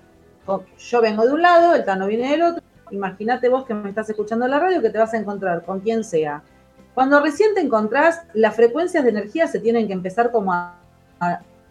yo 0.77 1.01
vengo 1.01 1.25
de 1.25 1.33
un 1.33 1.41
lado, 1.41 1.75
el 1.75 1.83
Tano 1.83 2.07
viene 2.07 2.29
del 2.31 2.43
otro, 2.43 2.63
imagínate 2.91 3.49
vos 3.49 3.65
que 3.65 3.73
me 3.73 3.89
estás 3.89 4.09
escuchando 4.09 4.45
en 4.45 4.51
la 4.51 4.59
radio 4.59 4.81
que 4.81 4.89
te 4.91 4.97
vas 4.97 5.13
a 5.13 5.17
encontrar 5.17 5.63
con 5.65 5.79
quien 5.79 6.03
sea. 6.03 6.41
Cuando 6.93 7.19
recién 7.19 7.53
te 7.55 7.61
encontrás, 7.61 8.21
las 8.33 8.55
frecuencias 8.55 9.03
de 9.03 9.09
energía 9.09 9.47
se 9.47 9.59
tienen 9.59 9.87
que 9.87 9.93
empezar 9.93 10.31
como 10.31 10.53
a- 10.53 10.77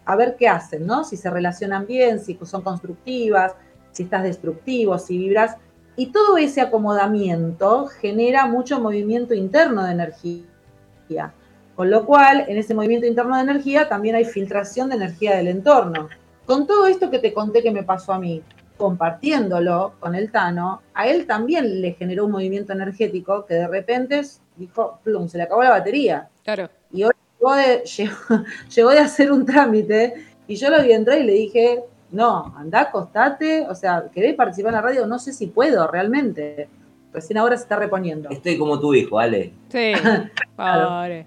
a 0.05 0.15
ver 0.15 0.35
qué 0.37 0.47
hacen, 0.47 0.85
¿no? 0.85 1.03
Si 1.03 1.17
se 1.17 1.29
relacionan 1.29 1.85
bien, 1.85 2.19
si 2.19 2.37
son 2.43 2.61
constructivas, 2.61 3.55
si 3.91 4.03
estás 4.03 4.23
destructivo, 4.23 4.97
si 4.99 5.17
vibras. 5.17 5.57
Y 5.95 6.07
todo 6.07 6.37
ese 6.37 6.61
acomodamiento 6.61 7.87
genera 7.87 8.45
mucho 8.45 8.79
movimiento 8.79 9.33
interno 9.33 9.83
de 9.83 9.91
energía. 9.91 11.33
Con 11.75 11.89
lo 11.89 12.05
cual, 12.05 12.45
en 12.47 12.57
ese 12.57 12.73
movimiento 12.73 13.07
interno 13.07 13.35
de 13.35 13.43
energía 13.43 13.89
también 13.89 14.15
hay 14.15 14.25
filtración 14.25 14.89
de 14.89 14.95
energía 14.95 15.35
del 15.35 15.47
entorno. 15.47 16.09
Con 16.45 16.67
todo 16.67 16.87
esto 16.87 17.09
que 17.09 17.19
te 17.19 17.33
conté 17.33 17.63
que 17.63 17.71
me 17.71 17.83
pasó 17.83 18.13
a 18.13 18.19
mí, 18.19 18.43
compartiéndolo 18.77 19.93
con 19.99 20.15
el 20.15 20.31
Tano, 20.31 20.81
a 20.93 21.07
él 21.07 21.25
también 21.25 21.81
le 21.81 21.93
generó 21.93 22.25
un 22.25 22.31
movimiento 22.31 22.73
energético 22.73 23.45
que 23.45 23.55
de 23.55 23.67
repente 23.67 24.21
dijo, 24.57 24.99
plum, 25.03 25.27
se 25.27 25.37
le 25.37 25.43
acabó 25.43 25.63
la 25.63 25.71
batería. 25.71 26.29
Claro. 26.43 26.69
Y 26.91 27.03
hoy 27.03 27.11
llegó 27.45 27.55
de, 27.55 27.83
llegó, 27.85 28.15
llegó 28.75 28.89
de 28.91 28.99
hacer 28.99 29.31
un 29.31 29.45
trámite 29.45 30.13
y 30.47 30.55
yo 30.55 30.69
lo 30.69 30.81
vi 30.83 30.91
entrar 30.91 31.19
y 31.19 31.23
le 31.23 31.33
dije, 31.33 31.83
no, 32.11 32.53
anda, 32.57 32.81
acostate, 32.81 33.65
o 33.67 33.75
sea, 33.75 34.05
¿querés 34.13 34.35
participar 34.35 34.71
en 34.71 34.75
la 34.75 34.81
radio? 34.81 35.07
No 35.07 35.19
sé 35.19 35.33
si 35.33 35.47
puedo 35.47 35.87
realmente. 35.87 36.69
Recién 37.13 37.37
ahora 37.37 37.55
se 37.55 37.63
está 37.63 37.77
reponiendo. 37.77 38.29
Estoy 38.29 38.57
como 38.57 38.79
tu 38.79 38.93
hijo, 38.93 39.19
Ale. 39.19 39.53
Sí. 39.69 39.93
Claro. 40.55 41.25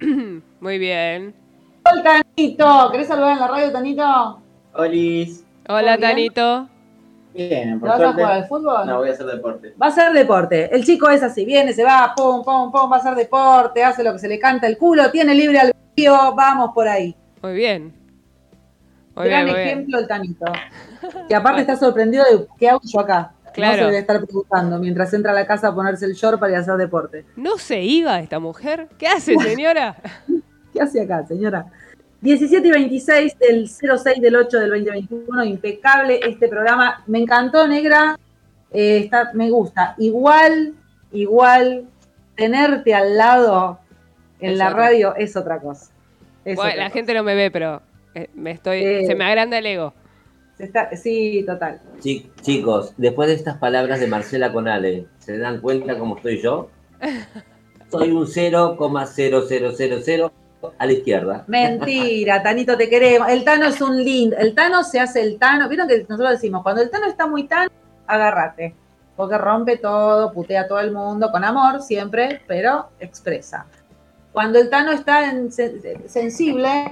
Muy 0.60 0.78
bien. 0.78 1.34
Hola, 1.90 2.22
Tanito, 2.36 2.88
¿querés 2.92 3.08
saludar 3.08 3.32
en 3.32 3.40
la 3.40 3.48
radio, 3.48 3.72
Tanito? 3.72 4.38
Olis. 4.74 5.44
Hola, 5.68 5.98
¿Todo 6.32 6.68
bien? 7.34 7.50
Tanito. 7.50 7.54
Bien, 7.54 7.74
¿Te 7.74 7.80
por 7.80 7.88
vas 7.88 8.00
a 8.00 8.12
jugar 8.12 8.32
al 8.32 8.46
fútbol? 8.46 8.86
No, 8.86 8.98
voy 8.98 9.08
a 9.08 9.12
hacer 9.12 9.26
deporte. 9.26 9.74
Va 9.80 9.86
a 9.88 9.90
ser 9.90 10.12
deporte. 10.12 10.74
El 10.74 10.84
chico 10.84 11.08
es 11.10 11.22
así, 11.22 11.44
viene, 11.44 11.72
se 11.72 11.84
va, 11.84 12.12
pum, 12.16 12.42
pum, 12.44 12.70
pum, 12.72 12.90
va 12.90 12.96
a 12.96 13.00
hacer 13.00 13.14
deporte, 13.14 13.82
hace 13.84 14.02
lo 14.02 14.12
que 14.12 14.18
se 14.18 14.28
le 14.28 14.38
canta 14.38 14.66
el 14.66 14.78
culo, 14.78 15.10
tiene 15.10 15.34
libre 15.34 15.58
albedrío, 15.60 16.34
vamos 16.34 16.70
por 16.74 16.88
ahí. 16.88 17.14
Muy 17.42 17.54
bien. 17.54 17.92
Muy 19.16 19.26
Gran 19.26 19.44
bien, 19.44 19.54
muy 19.54 19.64
bien. 19.64 19.68
ejemplo 19.78 19.98
el 19.98 20.08
Tanito. 20.08 20.44
Que 21.28 21.34
aparte 21.34 21.60
está 21.60 21.76
sorprendido 21.76 22.24
de 22.24 22.46
qué 22.58 22.70
hago 22.70 22.80
yo 22.82 23.00
acá. 23.00 23.32
Claro. 23.52 23.72
No 23.72 23.78
se 23.78 23.84
debe 23.84 23.98
estar 23.98 24.16
preguntando 24.24 24.78
mientras 24.78 25.12
entra 25.12 25.32
a 25.32 25.34
la 25.34 25.46
casa 25.46 25.68
a 25.68 25.74
ponerse 25.74 26.06
el 26.06 26.14
short 26.14 26.40
para 26.40 26.52
ir 26.52 26.58
a 26.58 26.60
hacer 26.62 26.76
deporte. 26.76 27.24
¿No 27.36 27.58
se 27.58 27.82
iba 27.82 28.18
esta 28.18 28.38
mujer? 28.38 28.88
¿Qué 28.98 29.06
hace, 29.06 29.36
señora? 29.38 29.96
¿Qué 30.72 30.80
hace 30.80 31.02
acá, 31.02 31.24
señora? 31.26 31.66
17 32.24 32.66
y 32.66 32.70
26 32.70 33.38
del 33.38 33.68
06 33.68 34.20
del 34.22 34.34
8 34.36 34.58
del 34.60 34.70
2021, 34.70 35.44
impecable 35.44 36.20
este 36.26 36.48
programa. 36.48 37.02
Me 37.06 37.18
encantó, 37.18 37.68
negra. 37.68 38.18
Eh, 38.72 39.00
está, 39.04 39.30
me 39.34 39.50
gusta. 39.50 39.94
Igual, 39.98 40.72
igual, 41.12 41.84
tenerte 42.34 42.94
al 42.94 43.18
lado 43.18 43.78
en 44.40 44.52
Es 44.52 44.58
la 44.58 44.68
otra. 44.70 44.78
radio 44.78 45.14
es 45.16 45.36
otra 45.36 45.60
cosa. 45.60 45.90
Es 46.46 46.56
Bueno, 46.56 46.70
otra 46.70 46.84
la 46.84 46.88
cosa. 46.88 46.94
gente 46.94 47.12
no 47.14 47.22
me 47.24 47.34
ve, 47.34 47.50
pero 47.50 47.82
eh, 48.14 48.30
me 48.34 48.52
estoy, 48.52 48.82
Eh. 48.82 49.04
se 49.06 49.14
me 49.14 49.24
agranda 49.24 49.58
el 49.58 49.66
ego. 49.66 49.92
Está- 50.58 50.96
sí, 50.96 51.44
total. 51.46 51.80
Chi- 52.00 52.30
chicos, 52.40 52.94
después 52.96 53.28
de 53.28 53.34
estas 53.34 53.58
palabras 53.58 54.00
de 54.00 54.06
Marcela 54.06 54.50
con 54.50 54.66
Ale, 54.66 55.08
¿se 55.18 55.36
dan 55.36 55.60
cuenta 55.60 55.98
cómo 55.98 56.16
estoy 56.16 56.40
yo? 56.40 56.70
Soy 57.90 58.10
un 58.12 58.26
0,0000 58.26 60.32
a 60.78 60.86
la 60.86 60.92
izquierda. 60.92 61.44
Mentira, 61.48 62.42
Tanito, 62.42 62.76
te 62.76 62.88
queremos. 62.88 63.28
El 63.28 63.44
Tano 63.44 63.66
es 63.66 63.80
un 63.80 64.02
lindo. 64.02 64.36
El 64.36 64.54
Tano 64.54 64.82
se 64.84 65.00
hace 65.00 65.20
el 65.22 65.38
Tano. 65.38 65.68
Vieron 65.68 65.86
que 65.88 66.04
nosotros 66.08 66.30
decimos, 66.30 66.62
cuando 66.62 66.82
el 66.82 66.90
Tano 66.90 67.06
está 67.06 67.26
muy 67.26 67.44
Tano, 67.44 67.70
agárrate. 68.06 68.74
Porque 69.16 69.38
rompe 69.38 69.76
todo, 69.76 70.32
putea 70.32 70.62
a 70.62 70.66
todo 70.66 70.80
el 70.80 70.90
mundo, 70.90 71.30
con 71.30 71.44
amor 71.44 71.80
siempre, 71.82 72.40
pero 72.48 72.88
expresa. 72.98 73.66
Cuando 74.32 74.58
el 74.58 74.68
Tano 74.68 74.90
está 74.90 75.30
en 75.30 75.50
sen- 75.50 76.06
sensible, 76.08 76.84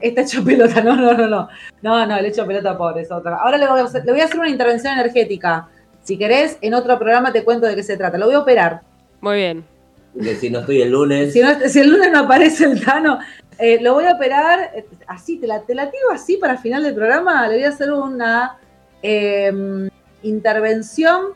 está 0.00 0.20
hecho 0.22 0.44
pelota. 0.44 0.80
No, 0.82 0.94
no, 0.94 1.12
no, 1.14 1.26
no. 1.26 1.48
No, 1.82 2.06
no, 2.06 2.16
el 2.16 2.26
hecho 2.26 2.46
pelota 2.46 2.78
pobre 2.78 3.02
es 3.02 3.10
otra. 3.10 3.36
Ahora 3.36 3.58
le 3.58 3.66
voy, 3.66 3.80
a 3.80 3.84
hacer, 3.84 4.04
le 4.04 4.12
voy 4.12 4.20
a 4.20 4.24
hacer 4.26 4.38
una 4.38 4.48
intervención 4.48 4.92
energética. 4.92 5.68
Si 6.04 6.16
querés, 6.16 6.56
en 6.60 6.74
otro 6.74 6.96
programa 6.98 7.32
te 7.32 7.42
cuento 7.44 7.66
de 7.66 7.74
qué 7.74 7.82
se 7.82 7.96
trata. 7.96 8.16
Lo 8.16 8.26
voy 8.26 8.34
a 8.36 8.40
operar. 8.40 8.82
Muy 9.20 9.36
bien. 9.36 9.64
Si 10.40 10.50
no 10.50 10.60
estoy 10.60 10.82
el 10.82 10.90
lunes, 10.90 11.32
Si, 11.32 11.40
no- 11.40 11.68
si 11.68 11.78
el 11.80 11.90
lunes 11.90 12.10
no 12.12 12.20
aparece 12.20 12.64
el 12.64 12.84
Tano, 12.84 13.18
eh, 13.58 13.78
lo 13.80 13.94
voy 13.94 14.04
a 14.04 14.12
operar 14.12 14.70
eh, 14.74 14.86
así, 15.06 15.38
te 15.38 15.46
la, 15.46 15.60
te 15.62 15.74
la 15.74 15.90
tiro 15.90 16.10
así 16.12 16.36
para 16.36 16.56
final 16.58 16.82
del 16.82 16.94
programa. 16.94 17.46
Le 17.48 17.54
voy 17.56 17.64
a 17.64 17.68
hacer 17.68 17.92
una 17.92 18.56
eh, 19.02 19.88
intervención 20.22 21.26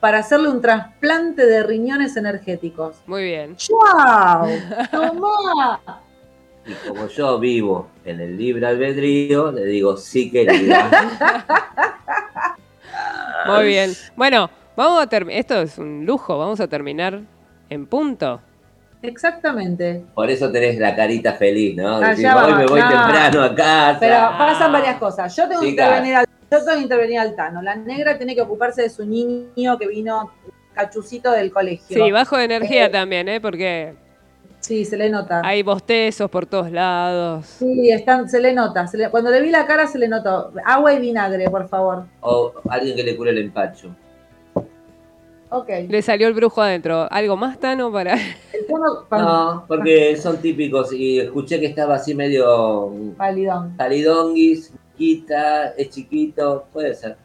para 0.00 0.18
hacerle 0.18 0.48
un 0.48 0.60
trasplante 0.60 1.44
de 1.46 1.62
riñones 1.64 2.16
energéticos. 2.16 2.96
Muy 3.06 3.24
bien. 3.24 3.56
¡Wow! 3.68 4.48
¡Tomá! 4.92 5.80
y 6.66 6.88
como 6.88 7.08
yo 7.08 7.38
vivo 7.40 7.88
en 8.04 8.20
el 8.20 8.36
libre 8.36 8.66
albedrío, 8.66 9.50
le 9.50 9.64
digo, 9.64 9.96
sí 9.96 10.30
querida. 10.30 10.88
Muy 13.46 13.66
bien. 13.66 13.92
Bueno, 14.16 14.50
vamos 14.76 15.02
a 15.02 15.06
terminar. 15.06 15.40
Esto 15.40 15.60
es 15.62 15.78
un 15.78 16.04
lujo. 16.04 16.38
Vamos 16.38 16.60
a 16.60 16.68
terminar 16.68 17.20
en 17.70 17.86
punto. 17.86 18.40
Exactamente. 19.02 20.04
Por 20.14 20.28
eso 20.30 20.50
tenés 20.50 20.78
la 20.78 20.94
carita 20.96 21.34
feliz, 21.34 21.76
¿no? 21.76 22.00
Decís, 22.00 22.24
hoy 22.24 22.54
me 22.54 22.66
voy 22.66 22.80
no. 22.80 22.88
temprano 22.88 23.42
a 23.42 23.54
casa. 23.54 24.00
Pero 24.00 24.16
pasan 24.36 24.72
varias 24.72 24.96
cosas. 24.98 25.34
Yo 25.36 25.48
tengo 25.48 25.60
que 25.62 25.68
intervenir 25.68 26.16
al 26.16 26.26
Yo 26.50 26.58
tengo 26.58 26.72
que 26.76 26.82
intervenir 26.82 27.18
al 27.20 27.36
Tano. 27.36 27.62
La 27.62 27.76
negra 27.76 28.16
tiene 28.16 28.34
que 28.34 28.40
ocuparse 28.42 28.82
de 28.82 28.90
su 28.90 29.06
niño 29.06 29.78
que 29.78 29.86
vino 29.86 30.32
cachucito 30.74 31.30
del 31.30 31.52
colegio. 31.52 32.04
Sí, 32.04 32.10
bajo 32.10 32.36
de 32.36 32.44
energía 32.44 32.90
también, 32.90 33.28
¿eh? 33.28 33.40
Porque 33.40 33.94
Sí, 34.60 34.84
se 34.84 34.96
le 34.96 35.08
nota. 35.08 35.42
hay 35.44 35.62
bostezos 35.62 36.28
por 36.30 36.46
todos 36.46 36.70
lados. 36.72 37.46
Sí, 37.46 37.90
están, 37.90 38.28
se 38.28 38.40
le 38.40 38.52
nota. 38.52 38.86
se 38.88 38.98
le- 38.98 39.08
cuando 39.10 39.30
le 39.30 39.40
vi 39.40 39.50
la 39.50 39.64
cara 39.66 39.86
se 39.86 39.98
le 39.98 40.08
notó. 40.08 40.52
Agua 40.64 40.92
y 40.92 40.98
vinagre, 41.00 41.48
por 41.48 41.68
favor. 41.68 42.04
O 42.20 42.52
alguien 42.68 42.96
que 42.96 43.04
le 43.04 43.16
cure 43.16 43.30
el 43.30 43.38
empacho. 43.38 43.94
Ok. 45.50 45.68
Le 45.88 46.02
salió 46.02 46.28
el 46.28 46.34
brujo 46.34 46.60
adentro. 46.62 47.06
¿Algo 47.10 47.36
más, 47.36 47.58
Tano, 47.58 47.90
para...? 47.90 48.14
El 48.52 48.66
Tano, 48.66 49.04
cuando- 49.08 49.28
No, 49.54 49.64
porque 49.66 50.16
son 50.16 50.38
típicos 50.38 50.92
y 50.92 51.20
escuché 51.20 51.58
que 51.60 51.66
estaba 51.66 51.94
así 51.96 52.14
medio 52.14 52.92
Palidón. 53.16 53.76
talidonguis, 53.76 54.72
quita, 54.96 55.68
es 55.70 55.90
chiquito, 55.90 56.66
puede 56.72 56.94
ser. 56.94 57.16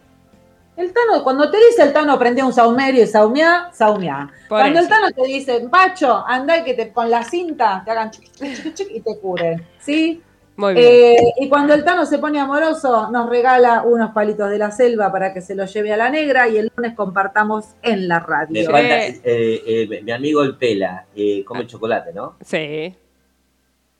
El 0.75 0.91
Tano, 0.91 1.23
cuando 1.23 1.51
te 1.51 1.57
dice 1.57 1.83
el 1.83 1.93
Tano 1.93 2.17
prende 2.17 2.41
un 2.41 2.51
saumerio 2.53 3.03
y 3.03 3.07
saumea, 3.07 3.69
saumea. 3.73 4.31
Por 4.49 4.59
Cuando 4.59 4.79
el. 4.79 4.87
Tano 4.87 5.11
te 5.11 5.23
dice, 5.27 5.67
Pacho, 5.69 6.23
anda 6.25 6.57
y 6.57 6.63
que 6.63 6.73
te, 6.73 6.91
con 6.91 7.11
la 7.11 7.23
cinta 7.23 7.83
te 7.85 7.91
hagan 7.91 8.09
chic, 8.09 8.31
chic, 8.33 8.73
chic, 8.73 8.87
y 8.91 9.01
te 9.01 9.19
curen. 9.19 9.63
¿Sí? 9.79 10.21
Muy 10.55 10.75
bien. 10.75 10.87
Eh, 10.87 11.17
y 11.39 11.49
cuando 11.49 11.73
el 11.73 11.83
Tano 11.83 12.05
se 12.05 12.19
pone 12.19 12.39
amoroso, 12.39 13.09
nos 13.11 13.27
regala 13.29 13.81
unos 13.83 14.11
palitos 14.11 14.49
de 14.51 14.59
la 14.59 14.69
selva 14.71 15.11
para 15.11 15.33
que 15.33 15.41
se 15.41 15.55
los 15.55 15.73
lleve 15.73 15.91
a 15.91 15.97
la 15.97 16.09
negra 16.11 16.47
y 16.47 16.57
el 16.57 16.71
lunes 16.75 16.93
compartamos 16.95 17.65
en 17.81 18.07
la 18.07 18.19
Me 18.19 18.25
radio. 18.27 18.65
falta, 18.69 19.07
eh, 19.07 19.17
eh, 19.23 20.01
mi 20.03 20.11
amigo 20.11 20.43
el 20.43 20.55
Pela, 20.55 21.05
eh, 21.15 21.43
come 21.43 21.65
chocolate, 21.65 22.13
¿no? 22.13 22.35
Sí. 22.45 22.95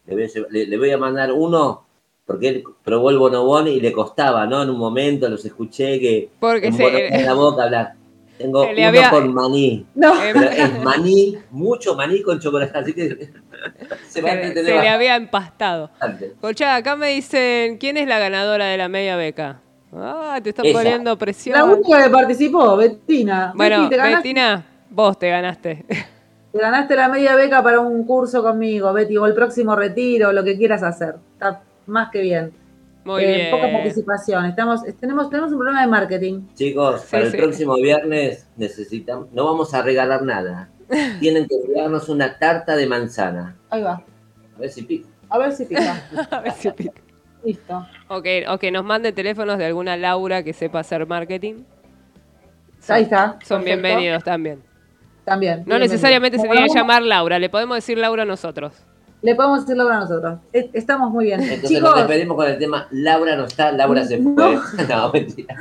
Le 0.06 0.14
voy, 0.16 0.24
a, 0.24 0.28
llevar- 0.28 0.52
le- 0.52 0.68
le 0.68 0.78
voy 0.78 0.92
a 0.92 0.98
mandar 0.98 1.32
uno, 1.32 1.86
porque 2.26 2.48
él 2.50 2.64
probó 2.84 3.10
el 3.10 3.18
bonobón 3.18 3.68
y 3.68 3.80
le 3.80 3.92
costaba, 3.92 4.46
¿no? 4.46 4.62
En 4.62 4.70
un 4.70 4.78
momento 4.78 5.28
los 5.30 5.44
escuché 5.46 6.00
que 6.00 6.30
Porque 6.40 6.72
se- 6.72 7.16
en 7.16 7.26
la 7.26 7.34
boca 7.34 7.64
hablar. 7.64 7.94
Tengo 8.44 8.66
Se 8.66 8.74
le 8.74 8.80
uno 8.82 8.88
había- 8.90 9.10
con 9.10 9.34
maní. 9.34 9.86
No, 9.96 10.22
es 10.22 10.84
maní, 10.84 11.38
mucho 11.50 11.96
maní 11.96 12.22
con 12.22 12.42
chocolate, 12.42 12.78
así 12.78 12.92
que 12.94 13.30
se 14.10 14.22
va 14.22 14.32
a 14.32 14.34
se, 14.34 14.38
se 14.42 14.48
entretener 14.48 14.82
le 14.84 14.90
había 14.90 15.16
empastado. 15.16 15.90
Escuchá, 16.22 16.76
acá 16.76 16.98
me 16.98 17.08
dicen, 17.12 17.78
¿quién 17.78 17.96
es 17.96 18.06
la 18.06 18.20
ganadora 18.20 18.66
de 18.66 18.78
la 18.78 18.90
media 18.90 19.16
beca? 19.16 19.62
Ah, 19.96 20.40
te 20.44 20.50
está 20.50 20.62
Ella. 20.64 20.74
poniendo 20.78 21.18
presión. 21.18 21.58
la 21.58 21.64
única 21.64 22.04
que 22.04 22.10
participó, 22.10 22.76
Bettina. 22.76 23.54
Bueno, 23.56 23.88
Betty, 23.90 24.02
Bettina, 24.14 24.66
vos 24.90 25.18
te 25.18 25.30
ganaste. 25.30 25.86
te 26.52 26.60
ganaste 26.60 26.96
la 26.98 27.08
media 27.08 27.36
beca 27.38 27.64
para 27.64 27.80
un 27.80 28.06
curso 28.06 28.44
conmigo, 28.44 28.92
Betty, 28.92 29.16
o 29.16 29.26
el 29.26 29.34
próximo 29.34 29.74
retiro, 29.74 30.34
lo 30.34 30.44
que 30.44 30.58
quieras 30.58 30.84
hacer. 30.84 31.16
Está 31.36 31.62
más 31.86 32.10
que 32.12 32.20
bien. 32.20 32.52
Muy 33.06 33.24
Eh, 33.24 33.36
bien. 33.36 33.52
Poca 33.52 33.72
participación. 33.72 34.46
Estamos, 34.46 34.82
tenemos, 35.00 35.30
tenemos 35.30 35.52
un 35.52 35.58
problema 35.58 35.82
de 35.82 35.88
marketing. 35.88 36.48
Chicos, 36.54 37.02
Sí, 37.02 37.08
para 37.12 37.26
sí. 37.30 37.36
el 37.38 37.44
próximo 37.44 37.76
viernes 37.76 38.48
necesitamos, 38.56 39.32
no 39.34 39.46
vamos 39.46 39.74
a 39.74 39.82
regalar 39.82 40.22
nada. 40.24 40.70
Tienen 41.20 41.48
que 41.48 41.56
enviarnos 41.56 42.08
una 42.10 42.38
tarta 42.40 42.76
de 42.76 42.88
manzana. 42.88 43.58
Ahí 43.70 43.82
va. 43.82 44.04
A 44.56 44.60
ver 44.60 44.70
si 44.70 44.84
pica. 44.84 45.08
A 45.30 45.38
ver 45.38 45.52
si 45.52 45.66
pica. 45.66 46.02
A 46.32 46.40
ver 46.42 46.52
si 46.54 46.72
pica. 46.72 46.94
Listo. 47.44 47.86
O 48.08 48.22
que, 48.22 48.46
o 48.48 48.58
que 48.58 48.72
nos 48.72 48.86
mande 48.86 49.12
teléfonos 49.12 49.58
de 49.58 49.66
alguna 49.66 49.98
Laura 49.98 50.44
que 50.44 50.54
sepa 50.54 50.80
hacer 50.80 51.06
marketing. 51.06 51.64
Son- 52.80 52.96
Ahí 52.96 53.04
está. 53.04 53.38
Son 53.44 53.64
Perfecto. 53.64 53.64
bienvenidos 53.66 54.24
también. 54.24 54.62
También. 55.26 55.64
No 55.66 55.78
necesariamente 55.80 56.38
se 56.38 56.48
tiene 56.48 56.68
que 56.68 56.74
llamar 56.74 57.02
Laura, 57.02 57.40
le 57.40 57.50
podemos 57.50 57.76
decir 57.78 57.98
Laura 57.98 58.24
nosotros. 58.26 58.86
Le 59.24 59.36
podemos 59.36 59.62
decirlo 59.62 59.86
para 59.88 60.00
nosotros. 60.02 60.40
Es- 60.52 60.68
Estamos 60.74 61.10
muy 61.12 61.26
bien. 61.26 61.42
Entonces 61.42 61.70
Chicos, 61.70 61.84
nos 61.84 61.96
despedimos 61.96 62.36
con 62.38 62.48
el 62.48 62.58
tema 62.60 62.88
Laura 62.92 63.36
no 63.36 63.46
está, 63.46 63.72
Laura 63.72 64.04
se 64.06 64.18
fue. 64.22 64.32
No. 64.34 64.62
No, 64.90 65.12
mentira. 65.12 65.56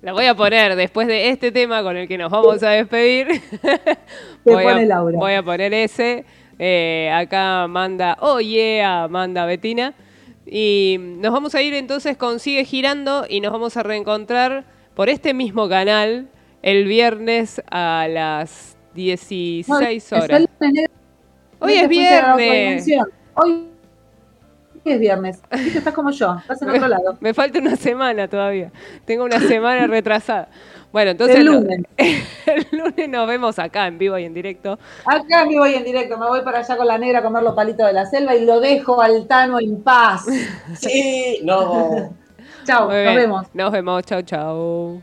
La 0.00 0.12
voy 0.12 0.26
a 0.26 0.34
poner 0.34 0.76
después 0.76 1.08
de 1.08 1.28
este 1.30 1.50
tema 1.52 1.82
con 1.82 1.96
el 1.96 2.06
que 2.08 2.16
nos 2.16 2.30
vamos 2.30 2.62
a 2.62 2.70
despedir. 2.70 3.26
voy, 4.44 4.64
pone 4.64 4.82
a, 4.82 4.86
Laura. 4.86 5.18
voy 5.18 5.32
a 5.34 5.42
poner 5.42 5.74
ese. 5.74 6.24
Eh, 6.58 7.10
acá 7.14 7.66
manda, 7.68 8.16
oh 8.20 8.40
yeah, 8.40 9.06
manda 9.08 9.44
Betina. 9.44 9.94
Y 10.46 10.96
nos 10.98 11.32
vamos 11.32 11.54
a 11.54 11.60
ir 11.62 11.74
entonces 11.74 12.16
con 12.16 12.38
Sigue 12.40 12.64
Girando 12.64 13.26
y 13.28 13.40
nos 13.40 13.52
vamos 13.52 13.76
a 13.76 13.82
reencontrar 13.82 14.64
por 14.94 15.08
este 15.10 15.34
mismo 15.34 15.68
canal 15.68 16.28
el 16.62 16.84
viernes 16.86 17.60
a 17.70 18.06
las 18.08 18.76
16 18.94 19.68
no, 19.68 19.80
es 19.80 20.10
el 20.12 20.22
horas. 20.22 20.46
negro. 20.60 20.92
Hoy 21.60 21.72
es 21.74 21.88
viernes. 21.88 22.86
Hoy 23.34 23.68
es 24.84 25.00
viernes. 25.00 25.42
Viste, 25.50 25.78
Estás 25.78 25.94
como 25.94 26.10
yo. 26.10 26.36
Estás 26.40 26.62
en 26.62 26.70
otro 26.70 26.88
lado. 26.88 27.16
Me 27.20 27.34
falta 27.34 27.58
una 27.58 27.76
semana 27.76 28.28
todavía. 28.28 28.70
Tengo 29.04 29.24
una 29.24 29.40
semana 29.40 29.86
retrasada. 29.88 30.48
Bueno, 30.92 31.10
entonces 31.10 31.36
El 31.36 31.46
lunes. 31.46 31.82
el 31.98 32.66
lunes 32.72 33.08
nos 33.08 33.28
vemos 33.28 33.58
acá 33.58 33.86
en 33.86 33.98
vivo 33.98 34.18
y 34.18 34.24
en 34.24 34.34
directo. 34.34 34.78
Acá 35.04 35.44
me 35.44 35.58
voy 35.58 35.74
en 35.74 35.84
directo. 35.84 36.16
Me 36.16 36.26
voy 36.26 36.42
para 36.42 36.60
allá 36.60 36.76
con 36.76 36.86
la 36.86 36.98
negra 36.98 37.18
a 37.18 37.22
comer 37.22 37.42
los 37.42 37.54
palitos 37.54 37.86
de 37.86 37.92
la 37.92 38.06
selva 38.06 38.34
y 38.34 38.44
lo 38.44 38.60
dejo 38.60 39.00
al 39.00 39.26
Tano 39.26 39.58
en 39.60 39.82
paz. 39.82 40.26
Sí, 40.74 41.40
no. 41.44 42.14
Chao. 42.64 42.88
Nos 42.88 42.92
vemos. 42.92 43.46
Nos 43.54 43.72
vemos. 43.72 44.02
Chau, 44.04 44.22
chau. 44.22 45.02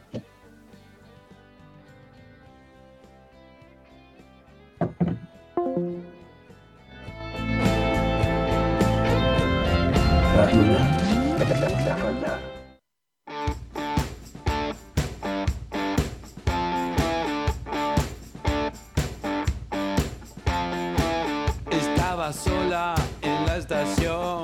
Estaba 21.71 22.33
sola 22.33 22.95
en 23.21 23.45
la 23.45 23.57
estación, 23.57 24.43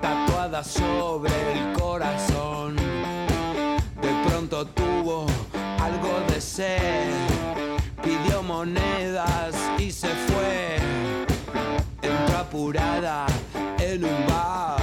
tatuada 0.00 0.64
sobre 0.64 1.30
el 1.52 1.72
corazón. 1.74 2.74
De 2.74 4.28
pronto 4.28 4.66
tuvo 4.66 5.26
algo 5.80 6.20
de 6.28 6.40
sed, 6.40 7.12
pidió 8.02 8.42
monedas 8.42 9.54
y 9.78 9.92
se 9.92 10.08
fue. 10.08 10.78
Entró 12.02 12.38
apurada 12.38 13.26
en 13.92 14.04
un 14.04 14.26
bar, 14.26 14.80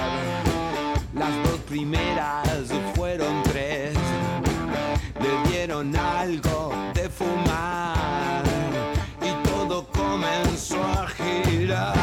las 1.14 1.44
dos 1.44 1.60
primeras 1.68 2.70
fueron 2.96 3.44
tres. 3.44 3.94
Le 5.20 5.50
dieron 5.50 5.96
algo 5.96 6.74
de 6.94 7.10
fumar 7.10 8.44
y 9.22 9.48
todo 9.48 9.88
comenzó 9.88 10.82
a 10.82 11.08
girar. 11.08 11.94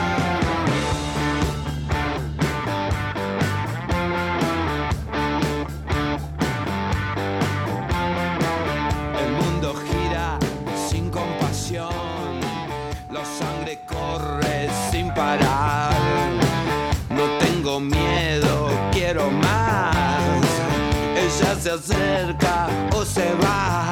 Se 21.70 21.94
acerca 21.94 22.68
o 22.92 23.05
se 23.05 23.32
va. 23.34 23.90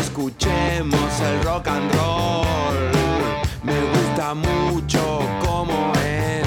Escuchemos 0.00 1.20
el 1.20 1.42
rock 1.42 1.66
and 1.66 1.92
roll. 1.94 2.76
Me 3.64 3.80
gusta 3.92 4.34
mucho 4.34 5.20
como 5.44 5.92
es. 5.96 6.46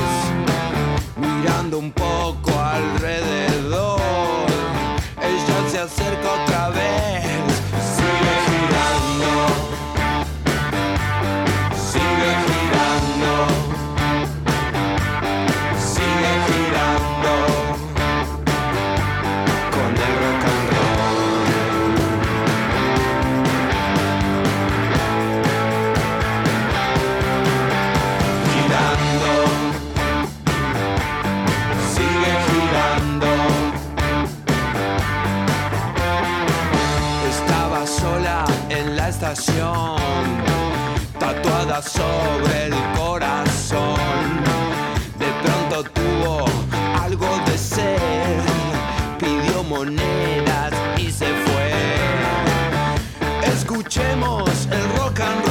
Mirando 1.18 1.80
un 1.80 1.92
poco 1.92 2.52
alrededor. 2.58 4.00
Ella 5.22 5.70
se 5.70 5.80
acerca 5.80 6.28
otra 6.44 6.70
vez. 6.70 7.55
Sobre 41.82 42.68
el 42.68 42.74
corazón. 42.98 43.98
De 45.20 45.28
pronto 45.44 45.84
tuvo 45.92 46.46
algo 47.02 47.28
de 47.46 47.58
sed, 47.58 48.40
pidió 49.20 49.64
monedas 49.64 50.74
y 50.98 51.12
se 51.12 51.26
fue. 51.26 51.72
Escuchemos 53.52 54.68
el 54.72 54.98
rock 54.98 55.20
and 55.20 55.45